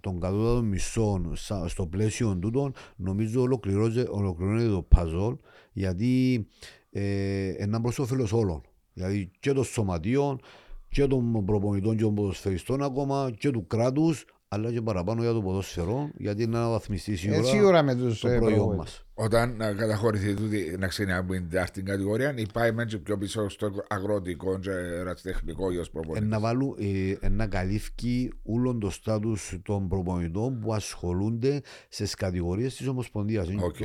τον 0.00 0.20
κατώτατο 0.20 0.62
μισθό 0.62 1.32
σα- 1.34 1.68
στο 1.68 1.86
πλαίσιο 1.86 2.36
τούτων, 2.36 2.72
νομίζω 2.96 3.40
ολοκληρώνεται, 3.40 4.06
ολοκληρώνεται 4.10 4.68
το 4.68 4.88
puzzle 4.96 5.36
γιατί 5.72 6.46
ε, 6.90 7.48
είναι 7.48 7.80
προ 7.80 7.92
όφελος 7.98 8.32
όλων. 8.32 8.62
Δηλαδή 8.92 9.30
και 9.40 9.52
των 9.52 9.64
σωματείων 9.64 10.40
και 10.88 11.06
των 11.06 11.44
προπονητών 11.44 11.96
και 11.96 12.02
των 12.02 12.14
ποδοσφαιριστών 12.14 12.82
ακόμα 12.82 13.30
και 13.38 13.50
του 13.50 13.66
κράτους, 13.66 14.24
αλλά 14.54 14.72
και 14.72 14.80
παραπάνω 14.82 15.22
για 15.22 15.32
το 15.32 15.42
ποδόσφαιρο, 15.42 16.10
γιατί 16.16 16.42
είναι 16.42 16.58
να 16.58 16.68
βαθμιστεί 16.68 17.16
σίγουρα, 17.16 17.40
Ε, 17.40 17.42
Σίγουρα 17.42 17.82
με 17.82 17.94
τους 17.94 18.20
το 18.20 18.28
προϊόν 18.28 18.74
μας. 18.76 19.04
Όταν 19.16 19.56
να 19.56 19.72
καταχωρηθεί 19.72 20.34
τούτη 20.34 20.76
να 20.78 20.86
ξέρει 20.86 21.12
από 21.12 21.32
την 21.32 21.48
τετάρτη 21.48 21.82
κατηγορία, 21.82 22.34
υπάρχει 22.36 22.72
μέσα 22.72 22.98
πιο 22.98 23.18
πίσω 23.18 23.48
στο 23.48 23.70
αγροτικό 23.88 24.58
και 24.58 24.70
ρατσιτεχνικό 25.02 25.70
για 25.70 25.80
Ε, 25.80 25.84
προπονητή. 25.92 26.26
να, 26.26 26.40
βάλουν, 26.40 26.76
ε, 26.78 27.26
ε, 27.26 27.28
να 27.28 27.46
καλύφει 27.46 28.32
όλον 28.42 28.80
το 28.80 28.90
στάτους 28.90 29.58
των 29.64 29.88
προπονητών 29.88 30.60
που 30.60 30.74
ασχολούνται 30.74 31.60
στις 31.88 32.14
κατηγορίες 32.14 32.76
της 32.76 32.86
Ομοσπονδίας. 32.88 33.48
Οκ. 33.48 33.80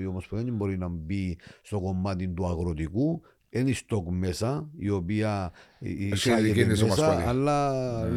Η 0.00 0.06
Ομοσπονδία 0.06 0.48
δεν 0.48 0.56
μπορεί 0.56 0.78
να 0.78 0.88
μπει 0.88 1.38
στο 1.62 1.80
κομμάτι 1.80 2.28
του 2.28 2.46
αγροτικού. 2.46 3.22
Είναι 3.58 3.70
η 3.70 3.72
ΣΤΟΚ 3.72 4.06
μέσα, 4.10 4.68
η 4.78 4.90
οποία 4.90 5.52
ε, 5.80 5.88
εισάγεται 5.90 6.42
δική 6.42 6.64
της 6.64 6.82
μέσα, 6.82 6.84
Ομοσπονδία. 6.84 7.28
αλλά 7.28 7.72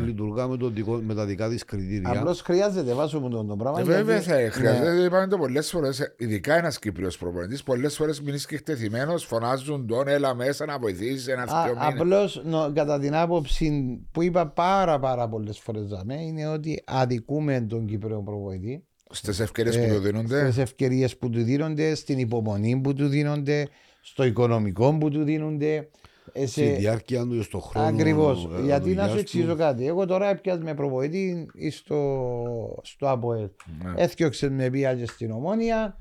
λειτουργά 0.06 0.48
με, 0.48 0.58
το 0.58 0.70
δικό, 0.70 1.02
με 1.06 1.14
τα 1.14 1.26
δικά 1.26 1.50
της 1.50 1.66
κριτήρια. 1.66 2.10
Απλώς 2.10 2.42
χρειάζεται 2.42 2.94
βάζω 2.94 3.20
μου 3.20 3.30
το, 3.30 3.44
το 3.44 3.56
πράγμα. 3.56 3.80
Ε, 3.80 3.84
Βέβαια 3.84 4.18
γιατί- 4.20 4.30
θα 4.48 4.52
χρειάζεται, 4.60 4.94
Ναι. 4.94 5.04
είπαμε 5.04 5.28
το 5.28 5.38
πολλές 5.38 5.70
φορές, 5.70 6.14
ειδικά 6.18 6.58
ένας 6.58 6.80
Κύπριος 6.80 7.18
προπονητής, 7.18 7.64
πολλές 7.64 7.96
φορές 7.96 8.22
μείνει 8.22 8.38
και 8.38 8.56
εκτεθειμένος, 8.56 9.26
φωνάζουν 9.26 9.88
τον, 9.88 10.08
έλα 10.08 10.36
μέσα 10.36 10.66
να 10.66 10.80
βοηθήσεις 10.80 11.28
ένα 11.28 11.42
Α- 11.42 11.64
πιο 11.64 11.74
μήνα. 11.74 11.88
Απλώς 11.88 12.42
νο- 12.46 12.72
κατά 12.74 13.00
την 13.00 13.16
άποψη 13.16 13.72
που 14.12 14.22
είπα 14.24 14.48
πάρα 14.48 15.00
πάρα 15.00 15.28
πολλές 15.30 15.60
φορές 15.60 15.86
δαμέ, 15.88 16.22
είναι 16.22 16.48
ότι 16.48 16.84
αδικούμε 16.86 17.62
τον 17.70 17.86
Κύπριο 17.86 18.22
προπονητή 18.22 18.84
Στις 19.12 19.40
ευκαιρίες 19.40 19.76
Ε, 19.76 19.88
που 19.88 19.94
του 19.94 20.00
δίνονται. 20.02 20.44
στις 20.44 20.58
ευκαιρίες 20.58 21.18
που 21.18 21.30
του 21.30 21.44
δίνονται, 21.44 21.96
στην 21.96 22.20
υπομονή 22.20 22.80
που 22.84 22.94
του 22.94 23.08
δίνονται, 23.08 23.68
στο 24.02 24.24
οικονομικό 24.24 24.98
που 24.98 25.10
του 25.10 25.24
δίνονται. 25.24 25.90
ε, 26.34 26.40
σε- 26.40 26.48
Στη 26.48 26.64
διάρκεια 26.64 27.22
του, 27.28 27.44
στον 27.44 27.62
χρόνο. 27.62 27.88
Ακριβώς. 27.88 28.50
ε, 28.58 28.62
Γιατί 28.62 28.68
να 28.70 28.80
δουλειάς 28.80 29.08
σου 29.08 29.14
του. 29.14 29.20
εξηγήσω 29.20 29.56
κάτι. 29.56 29.88
Εγώ 29.88 30.06
τώρα 30.06 30.30
έπιασαι 30.30 30.62
με 30.64 30.74
προπονητή 30.74 31.48
στο, 31.72 32.80
στο 32.84 33.10
ΑΠΟΕΛ. 33.10 33.50
Ναι. 33.84 33.94
Έθιωξε 33.96 34.50
με 34.50 34.70
πήγε 34.70 35.06
στην 35.06 35.32
Ομόνια. 35.32 35.98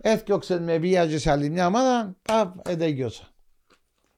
Έθιωξε 0.00 0.60
με 0.60 0.78
πήγε 0.78 1.18
σε 1.18 1.30
άλλη 1.30 1.50
μια 1.50 1.66
ομάδα. 1.66 2.16
Παπ, 2.22 2.68
ετέγιωσα. 2.68 3.28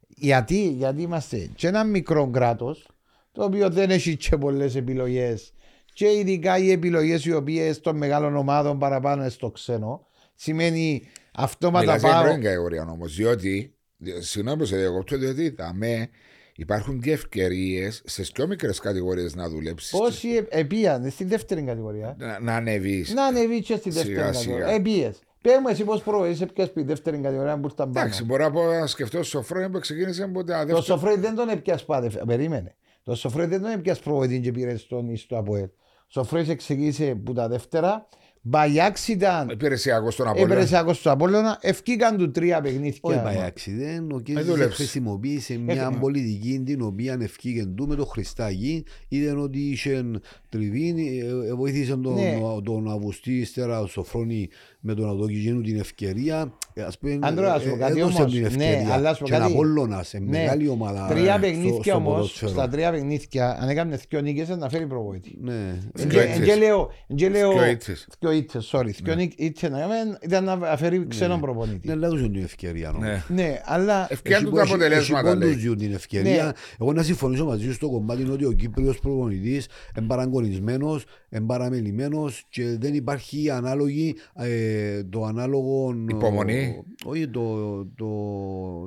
Γιατί, 0.08 0.68
γιατί 0.68 1.02
είμαστε 1.02 1.50
και 1.54 1.66
ένα 1.68 1.84
μικρό 1.84 2.30
κράτος 2.30 2.88
το 3.32 3.44
οποίο 3.44 3.70
δεν 3.70 3.90
έχει 3.90 4.16
και 4.16 4.36
πολλές 4.36 4.74
επιλογές. 4.76 5.52
Και 5.94 6.06
ειδικά 6.12 6.58
οι 6.58 6.70
επιλογές 6.70 7.24
οι 7.24 7.32
οποίες 7.32 7.80
των 7.80 7.96
μεγάλων 7.96 8.36
ομάδων 8.36 8.78
παραπάνω 8.78 9.28
στο 9.28 9.50
ξένο 9.50 10.06
σημαίνει 10.34 11.02
αυτόματα 11.34 11.84
Μιλάς 11.84 12.00
για 12.00 12.10
πάω. 12.10 12.22
πρώην 12.22 12.42
κατηγορία 12.42 12.86
όμως, 12.90 13.14
διότι. 13.16 13.74
Συγγνώμη 14.18 14.58
που 14.58 14.64
σε 14.64 14.76
διακόπτω, 14.76 15.16
διότι 15.16 15.50
δαμέ 15.50 16.08
υπάρχουν 16.56 17.00
και 17.00 17.12
ευκαιρίες 17.12 18.02
στις 18.04 18.32
πιο 18.32 18.46
μικρές 18.46 18.78
κατηγορίες 18.78 19.34
να 19.34 19.48
δουλέψεις. 19.48 19.90
Πόσοι 19.90 20.46
επίαν 20.48 21.10
στη 21.10 21.24
δεύτερη 21.24 21.62
κατηγορία; 21.62 22.16
Να, 22.18 22.40
να 22.40 22.54
ανεβείς. 22.54 23.12
Να 23.14 23.24
ανεβείς 23.24 23.66
και 23.66 23.76
στη 23.76 23.90
Σιγά, 23.90 24.02
δεύτερη 24.04 24.34
σιγά. 24.34 24.54
κατηγορία. 24.56 24.74
Επίες. 24.74 25.20
Πες 25.42 25.58
μου 25.60 25.68
εσύ 25.68 25.84
πώς 25.84 26.02
προβείς 26.02 26.40
έπιας 26.40 26.68
στη 26.68 26.82
δεύτερη 26.82 27.18
κατηγορία 27.18 27.54
που 27.60 27.66
ήρθαν 27.66 27.90
πάνω. 27.90 27.98
Εντάξει, 28.06 28.24
μπορώ 28.24 28.44
να, 28.44 28.50
πω, 28.50 28.64
να 28.64 28.86
σκεφτώ 28.86 29.22
Σοφρόνη 29.22 29.70
που 29.70 29.78
ξεκίνησε 29.78 30.22
από 30.22 30.44
τα 30.44 30.52
Το 30.58 30.64
δεύτερα. 30.66 30.80
Σοφρόι 30.82 31.16
δεν 31.18 31.34
τον 31.34 31.48
έπιας 31.48 31.84
πάτε. 31.84 32.10
Περίμενε. 32.26 32.74
Το 33.02 33.14
Σοφρόι 33.14 33.46
δεν 33.46 33.62
τον 33.62 33.70
έπιας 33.70 33.98
προβοητή 34.00 34.40
και 34.40 34.52
πήρες 34.52 34.80
στον 34.80 35.08
εις 35.08 35.26
το 35.26 35.36
ΑΠΟΕΛ. 35.36 35.62
Ο 35.64 35.70
Σοφρόις 36.08 36.48
εξηγήσε 36.48 37.14
που 37.24 37.32
τα 37.32 37.48
δεύτερα 37.48 38.08
Μπαγιάξ 38.44 39.08
ήταν 39.08 39.48
Υπηρεσιακός 39.48 40.14
στον 40.14 40.26
Απόλλωνα. 40.28 40.52
υπηρεσιακός 40.52 40.98
στο 40.98 41.10
Απόλλωνα, 41.10 41.58
ευκήκαν 41.60 42.16
του 42.16 42.30
τρία 42.30 42.60
παιχνίδια. 42.60 42.98
Όχι 43.00 43.18
by 43.24 43.46
accident, 43.48 44.06
ο 44.14 44.20
Κέντης 44.20 44.44
δούλεψε. 44.44 44.74
χρησιμοποίησε 44.76 45.58
μια 45.58 45.74
Έκανε. 45.74 45.96
πολιτική 45.96 46.62
την 46.66 46.82
οποία 46.82 47.16
ευκήγε 47.20 47.64
του 47.66 47.86
με 47.88 47.94
το 47.94 48.04
Χριστάκη. 48.04 48.84
Είδαν 49.08 49.38
ότι 49.38 49.58
είχε 49.58 50.04
τριβή, 50.48 50.94
ε, 51.22 51.48
ε, 51.48 51.52
βοήθησε 51.54 51.96
τον, 51.96 52.14
Ναι. 52.14 52.38
τον 52.64 52.88
Αυγουστή 52.90 53.38
ύστερα 53.38 53.80
ο 53.80 53.86
Σοφρόνη 53.86 54.48
με 54.84 54.94
τον 54.94 55.08
Αδόκη 55.08 55.60
την 55.64 55.78
ευκαιρία. 55.78 56.52
Ε, 56.74 56.82
Ας 56.82 56.98
πούμε, 56.98 57.18
Άντρο, 57.20 57.48
να 57.48 57.58
σου 57.58 57.68
πω 57.68 57.74
ε, 57.74 57.78
κάτι 57.78 58.00
έδωσε 58.00 58.20
όμως. 58.20 58.32
την 58.32 58.40
Ναι, 58.40 58.46
ευκαιρία. 58.46 58.92
αλλά 58.92 59.08
να 59.08 59.14
σου 59.14 59.20
πω 59.22 59.28
Και 59.28 59.32
κάτι. 59.32 59.52
Απόλλωνας, 59.52 60.08
σε 60.08 60.18
Ναι. 60.18 60.24
μεγάλη 60.30 60.68
ομάδα. 60.68 61.06
Τρία 61.08 61.34
ε, 61.34 61.38
παιχνίδια 61.38 61.72
στο- 61.72 61.82
στο 61.82 61.94
όμως, 61.94 62.12
ποδόσφαιρο. 62.14 62.50
στα 62.50 62.68
τρία 62.68 62.90
παιχνίδια, 62.90 63.58
αν 63.60 63.68
έκανες 63.68 64.02
δύο 64.08 64.20
νίκες, 64.20 64.48
να 64.48 64.68
φέρει 64.68 64.86
προβόητη. 64.86 65.38
Ναι. 65.40 65.52
Εν 65.52 66.08
Δυο 66.08 66.08
και- 66.08 66.24
ήττες. 66.26 66.36
εν 66.38 66.44
και 66.44 66.54
λέω- 66.54 66.90
εν 67.08 67.16
και 67.16 67.28
λέω- 67.28 67.52
Δυο 67.52 67.66
ήττες. 67.70 68.08
δυο 68.20 68.32
ήττες, 68.32 68.70
sorry. 68.72 68.90
Δυο 69.02 69.14
νίκ- 69.14 69.40
ήττες 69.40 69.70
να 69.70 69.78
κάνουμε, 69.78 70.18
ήταν 70.22 70.44
να 70.44 70.76
φέρει 70.76 71.06
ξένον 71.08 71.36
Ναι, 71.36 71.42
προπονητή. 71.42 71.88
λάδωσε 71.94 72.28
την 72.28 72.42
ευκαιρία. 72.42 72.88
όμως. 72.90 73.02
Ναι. 73.04 73.22
Ναι, 73.28 73.60
αλλά 73.64 74.06
Ευκαιρία 74.10 74.36
Έχει 74.36 74.44
του 74.44 74.50
που- 74.50 74.56
τα 74.56 74.62
έχει- 74.62 74.72
αποτελέσματα. 74.72 75.28
έχει 75.28 75.36
πόντους 75.38 75.50
λέει. 75.50 75.58
διούν 75.62 75.76
την 75.76 75.92
ευκαιρία. 75.92 76.44
Ναι. 76.44 76.50
Εγώ 76.80 76.92
να 76.92 77.02
συμφωνήσω 77.02 77.44
μαζί 77.44 77.64
σου 77.64 77.72
στο 77.72 77.90
κομμάτι 77.90 78.22
είναι 78.22 78.32
ότι 78.32 78.44
ο 78.44 78.52
Κύπριος 78.52 78.98
προπονητής 78.98 79.66
είναι 79.98 80.06
παραγωνισμένος, 80.06 81.04
είναι 81.30 81.44
παραμελημένος 81.46 82.44
και 82.48 82.76
δεν 82.80 82.94
υπάρχει 82.94 83.50
ανάλογη, 83.50 84.14
ε, 84.34 84.70
το 85.10 85.24
ανάλογο... 85.24 85.94
Υπομονή. 86.08 86.76
ο- 87.04 87.10
όχι, 87.10 87.28
το, 87.28 87.76
το, 87.84 88.08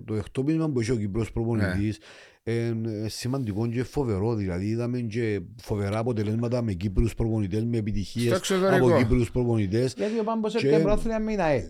το 0.06 0.14
εκτόπισμα 0.16 0.70
που 0.70 0.80
έχει 0.80 0.92
ο 0.92 0.96
Κύπρος 0.96 1.32
προπονητής 1.32 2.00
είναι 2.44 3.08
σημαντικό 3.08 3.68
και 3.68 3.84
φοβερό. 3.84 4.36
Δηλαδή 4.36 4.66
είδαμε 4.66 5.00
και 5.00 5.42
φοβερά 5.62 5.98
αποτελέσματα 5.98 6.62
με 6.62 6.74
Κύπρους 6.74 7.16
προπονητές, 7.16 7.64
με 7.66 7.78
επιτυχίες 7.78 8.26
Στο 8.26 8.36
εξωτερικό. 8.36 8.88
από 8.88 8.98
Κύπρους 8.98 9.32
προπονητές. 9.32 9.94
γιατί 9.98 10.20
ο 10.20 10.24
Πάμπος 10.24 10.54
Και- 10.56 10.68
έπαιρνε 10.68 10.84
πρόθυμα 10.84 11.20
με 11.20 11.32
την 11.32 11.42
ΑΕΛ. 11.42 11.64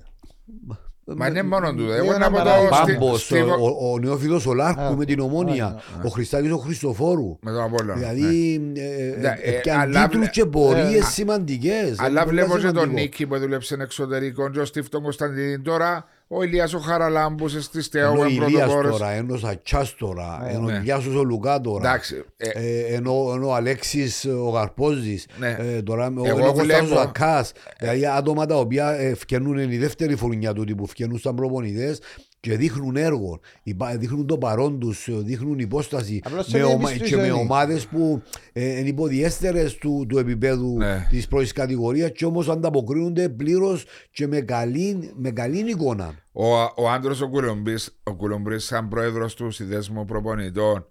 Μα 1.07 1.27
είναι 1.27 1.43
μόνο 1.43 1.73
του. 1.73 1.83
Ναι, 1.83 1.93
Εγώ 1.95 2.13
ένα 2.13 2.17
να 2.17 2.29
πω 2.31 2.37
το 2.37 2.43
παράδειγμα. 2.43 2.75
στη- 2.75 2.91
Πάμπος, 2.93 3.21
στη- 3.23 3.39
ο, 3.39 3.55
ο, 3.79 3.91
ο 3.91 3.99
νεόφιλος 3.99 4.45
ο 4.47 4.53
Λάρκου 4.53 4.81
Α, 4.81 4.95
με 4.95 5.05
την 5.05 5.19
Ομόνια, 5.19 5.65
α, 5.65 5.75
ο 6.03 6.09
Χριστάκης 6.09 6.51
ο 6.51 6.57
Χριστοφόρου. 6.57 7.37
με 7.41 7.51
τον 7.51 7.61
Απόλλωνα. 7.63 7.95
ναι. 7.99 8.13
Δηλαδή, 8.13 8.53
ε, 8.75 9.19
Ναι, 9.21 9.35
ε, 9.41 9.55
ε, 9.55 9.59
και 9.61 9.71
αλλά 9.71 9.99
αντίτρους 10.01 10.19
βλέ- 10.19 10.31
και 10.31 10.45
πορείες 10.45 10.99
ε, 11.07 11.09
σημαντικές. 11.09 11.95
Αλλά 11.99 12.21
Είναι 12.21 12.29
βλέπω 12.29 12.47
πολύ 12.49 12.61
και 12.61 12.67
τον 12.67 12.75
σημαντικό. 12.77 13.01
Νίκη 13.01 13.27
που 13.27 13.37
δούλεψε 13.39 13.77
εξωτερικό, 13.79 14.49
και 14.49 14.59
ο 14.59 14.65
Στίφτον 14.65 15.01
Κωνσταντινίδη. 15.01 15.59
Τώρα 15.59 16.05
ο 16.27 16.43
Ηλίας 16.43 16.73
ο 16.73 16.79
Χαραλάμπους 16.79 17.51
στη 17.51 17.69
Ενώ 17.73 17.83
Στεό 17.83 18.11
ο 18.11 18.15
με 18.15 18.27
Ηλίας 18.29 18.49
πρωτοπόρες. 18.51 18.91
τώρα, 18.91 19.11
ενώ 19.11 19.33
ο 19.33 19.37
Σατσάς 19.37 19.95
τώρα, 19.95 20.39
Ναι, 20.43 20.49
ενώ 20.51 20.65
ο 20.65 20.69
ναι. 20.69 20.81
Γιάσος 20.83 21.15
ο 21.15 21.23
Λουκά 21.23 21.61
τώρα. 21.61 21.89
Εντάξει. 21.89 22.23
ε, 22.37 22.49
Ε, 22.49 22.79
ενώ, 22.95 23.31
ενώ 23.35 23.47
ο 23.47 23.53
Αλέξης 23.53 24.25
ο 24.25 24.49
Γαρπόζης, 24.49 25.27
Ναι. 25.39 25.55
ε, 25.59 25.81
τώρα, 25.81 26.05
ο, 26.07 26.25
Εγώ 26.25 26.37
ενώ 26.37 26.47
ο 26.49 26.53
Κωνσταντίνος 26.53 26.79
βλέπω- 26.85 26.95
ο 26.97 27.01
Ακάς, 27.01 27.51
δηλαδή 27.79 28.05
άτομα 28.07 28.45
τα 28.45 28.55
οποία 28.55 28.89
ε, 28.91 29.15
φκαινούν, 29.15 29.57
είναι 29.57 29.73
η 29.73 29.77
δεύτερη 29.77 30.15
φουρνιά 30.15 30.53
του 30.53 30.75
που 30.77 30.87
φκαινούν 30.87 31.17
σαν 31.19 31.35
προπονητές 31.35 31.99
και 32.45 32.57
δείχνουν 32.57 32.95
έργο, 32.95 33.39
υπά- 33.63 33.97
δείχνουν 33.97 34.27
το 34.27 34.37
παρόν 34.37 34.79
τους, 34.79 35.07
ε, 35.07 35.13
δείχνουν 35.23 35.59
υπόσταση 35.59 36.21
Απλώς 36.25 36.47
με 36.47 36.57
είναι 36.57 36.67
ομα- 36.67 36.89
επιστροφή. 36.89 37.13
και 37.15 37.21
με 37.21 37.31
ομάδες 37.31 37.85
που 37.87 38.21
ε, 38.53 38.79
είναι 38.79 38.87
υποδιέστερες 38.87 39.75
του, 39.75 40.05
του 40.09 40.17
επίπεδου 40.17 40.77
Ναι. 40.77 41.07
της 41.09 41.27
πρώτης 41.27 41.51
κατηγορίας 41.51 42.11
και 42.11 42.25
όμως 42.25 42.49
ανταποκρίνονται 42.49 43.29
πλήρως 43.29 43.85
και 44.11 44.27
με 44.27 44.41
καλή, 44.41 45.11
με 45.15 45.31
καλή 45.31 45.57
εικόνα. 45.69 46.13
Ο, 46.31 46.45
ο 46.75 46.89
άντρος 46.93 47.21
ο 47.21 47.29
Κουλομπής, 47.29 47.99
ο 48.03 48.15
Κουλομπής 48.15 48.63
σαν 48.65 48.87
πρόεδρος 48.87 49.35
του 49.35 49.51
συνδέσμου 49.51 50.05
προπονητών 50.05 50.85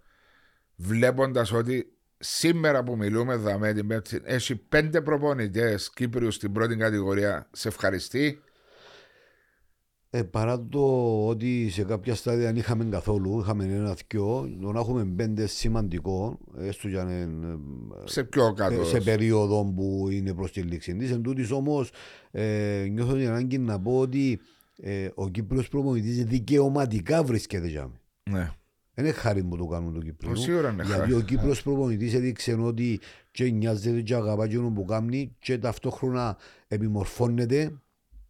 βλέποντας 0.75 1.51
ότι 1.51 1.85
σήμερα 2.19 2.83
που 2.83 2.95
μιλούμε 2.97 3.35
δαμέ 3.35 3.73
την 3.73 3.87
Πέμπτη 3.87 4.21
έχει 4.23 4.55
πέντε 4.55 5.01
προπονητές 5.01 5.89
Κύπριους 5.93 6.35
στην 6.35 6.51
πρώτη 6.51 6.75
κατηγορία 6.75 7.47
σε 7.51 7.67
ευχαριστεί 7.67 8.39
Ε, 10.15 10.23
παρά 10.23 10.65
το 10.65 11.27
ότι 11.27 11.69
σε 11.69 11.83
κάποια 11.83 12.15
στάδια 12.15 12.45
δεν 12.45 12.55
είχαμε 12.55 12.85
καθόλου, 12.85 13.39
είχαμε 13.39 13.63
ένα-δυο, 13.63 14.49
το 14.61 14.71
να 14.71 14.79
έχουμε 14.79 15.05
πέντε 15.05 15.47
σημαντικό, 15.47 16.37
έστω 16.57 16.87
για 16.87 17.03
να 17.03 17.13
είναι, 17.13 17.57
σε 18.03 18.23
πιο 18.23 18.53
κάτω 18.53 18.81
ε, 18.81 18.83
σε 18.83 18.99
περίοδο 19.01 19.73
που 19.75 20.07
είναι 20.11 20.33
προς 20.33 20.51
τη 20.51 20.61
λήξη 20.61 20.95
της. 20.95 21.11
Εν 21.11 21.21
τούτης 21.21 21.51
όμως 21.51 21.91
ε, 22.31 22.87
νιώθω 22.91 23.13
την 23.13 23.27
ανάγκη 23.27 23.57
να 23.57 23.79
πω 23.79 23.99
ότι 23.99 24.39
ε, 24.81 25.07
ο 25.15 25.29
Κύπριος 25.29 25.67
προπονητής 25.67 26.23
δικαιωματικά 26.23 27.23
βρίσκεται 27.23 27.67
για 27.67 27.81
μένα. 27.81 28.39
ναι. 28.43 28.51
Δεν 28.93 29.05
είναι 29.05 29.13
χάρη 29.13 29.43
που 29.43 29.57
το 29.57 29.65
κάνουν 29.65 29.93
το 29.93 29.99
Κύπριο. 29.99 30.31
Ο, 30.31 30.35
σίγουρα 30.35 30.69
είναι 30.69 30.83
Γιατί 30.83 30.99
χάρη. 30.99 31.13
ο 31.13 31.21
Κύπρος 31.21 31.63
προπονητής 31.63 32.13
έδειξε 32.13 32.53
ότι 32.53 32.99
και 33.31 33.49
νοιάζεται 33.49 34.01
και 34.01 34.15
αγαπά 34.15 34.43
εκείνον 34.43 34.73
που 34.73 34.85
κάνει 34.85 35.35
και 35.39 35.57
ταυτόχρονα 35.57 36.37
επιμορφώνεται. 36.67 37.71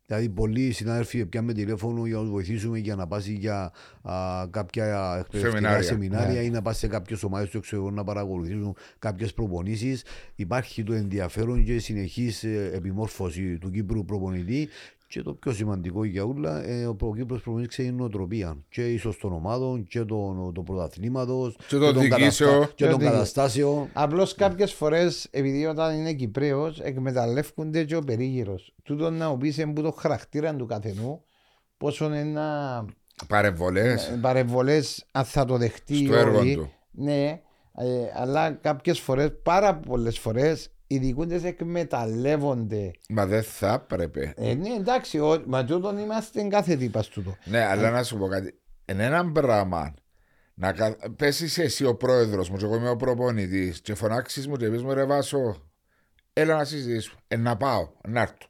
Δηλαδή 0.07 0.29
πολλοί 0.29 0.71
συνάδελφοι 0.71 1.25
πιάμε 1.25 1.53
τηλέφωνο 1.53 2.05
για 2.05 2.15
να 2.15 2.21
τους 2.21 2.31
βοηθήσουμε 2.31 2.77
για 2.77 2.95
να 2.95 3.07
πάσει 3.07 3.33
για 3.33 3.71
α, 4.01 4.47
κάποια 4.49 5.15
εκπαιδευτικά 5.19 5.51
Σεμινάρια. 5.51 5.83
σεμινάρια, 5.83 6.41
ή 6.41 6.49
να 6.49 6.61
πάσει 6.61 6.79
σε 6.79 6.87
κάποιες 6.87 7.23
ομάδες 7.23 7.49
του 7.49 7.57
εξωτερικού 7.57 7.91
να 7.91 8.03
παρακολουθήσουν 8.03 8.75
κάποιες 8.99 9.33
προπονήσεις. 9.33 10.03
Υπάρχει 10.35 10.83
το 10.83 10.93
ενδιαφέρον 10.93 11.63
και 11.63 11.79
συνεχής 11.79 12.43
ε, 12.43 12.71
επιμόρφωση 12.73 13.57
του 13.57 13.71
Κύπρου 13.71 14.05
προπονητή 14.05 14.69
και 15.07 15.21
το 15.21 15.33
πιο 15.33 15.51
σημαντικό 15.53 16.03
για 16.03 16.23
όλα, 16.23 16.63
ε, 16.67 16.85
ο 16.85 16.95
προ- 16.95 17.15
Κύπρος 17.15 17.41
προπονητής 17.41 17.71
ξέρει 17.75 17.91
νοοτροπία 17.91 18.57
και 18.69 18.91
ίσως 18.93 19.17
των 19.17 19.33
ομάδων 19.33 19.83
και 19.87 19.99
των 20.03 20.51
το 20.53 20.61
πρωταθλήματος 20.63 21.55
Και 21.67 21.77
των 21.77 21.93
των 21.93 22.01
διοικήσεων. 22.01 22.49
καταστα- 22.51 22.73
και 22.75 22.83
Και 22.85 22.89
των 22.91 22.99
των 22.99 23.09
καταστάσεων. 23.11 23.89
Απλώς 23.93 24.35
κάποιες 24.35 24.73
φορές, 24.73 25.27
επειδή 25.31 25.65
όταν 25.65 25.97
είναι 25.97 26.13
Κυπρέος, 26.13 26.79
εκμεταλλεύονται 26.79 27.83
και 27.83 27.95
ο 27.95 28.01
περίγυρος. 28.01 28.73
Τούτο 28.83 29.09
να 29.09 29.29
μου 29.29 29.37
πεις 29.37 29.63
που 29.75 29.81
το 29.81 29.91
χαρακτήρα 29.91 30.55
του 30.55 30.65
καθενού, 30.65 31.21
πόσο 31.77 32.05
είναι 32.05 32.23
να 32.23 32.85
παρεμβολές 33.27 34.17
παρεμβολές, 34.21 35.05
αν 35.11 35.23
θα 35.25 35.45
το 35.45 35.57
δεχτεί 35.57 35.93
ή 35.97 36.05
στο 36.05 36.15
έργο 36.15 36.39
όχι. 36.39 36.55
του 36.55 36.71
Ναι, 36.91 37.41
ε, 37.77 38.11
αλλά 38.15 38.51
κάποιες 38.51 38.99
φορές, 38.99 39.29
πάρα 39.43 39.75
πολλές 39.75 40.19
φορές, 40.19 40.69
οι 40.87 40.97
διοικούντες 40.97 41.43
εκμεταλλεύονται. 41.43 42.91
μα 43.09 43.25
δεν 43.25 43.43
θα 43.43 43.73
έπρεπε. 43.73 44.33
Ε, 44.37 44.53
ναι, 44.53 44.69
εντάξει, 44.69 45.19
ο, 45.19 45.43
μα 45.45 45.65
τούτον 45.65 45.97
είμαστε 45.97 46.43
κάθε 46.43 46.75
τύπας 46.75 47.07
τούτο. 47.07 47.37
ναι 47.45 47.65
αλλά 47.65 47.89
να 47.89 48.03
σου 48.03 48.17
πω 48.17 48.27
κάτι. 48.27 48.59
Είναι 48.85 49.05
ένα 49.05 49.31
πράγμα 49.31 49.93
να 50.53 50.71
κα... 50.71 50.95
πέσεις 51.15 51.57
εσύ 51.57 51.85
ο 51.85 51.95
πρόεδρος 51.95 52.49
μου 52.49 52.57
και 52.57 52.65
εγώ 52.65 52.75
είμαι 52.75 52.89
ο 52.89 52.95
προπονητής 52.95 53.81
και 53.81 53.93
φωνάξεις 53.93 54.47
μου 54.47 54.55
και 54.55 54.69
πεις 54.69 54.83
μου 54.83 54.93
ρε 54.93 55.05
Βάσο 55.05 55.55
έλα 56.33 56.55
να 56.55 56.63
συζητήσουμε 56.63 57.19
ε, 57.27 57.37
να 57.37 57.57
πάω 57.57 57.89
να 58.07 58.21
έρθω 58.21 58.47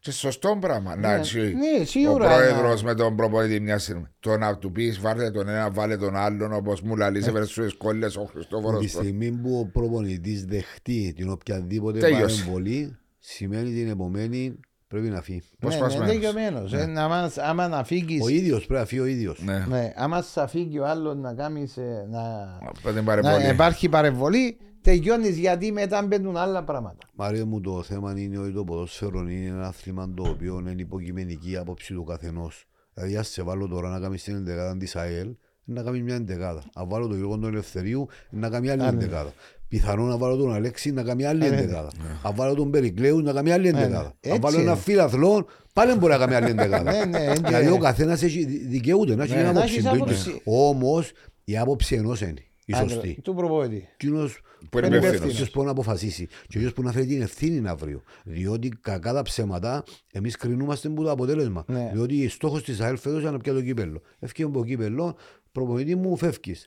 και 0.00 0.10
σωστό 0.10 0.56
πράγμα 0.60 0.96
να 0.96 1.12
έτσι 1.12 1.38
ναι, 1.40 1.82
ο 1.82 1.84
σίγουρα. 1.84 2.28
πρόεδρος 2.28 2.82
να- 2.82 2.88
με 2.88 2.94
τον 2.94 3.16
προπονητή 3.16 3.60
μια 3.60 3.78
στιγμή. 3.78 4.06
Το 4.20 4.36
να 4.36 4.58
του 4.58 4.72
πεις 4.72 5.00
βάλτε 5.00 5.30
τον 5.30 5.48
ένα, 5.48 5.70
βάλε 5.70 5.96
τον 5.96 6.16
άλλον, 6.16 6.52
όπως 6.52 6.80
μου 6.80 6.96
λαλείς 6.96 7.24
σε 7.24 7.32
versus 7.34 7.72
κόλλε 7.78 8.06
ο 8.06 8.24
Χριστόφορος. 8.32 8.80
Τη 8.82 8.88
στιγμή 8.88 9.30
που 9.30 9.58
ο 9.58 9.70
προπονητής 9.72 10.44
δεχτεί 10.44 11.12
την 11.16 11.30
οποιαδήποτε 11.30 11.98
Τέλειωσε. 11.98 12.36
παρεμβολή, 12.38 12.96
σημαίνει 13.18 13.70
την 13.72 13.88
επομένη 13.88 14.60
πρέπει 14.88 15.08
να 15.08 15.20
φύγει. 15.22 15.42
Πώ 15.60 15.68
ναι, 15.68 15.76
πα 15.78 15.88
ναι, 15.98 16.06
τελειωμένος. 16.06 16.72
Ε, 16.72 16.86
να 16.86 17.08
μας- 17.08 17.38
άμα 17.38 17.68
να 17.68 17.84
φύγεις 17.84 18.22
Ο 18.24 18.28
ίδιος 18.28 18.66
πρέπει 18.66 18.80
να 18.80 18.86
φύγει 18.86 19.00
ο 19.00 19.06
ίδιος. 19.06 19.42
Ναι, 19.44 19.64
Ναι, 19.68 19.92
άμα 19.96 20.22
σα 20.22 20.46
φύγει 20.46 20.78
ο 20.78 20.86
άλλος 20.86 21.16
να 21.16 21.34
κάνεις. 21.34 21.76
Να, 22.10 22.20
από 22.68 22.80
την 22.88 22.94
να 22.94 23.02
παρεμβολή. 23.02 23.48
υπάρχει 23.48 23.88
παρεμβολή, 23.88 24.58
τελειώνεις 24.82 25.36
γιατί 25.38 25.72
μετά 25.72 26.02
μπαίνουν 26.06 26.36
άλλα 26.36 26.64
πράγματα. 26.64 26.98
Μάρια 27.14 27.44
μου 27.46 27.60
το 27.60 27.82
θέμα 27.82 28.14
είναι 28.18 28.38
ότι 28.38 28.52
το 28.52 28.64
ποδόσφαιρο 28.64 29.20
είναι 29.20 29.46
ένα 29.48 29.66
άθλημα 29.66 30.12
το 30.16 30.22
οποίο 30.28 30.58
είναι 30.58 30.74
υποκειμενική 30.82 31.56
άποψη 31.56 31.94
του 31.94 32.04
καθενός. 32.04 32.64
Δηλαδή, 32.94 33.16
αν 33.16 33.24
σε 33.24 33.42
βάλω 33.42 33.68
τώρα 33.68 33.88
να 33.88 34.00
κάνεις 34.00 34.22
την 34.22 34.34
εντεκάδα 34.36 34.76
της 34.76 34.96
ΑΕΛ, 34.96 35.34
να 35.64 35.82
κάνεις 35.82 36.02
μια 36.02 36.14
εντεκάδα. 36.14 36.62
Αν 36.74 36.88
βάλω 36.88 37.06
τον 37.06 37.16
Γιώργο 37.16 37.38
του 37.38 37.46
Ελευθερίου, 37.46 38.06
να 38.30 38.48
κάνει 38.48 38.68
άλλη 38.70 38.82
Άλλη. 38.82 38.96
εντεκάδα. 38.96 39.32
Πιθανό 39.68 40.04
να 40.04 40.16
βάλω 40.16 40.36
τον 40.36 40.52
Αλέξη 40.54 40.92
να 40.92 41.02
κάνει 41.02 41.24
άλλη 41.24 41.44
Ε, 41.46 41.48
ναι. 41.48 41.56
εντεκάδα. 41.56 41.90
Αν 42.22 42.34
βάλω 42.34 42.54
τον 42.54 42.70
Περικλέου 42.70 43.20
να 43.20 43.32
κάνει 43.32 43.52
άλλη 43.52 43.68
εντεκάδα. 43.68 43.98
Αν 44.00 44.12
Έτσι 44.20 44.38
βάλω 44.38 44.60
ένα 44.60 44.70
είναι. 44.70 44.80
φίλαθλο, 44.80 45.46
πάλι 45.72 45.94
μπορεί 45.94 46.12
να 46.12 46.18
κάνει 46.18 46.34
άλλη 46.34 46.50
εντεκάδα. 46.50 46.92
Ναι, 46.92 47.04
ναι, 47.04 47.24
έτσι 47.24 47.42
Δηλαδή, 47.46 47.64
είναι. 47.66 47.72
ο 47.74 47.78
καθένας 47.78 48.20
δικαιούται 48.68 49.14
να 49.14 49.22
έχει 49.22 49.32
Ναι. 49.34 49.42
μια 49.42 49.52
Να 49.52 49.58
άποψη. 49.58 49.74
έχεις 49.76 49.86
άποψη. 49.86 50.40
Όμως, 50.44 51.12
η 51.44 51.58
άποψη 51.58 51.94
ενός 51.94 52.20
είναι 52.20 52.34
η 52.68 52.74
Άντρα, 52.74 52.88
σωστή. 52.88 53.18
Του 53.22 53.34
προπονητή. 53.34 53.88
Εκείνος 53.92 54.40
Που 54.70 54.78
είναι 54.78 54.86
είναι 54.86 54.96
υπεύθυνος. 54.96 55.08
υπεύθυνος. 55.08 55.36
Ποιος 55.36 55.50
μπορεί 55.54 55.66
να 55.66 55.72
αποφασίσει 55.72 56.28
και 56.48 56.58
ποιος 56.58 56.72
που 56.72 56.82
να 56.82 56.92
φέρει 56.92 57.06
την 57.06 57.22
ευθύνη 57.22 57.68
αύριο. 57.68 58.02
Διότι 58.24 58.68
κακά 58.80 59.12
τα 59.12 59.22
ψέματα 59.22 59.84
εμείς 60.12 60.36
κρινούμαστε 60.36 60.88
από 60.88 61.02
το 61.02 61.10
αποτέλεσμα. 61.10 61.64
Ναι. 61.68 61.90
Διότι 61.94 62.28
στόχος 62.28 62.62
της 62.62 62.80
ΑΕΛ 62.80 62.96
φέτος 62.96 63.20
ήταν 63.20 63.32
να 63.32 63.38
πιάσει 63.38 63.58
το 63.58 63.64
κύπελο. 63.64 64.00
Έφυγε 64.18 64.48
από 64.48 64.58
το 64.58 64.64
κύπελο, 64.64 65.16
προπονητή 65.52 65.94
μου 65.94 66.16
φεύγεις. 66.16 66.66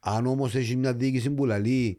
Αν 0.00 0.26
όμως 0.26 0.54
έχεις 0.54 0.76
μια 0.76 0.92
διοίκηση 0.94 1.30
που 1.30 1.44
λαλεί 1.44 1.96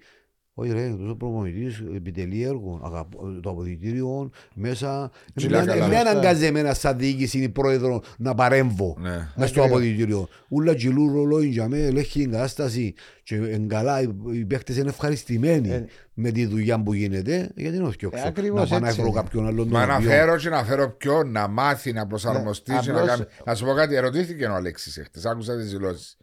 Όχι 0.55 0.71
ρε, 0.71 0.89
τόσο 0.99 1.15
προπονητής, 1.15 1.83
επιτελεί 1.95 2.43
έργο, 2.43 2.81
αγαπώ- 2.83 3.41
το 3.41 3.49
αποδητήριο 3.49 4.29
μέσα. 4.53 5.11
Ψηλά 5.33 5.57
Εμένα 5.57 5.73
καλά. 5.73 5.85
εμένα 5.85 6.09
αναγκάζει 6.09 6.45
εμένα 6.45 6.73
σαν 6.73 6.97
διοίκηση 6.97 7.37
ή 7.39 7.49
πρόεδρο 7.49 8.01
να 8.17 8.35
παρέμβω 8.35 8.97
Ναι. 8.99 9.09
μες 9.09 9.27
στο 9.33 9.43
Ακριβώς. 9.43 9.65
αποδητήριο. 9.65 10.27
Ούλα 10.49 10.75
τζιλού 10.75 11.11
ρολόι 11.13 11.47
για 11.47 11.67
με, 11.67 11.77
ελέγχει 11.85 12.19
την 12.19 12.31
κατάσταση 12.31 12.93
και 13.23 13.35
εν 13.35 13.67
καλά 13.67 14.01
οι- 14.01 14.09
οι 14.33 14.45
παίχτες 14.45 14.77
είναι 14.77 14.89
ευχαριστημένοι 14.89 15.69
Ε. 15.69 15.85
με 16.13 16.31
τη 16.31 16.45
δουλειά 16.45 16.83
που 16.83 16.93
γίνεται, 16.93 17.51
γιατί 17.55 17.77
να 17.77 17.91
φτιάξω. 17.91 18.23
Ε, 18.23 18.27
ακριβώς 18.27 18.61
να 18.61 18.67
πάω 18.69 18.79
να 18.79 18.87
έτσι 18.87 18.99
βρω 19.01 19.09
είναι. 19.09 19.19
κάποιον 19.21 19.47
άλλον 19.47 19.67
Μα 19.67 19.79
τον 19.79 19.89
να 19.89 19.95
οποίο- 19.95 20.09
φέρω 20.09 20.37
και 20.37 20.49
να 20.49 20.63
φέρω 20.63 20.89
ποιον 20.97 21.31
να 21.31 21.47
μάθει, 21.47 21.93
να 21.93 22.07
προσαρμοστεί. 22.07 22.71
Ναι, 22.71 22.79
και 22.79 22.91
να, 22.91 22.99
απλώς- 23.01 23.17
κάνει... 23.17 23.29
να 23.45 23.55
σου 23.55 23.65
πω 23.65 23.73
κάτι, 23.73 23.95
ερωτήθηκε 23.95 24.45
ο 24.45 24.53
Αλέξης 24.53 24.97
εχθές, 24.97 25.25
άκουσα 25.25 25.55
τις 25.57 25.71
δηλώσεις. 25.71 26.17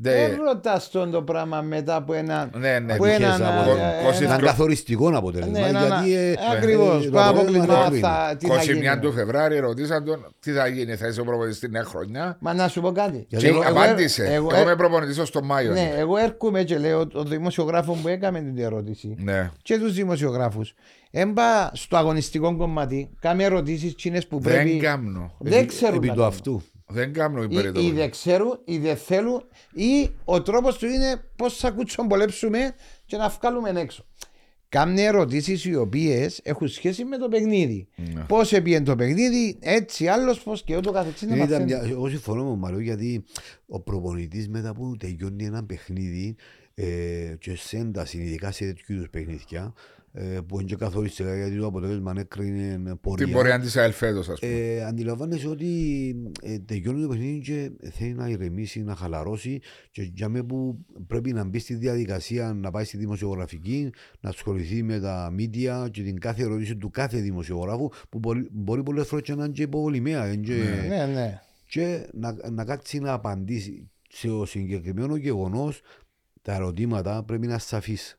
Δεν 0.00 0.30
Ναι, 0.30 0.36
ρωτάς 0.36 0.90
τον 0.90 1.10
το 1.10 1.22
πράγμα 1.22 1.60
μετά 1.62 1.96
από 1.96 2.12
ένα... 2.12 2.50
ναι, 2.58 2.78
ναι. 2.78 2.92
από 2.92 3.04
Ατυχές 3.04 3.24
έναν, 3.34 3.42
αποτέλεσμα. 3.58 3.94
ε, 4.00 4.04
Κόσι- 4.04 4.20
ένα- 4.22 4.34
Ήταν 4.34 4.46
καθοριστικό 4.46 5.16
αποτέλεσμα. 5.16 5.58
Ναι, 5.58 5.70
να- 5.70 5.80
γιατί, 5.80 6.10
να- 6.10 6.18
ε, 6.20 6.34
Ακριβώς, 6.56 7.06
ε, 7.06 7.10
το 7.10 7.22
αποτέλεσμα 7.24 7.74
αποτέλεσμα 7.74 8.08
θα- 8.08 8.36
τι 8.38 8.46
θα 8.46 8.54
21 8.54 8.64
γίνει. 8.92 8.98
του 9.00 9.12
Φεβράρι 9.12 9.58
ρωτήσαν 9.58 10.04
τον 10.04 10.34
τι 10.40 10.52
θα 10.52 10.66
γίνει, 10.66 10.94
θα 10.96 11.06
είσαι 11.06 11.20
ο 11.20 11.24
προπονητής 11.24 11.58
την 11.58 11.70
νέα 11.70 11.84
χρονιά. 11.84 12.36
Μα 12.40 12.54
να 12.54 12.68
σου 12.68 12.80
πω 12.80 12.92
κάτι. 12.92 13.26
Και 13.28 13.46
Εγώ- 13.46 13.62
εγώ- 13.62 13.70
απάντησε. 13.70 14.24
εγώ- 14.24 14.48
Εγώ 14.52 14.62
είμαι 14.62 14.76
προπονητής 14.76 15.18
ως 15.18 15.30
τον 15.30 15.44
Μάιο. 15.44 15.72
Ναι, 15.72 15.92
εγώ 15.96 16.16
έρχομαι 16.16 16.62
και 16.62 16.78
λέω 16.78 17.06
το 17.06 17.22
δημοσιογράφο 17.22 17.92
που 18.02 18.08
έκαμε 18.08 18.40
την 18.40 18.58
ερώτηση 18.58 19.14
Ναι. 19.18 19.50
και 19.62 19.78
τους 19.78 19.92
δημοσιογράφους. 19.94 20.74
Έμπα 21.10 21.70
στο 21.72 21.96
αγωνιστικό 21.96 22.56
κομμάτι, 22.56 23.10
κάμε 23.20 23.44
ερωτήσεις 23.44 23.94
τσίνες 23.94 24.26
που 24.26 24.40
Δεν 24.40 24.52
πρέπει. 24.52 24.76
κάμνω. 24.76 25.30
Δεν 25.38 25.66
ξέρουν. 25.66 25.96
Επί 25.96 26.06
να 26.06 26.12
του 26.12 26.18
κάνουν. 26.18 26.32
αυτού. 26.34 26.62
Δεν 26.90 27.12
κάμνω 27.12 27.42
Ή, 27.42 27.46
υπερητό. 27.50 27.80
ή 27.80 27.90
δεν 27.90 28.10
ξέρουν, 28.10 28.60
ή 28.64 28.78
δεν 28.78 28.96
θέλουν, 28.96 29.42
ή 29.72 30.10
ο 30.24 30.42
τρόπος 30.42 30.78
του 30.78 30.86
είναι 30.86 31.24
πώς 31.36 31.56
θα 31.56 31.70
κουτσομπολέψουμε 31.70 32.74
και 33.06 33.16
να 33.16 33.28
βγάλουμε 33.28 33.80
έξω. 33.80 34.04
Κάμνε 34.70 35.02
ερωτήσεις 35.02 35.64
οι 35.64 35.74
οποίες 35.74 36.40
έχουν 36.42 36.68
σχέση 36.68 37.04
με 37.04 37.16
το 37.16 37.28
παιχνίδι. 37.28 37.88
Ναι. 37.96 38.20
Πώς 38.28 38.52
έπιε 38.52 38.80
το 38.80 38.96
παιχνίδι, 38.96 39.58
έτσι, 39.60 40.06
άλλος 40.06 40.42
πώς 40.42 40.62
και 40.64 40.76
ούτω 40.76 40.92
καθεξής. 40.92 41.28
να 41.28 41.34
Ήταν 41.36 41.48
μαθαίνει. 41.48 41.64
μια, 41.64 41.82
εγώ 41.90 42.08
συμφωνώ 42.08 42.42
με 42.42 42.48
τον 42.50 42.58
Μαριό 42.58 42.80
γιατί 42.80 43.24
ο 43.66 43.80
προπονητής 43.80 44.48
μετά 44.48 44.74
που 44.74 44.96
τελειώνει 44.98 45.44
ένα 45.44 45.64
παιχνίδι 45.64 46.36
ε, 46.74 46.84
και 47.38 47.56
σε 47.56 47.76
ένταση, 47.76 48.18
ειδικά 48.18 48.52
σε 48.52 48.64
τέτοιου 48.64 48.94
είδους 48.94 49.08
παιχνίδια 49.10 49.72
ε, 49.96 49.97
που 50.46 50.54
είναι 50.60 50.68
και 50.68 50.76
καθοριστικά 50.76 51.36
γιατί 51.36 51.56
το 51.58 51.66
αποτέλεσμα 51.66 52.14
έκρινε 52.18 52.94
πορεία. 53.00 53.24
Την 53.24 53.34
πορεία 53.34 53.58
της 53.60 53.76
ΑΕΛ 53.76 53.92
φέτος, 53.92 54.28
ας 54.28 54.40
πούμε. 54.40 54.52
Ε, 54.52 54.84
αντιλαμβάνεσαι 54.84 55.48
ότι 55.48 55.66
ε, 56.42 56.58
τελειώνει 56.58 57.02
το 57.02 57.08
παιχνίδι 57.08 57.40
και 57.40 57.70
θέλει 57.90 58.12
να 58.12 58.28
ηρεμήσει, 58.28 58.82
να 58.82 58.94
χαλαρώσει 58.94 59.60
και 59.90 60.02
για 60.02 60.28
μένα 60.28 60.44
που 60.44 60.78
πρέπει 61.06 61.32
να 61.32 61.44
μπει 61.44 61.58
στη 61.58 61.74
διαδικασία 61.74 62.52
να 62.52 62.70
πάει 62.70 62.84
στη 62.84 62.96
δημοσιογραφική, 62.96 63.90
να 64.20 64.28
ασχοληθεί 64.28 64.82
με 64.82 65.00
τα 65.00 65.30
μίντια 65.32 65.88
και 65.92 66.02
την 66.02 66.20
κάθε 66.20 66.42
ερώτηση 66.42 66.76
του 66.76 66.90
κάθε 66.90 67.18
δημοσιογράφου 67.18 67.88
που 68.08 68.18
μπορεί, 68.18 68.48
μπορεί 68.50 68.82
πολλές 68.82 69.06
φορές 69.06 69.24
και 69.24 69.34
να 69.34 69.44
είναι 69.44 69.52
και 69.52 69.62
υποβολημαία 69.62 70.32
είναι 70.32 70.42
και- 70.46 70.86
Ναι, 70.88 71.06
ναι. 71.06 71.40
και 71.66 72.06
να, 72.12 72.36
να 72.50 72.64
κάτσει 72.64 72.98
να 72.98 73.12
απαντήσει 73.12 73.90
σε 74.10 74.28
το 74.28 74.44
συγκεκριμένο 74.46 75.16
γεγονός 75.16 75.80
τα 76.42 76.54
ερωτήματα 76.54 77.22
πρέπει 77.22 77.46
να 77.46 77.58
σαφείς. 77.58 78.17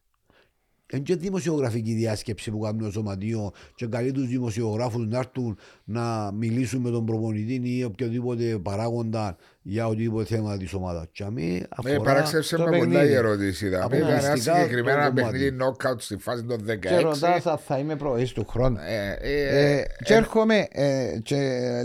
Είναι 0.93 1.01
και 1.03 1.15
δημοσιογραφική 1.15 1.93
διάσκεψη 1.93 2.51
που 2.51 2.59
κάνει 2.59 2.77
το 2.81 2.91
σωματείο 2.91 3.51
και 3.75 3.85
καλεί 3.85 4.11
τους 4.11 4.27
δημοσιογράφους 4.27 5.07
να 5.07 5.17
έρθουν 5.17 5.57
να 5.83 6.31
μιλήσουν 6.31 6.81
με 6.81 6.89
τον 6.89 7.05
προπονητή 7.05 7.61
ή 7.77 7.83
οποιοδήποτε 7.83 8.59
παράγοντα 8.63 9.35
για 9.61 9.87
οτιδήποτε 9.87 10.25
θέμα 10.35 10.57
της 10.57 10.73
ομάδας. 10.73 11.05
Και 11.11 11.23
αμέ 11.23 11.41
Ε, 11.41 11.61
αφορά 11.69 12.01
παράξεψε 12.01 12.55
το 12.55 12.63
με 12.63 12.69
πολλά 12.77 12.79
παιχνίδι. 12.89 13.11
η 13.11 13.15
ερώτηση. 13.15 13.67
Ήταν 13.67 13.89
ένα 13.93 14.05
Αποκλειστικά 14.15 14.55
συγκεκριμένα 14.55 15.03
το 15.05 15.13
κομμάτι. 15.15 15.37
παιχνίδι 15.37 15.57
knockout 15.61 15.95
στη 15.97 16.17
φάση 16.17 16.43
των 16.43 16.65
16. 16.65 16.79
Και 16.79 16.99
ρωτάς 16.99 17.45
αν 17.45 17.57
θα 17.57 17.77
είμαι 17.77 17.95
προής 17.95 18.31
του 18.31 18.45
χρόνου. 18.45 18.77
Ε, 18.87 19.17
ε, 19.21 19.77
Ε, 19.79 19.83
και 20.03 20.13
έρχομαι 20.13 20.67
ε, 20.71 21.17
και 21.23 21.37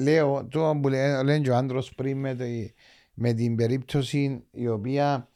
λέω 0.02 0.46
το 0.50 0.78
που 0.82 0.88
λέ- 0.88 1.22
λένε 1.24 1.38
και 1.38 1.50
ο 1.50 1.57
άντρος 1.57 1.92
πριν 1.94 2.18
με, 2.18 2.34
τη- 2.34 2.72
με 3.14 3.32
την 3.32 3.57
περίπτωση 3.57 4.42
η 4.52 4.68
οποία 4.68 5.28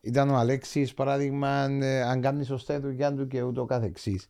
ήταν 0.00 0.30
ο 0.30 0.34
Αλέξης 0.36 0.94
παράδειγμα 0.94 1.68
ε, 1.82 2.02
αν 2.02 2.20
κάνεις 2.20 2.46
σωστά 2.46 2.74
τη 2.74 2.80
δουλειά 2.80 3.14
του 3.14 3.26
και 3.26 3.42
ούτω 3.42 3.64
καθεξής. 3.64 4.28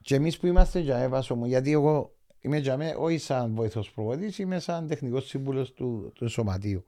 Και 0.00 0.14
εμείς 0.14 0.38
που 0.38 0.46
είμαστε 0.46 0.78
για 0.80 0.96
έβασο 0.98 1.34
μου 1.34 1.46
γιατί 1.46 1.72
εγώ 1.72 2.14
είμαι 2.40 2.58
για 2.58 2.76
μέ, 2.76 2.94
όχι 2.98 3.18
σαν 3.18 3.54
βοηθός 3.54 3.90
προβολής 3.90 4.38
είμαι 4.38 4.58
σαν 4.58 4.86
τεχνικός 4.86 5.26
σύμβουλος 5.26 5.72
του, 5.72 6.12
του 6.14 6.28
σωματείου. 6.28 6.84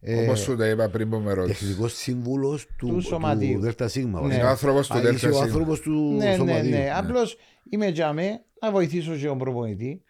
Ε, 0.00 0.22
Όπως 0.24 0.40
σου 0.40 0.56
τα 0.56 0.68
είπα 0.68 0.88
πριν 0.88 1.10
που 1.10 1.16
με 1.16 1.32
ρώτησες. 1.32 1.58
τεχνικός 1.58 1.92
σύμβουλος 1.96 2.66
του, 2.66 2.86
Του 2.86 2.94
του, 2.94 3.00
σωματείου. 3.00 3.60
Δέλτα 3.60 3.88
Σίγμα. 3.88 4.10
Ναι. 4.20 4.26
βασικά. 4.26 4.36
Είναι 4.40 4.46
ο 4.46 4.50
άνθρωπος 4.50 4.86
του 4.88 4.94
Α, 4.96 5.00
Δέλτα 5.00 5.16
είσαι 5.16 5.26
ο 5.26 5.30
Σίγμα. 5.30 5.44
άνθρωπος 5.44 5.80
του 5.80 6.14
ναι, 6.18 6.24
ναι, 6.28 6.34
σωματείου. 6.34 6.70
ναι. 6.70 6.90
Απλώς 6.94 7.36
είμαι 7.70 7.86
για 7.88 8.12
μέ 8.12 8.44
να 8.60 8.70
βοηθήσω 8.70 9.16
και 9.16 9.26
τον 9.26 9.38
προπονητή. 9.38 10.02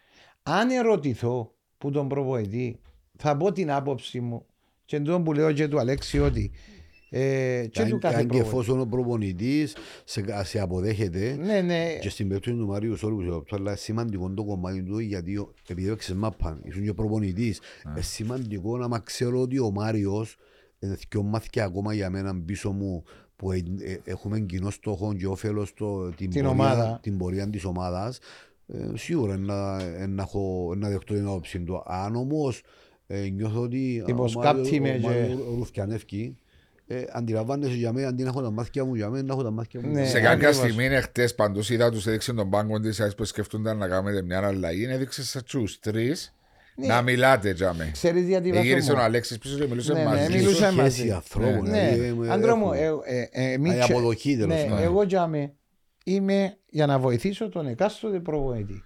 Αν 0.43 0.71
ερωτηθώ 0.71 1.55
που 1.79 1.91
τον 1.91 2.09
προπονητή 2.09 2.81
θα 3.17 3.37
πω 3.37 3.53
την 3.53 3.71
άποψη 3.73 4.21
μου 4.21 4.47
και 4.85 5.01
τον 5.01 5.25
που 5.25 5.33
λέω 5.33 5.53
και 5.53 5.69
του 5.69 5.79
Αλέξη 5.79 6.19
ότι 6.19 6.51
ε, 7.17 7.67
και 7.71 7.83
Αν- 7.83 7.89
του 7.89 7.99
κάθε 7.99 8.15
αν 8.15 8.21
και 8.21 8.27
προπονητή. 8.27 8.49
εφόσον 8.49 8.81
ο 8.81 8.85
προπονητής 8.87 9.77
σε, 10.05 10.25
σε 10.45 10.59
αποδέχεται 10.61 11.37
Ναι, 11.41 11.61
ναι. 11.61 11.99
Και 12.01 12.09
στην 12.09 12.29
περίπτωση 12.29 12.57
του 12.57 12.67
Μαρίου 12.67 12.97
Σόλου, 12.97 13.17
που 13.17 13.45
σε 13.49 13.55
αλλά 13.55 13.77
σημαντικό 13.77 14.31
το 14.31 14.45
κομμάτι 14.45 14.83
του 14.83 14.99
γιατί 14.99 15.37
ο- 15.37 15.53
επειδή 15.69 15.87
έπαιξες 15.89 16.15
μάπα, 16.15 16.61
ήσουν 16.65 16.85
και 16.85 16.93
προπονητής, 16.93 17.61
είναι 17.89 18.01
σημαντικό 18.01 18.77
να 18.77 18.89
μα 18.89 18.99
ξέρω 18.99 19.41
ότι 19.41 19.59
ο 19.59 19.71
Μάριος 19.71 20.37
είναι 20.79 20.97
δυο 21.11 21.23
μάθηκια 21.23 21.65
ακόμα 21.65 21.95
για 21.95 22.11
μένα 22.11 22.37
πίσω 22.45 22.71
μου 22.73 23.05
που 23.37 23.53
ε, 23.53 23.57
ε, 23.81 23.97
έχουμε 24.05 24.41
κοινό 24.41 24.71
στόχο 24.71 25.15
και 25.15 25.27
όφελος 25.27 25.75
το, 25.75 26.09
την, 26.09 26.17
Την 26.17 26.43
πορεία, 26.43 26.49
ομάδα. 26.49 26.99
την 27.03 27.19
πορεία 27.19 27.51
της 27.51 27.65
ομάδας 27.65 28.19
ε, 28.67 28.91
σίγουρα 28.95 29.37
να, 29.37 29.79
ε, 29.83 30.07
να, 30.07 30.23
έχω, 30.23 30.73
να 30.77 30.89
δεχτώ 30.89 31.15
την 31.15 31.27
άποψη 31.27 31.61
του. 31.61 31.83
Αν 31.87 32.17
όμως 32.17 32.62
ε, 33.07 33.29
νιώθω 33.29 33.61
ότι 33.61 34.01
ο 34.01 34.05
Υποσκάπτει 34.09 34.81
με 34.81 34.89
Μάριο- 34.89 35.07
ο 35.09 35.11
και- 35.12 35.19
Μάριο 35.29 35.55
ρουφιανεύκει, 35.59 36.37
ε, 36.87 37.03
αντιλαμβάνεσαι 37.12 37.74
για 37.74 37.93
μένα, 37.93 38.09
αντί 38.09 38.22
να 38.22 38.28
έχω 38.28 38.43
τα 38.43 38.51
μάτια 38.51 38.85
μου 38.85 38.95
για 38.95 39.09
μένα, 39.09 39.24
να 39.26 39.32
έχω 39.32 39.43
τα 39.43 39.51
μάτια 39.51 39.80
μου. 39.80 39.91
Ναι. 39.93 40.05
Σε 40.07 40.12
κάποια 40.20 40.30
ακριβώς. 40.30 40.57
στιγμή 40.57 40.85
είναι 40.85 41.01
χτες 41.01 41.35
παντού 41.35 41.61
είδα 41.68 41.91
τους 41.91 42.07
έδειξε 42.07 42.32
τον 42.32 42.51
πάγκο 42.51 42.80
της 42.80 43.01
ΑΕΣ 43.01 43.14
που 43.14 43.24
σκεφτούνταν 43.24 43.76
να 43.78 43.89
κάνετε 43.89 44.22
μια 44.22 44.47
αλλαγή. 44.47 44.85
Έδειξε 44.85 45.24
σε 45.24 45.43
τους 45.43 45.78
τρεις 45.78 46.35
Ναι. 46.76 46.87
να 46.87 47.03
μιλάτε, 47.03 47.53
Τζάμε. 47.53 47.89
Ξέρεις 47.93 48.26
γιατί 48.28 48.51
βάζω 48.51 48.62
Γύρισε 48.62 48.93
ο 48.93 48.95
μου. 48.97 49.01
Αλέξης 49.03 49.39
πίσω 49.39 49.59
και 49.59 49.66
μιλούσε 49.66 49.93
Ναι, 49.93 49.99
ναι, 49.99 50.05
μαζί. 50.05 50.32
μιλούσε 50.32 50.49
σου. 50.55 50.55
Σχέση 50.57 50.74
μαζί. 50.76 51.11
ανθρώπων, 51.11 51.70
Ναι, 51.70 51.91
δηλαδή, 51.95 52.28
ε, 52.28 52.32
άντρο 52.32 52.57
μου, 52.57 52.72
έχουμε. 52.72 53.03
ε, 53.05 53.28
ε, 53.32 53.49
ε, 53.51 53.53
εμείς 53.53 53.72
Η 53.72 53.76
και- 53.76 53.93
αποδοχή 53.93 54.37
τέλος 54.37 54.57
ναι, 54.57 54.62
πάντων. 54.68 54.85
εγώ 54.85 55.03
για 55.03 55.26
με 55.26 55.53
είμαι 56.05 56.57
για 56.70 56.87
να 56.87 56.99
βοηθήσω 56.99 57.49
τον 57.49 57.66
εκάστοτε 57.66 58.20
προπονητή. 58.20 58.82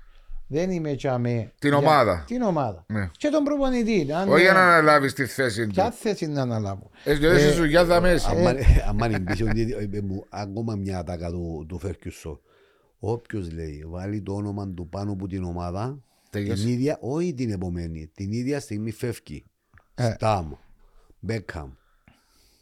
Δεν 0.50 0.70
είμαι 0.70 0.90
για 0.92 1.18
με. 1.18 1.52
Την 1.58 1.68
για- 1.70 1.78
ομάδα. 1.78 2.24
Την 2.26 2.42
ομάδα. 2.42 2.84
Ναι. 2.88 3.10
Και 3.16 3.28
τον 3.28 3.44
προπονητή. 3.44 4.12
Αν, 4.12 4.28
Όχι 4.28 4.42
για 4.42 4.52
να 4.52 4.58
ε, 4.60 4.62
αναλάβεις 4.62 5.12
τη 5.12 5.26
θέση 5.26 5.66
Ποια 5.66 5.90
του. 5.90 5.96
θέση 5.96 6.26
να 6.26 6.42
αναλάβω; 6.42 6.90
Εσύ 7.04 7.18
δεν 7.20 7.36
είσαι 7.36 7.50
δουλειά 7.50 7.84
θα 7.84 8.00
μέσα. 8.00 8.30
Αν 9.00 9.14
εμπίσει 9.14 9.42
ότι 9.42 9.76
ε, 9.92 10.00
μου 10.00 10.24
ακόμα 10.28 10.74
μια 10.74 10.98
ατάκα 10.98 11.30
του, 11.30 11.66
του 11.68 11.78
Φέρκιουσο. 11.78 12.40
Όποιος 12.98 13.52
λέει 13.52 13.84
βάλει 13.88 14.22
το 14.22 14.32
όνομα 14.34 14.68
του 14.68 14.88
πάνω 14.88 15.12
από 15.12 15.26
την 15.26 15.44
ομάδα 15.44 16.02
Τελειώσε. 16.30 16.62
την 16.64 16.72
ίδια, 16.72 16.98
όχι 17.00 17.34
την 17.34 17.50
επομένη, 17.52 18.10
την 18.14 18.32
ίδια 18.32 18.60
στιγμή 18.60 18.90
φεύγει. 18.90 19.44
Ε. 19.94 20.10
Στάμ, 20.14 20.52
Μπέκαμ. 21.20 21.70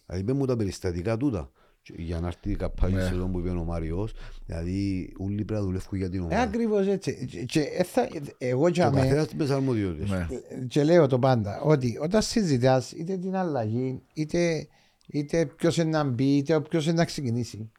Δηλαδή 0.07 0.25
πέ 0.25 0.33
μου 0.33 0.47
τα 0.47 0.57
περιστατικά 0.57 1.17
τούτα. 1.17 1.51
Και 1.87 1.95
Για 1.97 2.21
να 2.21 2.27
έρθει 2.27 2.51
η 2.51 2.57
καπάλη 2.57 2.95
Ναι. 2.95 3.03
σεζόν 3.03 3.33
που 3.33 3.39
είπε 3.39 3.49
ο 3.51 3.65
Μάριος, 3.65 4.13
δηλαδή 4.47 5.13
όλοι 5.19 5.35
πρέπει 5.45 5.61
να 5.61 5.67
δουλεύουν 5.67 5.99
για 5.99 6.11
την 6.11 6.19
Ε, 6.21 6.23
ομάδα. 6.23 6.41
Ακριβώς 6.41 6.87
έτσι. 6.87 7.27
Και, 7.31 7.45
και, 7.45 7.61
ε, 7.61 7.83
θα- 7.83 8.09
εγώ 8.39 8.69
για 8.69 8.89
Ο 8.89 8.91
με, 8.91 9.01
καθένας 9.01 9.35
με 9.35 9.43
τις 9.45 9.53
αρμοδιότητες. 9.53 10.11
Ναι. 10.11 10.27
και 10.69 10.85
λέω 10.85 11.07
το 11.07 11.19
πάντα 11.19 11.61
ότι 11.61 11.99
όταν 12.03 12.23
συζητάς 12.23 12.93
είτε 12.93 13.17
την 13.17 13.37
αλλαγή, 13.37 14.03
είτε, 14.15 14.67
είτε 15.07 15.47
ποιος 15.47 15.77
είναι 15.77 15.91
να 15.91 16.05
μπει, 16.05 16.37
είτε 16.37 16.61
ποιος 16.61 16.85
είναι 16.87 16.95
να 16.95 17.05
ξεκινήσει. 17.05 17.71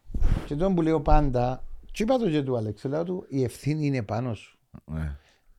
Και 0.46 0.56
τον 0.56 0.76
που 0.76 0.82
λέω 0.82 1.02
πάντα, 1.02 1.64
και 1.92 2.04
είπα 2.04 2.18
το 2.18 2.30
και 2.30 2.42
του 2.42 2.58
Αλέξη, 2.58 2.88
λέω 2.88 3.04
του, 3.04 3.26
η 3.30 3.44
ευθύνη 3.44 3.86
είναι 3.86 4.02
πάνω 4.02 4.34
σου. 4.34 4.58
Ναι. 4.86 5.16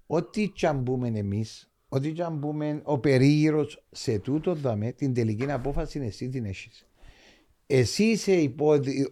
Ό,τι 0.06 0.48
κι 0.48 0.66
αν 0.66 0.76
μπούμε 0.78 1.08
εμείς, 1.14 1.70
ό,τι 1.88 2.12
κι 2.12 2.22
αν 2.22 2.36
μπούμε 2.36 2.80
ο 2.84 2.98
περίγυρος 2.98 3.84
σε 3.90 4.18
τούτο 4.18 4.54
δαμε, 4.54 4.92
την 4.92 5.14
τελική 5.14 5.50
απόφαση 5.50 6.00
εσύ 6.04 6.28
την 6.28 6.44
έχεις. 6.44 6.82
Εσύ 7.70 8.02
είσαι 8.04 8.50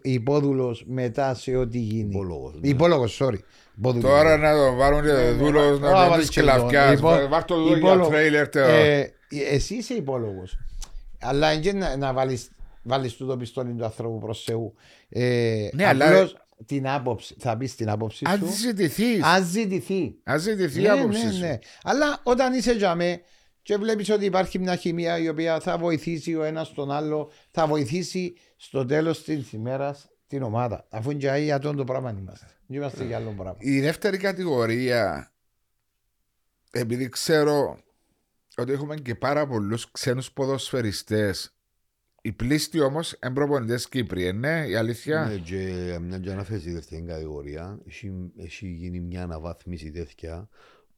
υπόδουλος 0.01 0.83
μετά 0.87 1.33
σε 1.33 1.55
ό,τι 1.55 1.77
γίνει. 1.79 2.09
Υπόλογος, 2.09 2.53
ναι. 2.61 2.67
Υπόλογος, 2.67 3.21
sorry. 3.21 3.37
Υπόδουλος. 3.77 4.09
Τώρα 4.11 4.37
να 4.37 4.53
τον 4.55 4.77
βάλουν 4.77 5.01
και 5.01 5.31
δούλος 5.37 5.65
Ω, 5.77 5.79
να 5.79 5.91
τον 5.91 6.09
βάλεις 6.09 6.29
και 6.29 6.41
και 6.41 6.47
τον. 6.47 6.57
λαφκιά. 6.59 6.89
Λοιπόν, 6.91 7.29
Βάρ' 7.29 7.43
το 7.45 7.55
δούλο 7.55 7.67
για 7.67 7.77
υπόλογο. 7.77 8.09
τρέιλερ. 8.09 8.49
τε- 8.49 8.67
Ε, 8.67 9.13
εσύ 9.51 9.75
είσαι 9.75 9.93
υπόλογος. 9.93 10.57
Αλλά 11.19 11.51
είναι 11.51 11.61
και 11.61 11.73
να, 11.73 11.97
να 11.97 12.13
βάλεις 12.13 12.49
βάλεις 12.83 13.17
το 13.17 13.37
πιστόλι 13.37 13.73
του 13.73 13.83
ανθρώπου 13.83 14.19
προς 14.19 14.43
Θεού. 14.43 14.73
Ε, 15.09 15.67
Ναι, 15.73 15.85
αλλά- 15.87 16.05
απλώς 16.07 16.37
την 16.65 16.87
άποψη, 16.89 17.35
θα 17.39 17.57
πεις 17.57 17.75
την 17.75 17.89
άποψη 17.89 18.25
Αν 18.27 18.37
σου. 18.39 18.45
ζητηθείς. 18.57 19.23
Αν 19.23 19.45
ζητηθεί. 19.45 20.15
Αν 20.23 20.39
ζητηθεί 20.39 20.79
η 20.79 20.81
Ναι, 20.81 20.89
άποψη 20.89 21.25
ναι, 21.25 21.31
σου. 21.31 21.39
ναι. 21.39 21.59
Αλλά 21.83 22.19
όταν 22.23 22.53
είσαι 22.53 22.71
για 22.73 22.95
με 22.95 23.21
και 23.67 23.77
βλέπεις 23.77 24.09
ότι 24.09 24.25
υπάρχει 24.25 24.59
μια 24.59 24.75
χημεία 24.75 25.17
η 25.17 25.29
οποία 25.29 25.59
θα 25.59 25.77
βοηθήσει 25.77 26.35
ο 26.35 26.43
ένας 26.43 26.73
τον 26.73 26.91
άλλο, 26.91 27.31
θα 27.51 27.67
βοηθήσει 27.67 28.35
στο 28.55 28.85
τέλος 28.85 29.23
της 29.23 29.51
ημέρας 29.53 30.09
την 30.27 30.43
ομάδα. 30.43 30.87
Αφού 30.89 31.11
είναι 31.11 31.19
και 31.19 31.41
για 31.43 31.59
το 31.59 31.83
πράγμα 31.83 32.15
είμαστε. 32.19 32.45
Δεν 32.67 32.77
είμαστε 32.77 33.03
για 33.03 33.17
άλλο 33.17 33.31
πράγμα. 33.31 33.57
Η 33.59 33.79
δεύτερη 33.81 34.17
κατηγορία, 34.17 35.31
επειδή 36.71 37.09
ξέρω 37.09 37.79
ότι 38.57 38.71
έχουμε 38.71 38.95
και 38.95 39.15
πάρα 39.15 39.47
πολλούς 39.47 39.91
ξένους 39.91 40.31
ποδοσφαιριστές. 40.31 41.55
Οι 42.21 42.31
πλήστοι 42.31 42.79
όμως 42.79 43.13
εμπροπονητέ 43.13 43.79
Κύπροι, 43.89 44.33
ναι, 44.33 44.65
η 44.67 44.75
αλήθεια; 44.75 45.25
Ναι, 45.25 45.37
και 45.37 45.97
μια 46.01 46.19
και 46.19 46.31
αναφέρει 46.31 46.59
στη 46.59 46.71
δεύτερη 46.71 47.01
κατηγορία, 47.01 47.79
έχει, 47.87 48.31
έχει 48.37 48.67
γίνει 48.67 48.99
μια 48.99 49.23
αναβάθμιση 49.23 49.91
τέτοια 49.91 50.49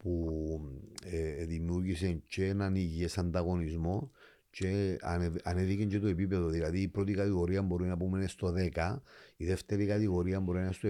που 0.03 0.61
ε, 1.05 1.45
δημιούργησε 1.45 2.21
και 2.27 2.45
έναν 2.45 2.75
υγιές 2.75 3.17
ανταγωνισμό 3.17 4.11
και 4.49 4.97
ανε, 5.01 5.31
ανέβηκε 5.43 5.85
και 5.85 5.99
το 5.99 6.07
επίπεδο. 6.07 6.47
Δηλαδή 6.47 6.79
η 6.79 6.87
πρώτη 6.87 7.13
κατηγορία 7.13 7.61
μπορεί 7.61 7.85
να 7.85 7.97
πούμε 7.97 8.17
είναι 8.17 8.27
στο 8.27 8.53
10, 8.75 8.97
η 9.37 9.45
δεύτερη 9.45 9.85
κατηγορία 9.85 10.39
μπορεί 10.39 10.57
να 10.57 10.63
είναι 10.63 10.73
στο 10.73 10.89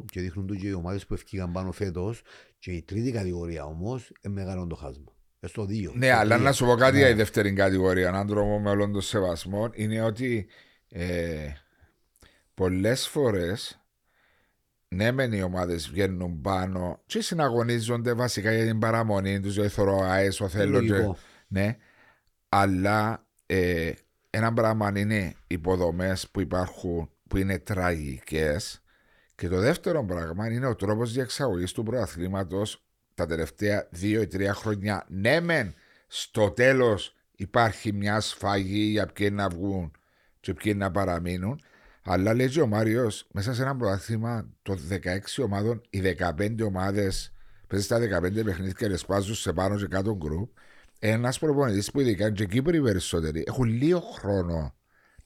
7-8 0.00 0.04
και 0.10 0.20
δείχνουν 0.20 0.46
το 0.46 0.54
και 0.54 0.66
οι 0.66 0.72
ομάδες 0.72 1.06
που 1.06 1.14
ευκήγαν 1.14 1.52
πάνω 1.52 1.72
φέτος 1.72 2.22
και 2.58 2.72
η 2.72 2.82
τρίτη 2.82 3.10
κατηγορία 3.10 3.64
όμως 3.64 4.12
είναι 4.22 4.34
μεγάλο 4.34 4.66
το 4.66 4.74
χάσμα. 4.74 5.12
Ε, 5.40 5.46
Στο 5.46 5.66
2. 5.68 5.92
Ναι, 5.94 6.10
αλλά 6.10 6.38
να 6.38 6.52
σου 6.52 6.64
πω 6.64 6.74
κάτι 6.74 6.96
για 6.96 7.08
η 7.08 7.14
δεύτερη 7.14 7.52
κατηγορία, 7.52 8.08
έναν 8.08 8.26
τρόπο 8.26 8.60
με 8.60 8.70
όλων 8.70 8.92
των 8.92 9.00
σεβασμών, 9.00 9.70
είναι 9.74 10.02
ότι 10.02 10.46
ε, 10.88 11.52
πολλές 12.54 13.08
φορές 13.08 13.85
ναι, 14.88 15.12
μεν 15.12 15.32
οι 15.32 15.42
ομάδες 15.42 15.90
βγαίνουν 15.90 16.40
πάνω 16.40 17.02
και 17.06 17.20
συναγωνίζονται 17.20 18.12
βασικά 18.12 18.52
για 18.52 18.64
την 18.64 18.78
παραμονή 18.78 19.40
τους, 19.40 19.54
για 19.54 19.68
θεωρώ 19.68 20.00
αέσο 20.02 20.48
θέλω. 20.48 20.80
Και, 20.80 20.88
Λογικό. 20.88 21.16
ναι, 21.48 21.76
αλλά 22.48 23.26
ε, 23.46 23.92
ένα 24.30 24.52
πράγμα 24.52 24.92
είναι 24.96 25.16
οι 25.16 25.36
υποδομές 25.46 26.28
που 26.30 26.40
υπάρχουν 26.40 27.10
που 27.28 27.36
είναι 27.36 27.58
τραγικές. 27.58 28.80
Και 29.34 29.48
το 29.48 29.58
δεύτερο 29.58 30.04
πράγμα 30.04 30.52
είναι 30.52 30.66
ο 30.66 30.74
τρόπος 30.74 31.12
διεξαγωγής 31.12 31.72
του 31.72 31.82
πρωταθλήματο 31.82 32.62
τα 33.14 33.26
τελευταία 33.26 33.88
δύο 33.90 34.22
ή 34.22 34.26
τρία 34.26 34.54
χρόνια. 34.54 35.04
Ναι, 35.08 35.40
μεν 35.40 35.74
στο 36.06 36.50
τέλος 36.50 37.14
υπάρχει 37.36 37.92
μια 37.92 38.20
σφαγή 38.20 38.82
για 38.82 39.06
ποιοι 39.06 39.28
να 39.32 39.48
βγουν 39.48 39.90
και 40.40 40.54
ποιοι 40.54 40.74
να 40.76 40.90
παραμείνουν. 40.90 41.60
Αλλά 42.08 42.34
λέει 42.34 42.48
και 42.48 42.60
ο 42.60 42.66
Μάριος, 42.66 43.26
μέσα 43.32 43.54
σε 43.54 43.62
ένα 43.62 43.76
πρωτάθλημα 43.76 44.48
των 44.62 44.78
16 44.90 45.44
ομάδων, 45.44 45.80
οι 45.90 46.00
15 46.00 46.62
ομάδες 46.66 47.32
παίζει 47.66 47.84
στα 47.84 47.98
15 47.98 48.44
παιχνίδια 48.44 48.72
και 48.72 48.86
ρεσπάζουν 48.86 49.34
σε 49.34 49.52
πάνω 49.52 49.76
και 49.76 49.86
κάτω 49.86 50.16
γκρουπ. 50.16 50.50
Ένας 50.98 51.38
προπονητής 51.38 51.90
που 51.90 52.00
ειδικά 52.00 52.30
και 52.30 52.42
οι 52.42 52.46
Κύπροι 52.46 52.82
περισσότεροι 52.82 53.44
έχουν 53.46 53.64
λίγο 53.64 54.00
χρόνο 54.00 54.74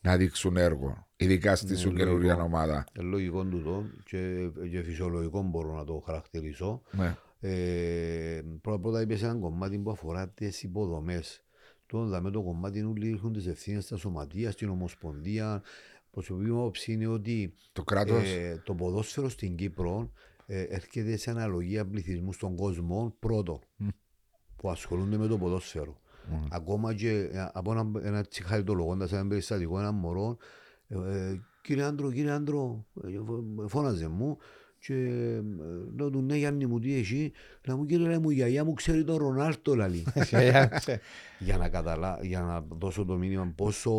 να 0.01 0.16
δείξουν 0.16 0.57
έργο. 0.57 1.07
Ειδικά 1.16 1.57
στη 1.57 1.77
σου 1.77 1.86
λογικό. 1.86 2.05
καινούργια 2.05 2.43
ομάδα. 2.43 2.85
Ε, 2.93 3.02
λογικό 3.02 3.44
τούτο 3.44 3.85
και, 4.05 4.51
και 4.70 4.82
φυσιολογικό 4.82 5.43
μπορώ 5.43 5.74
να 5.74 5.85
το 5.85 6.02
χαρακτηρίσω. 6.07 6.82
Ναι. 6.90 7.16
Ε, 7.40 8.43
πρώτα 8.61 8.81
πρώτα 8.81 9.01
είπες 9.01 9.23
ένα 9.23 9.35
κομμάτι 9.35 9.78
που 9.78 9.90
αφορά 9.90 10.28
τις 10.28 10.62
υποδομές. 10.62 11.43
Τώρα 11.86 12.05
δαμε 12.05 12.31
το 12.31 12.43
κομμάτι 12.43 12.82
όλοι 12.82 13.12
έχουν 13.12 13.32
τις 13.32 13.47
ευθύνες 13.47 13.85
στα 13.85 13.97
σωματεία, 13.97 14.51
στην 14.51 14.69
Ομοσπονδία. 14.69 15.62
Προσωπική 16.11 16.51
μου 16.51 16.61
άποψη 16.61 16.93
είναι 16.93 17.07
ότι 17.07 17.55
Το 17.73 17.85
κράτο. 17.85 18.15
ε, 18.15 18.61
το 18.65 18.74
ποδόσφαιρο 18.74 19.28
στην 19.28 19.57
Κύπρο 19.57 20.12
ε, 20.47 20.62
έρχεται 20.62 21.16
σε 21.16 21.31
αναλογία 21.31 21.87
πληθυσμού 21.87 22.32
στον 22.32 22.57
κόσμο 22.57 23.15
πρώτο 23.19 23.61
που 24.57 24.70
ασχολούνται 24.70 25.16
με 25.16 25.27
το 25.27 25.39
ποδόσφαιρο. 25.39 26.01
Ακόμα 26.51 26.95
και 26.95 27.11
ε, 27.32 27.49
από 27.53 27.73
ένα, 27.73 27.91
ένα 28.03 28.24
τσιχαριτολογώντας 28.24 29.12
ένα 29.12 29.27
περιστατικό, 29.28 29.78
ένα 29.78 29.93
μωρό, 29.93 30.37
ε, 30.89 30.95
ε, 31.28 31.41
κύριε 31.62 31.82
Άντρο, 31.85 32.12
κύριε 32.12 32.31
Άντρο, 32.31 32.87
ε, 33.05 33.19
φω- 33.27 33.69
φώναζε 33.69 34.09
μου 34.09 34.39
και 34.86 34.94
ε, 34.94 35.43
λέω 35.97 36.11
του 36.11 36.23
ναι 36.23 36.36
Γιάννη 36.36 36.66
μου 36.66 36.78
τι 36.78 36.94
έχει, 36.94 37.32
λέω 37.65 37.77
μου 37.77 37.86
κύριε 37.86 38.07
λέει 38.07 38.19
μου 38.19 38.31
η 38.31 38.35
γιαγιά 38.35 38.65
μου 38.65 38.73
ξέρει 38.73 39.05
τον 39.05 39.16
Ρονάλτο 39.16 39.74
λαλή. 39.74 40.07
για, 41.39 41.57
να 41.59 41.69
καταλά, 41.69 42.19
για 42.23 42.40
να 42.40 42.65
δώσω 42.78 43.05
το 43.05 43.15
μήνυμα 43.16 43.52
πόσο... 43.57 43.90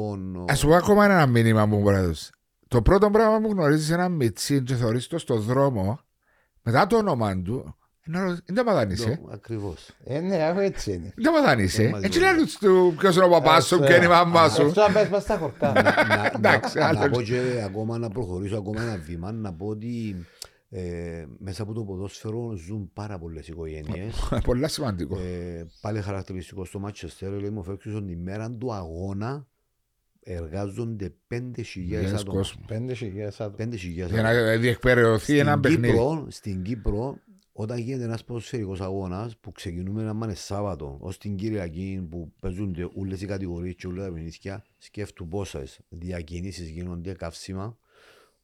Α 0.52 0.56
σου 0.56 0.68
πω 0.68 0.76
ακόμα 0.76 1.06
ένα 1.06 1.26
μήνυμα 1.26 1.66
μου 1.66 1.82
μπορεί 1.82 1.96
να 1.96 2.04
δώσει. 2.04 2.32
Το 2.68 2.82
πρώτο 2.82 3.10
πράγμα 3.10 3.42
που 3.42 3.52
γνωρίζεις 3.52 3.90
ένα 3.90 4.10
μιτσί 4.10 4.64
και 4.64 4.76
θεωρεί 4.76 5.04
το 5.04 5.18
στο 5.18 5.38
δρόμο, 5.38 6.00
μετά 6.62 6.88
το 6.88 6.98
όνομα 6.98 7.42
του, 7.42 7.76
δεν 8.46 8.56
τα 8.56 8.64
παδάνησε. 8.64 9.20
Ακριβώς. 9.32 9.90
Ε, 10.04 10.20
ναι, 10.20 10.44
αφού 10.44 10.60
έτσι 10.60 10.92
είναι. 10.92 11.14
Δεν 11.16 11.24
τα 11.24 11.32
παδάνησε. 11.32 11.90
μαζί 11.90 12.06
Έτσι 12.06 12.20
μου. 12.20 12.26
λένε 12.26 12.44
του 12.60 12.96
ποιος 12.98 13.16
είναι 13.16 13.26
ο 13.26 13.30
παπάς 13.30 13.66
σου, 13.66 13.80
ποια 13.80 13.96
είναι 13.96 14.06
η 14.06 14.08
μαμά 14.08 14.50
σου. 14.50 14.66
Αυτό 14.66 14.82
αν 14.82 14.94
πες 14.94 15.08
πας 15.08 15.24
στα 15.24 15.38
χορτά. 15.38 15.74
να, 15.74 16.32
Εντάξει, 16.36 16.78
να, 16.78 16.86
άλλο. 16.88 17.00
να 17.00 17.10
πω 17.10 17.22
και 17.22 17.62
ακόμα 17.66 17.98
να 17.98 18.10
προχωρήσω 18.10 18.58
ακόμα 18.58 18.82
ένα 18.82 18.98
βήμα 18.98 19.32
να 19.32 19.54
πω 19.54 19.66
ότι 19.68 20.16
ε, 20.74 21.26
μέσα 21.38 21.64
από 21.64 21.74
το 21.74 21.84
ποδόσφαιρο 21.84 22.52
ζουν 22.56 22.90
πάρα 22.94 23.20
πολλές 23.20 23.48
οικογένειες 23.48 24.30
Πολύ 24.46 24.70
σημαντικό. 24.70 25.20
ε, 25.20 25.66
πάλι 25.82 26.02
χαρακτηριστικό 26.02 26.66
στο 26.66 26.82
Manchester 26.86 27.28
λέει 27.40 27.50
μου 27.50 27.66
Ferguson 27.68 28.04
την 28.08 28.22
μέρα 28.22 28.50
του 28.50 28.74
αγώνα 28.74 29.48
εργάζονται 30.24 31.14
5.000 31.34 31.64
Χιλιάδες 31.66 32.14
άτομα 32.14 32.38
κόσμο. 32.38 32.64
Πέντε 32.68 32.94
χιλιάδες 32.94 33.42
άτομα. 33.42 33.70
5.000 33.72 33.76
Για 33.78 34.06
άτομα 34.06 34.22
να 34.22 34.58
διεκπαιρεωθεί 34.58 35.38
ένα 35.38 35.50
στην 35.52 35.62
παιχνίδι. 35.62 35.88
Κύπρο, 35.88 36.26
στην 36.30 36.62
Κύπρο, 36.64 37.18
όταν 37.52 37.78
γίνεται 37.78 38.04
ένας 38.04 38.24
ποδοσφαιρικός 38.24 38.82
αγώνας 38.82 39.38
που 39.38 39.52
ξεκινούμε 39.52 40.04
να 40.04 40.12
είναι 40.24 40.34
Σάββατο 40.34 40.98
ως 41.00 41.18
την 41.18 41.36
Κυριακή 41.36 42.08
που 42.10 42.34
παίζονται 42.40 42.90
όλες 42.94 43.22
οι 43.22 43.26
κατηγορίες 43.26 43.76
και 43.76 43.88
όλα 43.88 44.06
τα 44.06 44.12
παιχνίδια 44.12 44.64
σκέφτου 44.78 45.28
πόσες 45.28 45.80
διακινήσεις 45.90 46.70
γίνονται 46.70 47.14
καύσιμα 47.14 47.78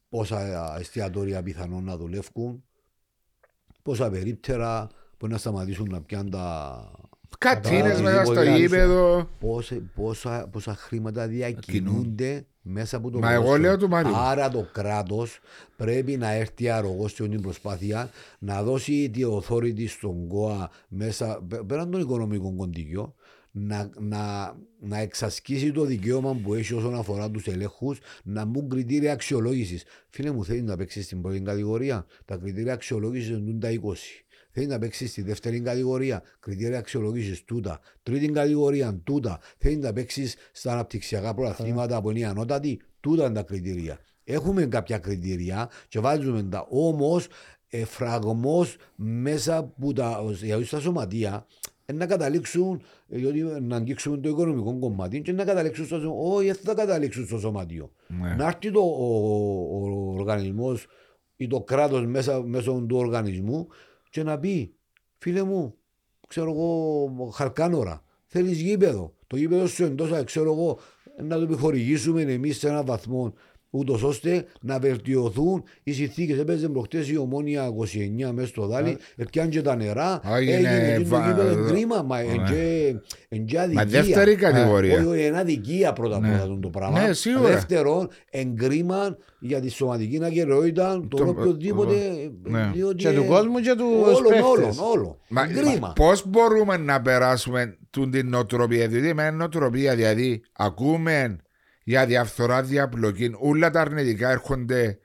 πόσα 0.08 0.76
εστιατόρια 0.78 1.42
πιθανόν 1.42 1.84
να 1.84 1.96
δουλεύουν 1.96 2.64
πόσα 3.82 4.10
περίπτερα 4.10 4.88
που 5.16 5.26
να 5.26 5.38
σταματήσουν 5.38 5.88
να 5.90 6.02
πιάνουν 6.02 6.30
τα 6.30 6.90
Κατίνε 7.38 7.80
Κατά- 7.88 8.00
μέσα 8.02 8.24
στο 8.24 8.30
Οτιδήποτε 8.32 8.58
γήπεδο. 8.58 9.28
πόσα, 9.40 9.90
πόσα, 9.94 10.48
πόσα 10.52 10.74
χρήματα 10.74 11.26
διακινούνται 11.26 12.46
μέσα 12.62 12.96
από 12.96 13.10
το 13.10 13.18
Μα 13.18 13.30
εγώ 13.32 13.40
ποδόσφαιρο. 13.42 13.68
λέω 13.68 13.78
του 13.78 13.88
Μάριου. 13.88 14.16
Άρα 14.16 14.48
το 14.50 14.66
κράτος 14.72 15.38
πρέπει 15.76 16.16
να 16.16 16.30
έρθει 16.32 16.68
αρρωγός 16.68 17.12
σε 17.12 17.22
όλη 17.22 17.30
την 17.30 17.40
προσπάθεια 17.42 18.10
να 18.38 18.62
δώσει 18.62 19.10
τη 19.10 19.20
authority 19.24 19.88
στον 19.88 20.28
ΚΟΑ 20.28 20.70
μέσα, 20.88 21.42
πέ- 21.48 21.62
πέραν 21.62 21.90
των 21.90 22.00
οικονομικών 22.00 22.56
κοντικιών, 22.56 23.14
να, 23.58 23.90
να, 23.98 24.54
να 24.80 24.98
εξασκήσει 24.98 25.72
το 25.72 25.84
δικαίωμα 25.84 26.34
που 26.34 26.54
έχει 26.54 26.74
όσον 26.74 26.94
αφορά 26.94 27.30
τους 27.30 27.46
ελέγχους, 27.46 27.98
να 28.24 28.44
μπουν 28.44 28.68
κριτήρια 28.68 29.12
αξιολόγησης. 29.12 29.84
Φίλε 30.08 30.30
μου, 30.30 30.44
θέλει 30.44 30.62
να 30.62 30.76
παίξει 30.76 31.02
στην 31.02 31.22
πρώτη 31.22 31.40
κατηγορία. 31.40 32.06
Τα 32.24 32.36
κριτήρια 32.36 32.72
αξιολόγησης 32.72 33.28
είναι 33.28 33.58
τα 33.58 33.68
20. 33.70 34.24
Θέλει 34.50 34.66
να 34.66 34.78
παίξει 34.78 35.06
στη 35.06 35.22
δεύτερη 35.22 35.60
κατηγορία. 35.60 36.22
Κριτήρια 36.40 36.78
αξιολόγησης 36.78 37.44
τούτα. 37.44 37.80
Τρίτη 38.02 38.28
κατηγορία 38.28 39.00
τούτα. 39.04 39.40
Θέλει 39.58 39.76
να 39.76 39.92
παίξεις 39.92 40.36
στα 40.52 40.72
αναπτυξιακά 40.72 41.34
πρωταθλήματα 41.34 42.00
που 42.02 42.10
είναι 42.10 42.18
οι 42.18 42.24
ανώτατοι. 42.24 42.80
Τούτα 43.00 43.24
είναι 43.24 43.34
τα 43.34 43.42
κριτήρια. 43.42 43.98
Έχουμε 44.24 44.66
κάποια 44.66 44.98
κριτήρια 44.98 45.70
και 45.88 46.00
βάζουμε 46.00 46.42
τα. 46.42 46.66
Όμως, 46.70 47.26
εφραγμός 47.68 48.76
μέσα 48.94 49.56
από 49.56 49.92
τα, 49.92 50.24
δηλαδή 50.26 50.64
στα 50.64 50.80
σωματεία 50.80 51.46
ε, 51.64 51.67
να 51.94 52.06
καταλήξουν, 52.06 52.82
ε, 53.08 53.16
διότι 53.16 53.42
να 53.60 53.76
αγγίξουμε 53.76 54.16
το 54.16 54.28
οικονομικό 54.28 54.78
κομμάτι 54.78 55.20
και 55.22 55.32
να 55.32 55.44
καταλήξουν 55.44 55.86
στο 55.86 56.00
σωματείο. 56.00 56.34
Όχι, 56.34 56.46
δεν 56.46 56.56
θα 56.62 56.74
καταλήξουν 56.74 57.26
στο 57.26 57.38
σωματείο. 57.38 57.90
Ναι. 58.06 58.34
Να 58.34 58.46
έρθει 58.46 58.70
το, 58.70 58.80
ο, 58.80 59.04
ο, 59.70 60.14
οργανισμός 60.18 60.86
ή 61.36 61.46
το 61.46 61.60
κράτος 61.60 62.06
μέσα 62.06 62.42
μέσω 62.42 62.84
του 62.88 62.96
οργανισμού 62.96 63.68
και 64.10 64.22
να 64.22 64.38
πει, 64.38 64.74
φίλε 65.18 65.42
μου, 65.42 65.74
ξέρω 66.28 66.50
εγώ, 66.50 67.30
χαρκάνορα, 67.34 68.02
θέλεις 68.26 68.60
γήπεδο; 68.60 69.14
Το 69.26 69.36
γήπεδο 69.36 69.66
σου 69.66 69.84
εντός, 69.84 70.24
ξέρω 70.24 70.52
εγώ, 70.52 70.78
να 71.22 71.36
το 71.36 71.42
επιχορηγήσουμε 71.42 72.22
εμείς 72.22 72.58
σε 72.58 72.68
έναν 72.68 72.84
βαθμό 72.84 73.34
ούτως 73.70 74.02
ώστε 74.02 74.44
να 74.60 74.78
βελτιωθούν 74.78 75.62
οι 75.82 75.92
συνθήκες. 75.92 76.38
Έπαιζε 76.38 76.68
προχτές 76.68 77.08
η 77.10 77.16
ομόνια 77.18 77.68
29 77.68 78.30
μέσα 78.32 78.48
στο 78.48 78.66
δάλι, 78.66 78.96
έπιαν 79.16 79.48
και 79.48 79.62
τα 79.62 79.76
νερά. 79.76 80.20
Έγινε 80.38 80.56
Έγινε 80.68 80.98
το 80.98 81.04
βα- 81.08 81.26
γήπεδο 81.28 81.64
κρίμα, 81.66 82.02
μα 82.02 82.22
Ναι. 82.22 82.32
εν 83.28 83.44
και 83.44 83.60
αδικία. 83.60 83.84
δεύτερη 83.86 84.34
κατηγορία. 84.34 84.94
Ε, 84.94 84.96
Όχι, 84.98 85.06
όχι, 85.06 85.24
είναι 85.26 85.38
αδικία 85.38 85.92
πρώτα 85.92 86.20
Ναι. 86.20 86.28
πρώτα 86.38 86.58
το 86.60 86.68
πράγμα. 86.68 87.06
Ναι, 87.06 87.12
σίγουρα. 87.12 87.48
Δεύτερον, 87.52 88.08
εγκρίμα 88.30 89.16
για 89.40 89.60
τη 89.60 89.68
σωματική 89.68 90.24
ακαιρεότητα 90.24 90.92
των 91.08 91.08
Το- 91.08 91.28
οποιοδήποτε. 91.28 91.94
Ναι. 92.42 92.70
διότι, 92.74 92.94
Και 92.96 93.10
του 93.12 93.22
ε, 93.22 93.26
κόσμου 93.26 93.58
και 93.58 93.74
τους 93.74 93.86
Όλων, 93.86 94.14
όλων, 94.14 94.32
παίχτες. 94.32 94.78
όλων. 94.94 95.16
Εγκρίμα. 95.50 95.92
Πώς 95.96 96.26
μπορούμε 96.28 96.76
να 96.76 97.02
περάσουμε 97.02 97.76
τούν 97.90 98.10
την 98.10 98.28
νοοτροπία, 98.28 98.88
διότι 98.88 99.14
με 99.14 99.30
νοοτροπία, 99.30 99.94
δηλαδή 99.96 100.42
ακούμε 100.52 101.36
για 101.88 102.06
διαφθορά, 102.06 102.62
διαπλοκή, 102.62 103.32
όλα 103.38 103.70
τα 103.70 103.80
αρνητικά 103.80 104.30
έρχονται 104.30 104.98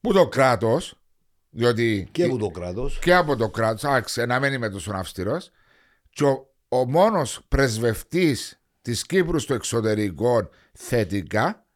που 0.00 0.12
το 0.12 0.28
κράτος, 0.28 1.00
διότι 1.50 2.08
Και 2.12 2.24
από 2.24 2.36
το 2.36 2.48
κράτος. 2.48 2.98
και 2.98 3.14
από 3.14 3.36
το 3.36 3.50
κράτος, 3.50 3.84
άξε 3.84 4.26
να 4.26 4.40
μην 4.40 4.52
είμαι 4.52 4.68
τόσο 4.68 4.92
αυστηρός, 4.94 5.50
και 6.10 6.24
ο, 6.24 6.54
ο 6.68 6.88
μόνος 6.90 7.40
πρεσβευτής 7.48 8.60
της 8.82 9.06
Κύπρου 9.06 9.38
στο 9.38 9.54
εξωτερικό 9.54 10.48
θετικά 10.72 11.66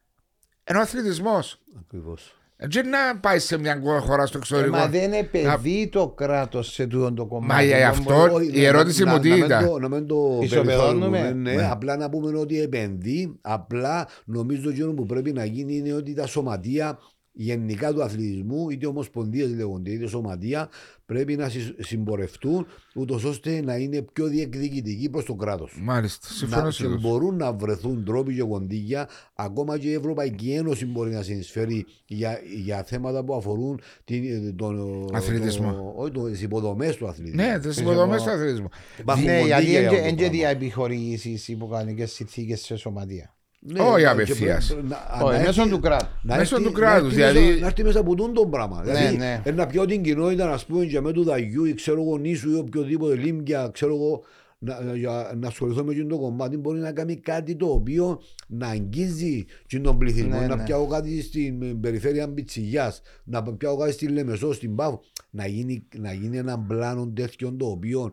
είναι 0.69 0.77
ο 0.77 0.81
αθλητισμός. 0.81 1.59
Ακριβώς. 1.79 2.37
Δεν 2.69 2.89
να 2.89 3.19
πάει 3.19 3.39
σε 3.39 3.57
μια 3.57 3.81
χώρα 3.99 4.25
στο 4.25 4.37
Ε, 4.37 4.39
εξωτερικό. 4.41 4.77
Μα 4.77 4.87
δεν 4.87 5.13
επενδύει 5.13 5.87
το 5.89 6.07
κράτος 6.07 6.71
σε 6.73 6.85
τούτο 6.85 7.13
το 7.13 7.25
κομμάτι. 7.25 7.53
Μα 7.53 7.61
για 7.61 7.77
Δεν 7.77 7.87
αυτό- 7.87 8.13
μπορεί- 8.15 8.33
Όχι, 8.33 8.57
η 8.57 8.61
να- 8.61 8.67
ερώτηση 8.67 9.03
να- 9.03 9.09
μου 9.09 9.15
να 9.15 9.21
τι 9.21 9.29
μην 9.29 9.43
ήταν; 9.43 9.67
το- 9.69 9.79
Να 9.79 9.89
μην 9.89 10.07
το 10.07 10.39
Ισοπεδώνουμε. 10.41 11.09
περιθωριοποιούμε, 11.09 11.51
ναι. 11.51 11.55
Ναι. 11.55 11.69
Απλά 11.71 11.97
να 11.97 12.09
πούμε 12.09 12.39
ότι 12.39 12.61
επενδύει. 12.61 13.37
Απλά 13.41 14.07
νομίζω 14.25 14.69
ότι 14.69 14.83
που 14.95 15.05
πρέπει 15.05 15.31
να 15.33 15.45
γίνει 15.45 15.75
είναι 15.75 15.93
ότι 15.93 16.13
τα 16.13 16.27
σωματεία 16.27 16.99
γενικά 17.33 17.93
του 17.93 18.03
αθλητισμού, 18.03 18.69
είτε 18.69 18.87
ομοσπονδίες 18.87 19.53
λέγονται, 19.55 19.91
είτε 19.91 20.07
σωματεία, 20.07 20.69
πρέπει 21.05 21.35
να 21.35 21.49
συ- 21.49 21.83
συμπορευτούν 21.83 22.65
ούτως 22.95 23.23
ώστε 23.23 23.61
να 23.61 23.75
είναι 23.75 24.01
πιο 24.13 24.25
διεκδικητικοί 24.27 25.09
προς 25.09 25.25
το 25.25 25.35
κράτος. 25.35 25.79
Μάλιστα, 25.81 26.27
συμφωνώ 26.27 26.63
Να, 26.63 26.71
σε 26.71 26.85
και 26.87 26.93
αυτό. 26.93 27.09
μπορούν 27.09 27.35
να 27.35 27.53
βρεθούν 27.53 28.03
τρόποι 28.05 28.35
και 28.35 28.41
κοντίγια, 28.43 29.09
ακόμα 29.35 29.77
και 29.77 29.87
η 29.87 29.93
Ευρωπαϊκή 29.93 30.51
Ένωση 30.51 30.85
μπορεί 30.85 31.11
να 31.11 31.21
συνεισφέρει 31.21 31.85
για, 32.05 32.39
για 32.63 32.83
θέματα 32.83 33.23
που 33.23 33.35
αφορούν 33.35 33.79
την, 34.03 34.55
τον 34.55 35.05
Αθλητισμό. 35.15 35.71
το- 35.71 35.93
όχι, 35.97 36.11
το- 36.11 36.29
τις 36.29 36.41
υποδομές 36.41 36.95
του 36.95 37.07
αθλητισμού. 37.07 37.41
Ναι, 37.43 37.59
τις 37.59 37.77
υποδομές 37.79 38.23
του 38.23 38.29
αθλητισμού. 38.29 38.67
Υπάρχουν 38.99 39.25
Ναι, 39.25 39.31
κονδύλια 39.31 39.59
γιατί 39.59 39.69
για 39.79 39.89
αυτό 39.89 39.93
δεν 40.01 40.03
το 40.03 40.09
και 40.09 40.15
πράγμα. 40.15 40.37
δια 40.37 40.49
επιχορηγήσεις 40.49 41.47
υποκανονικές 41.47 42.11
συνθήκες 42.11 42.61
σε 42.61 42.75
σωματεία. 42.75 43.32
Ναι, 43.65 43.79
Όχι 43.79 43.99
και 43.99 44.07
απευθείας. 44.07 44.67
πρέπει 44.67 44.87
να- 44.87 45.25
Όχι, 45.25 45.37
να 45.37 45.43
μέσω 45.45 45.61
έρθει- 45.61 45.69
του 45.75 45.79
κράτου. 45.79 46.05
να 46.23 46.35
Μέσω 46.37 46.55
έρθει- 46.55 46.67
του 46.71 46.73
κράτους, 46.79 47.15
να 47.15 47.23
έρθει 47.25 47.31
δηλαδή- 47.33 47.47
μέσα- 47.49 47.59
Να 47.61 47.67
έρθει 47.67 47.83
μέσα 47.83 47.99
από 47.99 48.15
τούτο 48.15 48.31
το 48.41 48.47
πράγμα. 48.47 48.81
Δηλαδή, 48.81 49.17
ναι. 49.17 49.41
ε, 49.43 49.51
να 49.51 49.67
πιω 49.67 49.85
την 49.85 50.01
κοινότητα, 50.03 50.51
ας 50.51 50.65
πούμε, 50.65 50.83
για 50.83 51.01
με 51.01 51.11
του 51.11 51.23
Δαγιού 51.23 51.65
ή 51.65 51.73
ξέρω 51.73 52.01
εγώ 52.01 52.17
νήσου 52.17 52.51
ή 52.51 52.55
οποιοδήποτε 52.55 53.15
λίμκια, 53.15 53.69
ξέρω 53.73 53.93
εγώ, 53.95 54.21
να, 54.59 54.95
για, 54.95 55.31
να 55.39 55.47
ασχοληθώ 55.47 55.83
με 55.83 55.91
εκείνο 55.91 56.07
το 56.07 56.17
κομμάτι, 56.17 56.57
μπορεί 56.57 56.79
να 56.79 56.91
κάνει 56.91 57.15
κάτι 57.15 57.55
το 57.55 57.65
οποίο 57.65 58.21
να 58.47 58.67
αγγίζει 58.67 59.45
και 59.67 59.79
τον 59.79 59.97
πληθυσμό. 59.97 60.39
Ναι, 60.39 60.47
να 60.47 60.55
ναι. 60.55 60.63
πιάω 60.63 60.87
κάτι 60.87 61.21
στην 61.21 61.61
ε, 61.61 61.65
περιφέρεια 61.81 62.27
Μπιτσιγιάς, 62.27 63.01
να 63.23 63.43
πιάω 63.43 63.77
κάτι 63.77 63.91
στη 63.91 64.07
Λεμεσό, 64.07 64.53
στην 64.53 64.75
Πάφο. 64.75 65.01
Να 65.29 65.47
γίνει, 65.47 65.87
να 65.97 66.13
γίνει 66.13 66.37
ένα 66.37 66.59
πλάνο 66.59 67.11
τέτοιο 67.15 67.53
το 67.59 67.65
οποίο 67.65 68.09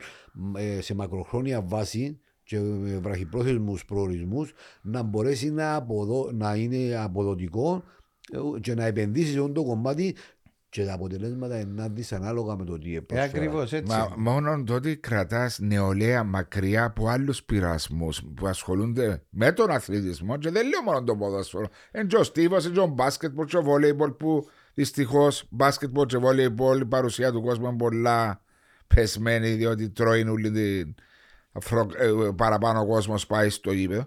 ε, 0.56 0.80
σε 0.80 0.94
μακροχρόνια 0.94 1.62
βάση 1.62 2.18
και 2.50 2.58
με 2.60 2.98
βραχυπρόθεσμους 2.98 3.84
προορισμούς 3.84 4.52
να 4.82 5.02
μπορέσει 5.02 5.50
να, 5.50 5.74
αποδο, 5.74 6.30
να 6.32 6.54
είναι 6.54 6.96
αποδοτικό 6.96 7.84
ε, 8.32 8.60
και 8.60 8.74
να 8.74 8.84
επενδύσει 8.84 9.32
σε 9.32 9.38
αυτό 9.38 9.52
το 9.52 9.64
κομμάτι 9.64 10.16
και 10.68 10.84
τα 10.84 10.92
αποτελέσματα 10.92 11.60
είναι 11.60 11.72
να 11.74 11.88
δεις 11.88 12.12
ανάλογα 12.12 12.56
με 12.56 12.64
το 12.64 12.78
τι 12.78 12.96
Ε, 12.96 13.00
προσφέρει. 13.00 13.30
ακριβώς 13.30 13.72
έτσι. 13.72 13.96
Μα 13.96 14.14
μόνο 14.16 14.62
το 14.62 14.74
ότι 14.74 14.96
κρατάς 14.96 15.58
νεολαία 15.58 16.24
μακριά 16.24 16.84
από 16.84 17.08
άλλους 17.08 17.42
πειρασμούς 17.44 18.22
που 18.36 18.46
ασχολούνται 18.46 19.22
με 19.30 19.52
τον 19.52 19.70
αθλητισμό, 19.70 20.36
και 20.38 20.50
δεν 20.50 20.68
λέω 20.68 20.82
μόνο 20.82 21.04
το 21.04 21.16
ποδόσφαιρο. 21.16 21.66
Εν 21.90 22.06
και 22.06 22.16
ο 22.16 22.22
στίβος, 22.22 22.66
εν 22.66 22.72
και 22.72 22.80
ο 22.80 22.86
μπάσκετ, 22.86 23.44
και 23.44 23.56
ο 23.56 23.62
βόλεϊμπολ 23.62 24.10
που 24.10 24.48
δυστυχώς 24.74 25.46
μπάσκετ 25.50 25.90
και 26.06 26.18
βόλεϊμπολ 26.18 26.80
η 26.80 26.86
παρουσία 26.86 27.32
του 27.32 27.42
κόσμου 27.42 27.68
είναι 27.68 27.76
πολλά 27.76 28.42
πεσμένη 28.94 29.48
διότι 29.50 29.90
τρώει 29.90 30.28
όλη 30.28 30.50
την. 30.50 30.94
Αφρο- 31.52 31.94
ε, 31.98 32.30
παραπάνω 32.36 32.80
ο 32.80 32.86
κόσμος 32.86 33.26
πάει 33.26 33.48
στο 33.48 33.72
γήπεδο. 33.72 34.04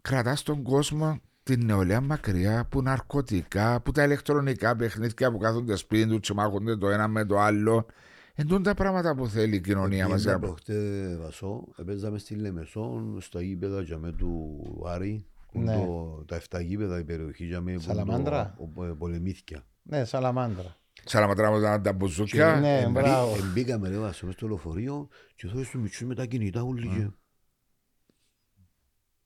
Κρατάς 0.00 0.42
τον 0.42 0.62
κόσμο 0.62 1.20
την 1.42 1.64
νεολαία 1.64 2.00
μακριά 2.00 2.66
που 2.70 2.82
ναρκωτικά, 2.82 3.80
που 3.80 3.92
τα 3.92 4.04
ηλεκτρονικά 4.04 4.76
παιχνίδια 4.76 5.32
που 5.32 5.38
κάθονται 5.38 5.76
σπίτι 5.76 6.08
του 6.08 6.20
και 6.20 6.32
μάχονται 6.32 6.76
το 6.76 6.88
ένα 6.90 7.08
με 7.08 7.24
το 7.24 7.38
άλλο. 7.38 7.86
Εν 8.34 8.46
τούτα 8.46 8.62
τα 8.62 8.74
πράγματα 8.74 9.14
που 9.14 9.26
θέλει 9.28 9.56
η 9.56 9.60
κοινωνία 9.60 10.08
μας. 10.08 10.22
Πήγαινα 10.22 10.38
προχτές, 10.38 11.16
Βασό, 11.18 11.64
παίζαμε 11.86 12.18
στη 12.18 12.34
Λεμεσό, 12.34 13.16
στα 13.20 13.42
γήπεδα 13.42 13.80
για 13.82 13.98
με 13.98 14.12
του 14.12 14.60
Άρη, 14.86 15.26
που 15.52 15.60
Ναι. 15.60 15.74
το- 15.74 16.24
τα 16.26 16.36
7 16.36 16.60
γήπεδα 16.60 16.98
η 16.98 17.04
περιοχή 17.04 17.44
για 17.44 17.60
με 17.60 17.72
που 17.72 17.80
Σαλαμάντρα. 17.80 18.54
το- 18.58 18.64
που 18.64 18.96
πολεμήθηκε. 18.98 19.62
Ναι, 19.82 20.04
Σαλαμάντρα. 20.04 20.76
Σαλαματρά 21.04 21.50
μου 21.50 21.58
ήταν 21.58 21.82
τα 21.82 21.92
μπουζούκια. 21.92 22.56
Ναι, 22.60 22.80
Εμπή- 22.80 22.92
μπράβο. 22.92 23.36
Εμπήκαμε 23.36 23.88
ρε 23.88 23.98
Βασό 23.98 24.26
μες 24.26 24.34
στο 24.34 24.46
λεωφορείο 24.46 25.08
και 25.34 25.48
θέλω 25.48 25.64
στους 25.64 25.80
μητσούς 25.80 26.06
με 26.08 26.14
τα 26.14 26.26
κινητά 26.26 26.62
όλοι 26.62 26.88
και 26.88 27.08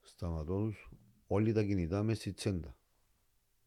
σταματώ 0.02 0.66
τους 0.66 0.90
όλοι 1.26 1.52
τα 1.52 1.62
κινητά 1.62 2.02
μες 2.02 2.16
στη 2.16 2.32
τσέντα. 2.32 2.76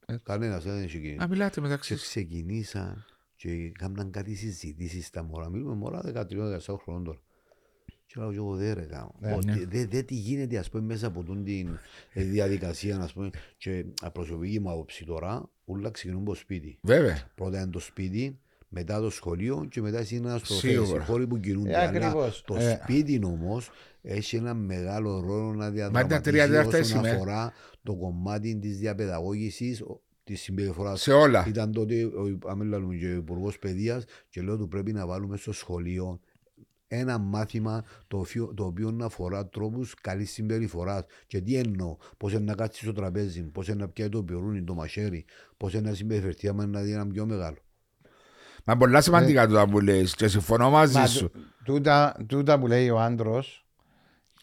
Ε. 0.06 0.16
Κανένας 0.24 0.64
δεν 0.64 0.82
έχει 0.84 1.00
κινητά. 1.02 1.24
Α, 1.24 1.28
μιλάτε 1.28 1.62
μεταξύ 1.62 1.94
Και 1.94 2.00
σας. 2.00 2.08
ξεκινήσαν 2.08 3.06
και 3.36 3.52
έκαναν 3.52 4.12
κάτι 4.12 4.36
συζητήσεις 4.36 5.06
στα 5.06 5.24
μωρά. 5.24 5.50
Μιλούμε 5.50 5.74
μωρά 5.76 6.02
13-14 6.02 6.78
χρόνων 6.82 7.04
τώρα. 7.04 7.20
Και 8.12 8.16
λέω 8.22 8.30
και 8.32 8.36
εγώ 8.38 8.56
δεν 8.56 8.74
ρε 8.74 8.82
κάνω. 8.86 9.16
Ναι, 9.20 9.34
Ότι 9.34 9.46
ναι. 9.46 9.66
Δεν 9.70 9.88
δε 9.90 10.02
τι 10.02 10.14
γίνεται 10.16 10.58
ας 10.58 10.70
πούμε 10.70 10.84
μέσα 10.84 11.08
από 11.08 11.24
τούν 11.24 11.44
την 11.44 11.68
ε, 12.14 12.24
διαδικασία 12.24 12.98
ας 13.00 13.14
πούμε 13.14 13.30
και 13.58 13.86
από 14.02 14.12
προσωπική 14.12 14.60
μου 14.60 14.72
άποψη 14.72 15.06
τώρα 15.06 15.50
όλα 15.66 15.90
ξεκινούν 15.92 16.22
από 16.22 16.36
σπίτι. 16.36 16.78
Βέβαια. 16.82 17.18
Πρώτα 17.36 17.62
είναι 17.62 17.70
το 17.72 17.80
σπίτι, 17.80 18.40
μετά 18.70 19.00
το 19.02 19.10
σχολείο 19.10 19.66
και 19.70 19.82
μετά 19.82 20.06
είναι 20.10 20.28
ένας 20.30 20.42
Σίγουρα. 20.46 20.78
προφέρεις, 20.82 21.04
οι 21.04 21.12
χώροι 21.12 21.28
που 21.28 21.40
κινούνται. 21.40 21.70
Ε, 21.72 21.76
Αλλά 21.76 21.88
ακριβώς. 21.90 22.44
το 22.46 22.56
Ε. 22.56 22.80
σπίτι 22.84 23.20
όμως 23.26 23.70
έχει 24.02 24.36
ένα 24.36 24.54
μεγάλο 24.54 25.20
ρόλο 25.20 25.54
να 25.54 25.72
τα 26.08 26.22
τρία 26.22 26.32
διαδραματίσει 26.32 26.52
τέταρτα 26.52 26.78
όσον 26.80 26.86
σημαία. 26.98 27.14
αφορά 27.14 27.54
το 27.84 27.96
κομμάτι 27.96 28.56
της 28.60 28.78
διαπαιδαγώγησης, 28.78 29.82
ο- 29.82 30.02
της 30.24 30.42
συμπεριφοράς. 30.42 31.02
Σε 31.02 31.12
όλα. 31.12 31.46
Ήταν 31.48 31.72
τότε, 31.72 32.04
ο, 32.04 32.38
αν 32.50 32.58
μιλάμε 32.58 32.96
και 32.96 33.06
ο 33.06 33.16
Υπουργός 33.16 33.60
Παιδείας 33.60 34.04
και 34.30 34.42
λέω 34.42 34.58
του 34.58 34.68
πρέπει 34.68 34.92
να 34.94 35.06
βάλουμε 35.08 35.38
στο 35.38 35.52
σχολείο 35.52 36.20
ένα 36.92 37.18
μάθημα 37.18 37.84
το 38.08 38.18
οποίο, 38.18 38.54
το 38.56 38.66
οποίο 38.66 38.92
να 38.92 39.06
αφορά 39.06 39.48
τρόπους 39.48 39.94
καλής 40.02 40.32
συμπεριφοράς. 40.32 41.04
Και 41.28 41.42
τι 41.42 41.56
εννοώ, 41.56 41.98
πώς 42.18 42.32
είναι 42.34 42.44
να 42.44 42.54
κάτσεις 42.54 42.82
στο 42.84 42.94
τραπέζι, 42.94 43.42
πώς 43.42 43.68
είναι 43.68 43.78
να 43.78 43.88
πιάει 43.88 44.10
το 44.10 44.24
πιερούνι, 44.24 44.64
το 44.64 44.74
μαχαίρι, 44.74 45.26
πώς 45.58 45.74
είναι 45.74 45.90
να 45.90 45.96
συμπεριφερθεί 45.96 46.48
άμα 46.48 46.64
είναι 46.64 46.78
να 46.78 46.84
δει 46.84 46.92
έναν 46.92 47.08
πιο 47.10 47.26
μεγάλο. 47.26 47.58
Μα 48.64 48.78
πολλά 48.78 49.02
σημαντικά 49.02 49.48
τούτα 49.48 49.68
που 49.68 49.80
λες 49.80 50.16
και 50.16 50.28
συμφωνώ 50.28 50.70
μαζί 50.70 50.98
Μα, 50.98 51.06
σου. 51.08 51.32
τού- 51.32 51.42
τούτα, 51.64 52.16
τούτα 52.28 52.60
που 52.60 52.68
λέει 52.68 52.90
ο 52.90 53.00
άντρος 53.00 53.64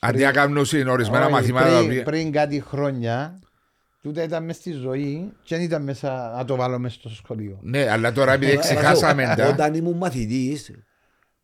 Αντί 0.00 0.22
να 0.22 0.32
κάνουν 0.32 0.56
ορισμένα 0.88 1.24
όχι, 1.24 1.32
μαθήματα. 1.32 1.68
τα 1.70 1.76
πριν, 1.76 1.90
οποία- 1.90 2.02
πριν 2.02 2.32
κάτι 2.32 2.60
χρόνια 2.60 3.40
τούτα 4.02 4.22
ήταν 4.22 4.44
μες 4.44 4.56
στη 4.56 4.70
ζωή 4.72 5.32
και 5.42 5.54
δεν 5.56 5.64
ήταν 5.64 5.82
μέσα 5.82 6.32
να 6.36 6.44
το 6.44 6.56
βάλω 6.56 6.78
μέσα 6.78 6.94
στο 6.98 7.08
σχολείο. 7.08 7.58
Ναι, 7.62 7.90
αλλά 7.90 8.12
τώρα 8.12 8.32
επειδή 8.32 8.50
Όταν- 8.52 8.62
ξεχάσαμε 8.64 9.34
τα. 9.36 9.48
Όταν 9.48 9.74
ήμουν 9.74 9.96
μαθητής, 9.96 10.70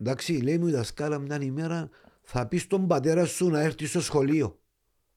εντάξει, 0.02 0.32
λέει 0.32 0.58
μου 0.58 0.66
η 0.66 0.72
δασκάλα 0.72 1.18
μια 1.18 1.38
ημέρα, 1.42 1.88
θα 2.22 2.46
πεις 2.46 2.62
στον 2.62 2.86
πατέρα 2.86 3.24
σου 3.24 3.48
να 3.48 3.60
έρθει 3.60 3.86
στο 3.86 4.00
σχολείο. 4.00 4.56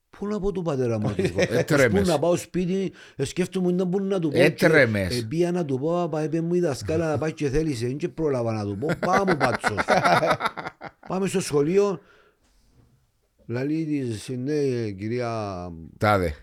Πού 0.10 0.28
να 0.28 0.40
πω 0.40 0.52
του 0.52 0.62
πατέρα 0.62 1.00
μου, 1.00 1.08
να 1.08 1.16
του 1.16 1.34
πω. 1.34 1.42
Έτρεμες. 1.50 2.02
Πού 2.02 2.08
να 2.08 2.20
πάω 2.20 2.36
σπίτι, 2.36 2.92
ε, 3.16 3.24
σκέφτομαι 3.24 3.72
να 3.72 3.88
πού 3.88 4.00
να 4.02 4.20
του 4.20 4.30
πω. 4.30 4.38
Έτρεμες. 4.38 5.14
Και, 5.14 5.20
ε, 5.20 5.26
Πήγα 5.30 5.52
να 5.52 5.66
του 5.66 5.80
πω, 5.80 6.08
«Πα, 6.12 6.24
είπε 6.24 6.42
μου 6.42 6.54
η 6.54 6.60
δασκάλα 6.60 7.10
να 7.10 7.18
πάει 7.22 7.34
και 7.34 7.50
θέλησε, 7.50 7.88
δεν 7.88 7.98
και 7.98 8.10
πρόλαβα 8.10 8.54
να 8.54 8.64
του 8.66 8.78
πω, 8.78 8.88
πάμε 9.00 9.36
πάτσος. 9.36 9.78
Πάμε 11.08 11.28
στο 11.28 11.40
σχολείο, 11.40 12.00
λαλή 13.46 13.86
της, 13.86 14.30
ναι, 14.38 14.90
κυρία 14.92 15.54
Τάδε. 15.98 16.34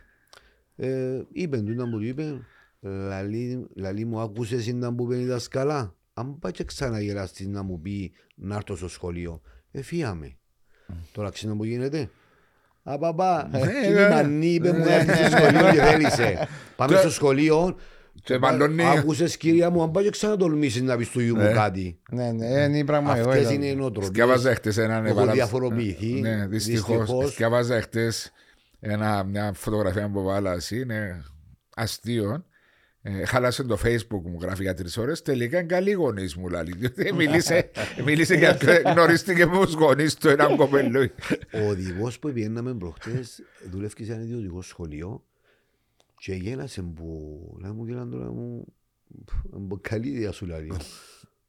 ε, 0.76 1.20
είπε 1.32 1.58
του 1.60 1.70
ήταν 1.72 1.90
που 1.90 1.96
του 1.98 2.04
είπε 2.04 2.40
λαλή, 2.80 3.66
λαλή 3.76 4.04
μου 4.04 4.20
άκουσες 4.20 4.66
ήταν 4.66 4.94
που 4.94 5.04
είπε 5.04 5.20
η 5.20 5.26
δασκάλα; 5.26 5.94
Αν 6.14 6.38
πάει 6.38 6.52
και 6.52 6.64
ξαναγελαστείς 6.64 7.46
να 7.46 7.62
μου 7.62 7.80
πει 7.80 8.12
να 8.34 8.56
έρθω 8.56 8.76
στο 8.76 8.88
σχολείο 8.88 9.40
εφύαμε 9.70 10.36
τώρα 11.12 11.30
ξέρετε 11.30 11.56
που 11.58 11.64
γίνεται 11.64 12.10
Α, 12.84 12.98
παπά, 12.98 13.48
Ναι, 13.52 13.58
εκείνη 13.58 13.94
ναι. 13.94 14.00
η 14.00 14.08
μανή 14.08 14.46
είπε 14.46 14.72
μου 14.72 14.84
να 14.84 14.92
έρθει 14.94 15.24
στο 15.24 15.36
σχολείο 15.36 15.70
και 15.72 15.80
θέλησε. 15.80 16.48
Πάμε 16.76 16.96
στο 16.96 17.10
σχολείο. 17.10 17.76
Και 18.22 18.38
μαλώνει. 18.38 18.82
Άκουσες 18.86 19.36
κυρία 19.36 19.70
μου, 19.70 19.82
αν 19.82 19.90
πάει 19.90 20.04
και 20.04 20.10
ξανατολμήσεις 20.10 20.82
να 20.82 20.96
πεις 20.96 21.10
του 21.10 21.20
γιου 21.20 21.36
μου 21.36 21.42
Ναι. 21.42 21.52
κάτι. 21.52 22.00
Ναι, 22.10 22.32
ναι, 22.32 22.46
είναι 22.46 22.78
η 22.78 22.84
πράγμα 22.84 23.16
εγώ. 23.16 23.28
Αυτές 23.28 23.42
ήταν. 23.42 23.54
είναι 23.54 23.66
οι 23.66 23.74
νοοτροπίες. 23.74 24.06
Σκιάβαζα 24.08 24.54
χτες 24.54 24.76
έναν 24.76 25.04
Έχω 25.04 25.14
επανα- 25.16 25.32
διαφοροποιηθεί. 25.32 26.06
Ναι, 26.20 26.46
δυστυχώς. 26.46 26.96
Δυστυχώς. 26.98 27.32
Σκιάβαζα 27.32 27.80
χτες 27.80 28.32
ένα, 28.80 29.24
μια 29.24 29.52
φωτογραφία 29.54 30.10
που 30.10 30.22
βάλα 30.22 30.52
εσύ, 30.52 30.80
είναι 30.80 31.24
αστείο. 31.76 32.44
Ε, 33.04 33.24
χάλασε 33.24 33.62
το 33.62 33.78
facebook 33.84 34.22
μου, 34.22 34.38
γράφει 34.40 34.62
για 34.62 34.74
τρεις 34.74 34.96
ώρες. 34.96 35.22
Τελικά 35.22 35.58
είναι 35.58 35.66
καλή 35.66 35.92
γονείς 35.92 36.36
μου, 36.36 36.48
λάλη. 36.48 36.72
Διότι 36.76 37.12
μίλησε, 37.12 37.70
μίλησε 38.06 38.34
για 38.34 38.58
γνωρίστηκε 38.84 39.46
με 39.46 39.64
τους 39.64 39.74
γονείς 39.74 40.14
του 40.14 40.28
έναν 40.28 40.56
κοπέλο. 40.56 41.10
Ο 41.52 41.68
οδηγός 41.68 42.18
που 42.18 42.32
πιέναμε 42.32 42.74
προχτές 42.74 43.42
δουλεύει 43.70 44.04
σε 44.04 44.12
ένα 44.12 44.22
ιδιωτικό 44.22 44.62
σχολείο 44.62 45.24
και 46.18 46.34
γέλασε 46.34 46.82
που 46.82 47.56
λέει 47.60 47.72
μου 47.72 47.84
γέλαν 47.86 48.10
τώρα 48.10 48.32
μου 48.32 48.74
«Μπο, 49.50 49.78
καλή 49.80 50.08
ιδέα 50.08 50.32
σου 50.32 50.46
λέει. 50.46 50.72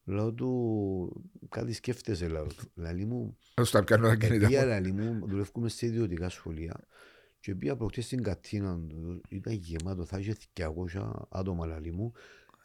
Λέω 0.04 0.32
του 0.32 1.32
κάτι 1.50 1.74
σκέφτεσαι 1.74 2.28
λέω 2.28 2.46
του. 2.46 2.72
Λέει 2.74 3.06
μου 3.06 3.38
Θα 3.54 3.64
στα 3.64 3.84
πιάνω 3.84 4.08
τα 4.08 4.16
κινητά. 4.16 4.46
Επία 4.46 4.66
λαλή 4.66 4.92
μου, 4.92 5.28
δουλεύουμε 5.28 5.70
σε 5.70 5.86
ιδιωτικά 5.86 6.30
σχολεία 6.30 6.88
και 7.44 7.56
πήγα 7.56 7.76
προχτές 7.76 8.06
στην 8.06 8.24
κατίνα, 8.24 8.80
ήταν 9.30 9.54
γεμάτο, 9.54 10.06
θα 10.06 10.20
είχε 10.20 10.36
200 10.60 11.12
άτομα 11.30 11.66
λαλή 11.66 11.92
μου. 11.92 12.14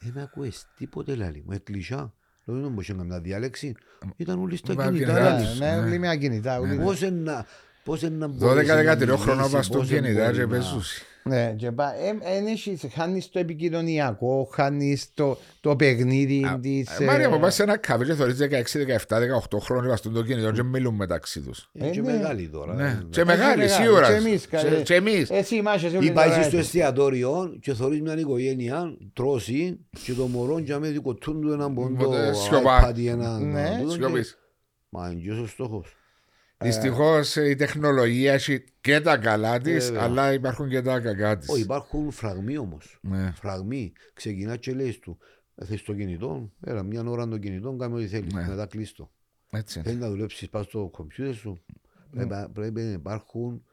Δεν 0.01 0.13
με 0.15 0.23
ακούες 0.23 0.67
τίποτε 0.77 1.15
λαλή 1.15 1.43
μου, 1.47 1.53
εκλεισιά. 1.53 2.13
Λέω 2.45 2.61
δεν 2.61 2.69
μπορούσε 2.71 2.93
να 2.93 2.99
καμιά 2.99 3.21
διάλεξη. 3.21 3.75
Ήταν 4.17 4.39
όλοι 4.39 4.57
στα 4.57 4.75
Μα, 4.75 4.85
κινητά 4.85 5.05
κινητά 5.07 5.31
λαλή. 5.31 5.45
τους. 5.47 5.59
Ναι, 5.59 5.71
Ναι. 5.77 5.79
όλοι 5.87 5.99
με 5.99 6.09
ακινητά. 6.09 6.59
όλοι 6.61 6.77
με- 6.77 6.85
Πώς 6.85 7.01
είναι 7.01 7.21
να... 7.21 7.47
Πώς 7.89 8.03
είναι 8.03 8.17
να 8.17 8.27
12-13 8.27 8.39
μπορέσει 8.39 9.05
να 9.05 9.17
χρονών 9.17 9.37
μιλήσεις, 9.37 9.53
πας 9.53 9.65
στο 9.67 9.79
πώς 9.79 9.91
είναι 9.91 10.01
κινητά 10.01 10.23
μπορείς 10.25 10.37
και 10.39 10.43
να- 10.45 10.49
παίζους. 10.49 11.03
Ναι, 11.23 11.55
και 11.57 11.71
πά, 11.73 11.95
ε, 11.95 12.37
εν 12.37 12.47
έχεις, 12.47 12.85
χάνεις 12.95 13.29
το 13.31 13.39
επικοινωνιακό, 13.39 14.49
χάνεις 14.53 15.11
το, 15.15 15.39
το 15.61 15.77
παιχνίδι 15.77 16.59
της... 16.63 17.01
Ε, 17.01 17.05
Μάρια 17.05 17.27
ε, 17.27 17.29
μου 17.29 17.39
πας 17.41 17.55
σε 17.55 17.63
ένα 17.63 17.77
καφέ 17.77 18.05
και 18.05 18.15
θωρείς 18.15 18.37
16, 18.41 18.45
17, 19.09 19.19
18 19.19 19.59
χρόνια 19.61 19.89
βαστούν 19.89 20.13
το 20.15 20.23
κινητό 20.23 20.51
και 20.53 20.63
μιλούν 20.63 20.95
μεταξύ 20.95 21.41
τους. 21.41 21.71
Είναι 21.73 21.91
και 21.91 22.01
ναι. 22.01 22.13
μεγάλη 22.13 22.49
τώρα. 22.49 22.75
Ναι. 22.75 22.83
Ε, 22.89 23.03
Και 23.11 23.25
μεγάλοι, 23.25 23.59
μεγάλοι, 23.61 23.83
σίγουρα. 23.85 24.09
και 24.09 24.15
εμείς, 24.29 24.47
Και- 24.47 24.57
καλέ. 24.57 24.83
Και 24.83 24.95
εμείς. 24.95 25.31
Εσύ 25.31 25.57
είμαστε 25.57 25.87
όλη 25.87 25.97
Ή 25.97 25.99
την 26.01 26.09
ώρα 26.19 26.27
πάει 26.27 26.31
στο 26.33 26.41
έτσι. 26.45 26.57
εστιατόριο 26.57 27.57
και 27.61 27.73
θωρείς 27.73 28.01
μια 28.01 28.19
οικογένεια, 28.19 28.97
τρώσει 29.13 29.79
και 30.05 30.13
το 30.13 30.27
μωρό 30.27 30.61
και 30.61 30.73
αμέσως 30.73 31.01
κοτούν 31.03 31.41
του 31.41 31.53
έναν 31.53 31.75
πόντο 31.75 32.05
Οπότε 32.05 32.33
σιωπά. 32.35 32.89
iPad 32.91 32.99
ή 32.99 33.09
έναν... 33.09 33.51
Ναι. 33.51 33.77
τούτο 33.81 33.97
και- 33.97 34.03
Σιωπής. 34.03 34.39
Μα 34.89 35.11
είναι 35.11 35.21
και 35.21 35.31
ο 35.31 35.47
στόχος. 35.47 35.93
Δυστυχώς 36.61 37.37
η 37.37 37.55
τεχνολογία 37.55 38.33
έχει 38.33 38.65
και 38.81 39.01
τα 39.01 39.17
καλά 39.17 39.59
της, 39.61 39.85
Βέβαια. 39.87 40.03
αλλά 40.03 40.33
υπάρχουν 40.33 40.69
και 40.69 40.83
τα 40.83 41.01
κακά 41.01 41.37
της. 41.39 41.49
Όχι, 41.49 41.61
υπάρχουν 41.63 42.11
φραγμοί 42.11 42.59
όμως. 42.59 42.99
Ναι. 43.03 43.33
Φραγμοί. 43.37 43.93
Ξεκινά 44.13 44.57
και 44.57 44.73
λέει 44.73 44.99
του, 44.99 45.19
θες 45.65 45.83
το 45.83 45.95
κινητό, 45.95 46.53
έλα 46.61 46.83
μια 46.83 47.03
ώρα 47.03 47.29
το 47.29 47.39
κινητό, 47.39 47.73
κάμε 47.73 47.97
ό,τι 47.97 48.07
θέλεις, 48.07 48.33
Ναι. 48.33 48.47
μετά 48.49 48.67
κλείστο. 48.67 49.11
Έτσι. 49.51 49.79
είναι. 49.79 49.89
Θέλεις 49.89 50.03
να 50.03 50.11
δουλέψεις 50.11 50.49
πας 50.49 50.65
στο 50.65 50.89
κομπιούτερ 50.93 51.35
σου, 51.35 51.65
πρέπει, 52.11 52.35
πρέπει 52.53 52.81
να 52.81 52.91
υπάρχουν 52.93 53.65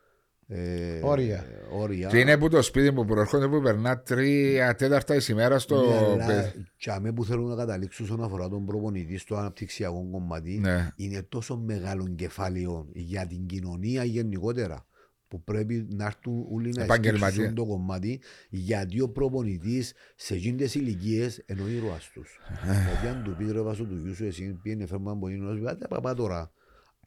ε, 0.48 1.00
Όρια. 1.04 1.36
ε, 1.38 1.66
όρια. 1.76 2.08
Και 2.08 2.20
είναι 2.20 2.38
που 2.38 2.50
το 2.50 2.62
σπίτι 2.62 2.92
μου 2.92 3.06
προερχόνται 3.06 3.48
που 3.48 3.62
περνά 3.62 4.00
τρία 4.00 4.76
τέταρτα 4.76 5.16
εις 5.16 5.28
ημέρας 5.28 5.62
στο. 5.64 5.82
Ναι, 5.82 5.96
αλλά 5.96 6.26
παιδί. 6.26 6.66
και 6.78 6.92
αμέ 6.92 7.12
που 7.14 7.26
θέλουν 7.26 7.48
να 7.48 7.56
καταλήξουν 7.56 8.06
όσον 8.06 8.24
αφορά 8.24 8.50
τον 8.50 8.66
προπονητή 8.66 9.18
στο 9.18 9.36
αναπτυξιακό 9.36 10.08
κομμάτι 10.12 10.58
Ναι. 10.60 10.90
είναι 10.96 11.22
τόσο 11.30 11.58
μεγάλο 11.58 12.08
κεφάλαιο 12.16 12.88
για 12.94 13.28
την 13.28 13.46
κοινωνία 13.46 14.04
γενικότερα 14.04 14.86
που 15.28 15.44
πρέπει 15.44 15.88
να 15.90 16.06
έρθουν 16.06 16.46
όλοι 16.52 16.72
να 16.76 16.84
Επαγγελματία. 16.84 17.28
εσκύψουν 17.28 17.56
το 17.56 17.66
κομμάτι 17.66 18.22
γιατί 18.50 19.02
ο 19.02 19.10
προπονητής 19.10 19.94
σε 20.16 20.34
εκείνες 20.34 20.76
ηλικίες 20.76 21.44
εννοεί 21.46 21.74
ήρωας 21.76 22.10
τους. 22.14 22.40
Γιατί 22.64 23.08
αν 23.18 23.24
του 23.24 23.36
πεις 23.38 23.52
ρε 23.52 23.62
βάσο 23.62 23.84
του 23.84 23.96
γιου 24.04 24.16
σου 24.16 24.26
εσύ 24.26 24.60
πήγαινε 24.64 24.86
φέρμα 24.86 25.12
από 25.12 25.28
την 25.28 25.44
νόση, 25.44 25.62
πάτε 25.62 25.88
παπά 25.88 26.14
τώρα. 26.14 26.52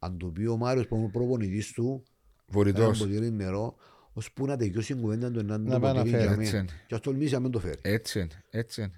Αν 0.00 0.16
του 0.18 0.32
πει 0.32 0.46
ο 0.46 0.56
Μάριος 0.56 0.86
που 0.86 0.96
είναι 0.96 1.04
ο 1.04 1.08
προπονητής 1.12 1.72
του, 1.72 2.02
ένα 2.48 2.56
Βορητό. 2.56 2.90
ποτήρι 2.98 3.30
νερό, 3.30 3.76
ώσπου 4.12 4.46
να 4.46 4.56
τελειώσει 4.56 4.92
η 4.92 4.96
κουβέντα 4.96 5.30
του 5.30 5.44
να 5.44 5.58
Να 5.58 5.70
το 5.72 5.80
πάει 5.80 5.92
να 5.92 5.98
ποτήρι 5.98 6.16
φέρει, 6.16 6.22
για 6.28 6.32
έτσι 6.42 6.52
μένα. 6.52 6.58
είναι. 6.58 6.82
Και 6.86 6.94
ας 6.94 7.00
τολμήσει 7.00 7.32
να 7.32 7.40
μην 7.40 7.50
το 7.50 7.58
φέρει. 7.60 7.78
Έτσι 7.82 8.18
είναι. 8.20 8.42
Έτσι 8.50 8.80
είναι. 8.82 8.92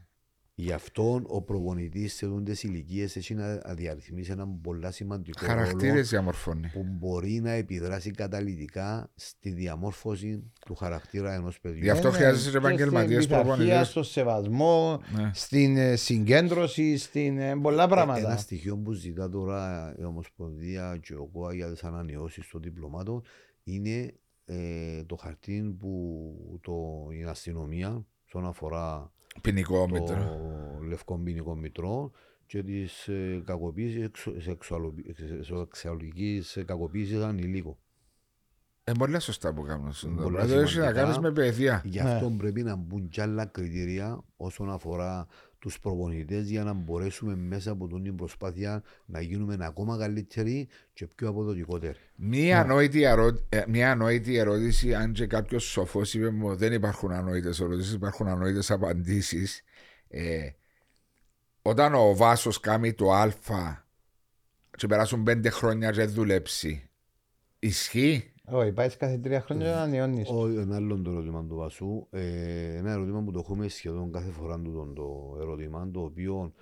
Γι' 0.60 0.72
αυτό 0.72 1.22
ο 1.26 1.42
προπονητής 1.42 2.14
σε 2.14 2.26
δούντε 2.26 2.54
ηλικίες 2.62 3.16
έχει 3.16 3.34
να 3.34 3.60
αδιαριθμίσει 3.64 4.30
έναν 4.30 4.60
πολύ 4.60 4.92
σημαντικό 4.92 5.46
Χαρακτήρες 5.46 5.90
ρόλο 5.92 6.04
διαμορφώνει. 6.04 6.68
που 6.72 6.86
μπορεί 6.88 7.40
να 7.40 7.50
επιδράσει 7.50 8.10
καταλητικά 8.10 9.10
στη 9.14 9.50
διαμόρφωση 9.50 10.42
του 10.66 10.74
χαρακτήρα 10.74 11.32
ενός 11.34 11.60
παιδιού. 11.60 11.82
Γι' 11.82 11.90
αυτό 11.90 12.06
Ναι, 12.06 12.10
ναι, 12.12 12.16
χρειάζεσαι 12.18 12.42
και 12.44 12.48
στην 12.56 12.60
επαγγελματίες 12.60 13.26
πειθαρχία, 13.26 13.46
προπονητές. 13.54 13.88
Στο 13.88 14.02
σεβασμό, 14.02 15.00
Ναι. 15.16 15.30
στην 15.34 15.76
ε, 15.76 15.96
συγκέντρωση, 15.96 16.96
στην 16.96 17.38
ε, 17.38 17.56
πολλά 17.56 17.82
Ένα 17.82 17.92
πράγματα. 17.94 18.36
στοιχείο 18.36 18.76
που 18.76 18.92
ζητά 18.92 19.28
τώρα 19.28 19.94
η 19.98 20.04
Ομοσπονδία 20.04 20.98
και 21.02 21.14
ο 21.14 21.28
ΚΟΑ 21.32 21.54
για 21.54 21.70
τις 21.70 21.84
ανανεώσεις 21.84 22.48
των 22.48 22.62
διπλωμάτων 22.62 23.22
είναι 23.64 24.14
ε, 24.44 25.02
το 25.06 25.16
χαρτί 25.16 25.76
που 25.78 26.60
το, 26.62 26.72
η 27.20 27.24
αστυνομία, 27.24 28.06
όσον 28.26 28.46
αφορά 28.46 29.12
Ποινικό 29.40 29.78
το 29.78 29.88
μέτρο. 29.88 30.40
λευκό 30.88 31.18
ποινικό 31.18 31.54
μητρό 31.56 32.10
και 32.46 32.62
τη 32.62 32.82
ε, 33.06 33.40
κακοποίηση, 33.44 34.10
σεξουαλική 34.38 36.42
κακοποίηση 36.66 37.22
ανηλίκων. 37.22 37.76
Ε, 38.84 38.92
πολύ 38.98 39.20
σωστά 39.20 39.52
που 39.54 39.62
κάνουν. 39.62 39.92
Πολλά 40.22 40.46
Δεν 40.46 40.58
έχεις 40.58 40.76
να 40.76 40.82
σημαντικά. 40.82 41.02
κάνεις 41.02 41.18
με 41.18 41.32
παιδεία. 41.32 41.82
Γι' 41.84 42.02
Ναι. 42.02 42.10
αυτό 42.14 42.30
πρέπει 42.38 42.62
να 42.62 42.76
μπουν 42.76 43.08
κι 43.08 43.20
άλλα 43.20 43.44
κριτήρια 43.46 44.24
όσον 44.36 44.70
αφορά 44.70 45.26
τους 45.60 45.80
προπονητές 45.80 46.48
για 46.48 46.64
να 46.64 46.72
μπορέσουμε 46.72 47.36
μέσα 47.36 47.70
από 47.70 48.00
την 48.00 48.16
προσπάθεια 48.16 48.82
να 49.04 49.20
γίνουμε 49.20 49.56
ακόμα 49.60 49.98
καλύτεροι 49.98 50.68
και 50.92 51.06
πιο 51.06 51.28
αποδοτικότεροι. 51.28 51.98
Μία 52.14 52.60
ανόητη, 52.60 53.02
ερώ... 53.02 53.46
ε, 53.48 53.64
μία 53.68 53.90
ανόητη 53.90 54.36
ερώτηση, 54.36 54.94
αν 54.94 55.12
και 55.12 55.26
κάποιος 55.26 55.64
σοφός 55.64 56.14
είπε 56.14 56.30
μου 56.30 56.56
δεν 56.56 56.72
υπάρχουν 56.72 57.12
ανόητες 57.12 57.60
ερωτήσεις, 57.60 57.92
υπάρχουν 57.92 58.28
ανόητες 58.28 58.70
απαντήσεις. 58.70 59.62
Ε, 60.08 60.50
όταν 61.62 61.94
ο 61.94 62.14
Βάσος 62.14 62.60
κάνει 62.60 62.92
το 62.92 63.12
Α 63.12 63.32
και 64.76 64.86
περάσουν 64.86 65.22
πέντε 65.22 65.50
χρόνια 65.50 65.90
και 65.90 65.96
δεν 65.96 66.10
δουλέψει, 66.10 66.90
ισχύει; 67.58 68.29
Όχι, 68.50 68.72
πάει 68.72 68.96
κάθε 68.96 69.18
τρία 69.18 69.40
χρόνια 69.40 69.66
να 69.66 69.76
ανανεώνεις. 69.76 70.28
Ο, 70.28 70.46
ένα 70.46 70.76
άλλο 70.76 71.00
το 71.02 71.10
ερώτημα 71.10 71.44
του 71.44 71.56
Βασού, 71.56 72.06
ε, 72.10 72.76
ένα 72.76 72.90
ερώτημα 72.90 73.22
που 73.22 73.30
το 73.30 73.38
έχουμε 73.38 73.68
σχεδόν 73.68 74.12
κάθε 74.12 74.30
φορά 74.30 74.60
του 74.60 74.72
τον, 74.72 74.94
το 74.94 75.36
ερώτημα, 75.40 75.90
το 75.92 76.00
οποίο 76.00 76.52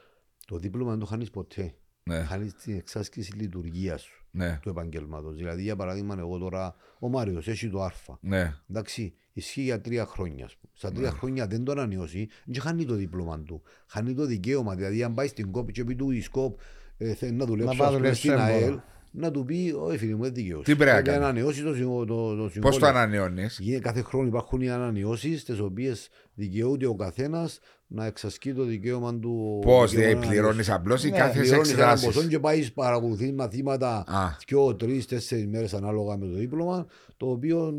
το 0.47 0.57
δίπλωμα 0.59 0.91
δεν 0.91 0.99
το 0.99 1.07
χάνεις 1.07 1.31
ποτέ. 1.31 1.75
Ναι, 2.03 2.23
Χάνεις 2.23 2.55
την 2.55 2.77
εξάσκηση 2.77 3.33
λειτουργίας 3.37 4.03
σου 4.03 4.27
ναι, 4.31 4.59
του 4.63 4.69
επαγγελμάτων. 4.69 5.35
Δηλαδή, 5.37 5.63
για 5.63 5.77
παράδειγμα, 5.77 6.17
εγώ 6.19 6.39
τώρα, 6.39 6.75
ο 6.99 7.09
Μάριος 7.09 7.49
έχει 7.49 7.69
το 7.71 7.83
Α. 7.83 7.93
ναι. 8.21 8.55
Εντάξει, 8.71 9.15
ισχύει 9.33 9.63
για 9.63 9.81
τρία 9.81 10.07
χρόνια. 10.07 10.45
ας 10.45 10.57
πούμε. 10.57 10.73
Στα 10.77 10.93
τρία 10.93 11.11
χρόνια 11.11 11.47
δεν 11.47 11.65
το 11.65 11.73
ανανεώσει, 11.73 12.29
δεν 12.45 12.63
χάνει 12.63 12.85
το 12.85 12.95
δίπλωμα 12.95 13.41
του. 13.41 13.63
Χάνει 13.87 14.15
το 14.15 14.25
δικαίωμα. 14.27 14.75
Δηλαδή, 14.75 15.03
αν 15.03 15.15
πάει 15.15 15.27
στην 15.27 15.51
ΚΟΠ 15.51 15.71
και 15.71 15.85
πει 15.85 15.95
του 15.95 16.11
η 16.11 16.25
ΚΟΠ 16.31 16.59
ε, 16.99 17.15
θέλει 17.15 17.33
να 17.33 17.45
δουλέψει 17.45 17.77
πάει 17.77 17.87
ας 17.87 17.93
πούμε, 17.95 17.99
δουλέψει 17.99 18.21
στην 18.21 18.33
έμπορο. 18.33 18.55
ΑΕΛ, 18.55 18.79
να 19.11 19.31
του 19.31 19.45
πει, 19.45 19.75
Όχι, 19.79 19.99
φίλε 19.99 20.15
μου, 20.15 20.23
δεν 20.23 20.35
δικαιώσεις. 20.35 20.65
Τι 20.67 20.77
πρέπει 20.77 20.97
να 20.97 21.03
κάνει; 21.03 21.17
ανανεώσει 21.25 21.63
το, 21.63 21.75
συμβο- 21.75 22.07
το, 22.07 22.35
το 22.35 22.43
Πώς 22.43 22.53
συμβόλαιο. 22.53 22.81
το 22.81 22.87
ανανεώνεις; 22.87 23.59
Γίνεται 23.61 23.81
κάθε 23.83 24.03
χρόνο 24.03 24.27
υπάρχουν 24.27 24.61
οι 24.61 24.71
ανανεώσεις, 24.71 25.45
τις 25.45 25.59
οποίες 25.61 26.09
δικαιούται 26.35 26.87
ο 26.87 26.95
καθένας 26.95 27.61
να 27.87 28.07
εξασκεί 28.07 28.53
το 28.53 28.63
δικαίωμα 28.65 29.19
του. 29.19 29.61
Πώς, 29.65 29.91
δικαίωμα 29.91 30.09
δηλαδή 30.09 30.15
να 30.27 30.31
πληρώνεις 30.33 30.69
ανανεώσει. 30.69 30.73
απλώς 30.73 31.05
ή 31.05 31.11
Ναι, 31.11 31.17
κάθε 31.19 31.41
Πληρώνεις 31.41 31.73
ένα 31.73 31.87
ποσό 31.91 32.07
εξετάσει. 32.07 32.29
και 32.29 32.39
πάει 32.39 32.71
παρακολουθεί 32.71 33.33
μαθήματα 33.33 34.05
Α. 34.07 34.37
δυο, 34.47 34.75
τρεις, 34.75 35.07
τέσσερις 35.07 35.47
μέρες 35.47 35.75
ανάλογα 35.75 36.17
με 36.17 36.27
το 36.27 36.35
δίπλωμα, 36.35 36.87
το 37.17 37.31
οποίο 37.31 37.73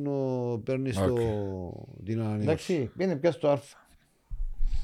παίρνεις 0.63 0.97
την 2.05 2.19
ανανέωση. 2.19 2.43
Εντάξει, 2.43 2.91
πήγαινε 2.97 3.15
πια 3.15 3.31
στο 3.31 3.47
Α. 3.49 3.59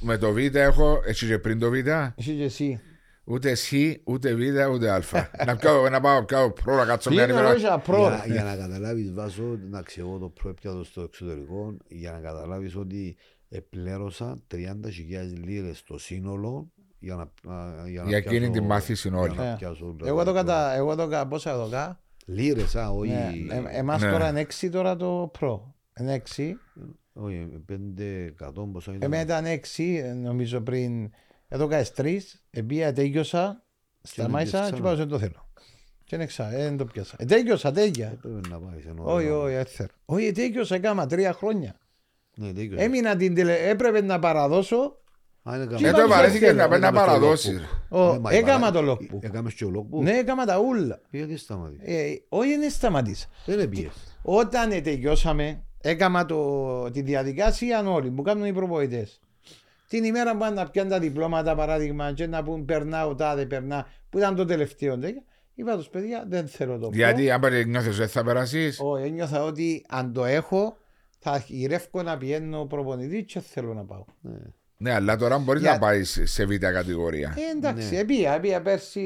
Με 0.00 0.16
το 0.18 0.32
Β 0.32 0.36
έχω, 0.54 1.00
έτσι 1.06 1.26
και 1.26 1.38
πριν 1.38 1.58
το 1.58 1.70
Β, 1.70 1.74
Εσύ 1.74 2.34
και 2.36 2.42
εσύ. 2.42 2.80
Ούτε 3.26 3.54
Σ, 3.54 3.72
ούτε 4.04 4.34
Β, 4.34 4.40
ούτε 4.72 4.90
Α. 4.90 5.02
να, 5.46 5.56
πιάω, 5.56 5.88
να 5.88 6.00
πάω 6.00 6.24
πιάω 6.24 6.52
προ 6.52 6.76
να 6.76 6.84
κάτσω 6.84 7.10
μια 7.10 7.20
Πήγαινε 7.24 7.40
ημέρα. 7.40 7.54
όχι 7.56 7.66
απρό. 7.66 8.08
Για, 8.08 8.24
για 8.26 8.44
να 8.44 8.56
καταλάβεις, 8.56 9.12
βάζω 9.12 9.58
να 9.70 9.82
ξέρω 9.82 10.18
το 10.18 10.28
προέπιατο 10.28 10.84
στο 10.84 11.00
εξωτερικό, 11.02 11.76
για 11.88 12.12
να 12.12 12.18
καταλάβεις 12.18 12.76
ότι 12.76 13.16
επλέρωσα 13.48 14.38
30.000 14.54 14.58
λίρες 15.44 15.78
στο 15.78 15.98
σύνολο 15.98 16.70
για 16.98 17.14
να, 17.14 17.52
α, 17.54 17.88
για 17.88 18.02
να 18.02 18.08
Για 18.08 18.16
εκείνη 18.16 18.38
πιάσω- 18.38 18.52
τη 18.52 18.60
μάθηση 18.60 19.08
για 19.08 19.18
όλη. 19.18 19.36
να 19.36 19.44
Ε, 19.44 19.54
πιάσω 19.58 19.96
Εγώ 20.04 20.24
το 20.24 20.32
κατα... 20.32 20.74
Εγώ 20.74 20.94
το 20.94 21.08
κα... 21.08 21.26
Πόσα 21.26 21.50
εδώ 21.50 21.68
κα. 21.68 22.00
Λίρες, 22.26 22.76
α, 22.76 22.90
όχι. 22.90 23.10
Ναι. 23.10 23.54
Ε, 23.54 23.62
εμάς 23.78 24.02
Ναι. 24.02 24.10
τώρα 24.10 24.28
είναι 24.28 24.40
έξι 24.40 24.70
τώρα 24.70 24.96
το 24.96 25.30
προ. 25.38 25.74
Είναι 26.00 26.12
έξι. 26.12 26.56
Όχι, 27.12 27.48
500 27.72 28.52
πόσα 28.72 28.90
ήταν. 28.94 29.02
Εμένα 29.12 29.22
ήταν 29.22 29.44
έξι, 29.44 30.02
ε, 30.04 30.12
νομίζω 30.12 30.60
πριν. 30.60 31.10
Εδώ 31.48 31.66
κάτω 31.66 31.92
τρεις, 31.94 32.44
επία 32.50 32.92
τέλειωσα, 32.92 33.64
σταμάτησα 34.02 34.50
πιάσεις 34.50 34.66
και 34.70 34.72
ξανά. 34.74 34.88
πάω 34.88 34.96
δεν 34.96 35.08
το 35.08 35.18
θέλω. 35.18 35.50
Και 36.04 36.16
δεν 36.16 36.26
ξα, 36.26 36.52
ε, 36.52 36.62
δεν 36.62 36.76
το 36.76 36.84
πιάσα. 36.84 37.16
Ε, 37.18 37.24
τέλειωσα, 37.24 37.72
τέλεια. 37.72 38.18
Πρέπει 38.22 38.48
να 38.48 38.58
πάει 38.58 38.80
σε 38.80 38.88
ένα 38.88 39.02
Όχι, 39.02 39.12
ωραίο- 39.28 39.42
όχι, 39.42 39.54
δεν 39.54 39.66
θέλω. 39.66 39.88
Όχι, 40.04 40.32
τέλειωσα, 40.32 40.74
έκανα 40.74 41.06
τρία 41.06 41.32
χρόνια. 41.32 41.76
Ναι, 42.36 42.50
δίκιο. 42.52 42.80
Έμεινα 42.80 43.16
την 43.16 43.34
τελε... 43.34 43.68
έπρεπε 43.68 44.00
να 44.02 44.18
παραδώσω. 44.18 45.00
Α, 45.42 45.56
είναι 45.56 45.66
Τι 45.66 45.74
Ε, 45.74 45.76
καλά. 45.76 45.92
το 45.92 45.98
είπα, 46.02 46.08
βαρέθηκες 46.08 46.48
θέλω. 46.48 46.60
να 46.62 46.68
πάει 46.68 46.80
να 46.80 46.86
Έκαμες 46.86 47.02
το 47.04 47.06
παραδώσεις. 47.10 47.60
logbook. 47.90 47.96
Ω, 48.10 48.14
Ε, 48.14 48.18
μα 48.18 48.32
έκαμα 48.32 48.68
είπα, 48.68 48.80
το 48.82 48.90
ε, 48.90 48.92
logbook. 48.92 49.22
Έκαμες 49.22 49.54
και 49.54 49.64
ο 49.64 49.70
logbook. 49.76 50.02
Ναι, 50.02 50.10
έκανα 50.18 50.46
τα 50.46 50.58
ούλα. 50.58 51.00
Γιατί 51.10 51.36
σταματήσεις. 51.36 51.86
Ε, 51.94 52.22
όχι, 52.28 52.56
δεν 52.56 52.70
σταματήσα. 52.70 53.26
Δεν 53.46 53.58
έπιες. 53.60 53.92
Όταν 54.22 54.70
ε, 54.70 54.80
τελειώσαμε, 54.80 55.62
έκανα 55.80 56.26
το, 56.26 56.90
τη 56.90 57.02
διαδικασία 57.02 57.88
όλοι 57.90 58.10
που 58.10 58.22
κάνουν 58.22 58.44
οι 58.44 58.52
προπονητές. 58.52 59.20
Την 59.88 60.04
ημέρα 60.04 60.32
που 60.32 60.38
πάνε 60.38 60.54
να 60.54 60.70
πιάνουν 60.70 60.92
τα 60.92 60.98
διπλώματα, 60.98 61.54
παράδειγμα, 61.54 62.12
και 62.12 62.26
να 62.26 62.42
πούν 62.42 62.64
περνάω, 62.64 63.14
τάδε, 63.14 63.46
περνά, 63.46 63.86
που 64.10 64.18
ήταν 64.18 64.34
το 64.36 64.44
τελευταίο. 64.44 64.98
τέτοιο, 64.98 65.22
Είπα 65.54 65.76
τους 65.76 65.88
παιδιά, 65.88 66.24
δεν 66.28 66.46
θέλω 66.48 66.78
το 66.78 66.90
Γιατί 66.92 67.30
αν 67.30 67.40
πάρει 67.40 67.66
νιώθεις 67.66 67.96
δεν 67.96 68.08
θα 68.08 68.24
περάσεις; 68.24 68.76
πω. 68.76 68.90
Όχι, 68.90 69.06
ένιωθα 69.06 69.44
ότι 69.44 69.84
αν 69.88 70.12
το 70.12 70.24
έχω, 70.24 70.76
θα 71.18 71.44
γυρεύω 71.46 72.02
να 72.02 72.16
πηγαίνω 72.16 72.64
προπονητή 72.64 73.24
και 73.24 73.40
θέλω 73.40 73.74
να 73.74 73.84
πάω. 73.84 74.04
Ναι. 74.20 74.38
Ναι, 74.78 74.92
αλλά 74.94 75.16
τώρα 75.16 75.38
μπορείς 75.38 75.62
Για- 75.62 75.72
να 75.72 75.78
πάεις 75.78 76.20
σε 76.24 76.44
β' 76.44 76.54
κατηγορία. 76.54 77.34
Ε, 77.36 77.56
εντάξει, 77.56 77.94
Ναι. 77.94 77.98
επία, 78.00 78.32
επία 78.34 78.62
πέρσι, 78.62 79.00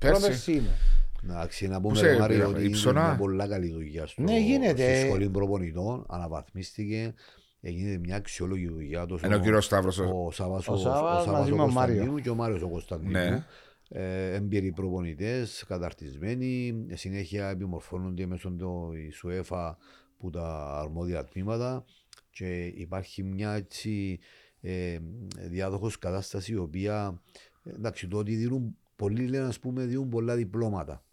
Πέρσι; 0.00 0.20
πρόπερσι 0.20 0.52
είναι. 0.52 0.70
Εντάξει, 1.24 1.68
να 1.68 1.80
Πού 1.80 1.82
πούμε 1.88 1.96
σε 1.98 2.06
ρε 2.06 2.18
Μάριο 2.18 2.36
πήρα, 2.36 2.48
ότι 2.48 2.58
είναι 2.60 2.68
Υψωνά; 2.68 3.02
μια 3.06 3.16
πολλά 3.16 3.48
καλή 3.48 3.72
δουλειά 3.72 4.06
στο, 4.06 4.22
Ναι, 4.22 4.38
γίνεται. 4.38 4.94
στη 4.96 5.06
σχολή 5.06 5.28
προπονητών, 5.28 6.06
αναβαθμίστηκε, 6.08 7.14
έγινε 7.64 7.98
μια 7.98 8.16
αξιόλογη 8.16 8.68
δουλειά. 8.68 9.06
Τόσο 9.06 9.26
Ενώ 9.26 9.36
ο 9.36 9.38
κύριος 9.38 9.64
Σταύρος. 9.64 9.98
ο 9.98 10.30
Σάββας 10.30 10.68
ο, 10.68 10.72
Ο 10.72 10.74
ο 10.74 10.78
Σάββας 10.78 11.24
Σάββας 11.24 11.26
μαζί 11.26 11.52
ο 11.52 11.56
με 11.56 11.62
τον 11.62 11.72
Μάριο. 11.72 11.94
Κωνσταντίνου 11.94 12.22
και 12.22 12.30
ο 12.30 12.34
Μάριος 12.34 12.62
ο 12.62 12.68
Κωνσταντίνου. 12.68 13.10
Ναι. 13.10 13.44
Ε, 13.88 14.34
έμπειροι 14.34 14.72
προπονητές, 14.72 15.64
καταρτισμένοι, 15.68 16.84
ε, 16.88 16.96
συνέχεια 16.96 17.48
επιμορφώνονται 17.48 18.26
μέσω 18.26 18.50
του 18.50 18.92
ΣΟΕΦΑ 19.10 19.78
που 20.18 20.30
τα 20.30 20.78
αρμόδια 20.80 21.24
τμήματα. 21.24 21.84
και 22.30 22.64
υπάρχει 22.64 23.22
μια 23.22 23.52
έτσι 23.52 24.18
ε, 24.60 24.98
διάδοχος 25.48 25.98
κατάσταση 25.98 26.52
η 26.52 26.56
οποία 26.56 27.22
εντάξει 27.64 28.08
το 28.08 28.18
ότι 28.18 28.34
δίνουν 28.34 28.76
πολλοί 28.96 29.26
λένε 29.26 29.46
ας 29.46 29.58
πούμε 29.58 29.84
δίνουν 29.84 30.08
πολλά 30.08 30.36
διπλώματα 30.36 31.04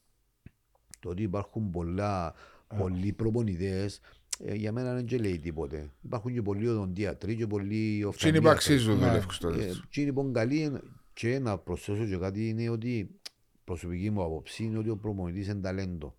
το 0.99 1.09
ότι 1.09 1.23
υπάρχουν 1.23 1.69
πολλά 1.69 2.33
πολλοί 2.77 3.13
προπονητές 3.13 3.99
ε, 4.39 4.53
για 4.55 4.71
μένα 4.71 4.93
δεν 4.93 5.05
και 5.05 5.17
λέει 5.17 5.39
τίποτε. 5.39 5.89
Υπάρχουν 6.01 6.33
και 6.33 6.41
πολλοί 6.41 6.67
οδοντίατροι 6.67 7.35
και 7.35 7.47
πολλοί 7.47 7.67
Τι 7.77 7.95
είναι 7.95 8.01
που 8.03 8.07
οφθαλμίατροι. 8.09 8.49
αξίζουν 8.49 8.97
Ναι. 8.99 9.05
δουλεύουν 9.07 9.31
στο 9.31 9.49
Ε, 9.49 9.55
τέλος. 9.57 9.85
Τι 9.89 10.01
είναι 10.01 10.09
λοιπόν 10.09 10.33
καλή 10.33 10.59
είναι- 10.59 10.81
και 11.13 11.39
να 11.39 11.57
προσθέσω 11.57 12.05
και 12.05 12.17
κάτι 12.17 12.49
είναι 12.49 12.69
ότι 12.69 13.19
προσωπική 13.63 14.09
μου 14.09 14.23
άποψη 14.23 14.63
είναι 14.63 14.77
ότι 14.77 14.89
ο 14.89 14.97
προπονητής 14.97 15.47
είναι 15.47 15.61
ταλέντο. 15.61 16.17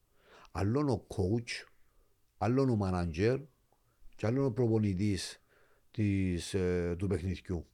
Άλλον 0.53 0.89
ο 0.89 1.07
coach, 1.09 1.67
άλλον 2.39 2.69
ο 2.71 2.79
manager 2.83 3.41
και 4.17 4.27
άλλον 4.27 4.45
ο 4.45 4.51
προπονητής 4.51 5.43
της, 5.91 6.55
ε, 6.55 6.95
του 6.99 7.07
παιχνιδιού. 7.07 7.67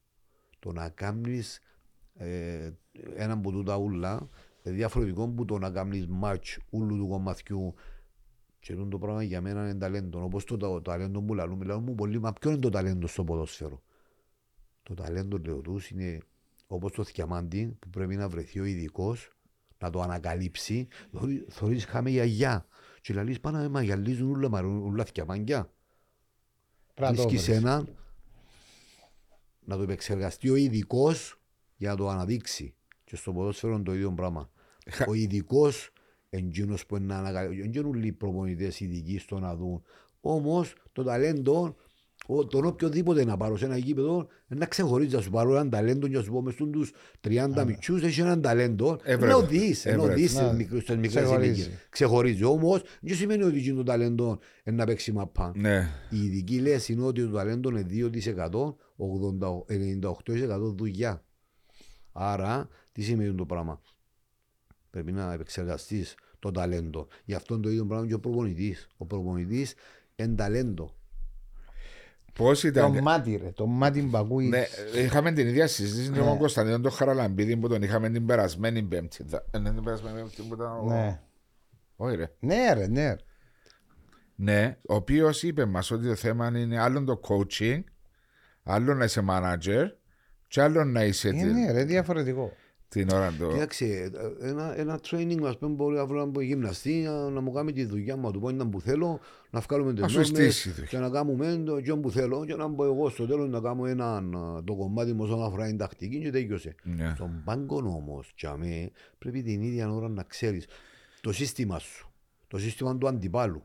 Το 0.59 0.73
να 0.73 0.89
κάνεις 0.89 1.61
ε, 2.15 2.71
ένα 3.17 3.33
από 3.33 3.51
τούτα 3.51 3.77
ούλα 3.77 4.29
είναι 4.63 4.75
διαφορετικό 4.75 5.29
που 5.29 5.45
το 5.45 5.59
να 5.59 5.71
κάνεις 5.71 6.07
match 6.23 6.57
ούλου 6.71 6.97
του 6.97 7.09
κομματιού 7.09 7.75
και 8.67 8.75
τούτο 8.75 8.89
το 8.89 8.99
πράγμα 8.99 9.23
για 9.23 9.41
μένα 9.41 9.63
είναι 9.63 9.75
ταλέντο. 9.79 10.23
Όπως 10.23 10.45
το, 10.45 10.57
το, 10.57 10.83
ταλέντο 10.83 11.23
που 11.23 11.35
λαλούμε, 11.35 11.65
λαλούμε 11.65 11.95
πολύ, 11.95 12.21
μα 12.21 12.33
ποιο 12.33 12.51
είναι 12.51 12.61
το 12.61 12.69
ταλέντο 12.69 13.07
στο 13.07 13.25
ποδόσφαιρο; 13.25 13.83
Το 14.83 14.95
ταλέντο 14.95 15.39
λέω 15.39 15.61
τους 15.61 15.91
είναι 15.91 16.19
όπως 16.67 16.93
το 16.93 17.05
θιαμάντι 17.05 17.77
που 17.79 17.91
πρέπει 17.91 18.17
να 18.17 18.29
βρεθεί 18.29 18.61
ο 18.61 18.65
ειδικός 18.65 19.31
να 19.79 19.91
το 19.91 20.01
ανακαλύψει. 20.01 20.89
Θωρείς- 21.13 21.45
Θωρείς 21.49 21.85
χάμε 21.85 22.11
γιαγιά 22.11 22.67
και 23.01 23.15
λαλείς 23.15 23.41
πάνω 23.41 23.59
να 23.59 23.69
μαγιαλίζουν 23.69 24.31
ούλα, 24.31 24.49
μα 24.49 24.61
ούλα 24.63 25.05
θιαμάνγκια. 25.05 25.71
Πρέπει 26.95 27.11
να 27.13 27.17
το 27.23 27.29
Βρίσκεις 27.29 27.47
βρεις. 27.47 27.57
έναν 27.59 27.97
να 29.65 29.77
το 29.77 29.83
επεξεργαστεί 29.83 30.51
ο 30.51 30.55
ειδικός 30.55 31.41
για 31.77 31.91
να 31.91 31.97
το 31.97 32.09
αναδείξει. 32.09 32.75
Και 33.05 33.17
στο 33.17 33.33
ποδόσφαιρο 33.33 33.75
είναι 33.75 33.83
το 33.83 33.95
ίδιο 33.95 34.13
πράγμα. 34.13 34.51
Ο 35.07 35.15
ειδικός 35.15 35.91
εντζήνος 36.37 36.87
που 36.87 36.97
είναι 36.97 37.07
να 37.07 37.19
ανακαλύψει. 37.19 37.61
Δεν 37.61 37.73
είναι 37.73 37.89
όλοι 37.89 38.07
οι 38.07 38.13
προπονητές 38.13 38.81
ειδικοί 38.81 39.19
στο 39.19 39.39
να 39.39 39.57
δουν. 39.57 39.83
Όμως 40.21 40.75
το 40.93 41.03
ταλέντο, 41.03 41.77
ο- 42.27 42.47
τον 42.47 42.65
οποιοδήποτε 42.65 43.25
να 43.25 43.37
πάρω 43.37 43.57
σε 43.57 43.65
ένα 43.65 43.77
γήπεδο, 43.77 44.27
να 44.47 44.67
ξεχωρίζει 44.67 45.15
να 45.15 45.21
σου 45.21 45.31
πάρω 45.31 45.53
έναν 45.53 45.71
ταλέντο 45.71 46.09
και 46.09 46.17
να 46.17 46.23
σου 46.23 46.33
πω 46.33 46.43
μες 46.43 46.55
στους 46.55 46.93
30 47.21 47.65
μητσούς 47.65 48.03
έχεις 48.03 48.19
έναν 48.19 48.41
ταλέντο. 48.41 48.99
Έβρεπε. 49.03 49.33
Ενώ 49.33 49.47
δεις, 49.47 49.87
ενώ 49.87 50.03
Έβρεπε. 50.03 50.21
δεις 50.21 50.35
Ναι. 50.35 50.41
στις 50.41 50.57
μικρές- 50.57 50.83
στις 50.83 50.97
μικρές 50.97 51.23
Ξεχωρίζει. 51.25 51.61
ηλικίες. 51.61 51.87
Ξεχωρίζει. 51.89 52.45
Όμως 52.45 52.83
δεν 53.01 53.17
σημαίνει 53.17 53.43
ότι 53.43 53.57
εκείνο 53.59 53.77
το 53.77 53.83
ταλέντο 53.83 54.39
είναι 54.65 54.77
να 54.77 54.85
παίξει 54.85 55.13
μαπά. 55.13 55.53
Ναι. 55.57 55.89
Η 56.11 56.25
ειδική 56.25 56.59
λέση 56.61 56.93
είναι 56.93 57.03
ότι 57.05 57.23
το 57.27 57.31
ταλέντο 57.31 57.71
είναι 57.71 57.83
2%, 57.83 58.77
80 58.97 59.65
98% 59.69 60.75
δουλειά. 60.77 61.25
Άρα, 62.13 62.69
τι 62.93 63.03
σημαίνει 63.03 63.35
το 63.35 63.47
πράγμα; 63.47 63.81
Πρέπει 64.91 65.13
να 65.13 65.33
επεξεργαστείς 65.33 66.15
το 66.47 66.61
ταλέντο. 66.61 67.09
Γι' 67.25 67.35
αυτό 67.35 67.61
το 67.61 67.69
ίδιο 67.69 67.87
πράγμα 67.87 68.07
και 68.07 68.15
ο 68.15 68.21
προπονητής. 68.21 68.87
Ο 68.97 69.05
προπονητής 69.07 69.75
είναι 70.17 70.35
ταλέντο. 70.35 70.95
Πώς 72.33 72.61
Το 72.61 72.69
ήταν. 72.69 72.99
μάτι 73.03 73.37
ρε, 73.37 73.51
το 73.53 73.67
μάτι 73.67 74.03
που 74.03 74.17
ακούεις. 74.17 74.49
Ναι, 74.49 74.65
είχαμε 75.05 75.33
την 75.33 75.47
ίδια 75.49 75.67
συζήτηση 75.67 76.11
με 76.11 76.19
Ναι. 76.19 76.25
τον 76.25 76.39
Κωνσταντίνο 76.39 76.81
τον 76.81 76.91
Χαραλαμπίδη 76.93 77.57
που 77.57 77.69
τον 77.69 77.83
είχαμε 77.83 78.11
την 78.11 78.27
περασμένη 78.27 78.83
Πέμπτη. 78.83 79.23
Δα- 79.25 79.45
ε, 79.51 79.59
ναι, 79.59 79.73
την 79.73 79.83
περασμένη 79.83 80.17
Πέμπτη 80.19 80.43
που 80.43 80.55
ήταν. 80.55 80.79
ο- 80.79 80.85
Ναι. 80.89 81.21
Όχι, 81.97 82.17
ρε. 82.17 82.31
Ναι 82.39 82.73
ρε, 82.75 82.87
ναι. 82.87 83.15
Ναι, 84.39 84.77
ο 84.89 84.95
οποίος 84.95 85.43
είπε 85.43 85.65
μας 85.65 85.91
ότι 85.91 86.07
το 86.07 86.15
θέμα 86.15 86.47
είναι 86.59 86.81
άλλο 86.81 87.05
το 87.05 87.21
coaching, 87.29 87.81
άλλο 88.63 88.95
να 88.95 89.05
είσαι 89.05 89.25
manager, 89.31 89.85
και 90.49 90.61
άλλο 90.63 90.85
να 90.85 91.05
είσαι 91.05 91.29
Ε, 91.29 91.33
την, 91.33 91.53
Ναι 91.53 91.73
ρε, 91.73 91.85
διαφορετικό. 91.85 92.53
Την 92.89 93.11
ώρα 93.11 93.33
του. 93.39 93.49
Κοίταξε, 93.53 94.11
ένα, 94.41 94.79
ένα 94.79 95.01
training 95.11 95.43
ας 95.45 95.59
πούμε 95.59 95.75
μπορεί 95.75 95.99
αύριο 95.99 96.25
να 96.25 96.31
πω 96.31 96.41
γυμναστή 96.41 97.03
να, 97.03 97.31
να 97.31 97.41
μου 97.41 97.53
κάνει 97.53 97.73
τη 97.73 97.85
δουλειά 97.85 98.17
μου, 98.17 98.23
να 98.23 98.33
του 98.33 98.41
πω 98.41 98.49
ήταν 98.49 98.71
που 98.71 98.81
θέλω, 98.81 99.21
να 99.51 99.61
βγάλουμε 99.61 99.93
τις 99.93 100.03
Να 100.03 100.09
σου 100.09 100.15
νόμες 100.15 100.29
στήσει 100.29 100.69
η 100.69 100.73
δουλειά. 100.73 100.89
και 100.89 100.99
να 100.99 101.11
κάνουμε 101.11 101.63
το 101.67 101.81
και 101.81 101.95
που 101.95 102.11
θέλω 102.11 102.45
και 102.45 102.55
να 102.55 102.67
μπω 102.67 102.85
εγώ 102.85 103.09
στο 103.09 103.27
τέλος 103.27 103.49
να 103.49 103.61
κάνω 103.61 103.87
ένα, 103.87 104.25
το 104.65 104.75
κομμάτι 104.75 105.13
μου 105.13 105.23
όσον 105.25 105.43
αφορά 105.43 105.67
την 105.67 105.77
τακτική 105.77 106.21
και 106.21 106.31
τέλειωσε. 106.31 106.75
Ναι. 106.83 107.13
Στον 107.15 107.43
πάγκο 107.45 107.77
όμως, 107.77 108.33
για 108.39 108.57
μέ, 108.57 108.91
πρέπει 109.19 109.43
την 109.43 109.63
ίδια 109.63 109.93
ώρα 109.93 110.09
να 110.09 110.23
ξέρεις 110.23 110.67
το 111.21 111.33
σύστημα 111.33 111.79
σου, 111.79 112.11
το 112.49 112.59
σύστημα 112.59 112.99
του 112.99 113.09
αντιπάλου. 113.09 113.63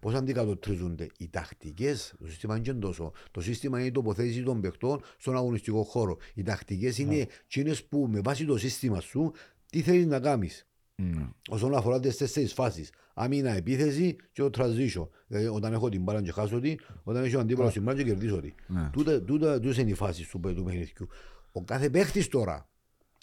Πώς 0.00 0.14
αντικατοπτρίζονται 0.14 1.06
οι 1.18 1.28
τακτικές, 1.28 2.14
το 2.18 2.26
σύστημα 2.26 2.54
είναι 2.54 2.64
και 2.64 2.72
τόσο. 2.72 3.12
Το 3.30 3.40
σύστημα 3.40 3.78
είναι 3.78 3.88
η 3.88 3.90
τοποθέτηση 3.90 4.42
των 4.42 4.60
παιχτών 4.60 5.02
στον 5.18 5.36
αγωνιστικό 5.36 5.82
χώρο. 5.82 6.16
Οι 6.34 6.42
τακτικές 6.42 6.98
είναι 6.98 7.26
εκείνες 7.44 7.84
που 7.84 8.08
με 8.10 8.20
βάση 8.20 8.44
το 8.44 8.58
σύστημα 8.58 9.00
σου 9.00 9.32
τι 9.66 9.82
θέλεις 9.82 10.06
να 10.06 10.20
κάνεις. 10.20 10.66
Ναι. 10.94 11.28
Όσον 11.48 11.74
αφορά 11.74 12.00
τις 12.00 12.16
τέσσερις 12.16 12.52
φάσεις. 12.52 12.90
Άμυνα, 13.14 13.50
επίθεση 13.50 14.16
και 14.32 14.42
το 14.42 14.50
transition. 14.54 15.08
Δηλαδή, 15.26 15.46
όταν 15.46 15.72
έχω 15.72 15.88
την 15.88 16.02
μπάλα 16.02 16.22
και 16.22 16.32
χάσω 16.32 16.60
τη, 16.60 16.74
όταν 17.02 17.24
έχω 17.24 17.38
αντίπαλος 17.38 17.70
στην 17.70 17.82
μπάλα 17.82 17.98
και 17.98 18.04
κερδίσω 18.04 18.40
τη. 18.40 18.54
Ναι. 18.66 18.90
Τούτα, 18.92 19.22
τούτα, 19.22 19.60
τούτες 19.60 19.76
είναι 19.76 19.90
οι 19.90 19.94
φάσεις 19.94 20.28
του, 20.28 20.40
του 20.40 20.62
παιχνιδιού. 20.64 21.08
Ο 21.52 21.64
κάθε 21.64 21.90
παίχτης 21.90 22.28
τώρα, 22.28 22.68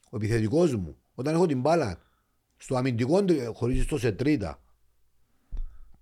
ο 0.10 0.16
επιθετικός 0.16 0.76
μου, 0.76 0.98
όταν 1.14 1.34
έχω 1.34 1.46
την 1.46 1.60
μπάλα, 1.60 2.02
στο 2.58 2.76
αμυντικό 2.76 3.24
του 3.24 3.54
χωρίζεις 3.54 3.86
το 3.86 3.98
σε 3.98 4.12
τρίτα. 4.12 4.62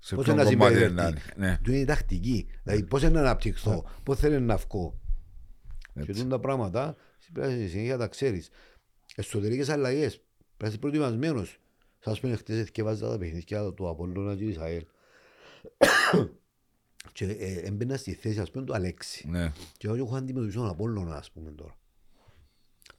Σε 0.06 0.15
Πώς 0.15 0.23
ποιον 0.23 0.36
να 0.36 0.44
κομμάτι 0.44 0.73
συμπεριφερθεί. 0.76 0.94
να 0.95 1.07
είναι. 1.07 1.22
Ναι. 1.36 1.60
Του 1.64 1.72
είναι 1.72 1.80
η 1.80 1.86
τακτική. 1.86 2.48
Δηλαδή, 2.64 2.84
πώς 2.84 3.02
να 3.02 3.19
αναπτυχθώ, 3.19 3.90
πώς 4.03 4.19
θέλει 4.19 4.40
να 4.40 4.57
βγω. 4.57 4.99
Και 5.94 5.99
Έτσι. 5.99 6.14
τούτα 6.14 6.27
τα 6.27 6.40
πράγματα 6.40 6.95
πρέπει 7.34 7.48
να 7.48 7.68
συνέχεια 7.68 7.98
τα 7.98 8.07
ξέρεις. 8.07 8.49
Εσωτερικές 9.15 9.69
αλλαγές. 9.69 10.15
Πρέπει 10.18 10.57
να 10.57 10.68
είσαι 10.68 10.77
προετοιμασμένος. 10.77 11.60
Σας 11.99 12.19
πούμε, 12.19 12.36
χτες 12.36 12.60
εθιέβαζα 12.60 13.10
τα 13.10 13.18
παιχνίδια 13.18 13.73
του 13.73 13.90
Απόλλωνα 13.90 14.36
και 14.36 14.45
της 14.45 14.57
ΑΕΛ. 14.57 14.86
και 17.14 17.26
ε, 17.26 17.60
έμπαινα 17.60 17.98
στη 17.98 18.14
θέση, 18.14 18.40
ας 18.40 18.52
πούμε, 18.52 18.65
του 18.65 18.73
Αλέξη. 18.73 19.27
Ναι. 19.30 19.52
Και 19.77 19.88
εγώ 19.88 19.95
έχω 19.95 20.15
αντιμετωπίσει 20.15 20.57
τον 20.57 20.68
Απόλλωνα, 20.68 21.15
ας 21.15 21.32
πούμε 21.32 21.52
τώρα. 21.52 21.77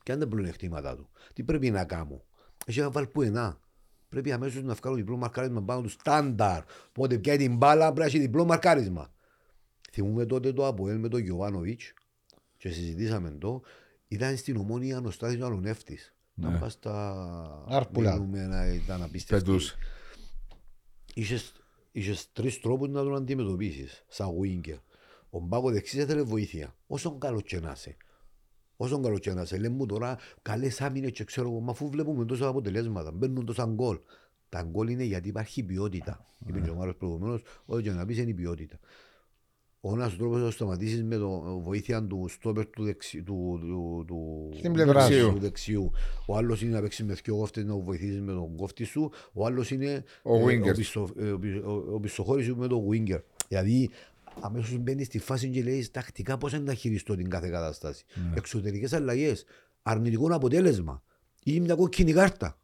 Ποια 0.04 0.14
είναι 0.14 0.24
τα 0.24 0.30
πλεονεκτήματα 0.30 0.96
του. 0.96 1.08
Τι 1.32 1.42
πρέπει 1.42 1.70
να 1.70 1.84
κάνω; 1.84 2.24
Έχει 2.66 2.80
να 2.80 2.90
βάλει 2.90 3.06
που 3.06 3.22
ενά. 3.22 3.60
Πρέπει 4.16 4.32
αμέσως 4.32 4.62
να 4.62 4.74
βγάλω 4.74 4.96
διπλό 4.96 5.16
μαρκάρισμα 5.16 5.62
πάνω 5.62 5.82
τους 5.82 5.92
στάνταρ. 5.92 6.62
Οπότε 6.88 7.18
πια 7.18 7.36
την 7.36 7.56
μπάλα 7.56 7.84
πρέπει 7.84 7.98
να 7.98 8.04
έχει 8.04 8.18
διπλό 8.18 8.44
μαρκάρισμα. 8.44 9.12
Θυμούμε 9.92 10.26
τότε 10.26 10.52
το 10.52 10.66
Αποέλ 10.66 10.98
με 10.98 11.08
τον 11.08 11.20
Γιωβάνοβιτς 11.20 11.94
και 12.56 12.68
συζητήσαμε 12.68 13.30
το. 13.30 13.62
Ήταν 14.08 14.36
στην 14.36 14.56
ομόνια 14.56 15.02
ο 15.04 15.10
Στάθης 15.10 15.40
ο 15.40 15.46
Αλουνεύτης. 15.46 16.14
Ναι. 16.34 16.48
Να 16.48 16.58
πας 16.58 16.72
στα 16.72 17.64
Άρπουλα. 17.68 18.12
μιλούμενα, 18.12 18.74
ήταν 18.74 19.02
απίστευτη. 19.02 19.44
Πετούσε. 19.44 19.76
Είχες, 21.14 21.52
είχες 21.92 22.32
τρεις 22.32 22.60
τρόπους 22.60 22.88
να 22.88 23.02
τον 23.02 23.16
αντιμετωπίσεις 23.16 24.04
σαν 24.08 24.28
winger. 24.42 24.78
Ο 25.30 25.38
Μπάκος 25.38 25.72
δεξής 25.72 26.00
έθελε 26.00 26.22
βοήθεια. 26.22 26.74
Όσο 26.86 27.18
καλό 27.18 27.40
και 27.40 27.60
να 27.60 27.72
είσαι. 27.76 27.96
Όσο 28.76 29.00
καλός 29.00 29.20
και 29.20 29.32
να 29.32 29.42
είσαι. 29.42 29.58
Λέμε 29.58 29.74
μου 29.76 29.86
τώρα 29.86 30.18
καλές 30.42 30.80
άμυνες 30.80 31.10
και 31.10 31.24
ξέρω 31.24 31.48
εγώ. 31.50 31.60
Μα 31.60 31.70
αφού 31.70 31.88
βλέπουμε 31.90 32.24
τόσα 32.24 32.46
αποτελέσματα. 32.48 33.10
Μπαίνουν 33.12 33.44
τόσα 33.46 33.64
γκολ. 33.74 33.98
Τα 34.48 34.62
γκολ 34.62 34.88
είναι 34.88 35.04
γιατί 35.04 35.28
υπάρχει 35.28 35.62
ποιότητα. 35.62 36.26
Είπε 36.46 36.60
και 36.60 36.70
ο 36.70 36.74
Μάρος 36.74 36.96
προηγουμένως. 36.96 37.42
Ό,τι 37.66 37.82
και 37.82 37.90
να 37.90 38.04
πεις 38.06 38.18
είναι 38.18 38.30
η 38.30 38.34
ποιότητα. 38.34 38.78
Ο 39.80 39.92
ένας 39.92 40.16
τρόπος 40.16 40.40
να 40.40 40.50
σταματήσεις 40.50 41.04
με 41.04 41.16
το 41.16 41.60
βοήθεια 41.64 42.04
του 42.04 42.26
στόπερ 42.28 42.66
του, 42.70 42.84
δεξι, 42.84 43.22
του, 43.22 43.58
του, 43.60 44.04
του, 44.06 44.48
Στην 44.58 44.72
πλευρά 44.72 45.10
σου. 45.10 45.32
του 45.32 45.38
δεξιού. 45.38 45.90
Ο 46.26 46.36
άλλος 46.36 46.62
είναι 46.62 46.74
να 46.74 46.80
παίξεις 46.80 47.04
με 47.04 47.14
δυο 47.24 47.36
κόφτες 47.36 47.64
να 47.64 47.76
βοηθήσεις 47.76 48.20
με 48.20 48.32
τον 48.32 48.56
κόφτη 48.56 48.84
σου. 48.84 49.10
Ο 49.32 49.46
άλλος 49.46 49.70
είναι 49.70 50.04
Ο 50.22 50.36
ε, 50.36 50.42
winger. 50.44 50.70
ο, 50.70 50.74
πισω, 50.76 51.08
ε, 51.18 51.30
ο, 51.30 51.38
πισω- 51.38 51.64
ο, 51.66 51.84
ο 51.94 52.00
πισωχώρης 52.00 52.46
σου 52.46 52.56
με 52.56 52.66
τον 52.66 52.84
winger. 52.90 53.20
Δηλαδή 53.48 53.90
αμέσως 54.40 54.78
μπαίνει 54.78 55.04
στη 55.04 55.18
φάση 55.18 55.48
και 55.48 55.62
λέει 55.62 55.88
τακτικά 55.92 56.38
πώς 56.38 56.52
είναι 56.52 56.62
να 56.62 56.74
χειριστώ 56.74 57.16
την 57.16 57.30
κάθε 57.30 57.48
κατάσταση. 57.48 58.04
Ναι. 58.14 58.36
Εξωτερικές 58.36 58.92
αλλαγές, 58.92 59.44
αρνητικό 59.82 60.34
αποτέλεσμα 60.34 61.02
ή 61.42 61.60
μια 61.60 61.74
κόκκινη 61.74 62.12
κάρτα. 62.12 62.58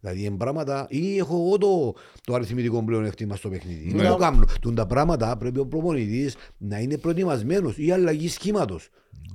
Δηλαδή 0.00 0.24
είναι 0.24 0.36
πράγματα 0.36 0.86
ή 0.90 1.18
έχω 1.18 1.34
εγώ 1.34 1.58
το, 1.58 1.94
το 2.24 2.34
αριθμητικό 2.34 2.84
πλεονέκτημα 2.84 3.36
στο 3.36 3.48
παιχνίδι. 3.48 3.92
Ναι. 3.92 4.02
Δεν 4.02 4.10
το 4.10 4.16
κάνω. 4.16 4.44
Τούν 4.60 4.74
τα 4.74 4.86
πράγματα 4.86 5.36
πρέπει 5.36 5.58
ο 5.58 5.66
προπονητής 5.66 6.36
να 6.58 6.78
είναι 6.78 6.98
προετοιμασμένος 6.98 7.78
ή 7.78 7.90
αλλαγή 7.90 8.28
σχήματος 8.28 8.88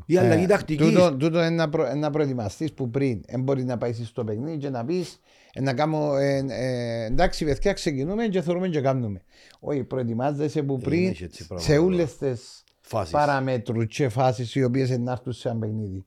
ή 0.05 0.17
αλλαγή 0.17 0.43
Ε, 0.43 0.47
τακτικής. 0.47 0.87
Τούτο, 0.87 1.15
τούτο 1.15 1.39
είναι 1.39 1.49
να, 1.49 1.69
προ, 1.69 1.95
να 1.95 2.09
προετοιμαστείς 2.09 2.73
που 2.73 2.89
πριν 2.89 3.21
δεν 3.27 3.41
μπορεί 3.41 3.63
να 3.63 3.77
πάει 3.77 3.93
στο 3.93 4.23
παιχνίδι 4.23 4.57
και 4.57 4.69
να 4.69 4.85
πεις 4.85 5.09
ε, 5.13 5.19
να 5.59 5.73
κάνω, 5.73 6.15
ε, 6.15 6.45
ε, 6.49 7.05
εντάξει 7.05 7.45
παιδιά 7.45 7.73
ξεκινούμε 7.73 8.27
και 8.27 8.41
θεωρούμε 8.41 8.67
και 8.67 8.81
κάνουμε. 8.81 9.21
Όχι, 9.59 9.83
προετοιμάζεσαι 9.83 10.63
που 10.63 10.75
Ε, 10.79 10.83
πριν 10.83 11.07
έχει 11.07 11.23
έτσι 11.23 11.47
πράγματα 11.47 11.67
σε 11.69 11.75
τώρα. 11.75 11.87
όλες 11.87 12.17
τις 12.17 12.63
Φάσεις. 12.81 13.11
παραμέτρους 13.13 13.85
και 13.95 14.09
φάσεις 14.09 14.55
οι 14.55 14.63
οποίες 14.63 14.89
είναι 14.89 14.97
να 15.03 15.11
έρθουν 15.11 15.33
σε 15.33 15.49
ένα 15.49 15.59
παιχνίδι. 15.59 16.05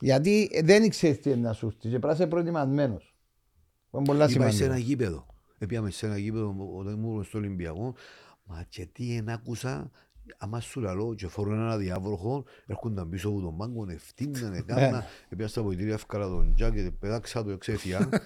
Γιατί 0.00 0.48
ε, 0.52 0.62
δεν 0.62 0.88
ξέρεις 0.88 1.20
τι 1.20 1.30
είναι 1.30 1.40
να 1.40 1.52
σου 1.52 1.66
έρθει 1.66 1.78
και 1.78 1.88
πρέπει 1.88 2.06
να 2.06 2.12
είσαι 2.12 2.26
προετοιμασμένος. 2.26 3.14
Είναι 3.94 4.04
πολλά 4.04 4.24
Είπα 4.24 4.32
σε 4.32 4.38
ένα 4.38 4.50
σημαντικό. 4.52 4.86
γήπεδο. 4.86 5.26
Επίαμε 5.58 5.90
σε 5.90 6.06
ένα 6.06 6.18
γήπεδο 6.18 6.54
όταν 6.78 6.92
ήμουν 6.94 7.24
στο 7.24 7.38
Ολυμπιακό. 7.38 7.94
Μα 8.44 8.64
και 8.68 8.86
τι 8.92 9.14
εν 9.16 9.28
άκουσα 9.28 9.90
άμα 10.38 10.60
σου 10.60 10.80
λαλώ 10.80 11.14
και 11.14 11.26
φορούν 11.28 11.54
ένα 11.60 11.76
διάβροχο, 11.76 12.44
έρχονταν 12.66 13.08
πίσω 13.08 13.28
από 13.28 13.40
τον 13.40 13.56
πάγκο, 13.56 13.86
ευθύναν, 13.90 14.52
έκανα, 14.54 15.04
έπια 15.28 15.48
στα 15.48 15.62
βοητήρια, 15.62 15.94
έφκαρα 15.94 16.26
τον 16.26 16.52
τζακ 16.54 16.74
και 16.74 16.90
πέταξα 17.00 17.44
το 17.44 17.50
εξέφια. 17.50 17.98
δηλαδή 17.98 18.18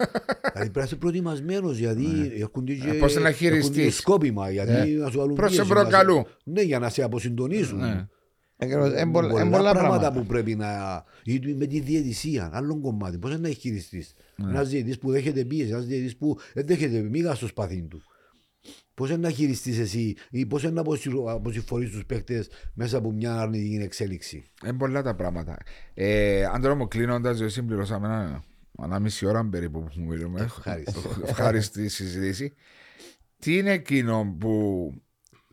πρέπει 0.55 0.79
να 0.79 0.83
είσαι 0.83 0.97
προετοιμασμένος, 0.97 1.79
γιατί 1.79 2.33
έρχονται 2.39 2.75
και... 2.75 2.89
Ε, 2.89 2.93
πώς 2.93 3.15
να 3.15 3.21
έρχονται 3.21 3.33
χειριστείς; 3.33 3.85
και 3.85 3.91
σκόπιμα, 3.91 4.51
γιατί 4.51 4.91
να 4.91 5.11
σου 5.11 5.19
βάλουν 5.19 5.35
Προς 5.35 5.51
πίεση, 5.51 5.67
εμπρό 5.67 5.83
να 5.83 5.89
σε- 5.89 5.97
καλού. 5.97 6.27
Ναι, 6.45 6.61
για 6.63 6.79
να 6.79 6.89
σε 6.89 7.03
αποσυντονίσουν. 7.03 7.79
Ναι. 7.79 8.07
Ακριβώς, 8.63 8.93
εν 8.93 9.11
πολλ- 9.11 9.27
εν 9.27 9.33
πολλά 9.33 9.51
πολλά 9.51 9.73
πράγματα 9.73 9.99
πράγματα. 9.99 10.13
που 10.13 10.27
πρέπει 10.27 10.55
να. 10.55 10.69
ή 11.25 11.55
με 11.55 11.67
τη 11.67 11.81
διαιτησία, 11.81 12.51
άλλο 12.53 12.81
κομμάτι. 12.81 13.19
Πώς 13.19 13.39
να 13.39 13.49
χειριστείς; 13.49 14.15
Ναι. 14.37 14.51
Ένα 14.51 14.63
διαιτητή 14.63 14.99
που 14.99 15.11
δέχεται 15.11 15.45
πίεση, 15.45 15.71
ένα 15.71 15.79
διαιτητή 15.81 16.15
που 16.15 16.39
δεν 16.55 16.67
δέχεται 16.67 17.01
μίγα 17.01 17.35
στο 17.35 17.47
σπαθί 17.47 17.83
του. 17.83 18.03
Πώς 19.01 19.19
να 19.19 19.31
χειριστείς 19.31 19.79
εσύ 19.79 20.15
ή 20.31 20.47
πώς 20.47 20.63
να 20.73 20.83
αποσυμφορείς 21.27 21.91
τους 21.91 22.05
παίκτες 22.07 22.49
μέσα 22.75 22.97
από 22.99 23.13
μια 23.13 23.41
αρνητική 23.41 23.75
εξέλιξη; 23.83 24.45
Είναι 24.65 24.73
πολλά 24.77 25.03
τα 25.03 25.15
πράγματα. 25.15 25.59
Ε, 25.95 26.45
Άντρο 26.45 26.75
μου 26.77 26.89
κλείνοντας, 26.89 27.37
διότι 27.37 27.53
συμπληρώσαμε 27.53 28.07
ένα, 28.07 28.45
ένα 28.83 28.99
μισή 28.99 29.27
ώρα 29.27 29.49
περίπου 29.49 29.81
που 29.85 30.01
μιλούμε. 30.01 30.41
Ευχάριστο. 30.41 31.01
Ευχάριστη 31.25 31.89
συζήτηση. 31.89 32.55
Τι 33.39 33.57
είναι 33.57 33.73
εκείνο 33.73 34.37
που 34.39 34.93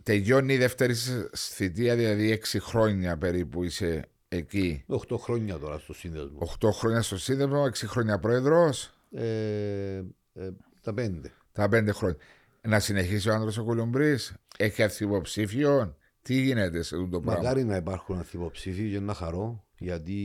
τελειώνει 0.03 0.53
η 0.53 0.57
δεύτερη 0.57 0.95
σας 0.95 1.47
θητεία, 1.53 1.95
δηλαδή 1.95 2.31
έξι 2.31 2.59
χρόνια 2.59 3.17
περίπου 3.17 3.63
είσαι 3.63 4.09
εκεί; 4.27 4.83
8 4.87 5.17
χρόνια 5.17 5.57
τώρα 5.57 5.77
στο 5.79 5.93
σύνδεσμο. 5.93 6.37
8 6.61 6.69
χρόνια 6.71 7.01
στο 7.01 7.17
σύνδεσμο, 7.17 7.63
6 7.65 7.73
χρόνια 7.87 8.19
πρόεδρος, 8.19 8.99
Ε, 9.11 10.03
ε, 10.33 10.49
τα 10.81 10.93
πέντε. 10.93 11.31
τα 11.51 11.67
5 11.69 11.93
χρόνια. 11.93 12.17
Να 12.61 12.79
συνεχίσει 12.79 13.29
ο 13.29 13.33
άντρος 13.33 13.57
ο 13.57 13.63
Κουλουμπρής, 13.63 14.33
έχει 14.57 14.81
έρθει 14.81 15.03
υποψήφιο, 15.03 15.95
τι 16.21 16.41
γίνεται 16.41 16.81
σε 16.81 16.95
αυτό 16.95 17.07
το 17.07 17.19
πράγμα; 17.21 17.41
Μακάρι 17.41 17.63
να 17.63 17.75
υπάρχουν 17.75 18.17
ανθυποψήφοι 18.17 18.89
και 18.91 18.99
να 18.99 19.13
χαρώ 19.13 19.65
γιατί 19.77 20.17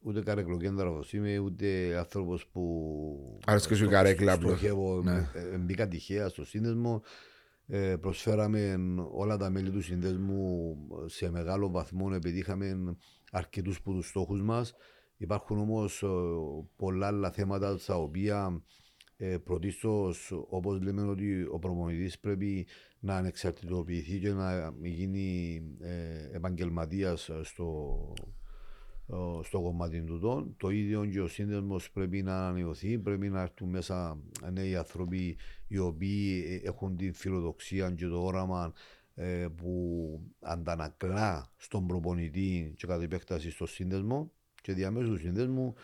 ούτε 0.00 0.20
καρεκλοκέντρα 0.22 0.88
όπως 0.88 1.12
είμαι 1.12 1.38
ούτε 1.38 1.96
άνθρωπος 1.98 2.46
που 2.46 3.38
Άρεσε 3.46 3.66
σου 3.68 3.74
η 3.74 3.76
στο- 3.76 3.88
καρέκλα 3.88 4.32
στο- 4.32 4.40
απλώς. 4.42 4.58
στοχεύω 4.58 5.02
Ναι. 5.02 5.30
ε, 5.34 5.54
ε, 5.54 5.58
μπήκα 5.58 5.88
τυχαία 5.88 6.28
στο 6.28 6.44
σύνδεσμο 6.44 7.02
ε, 7.66 7.96
προσφέραμε 8.00 8.76
όλα 9.12 9.36
τα 9.36 9.50
μέλη 9.50 9.70
του 9.70 9.82
συνδέσμου 9.82 10.76
σε 11.06 11.30
μεγάλο 11.30 11.70
βαθμό 11.70 12.10
επειδή 12.14 12.38
είχαμε 12.38 12.96
αρκετούς 13.30 13.76
από 13.76 13.92
τους 13.92 14.08
στόχους 14.08 14.42
μας 14.42 14.74
υπάρχουν 15.16 15.58
όμως 15.58 16.02
ε, 16.02 16.06
πολλά 16.76 17.06
άλλα 17.06 17.30
θέματα 17.30 17.78
στα 17.78 17.96
οποία 17.96 18.62
ε, 19.16 19.38
πρωτίστως 19.38 20.32
όπως 20.48 20.80
λέμε 20.80 21.02
ότι 21.02 21.42
ο 21.50 21.58
προπονητής 21.58 22.18
πρέπει 22.18 22.66
να 23.00 23.16
ανεξαρτητοποιηθεί 23.16 24.18
και 24.18 24.32
να 24.32 24.74
γίνει 24.82 25.60
ε, 25.80 26.36
επαγγελματίας 26.36 27.30
στο, 27.42 27.98
ε, 29.08 29.42
στο 29.42 29.60
κομμάτι 29.60 30.02
του 30.02 30.18
τον. 30.18 30.54
Το 30.56 30.70
ίδιο 30.70 31.06
και 31.06 31.20
ο 31.20 31.28
σύνδεσμος 31.28 31.90
πρέπει 31.90 32.22
να 32.22 32.36
ανανεωθεί, 32.36 32.98
πρέπει 32.98 33.28
να 33.28 33.40
έρθουν 33.40 33.68
μέσα 33.68 34.18
νέοι 34.52 34.76
άνθρωποι 34.76 35.36
οι 35.68 35.78
οποίοι 35.78 36.44
ε, 36.48 36.68
έχουν 36.68 36.96
την 36.96 37.14
φιλοδοξία 37.14 37.90
και 37.90 38.06
το 38.06 38.24
όραμα 38.24 38.72
ε, 39.14 39.46
που 39.56 40.20
αντανακλά 40.40 41.50
στον 41.56 41.86
προπονητή 41.86 42.72
και 42.76 42.86
κατά 42.86 43.02
επέκταση 43.02 43.50
στο 43.50 43.66
σύνδεσμο 43.66 44.30
και 44.62 44.72
διαμέσου 44.72 45.10
του 45.10 45.18
σύνδεσμου 45.18 45.74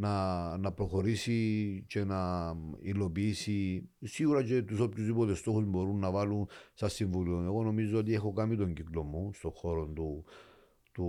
να, 0.00 0.56
να 0.58 0.72
προχωρήσει 0.72 1.84
και 1.88 2.04
να 2.04 2.52
υλοποιήσει 2.80 3.88
σίγουρα 4.00 4.42
και 4.44 4.62
τους 4.62 4.80
οποιουσδήποτε 4.80 5.34
στόχους 5.34 5.64
μπορούν 5.64 5.98
να 5.98 6.10
βάλουν 6.10 6.48
σαν 6.74 6.88
συμβούλιο. 6.88 7.42
Εγώ 7.42 7.62
νομίζω 7.62 7.98
ότι 7.98 8.14
έχω 8.14 8.32
κάνει 8.32 8.56
τον 8.56 8.74
κύκλο 8.74 9.02
μου 9.02 9.30
στον 9.32 9.50
χώρο 9.54 9.86
του, 9.86 10.24
του 10.92 11.06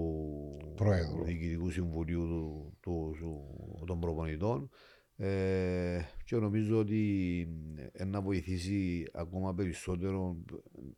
Πρόεδρου. 0.76 1.24
Διοικητικού 1.24 1.70
Συμβουλίου 1.70 2.28
του, 2.28 2.78
του, 2.80 3.16
του- 3.20 3.84
των 3.86 4.00
προπονητών 4.00 4.70
ε, 5.24 6.02
και 6.26 6.36
νομίζω 6.36 6.78
ότι 6.80 7.48
ε, 7.92 8.06
να 8.06 8.22
βοηθήσει 8.22 9.06
ακόμα 9.14 9.54
περισσότερο 9.54 10.38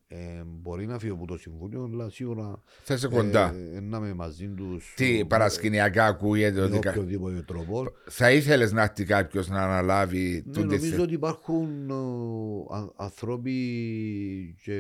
ε, 0.08 0.44
μπορεί 0.46 0.86
να 0.86 1.00
φύγει 1.00 1.12
από 1.12 1.26
το 1.28 1.38
Συμβούλιο 1.38 1.84
αλλά 1.94 2.10
σίγουρα 2.10 2.62
Θα 2.84 2.94
είσαι 2.94 3.08
κοντά. 3.08 3.54
ε, 3.74 3.80
να 3.80 3.98
είμαι 3.98 4.14
μαζί 4.14 4.48
τους 4.48 4.94
Τι 4.96 5.26
παρασκηνιακά 5.26 6.06
ακούγεται 6.06 6.60
με 6.60 6.66
ότι 6.66 6.80
κα- 6.80 6.90
οποιοδήποτε 6.90 7.42
τρόπο. 7.42 7.86
θα 8.10 8.32
ήθελες 8.32 8.72
να 8.72 8.82
έρθει 8.82 9.04
κάποιος 9.06 9.50
να 9.50 9.62
αναλάβει 9.64 10.44
Ναι, 10.46 10.54
τούτη 10.54 10.66
νομίζω 10.76 10.92
θε- 10.92 11.00
ότι 11.00 11.14
υπάρχουν 11.14 11.90
ε, 11.90 11.94
α- 12.76 12.94
ανθρώποι 12.96 14.56
και 14.64 14.74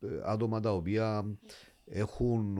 ε, 0.00 0.06
άτομα 0.24 0.60
τα 0.60 0.74
οποία 0.74 1.24
έχουν, 1.84 2.56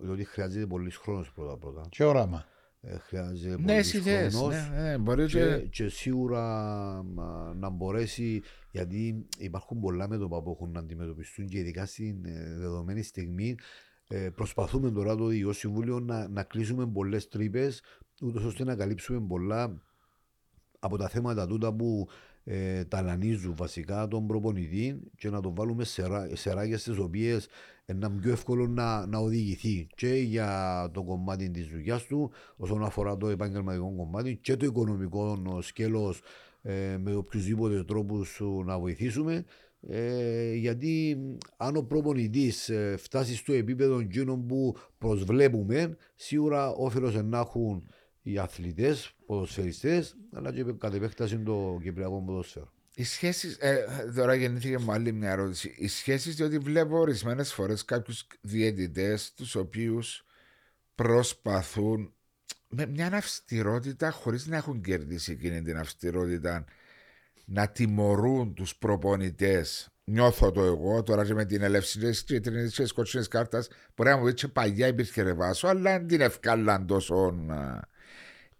ε, 0.00 0.04
διότι 0.04 0.24
χρειάζεται 0.24 0.66
πολύς 0.66 0.96
χρόνος 0.96 1.32
πρώτα 1.32 1.56
πρώτα. 1.56 1.80
Και 1.88 2.04
όραμα. 2.04 2.44
Ε, 2.88 2.98
χρειάζεται 2.98 3.48
Ναι, 3.48 3.56
πολύ 3.56 3.72
εσύ 3.72 3.98
θες, 3.98 4.34
χρόνος 4.34 4.70
ναι, 4.70 4.80
ναι, 4.82 4.98
μπορεί 4.98 5.26
και, 5.26 5.38
και... 5.38 5.66
και 5.70 5.88
σίγουρα 5.88 6.42
μα, 7.02 7.54
να 7.54 7.68
μπορέσει, 7.68 8.42
γιατί 8.70 9.26
υπάρχουν 9.38 9.80
πολλά 9.80 10.08
μέτωπα 10.08 10.42
που 10.42 10.50
έχουν 10.50 10.70
να 10.70 10.80
αντιμετωπιστούν 10.80 11.46
και 11.46 11.58
ειδικά 11.58 11.86
στην 11.86 12.24
ε, 12.24 12.54
δεδομένη 12.58 13.02
στιγμή 13.02 13.56
ε, 14.08 14.28
προσπαθούμε 14.30 14.90
τώρα 14.90 15.16
το 15.16 15.26
Διοικητικό 15.26 15.52
Συμβούλιο 15.52 16.00
να, 16.00 16.28
να 16.28 16.42
κλείσουμε 16.42 16.86
πολλές 16.86 17.28
τρύπες, 17.28 17.82
ούτως 18.22 18.44
ώστε 18.44 18.64
να 18.64 18.76
καλύψουμε 18.76 19.26
πολλά 19.26 19.82
από 20.78 20.96
τα 20.96 21.08
θέματα 21.08 21.46
τούτα 21.46 21.74
που 21.74 22.08
ε, 22.48 22.84
ταλανίζουν 22.84 23.54
βασικά 23.56 24.08
τον 24.08 24.26
προπονητή 24.26 25.00
και 25.16 25.30
να 25.30 25.40
τον 25.40 25.54
βάλουμε 25.54 25.84
σε, 25.84 26.06
ρα- 26.06 26.28
σε 26.32 26.52
ράγες 26.52 26.82
τις 26.82 26.98
οποίες 26.98 27.48
είναι 27.86 28.10
πιο 28.10 28.32
εύκολο 28.32 28.66
να, 28.66 29.06
να 29.06 29.18
οδηγηθεί 29.18 29.86
και 29.94 30.08
για 30.08 30.90
το 30.92 31.02
κομμάτι 31.02 31.50
της 31.50 31.66
δουλειάς 31.68 32.04
του 32.04 32.30
όσον 32.56 32.84
αφορά 32.84 33.16
το 33.16 33.28
επαγγελματικό 33.28 33.94
κομμάτι 33.96 34.36
και 34.36 34.56
το 34.56 34.66
οικονομικό 34.66 35.38
σκέλος 35.60 36.22
ε, 36.62 36.96
με 37.00 37.14
οποιουσδήποτε 37.14 37.84
τρόπους 37.84 38.40
να 38.64 38.78
βοηθήσουμε. 38.78 39.44
Ε, 39.88 40.54
γιατί 40.54 41.18
αν 41.56 41.76
ο 41.76 41.82
προπονητής 41.82 42.68
ε, 42.68 42.96
φτάσει 42.98 43.36
στο 43.36 43.52
επίπεδο 43.52 43.98
εκείνων 43.98 44.46
που 44.46 44.76
προσβλέπουμε 44.98 45.96
σίγουρα 46.14 46.68
όφελος 46.68 47.22
να 47.22 47.38
έχουν 47.38 47.86
οι 48.26 48.38
αθλητές, 48.38 49.12
ποδοσφαιριστές 49.26 50.16
αλλά 50.32 50.52
και 50.52 50.64
κατ' 50.78 50.94
επέκταση 50.94 51.38
το 51.38 51.78
κυπριακό 51.82 52.22
ποδοσφαίρο. 52.22 52.72
Οι 52.94 53.04
σχέσεις, 53.04 53.56
ε, 53.56 53.86
τώρα 54.14 54.34
γεννήθηκε 54.34 54.78
μου 54.78 54.92
άλλη 54.92 55.12
μια 55.12 55.30
ερώτηση. 55.30 55.74
Οι 55.78 55.88
σχέσεις, 55.88 56.36
διότι 56.36 56.58
βλέπω 56.58 56.98
ορισμένες 56.98 57.52
φορές 57.52 57.84
κάποιους 57.84 58.26
διαιτητές 58.40 59.34
τους 59.34 59.54
οποίους 59.54 60.24
προσπαθούν 60.94 62.14
με 62.68 62.86
μια 62.86 63.06
αυστηρότητα 63.06 64.10
χωρίς 64.10 64.46
να 64.46 64.56
έχουν 64.56 64.80
κερδίσει 64.80 65.32
εκείνη 65.32 65.62
την 65.62 65.76
αυστηρότητα 65.76 66.64
να 67.44 67.68
τιμωρούν 67.68 68.54
τους 68.54 68.76
προπονητές. 68.76 69.88
Νιώθω 70.04 70.50
το 70.50 70.62
εγώ 70.62 71.02
τώρα 71.02 71.24
και 71.24 71.34
με 71.34 71.44
την 71.44 71.62
ελεύση 71.62 71.98
της 71.98 72.24
κίτρινης 72.24 72.74
και 72.74 72.82
της 72.82 72.92
κοτσίνης 72.92 73.28
κάρτας 73.28 73.68
μπορεί 73.96 74.10
να 74.10 74.16
μου 74.16 74.24
πει 74.24 74.34
και 74.34 74.48
παλιά 74.48 74.86
υπήρχε 74.86 75.22
ρεβάσο 75.22 75.68
αλλά 75.68 75.98
δεν 75.98 76.06
την 76.06 76.20
ευκάλαν 76.20 76.86
τόσο 76.86 77.30
να... 77.30 77.88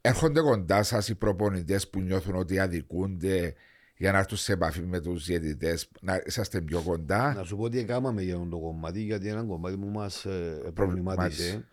Έρχονται 0.07 0.41
κοντά 0.41 0.83
σας 0.83 1.09
οι 1.09 1.15
προπονητές 1.15 1.91
που 1.91 2.01
νιώθουν 2.01 2.35
ότι 2.35 2.59
αδικούνται 2.59 3.55
για 3.97 4.13
να 4.13 4.19
έρθουν 4.19 4.37
σε 4.37 4.53
επαφή 4.53 4.81
με 4.81 5.01
τους 5.01 5.25
διαιτητές, 5.25 5.91
να 6.01 6.23
είσαστε 6.27 6.61
πιο 6.61 6.83
κοντά; 6.83 7.35
Να 7.35 7.43
σου 7.45 7.57
πω 7.57 7.69
τι 7.69 7.79
έκαναμε 7.79 8.23
για 8.23 8.35
αυτό 8.35 8.49
το 8.49 8.59
κομμάτι, 8.59 9.03
γιατί 9.03 9.29
ένα 9.29 9.43
κομμάτι 9.43 9.77
που 9.77 9.87
μας 9.87 10.25
ε, 10.25 10.71
προβλημάτισε 10.75 11.69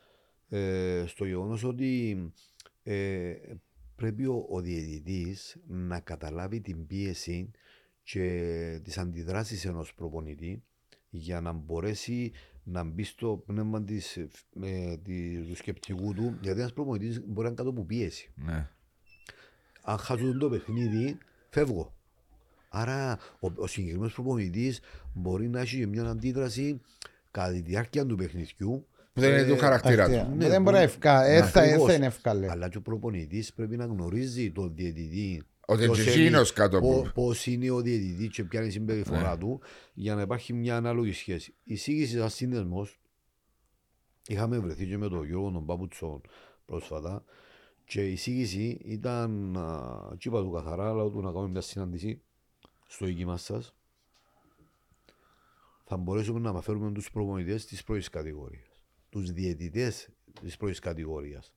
ε, 0.49 1.03
στο 1.05 1.26
γεγονός 1.26 1.64
ότι 1.64 2.18
ε, 2.84 3.34
πρέπει 3.95 4.26
ο, 4.26 4.45
ο 4.49 4.61
διαιτητής 4.61 5.57
να 5.68 5.99
καταλάβει 5.99 6.61
την 6.61 6.88
πίεση 6.88 7.51
και 8.03 8.80
τις 8.84 8.97
αντιδράσεις 8.97 9.65
ενός 9.65 9.93
προπονητή 9.93 10.64
για 11.10 11.41
να 11.41 11.51
μπορέσει 11.51 12.31
να 12.64 12.84
μπει 12.84 13.03
στο 13.03 13.44
πνεύμα 13.45 13.84
της, 13.84 14.18
ε, 14.18 14.27
της- 15.03 15.48
του 15.48 15.56
σκεπτικού 15.56 16.14
του, 16.14 16.38
γιατί 16.41 16.60
ένας 16.60 16.73
προπονητής 16.73 17.19
μπορεί 17.26 17.41
να 17.41 17.45
είναι 17.48 17.56
κάτω 17.56 17.69
από 17.69 17.84
πίεση 17.85 18.31
Ναι. 18.35 18.68
αν 19.81 19.98
χάσουν 19.98 20.40
το 20.40 20.49
παιχνίδι, 20.49 21.18
φεύγω. 21.49 21.94
Άρα 22.69 23.18
ο, 23.40 23.52
ο 23.56 23.68
συγκεκριμένος 23.68 24.14
προπονητής 24.14 24.80
μπορεί 25.14 25.48
να 25.49 25.60
έχει 25.60 25.77
και 25.77 25.88
μια 25.88 26.03
αντίδραση 26.03 26.81
κατά 27.31 27.52
τη 27.52 27.60
διάρκεια 27.61 28.06
του 28.06 28.15
παιχνιδιού. 28.15 28.88
Που 29.14 29.22
δεν 29.22 29.30
είναι 29.31 29.41
Ε, 29.41 29.45
του 29.48 29.57
χαρακτήρα 29.57 30.03
Αυτή, 30.03 30.18
του. 30.19 30.35
ναι, 30.35 30.48
Δεν 30.49 30.61
μπορεί 30.61 30.76
να 30.76 30.81
που- 30.81 30.88
ευκά. 30.90 31.23
ε, 31.26 31.41
θα- 31.44 31.61
ε, 31.64 31.68
Ακριβώς. 31.68 31.88
θα 31.90 31.94
είναι 31.94 32.06
ευκάλε. 32.06 32.49
Αλλά 32.52 32.69
και 32.69 32.77
ο 32.77 32.81
προπονητής 32.81 33.53
πρέπει 33.53 33.77
να 33.77 33.85
γνωρίζει 33.85 34.52
τον 34.52 34.76
διαιτητή. 34.76 35.44
Ότι 35.65 35.84
ποιος 35.84 36.03
και 36.03 36.11
είναι- 36.11 36.22
εκείνος 36.22 36.53
κάτω 36.53 36.77
από- 36.77 37.02
πο- 37.02 37.11
Πώς 37.14 37.45
είναι 37.45 37.72
ο 37.72 37.81
διαιτητής 37.81 38.30
και 38.35 38.44
ποια 38.44 38.60
είναι 38.60 38.68
η 38.69 38.72
συμπεριφορά 38.72 39.31
Ναι. 39.31 39.38
του 39.38 39.61
για 39.94 40.15
να 40.15 40.22
υπάρχει 40.22 40.53
μια 40.53 40.77
ανάλογη 40.77 41.11
σχέση. 41.11 41.52
Η 41.64 41.73
εισήγηση 41.73 42.18
σαν 42.18 42.30
σύνδεσμος 42.30 42.99
είχαμε 44.27 44.60
βρεθεί 44.60 44.85
και 44.88 44.98
με 44.98 45.07
τον 45.10 45.26
Γιώργο 45.26 45.52
τον 45.52 45.65
Παπουτσόν 45.65 46.22
πρόσφατα 46.65 47.23
και 47.85 48.07
η 48.07 48.11
εισήγηση 48.11 48.80
ήταν, 48.84 49.57
α, 49.57 50.15
και 50.18 50.27
είπα 50.27 50.41
του 50.41 50.52
καθαρά, 50.52 50.90
αλλά 50.90 51.10
του 51.10 51.22
να 51.22 51.31
κάνουμε 51.31 51.49
μια 51.52 51.61
συνάντηση 51.61 52.22
στο 52.88 53.07
οίκημα 53.07 53.38
σας. 53.38 53.76
θα 55.85 55.98
μπορέσουμε 55.98 56.40
να 56.40 56.49
αναφέρουμε 56.49 56.91
τους 56.91 57.11
προπονητές 57.11 57.65
της 57.65 57.84
πρώτης 57.84 58.10
κατηγορίας. 58.10 58.81
Τους 59.10 59.31
διαιτητές 59.31 60.10
της 60.41 60.57
πρώτης 60.57 60.80
κατηγορίας. 60.80 61.53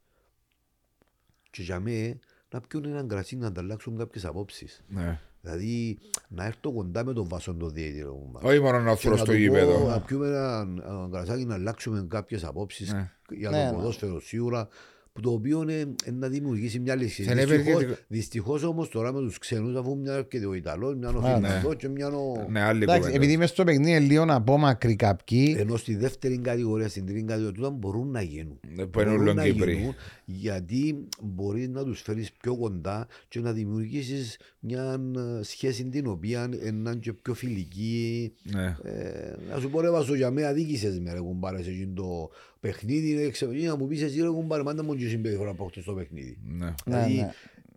Και 1.51 1.63
για 1.63 1.81
μένα 1.81 2.19
να 2.51 2.61
πιούν 2.61 2.85
έναν 2.85 3.09
κρασί 3.09 3.37
να 3.37 3.47
ανταλλάξουν 3.47 3.99
κάποιες 3.99 4.25
απόψεις. 4.25 4.85
Ναι. 4.89 5.21
Δηλαδή 5.41 5.99
να 6.29 6.45
έρθω 6.45 6.73
κοντά 6.73 7.05
με 7.05 7.13
τον 7.13 7.29
βάσον 7.29 7.59
το 7.59 7.69
διαιτητή. 7.69 7.99
ρε 8.03 8.09
κουμπάρε. 8.09 8.47
Όχι 8.49 8.61
μόνο 8.61 8.81
να 8.81 8.95
Και 8.95 9.01
φρω 9.01 9.11
να 9.11 9.17
στο 9.17 9.25
του 9.27 9.33
πω, 9.33 9.37
γήπεδο. 9.39 9.89
Να 9.89 10.01
πιούμε 10.01 10.27
έναν 10.27 10.83
έναν 10.87 11.11
κρασάκι 11.11 11.45
να 11.45 11.55
αλλάξουμε 11.55 12.07
κάποιες 12.09 12.45
απόψεις 12.45 12.93
Ναι. 12.93 13.11
για 13.31 13.51
Ναι, 13.51 13.65
το 13.65 13.71
ναι. 13.71 13.77
ποδόσφαιρο 13.77 14.21
σίγουρα 14.21 14.69
που 15.17 15.23
το 15.23 15.31
οποίο 15.31 15.63
είναι, 15.63 15.73
είναι 15.73 16.17
να 16.19 16.29
δημιουργήσει 16.29 16.79
μια 16.79 16.95
λύση. 16.95 17.23
Θα 17.23 17.33
είναι 17.33 17.45
Δυστυχώς, 17.45 17.73
ευεργετικό. 17.73 18.05
δυστυχώς 18.09 18.63
όμως 18.63 18.89
τώρα 18.89 19.13
με 19.13 19.21
τους 19.21 19.39
ξένους 19.39 19.77
αφού 19.77 19.97
μια 19.97 20.13
έρχεται 20.13 20.47
ο 20.47 20.55
Ιταλός, 20.55 20.95
μια 20.95 21.09
ο 21.09 21.19
Α, 21.19 21.21
ναι. 21.23 21.29
Φινλανδός 21.47 21.77
και 21.77 21.89
μια 21.89 22.09
ο... 22.09 22.47
Ναι, 22.51 22.61
άλλη 22.61 22.83
Εντάξει, 22.83 23.01
κουβέντα. 23.01 23.17
επειδή 23.17 23.37
μες 23.37 23.51
στο 23.51 23.65
παιχνίδι 23.65 23.91
είναι 23.91 23.99
λίγο 24.01 24.25
απόμακροι 24.29 24.97
κάποιοι. 24.97 25.57
Ενώ 25.59 25.77
στη 25.77 25.97
δεύτερη 25.97 26.39
κατηγορία, 26.39 26.89
στην 26.89 27.07
τρίτη 27.07 27.23
κατηγορία, 27.23 27.55
τούτα 27.55 27.71
μπορούν 27.71 28.11
να 28.11 28.23
γίνουν. 28.23 28.61
Ναι, 28.75 28.83
που 28.83 28.91
Μπορούν 28.93 29.13
είναι 29.13 29.23
όλο 29.23 29.35
να 29.35 29.45
Κύπροι. 29.45 29.75
γίνουν, 29.75 29.95
γιατί 30.25 31.07
μπορείς 31.23 31.69
να 31.69 31.85
τους 31.85 32.01
φέρεις 32.01 32.33
πιο 32.33 32.57
κοντά 32.57 33.07
και 33.29 33.41
να 33.41 33.53
δημιουργήσεις 33.53 34.39
μια 34.61 35.01
ε, 35.17 35.43
σχέση 35.43 35.85
την 35.89 36.07
οποία 36.07 36.49
είναι 36.67 36.95
και 37.01 37.13
πιο 37.13 37.35
φιλική. 37.35 38.33
Ναι. 38.43 38.77
Ε, 38.83 39.35
να 39.53 39.59
σου 39.61 39.71
πω 39.71 39.81
ρε 39.81 39.91
Βάσο, 39.91 40.15
για 40.15 40.31
μένα 40.31 40.49
αδίκησες 40.49 40.99
με 41.01 41.13
ρε 41.13 41.21
κουμπάρες 41.21 41.65
σε 41.65 41.71
εκείνο 41.71 41.93
το 41.95 42.31
παιχνίδι. 42.61 43.15
ρε, 43.15 43.31
ξέρω, 43.31 43.53
ή 43.53 43.63
να 43.63 43.77
μου 43.77 43.87
πεις 43.87 44.03
εσύ 44.03 44.21
ρε 44.21 44.29
κουμπάρε, 44.29 44.63
μάντα 44.63 44.83
μου 44.85 44.95
και 44.95 45.09
συμπεριφοράς 45.09 45.55
που 45.57 45.67
έχεις 45.71 45.83
στο 45.83 45.93
παιχνίδι. 45.93 46.39
Ναι. 46.45 46.65
Ναι, 46.65 46.75
Δηλαδή, 46.85 47.15
ναι. 47.15 47.31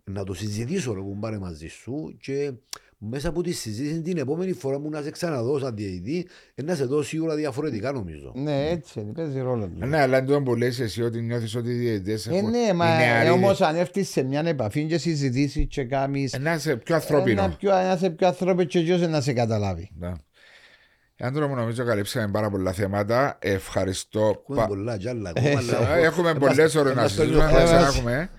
να 0.04 0.24
το 0.24 0.34
συζητήσω 0.34 0.92
ρε 0.94 1.00
κουμπάρε 1.00 1.38
μαζί 1.38 1.66
σου 1.68 2.16
και 2.20 2.52
μέσα 3.02 3.28
από 3.28 3.42
τη 3.42 3.52
συζήτηση 3.52 4.00
την 4.02 4.16
επόμενη 4.18 4.52
φορά 4.52 4.78
που 4.80 4.88
να 4.90 5.02
σε 5.02 5.10
ξαναδώ 5.10 5.58
σαν 5.58 5.74
διαιτητή 5.76 6.26
ε, 6.54 6.62
να 6.62 6.74
σε 6.74 6.84
δω 6.84 7.02
σίγουρα 7.02 7.34
διαφορετικά 7.34 7.92
νομίζω. 7.92 8.32
Ναι, 8.36 8.68
έτσι 8.68 9.00
είναι, 9.00 9.12
παίζει 9.12 9.40
ρόλο. 9.40 9.68
του. 9.68 9.86
Ναι, 9.86 10.00
αλλά 10.00 10.16
εντός 10.16 10.42
που 10.42 10.54
λες 10.54 10.80
εσύ 10.80 11.02
ότι 11.02 11.20
νιώθεις 11.20 11.54
ότι 11.54 11.70
οι 11.70 11.74
διαιτητές 11.74 12.26
Ε, 12.26 12.34
έχουν- 12.36 12.50
ναι, 12.50 12.72
μα 12.72 12.94
οι 12.94 12.98
νεαροί- 12.98 13.28
ε, 13.28 13.30
όμως 13.30 13.60
αν 13.60 13.76
έρθεις 13.76 14.08
σε 14.08 14.22
μια 14.22 14.42
επαφή 14.46 14.84
και 14.86 14.98
συζητήσεις 14.98 15.66
και 15.68 15.84
κάνεις 15.84 16.32
Ε, 16.32 16.38
να 16.38 16.54
είσαι 16.54 16.76
πιο 16.76 16.94
ένα 16.94 17.04
ανθρώπινο. 17.04 17.54
πιο, 17.58 17.70
να 17.70 17.92
είσαι 17.92 18.10
πιο 18.10 18.26
ανθρώπινο 18.26 18.64
και 18.64 18.78
εκείνος 18.78 19.08
να 19.08 19.20
σε 19.20 19.32
καταλάβει. 19.32 19.90
Ναι. 19.98 20.12
Άντρο 21.20 21.48
μου 21.48 21.54
νομίζω 21.54 21.84
καλύψαμε 21.84 22.28
πάρα 22.30 22.50
πολλά 22.50 22.72
θέματα. 22.72 23.38
Ευχαριστώ. 23.40 24.20
Έχουμε 24.42 24.56
πα- 24.60 24.66
πολλά 24.66 24.96
κι 24.96 25.08
άλλα 25.08 25.30
ακόμα, 25.36 25.58
αλλά 25.58 25.96
Ε, 25.96 26.02
Έχουμε 26.04 26.34
πολλέ 26.34 26.62
ώρες 26.62 26.94
να 26.94 27.02
Μας 27.02 27.14
το 27.14 27.22
συζητήσουμε. 27.22 27.46
λίγο 27.50 27.66
Θα 27.66 27.66
χάος. 27.78 27.96
έχουμε. 27.96 28.30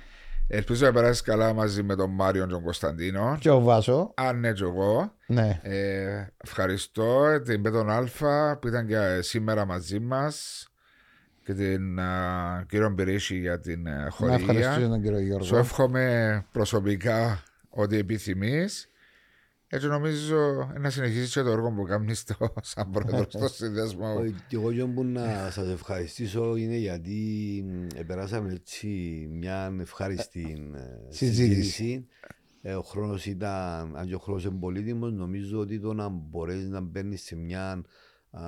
Ελπίζω 0.47 0.85
να 0.85 0.91
περάσεις 0.91 1.21
καλά 1.21 1.53
μαζί 1.53 1.83
με 1.83 1.95
τον 1.95 2.09
Μάριο 2.09 2.45
και 2.45 2.51
τον 2.51 2.63
Κωνσταντίνο. 2.63 3.37
Και 3.39 3.49
ο 3.49 3.59
Βάσο, 3.59 4.13
Αν 4.15 4.39
ναι, 4.39 4.51
και 4.51 4.63
εγώ. 4.63 5.13
ναι. 5.27 5.59
Ε, 5.63 6.27
ευχαριστώ 6.43 7.41
την 7.41 7.61
Πέτον 7.61 7.89
Αλφα 7.89 8.57
που 8.61 8.67
ήταν 8.67 8.87
και 8.87 9.19
σήμερα 9.21 9.65
μαζί 9.65 9.99
μας 9.99 10.65
και 11.43 11.53
την 11.53 11.99
α, 11.99 12.65
κύριο 12.69 12.89
Μπυρίσι 12.89 13.37
για 13.37 13.59
την 13.59 13.87
ε, 13.87 13.91
Να 13.91 14.09
χορηγία. 14.09 14.39
ευχαριστήσω 14.39 14.87
τον 14.87 15.01
κύριο 15.01 15.17
Σου 15.19 15.23
Γιώργο. 15.25 15.57
εύχομαι 15.57 16.45
προσωπικά 16.51 17.43
ό,τι 17.69 17.97
επιθυμείς. 17.97 18.89
Έτσι 19.73 19.87
νομίζω 19.87 20.37
να 20.79 20.89
συνεχίσει 20.89 21.31
και 21.31 21.41
το 21.41 21.49
έργο 21.49 21.71
που 21.71 21.83
κάνει 21.83 22.13
στο, 22.13 22.53
σαν 22.61 22.91
πρόεδρος 22.91 23.25
στο 23.33 23.47
συνδέσμο. 23.63 24.05
Ε, 24.25 24.29
Και 24.47 24.55
εγώ 24.55 24.73
και 24.73 24.83
που 24.85 25.03
να 25.03 25.49
σας 25.51 25.67
ευχαριστήσω 25.69 26.55
είναι 26.55 26.75
γιατί 26.75 27.15
μ, 27.67 28.05
περάσαμε 28.07 28.53
έτσι 28.53 28.87
μια 29.31 29.75
ευχάριστη 29.79 30.71
ε, 30.75 30.79
Συζήτηση. 31.09 31.45
συζήτηση. 31.47 32.07
Ε, 32.61 32.73
ο 32.73 32.81
χρόνος 32.81 33.25
ήταν, 33.25 33.95
αν 33.97 34.07
και 34.07 34.15
ο 34.15 34.19
χρόνος 34.19 34.43
είναι 34.45 34.57
πολύτιμος, 34.59 35.11
νομίζω 35.13 35.59
ότι 35.59 35.79
το 35.79 35.93
να 35.93 36.09
μπορέσεις 36.09 36.69
να 36.69 36.81
μπαίνεις 36.81 37.21
σε 37.23 37.35
μια 37.35 37.83
α, 38.31 38.41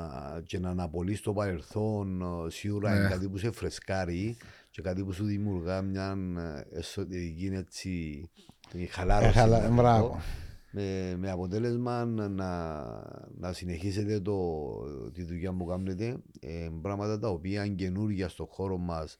και 0.43 0.59
να 0.59 0.69
αναπολύσει 0.69 1.23
το 1.23 1.33
παρελθόν 1.33 2.21
ε, 2.21 2.49
σίγουρα 2.49 2.91
Ναι. 2.91 2.97
είναι 2.99 3.07
κάτι 3.09 3.29
που 3.29 3.37
σε 3.37 3.51
φρεσκάρει 3.51 4.37
και 4.69 4.81
κάτι 4.81 5.03
που 5.03 5.11
σου 5.11 5.25
δημιουργά 5.25 5.81
μια 5.81 6.17
ε, 6.71 6.77
εσωτερική 6.79 7.51
έτσι, 7.53 8.23
ε, 8.73 8.85
χαλάρωση. 8.85 9.29
Ε, 9.29 9.31
χαλα- 9.31 9.57
να 9.57 9.63
το 9.63 9.69
πω 9.69 9.81
Μπράβο. 9.81 10.21
Με, 10.75 11.15
με 11.17 11.31
αποτέλεσμα 11.31 12.05
να, 12.05 12.29
να 13.39 13.53
συνεχίσετε 13.53 14.19
το, 14.19 14.35
τη 15.13 15.23
δουλειά 15.23 15.51
που 15.53 15.65
κάνετε. 15.65 16.15
Ε, 16.39 16.69
πράγματα 16.81 17.19
τα 17.19 17.27
οποία 17.29 17.65
είναι 17.65 17.75
καινούργια 17.75 18.29
στον 18.29 18.45
χώρο 18.49 18.77
μας, 18.77 19.17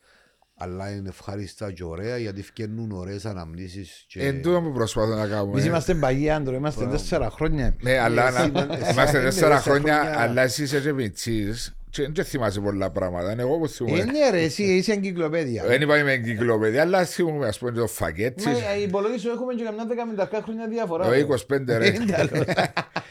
αλλά 0.56 0.96
είναι 0.96 1.10
ευχάριστα 1.10 1.72
και 1.72 1.84
ωραία 1.84 2.18
γιατί 2.18 2.42
φτιάχνουν 2.44 2.92
ωραίες 2.92 3.26
αναμνήσεις. 3.26 4.06
Και... 4.08 4.26
Εν 4.28 4.42
τούτο 4.42 4.62
που 4.62 4.72
προσπαθώ 4.72 5.16
να 5.16 5.28
κάνουμε. 5.28 5.52
Εμείς 5.52 5.66
είμαστε 5.66 5.94
παγιοί 5.96 6.30
άντρο, 6.30 6.56
είμαστε 6.56 6.82
Μπράβο. 6.82 6.98
τέσσερα 6.98 7.30
χρόνια. 7.30 7.76
Ναι, 7.82 7.98
αλλά 7.98 8.28
εσύ 8.28 8.38
να- 8.38 8.46
ήταν- 8.46 8.70
εσύ 8.72 8.92
είμαστε 8.92 9.18
είναι 9.18 9.26
τέσσερα 9.28 9.56
τέσσερα 9.56 9.60
χρόνια, 9.60 10.00
χρόνια. 10.02 10.20
αλλά 10.20 10.42
εσύ 10.42 10.64
είσαι 10.64 10.80
και 10.80 10.94
μητσής 10.94 11.68
και 11.68 11.83
δεν 12.14 12.26
θυμάσαι 12.26 12.60
πολλά 12.60 12.90
πράγματα. 12.90 13.32
Είναι 13.32 13.42
εγώ 13.42 13.58
που 13.58 13.66
Ε, 13.66 13.68
θυμούμαι. 13.68 14.04
ναι 14.04 14.30
ρε, 14.32 14.42
εσύ 14.42 14.64
είσαι 14.64 14.92
εγκυκλοπαίδεια. 14.92 15.64
Δεν 15.68 15.82
είπαμε 15.82 16.04
με 16.04 16.12
εγκυκλοπαίδια, 16.12 16.82
αλλά 16.82 17.06
θυμούμαι 17.06 17.48
ας 17.48 17.58
πούμε 17.58 17.72
το 17.72 17.88
φακέτσι. 17.88 18.48
Μα 18.50 18.58
ε, 18.58 18.82
υπολογίζω 18.82 19.32
έχουμε 19.32 19.54
και 19.54 19.64
καμιά 19.64 19.86
δεκαμεταρκά 19.86 20.42
χρόνια 20.44 20.68
διαφορά. 20.68 21.06
Το 21.06 21.12
ρε. 21.12 21.26
25 21.30 21.38
ρε. 21.78 21.88
Είναι 21.88 22.16
άλλο. 22.18 22.44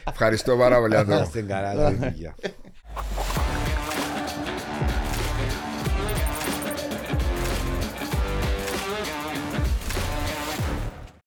Ευχαριστώ 0.09 0.55
πάρα 0.55 0.79
πολύ, 0.79 0.93
Να 0.93 0.99
Αντώνη. 0.99 1.21
είστε 1.21 1.41
καλά, 1.41 1.73
τα 1.73 1.95
παιδιά. 1.99 2.35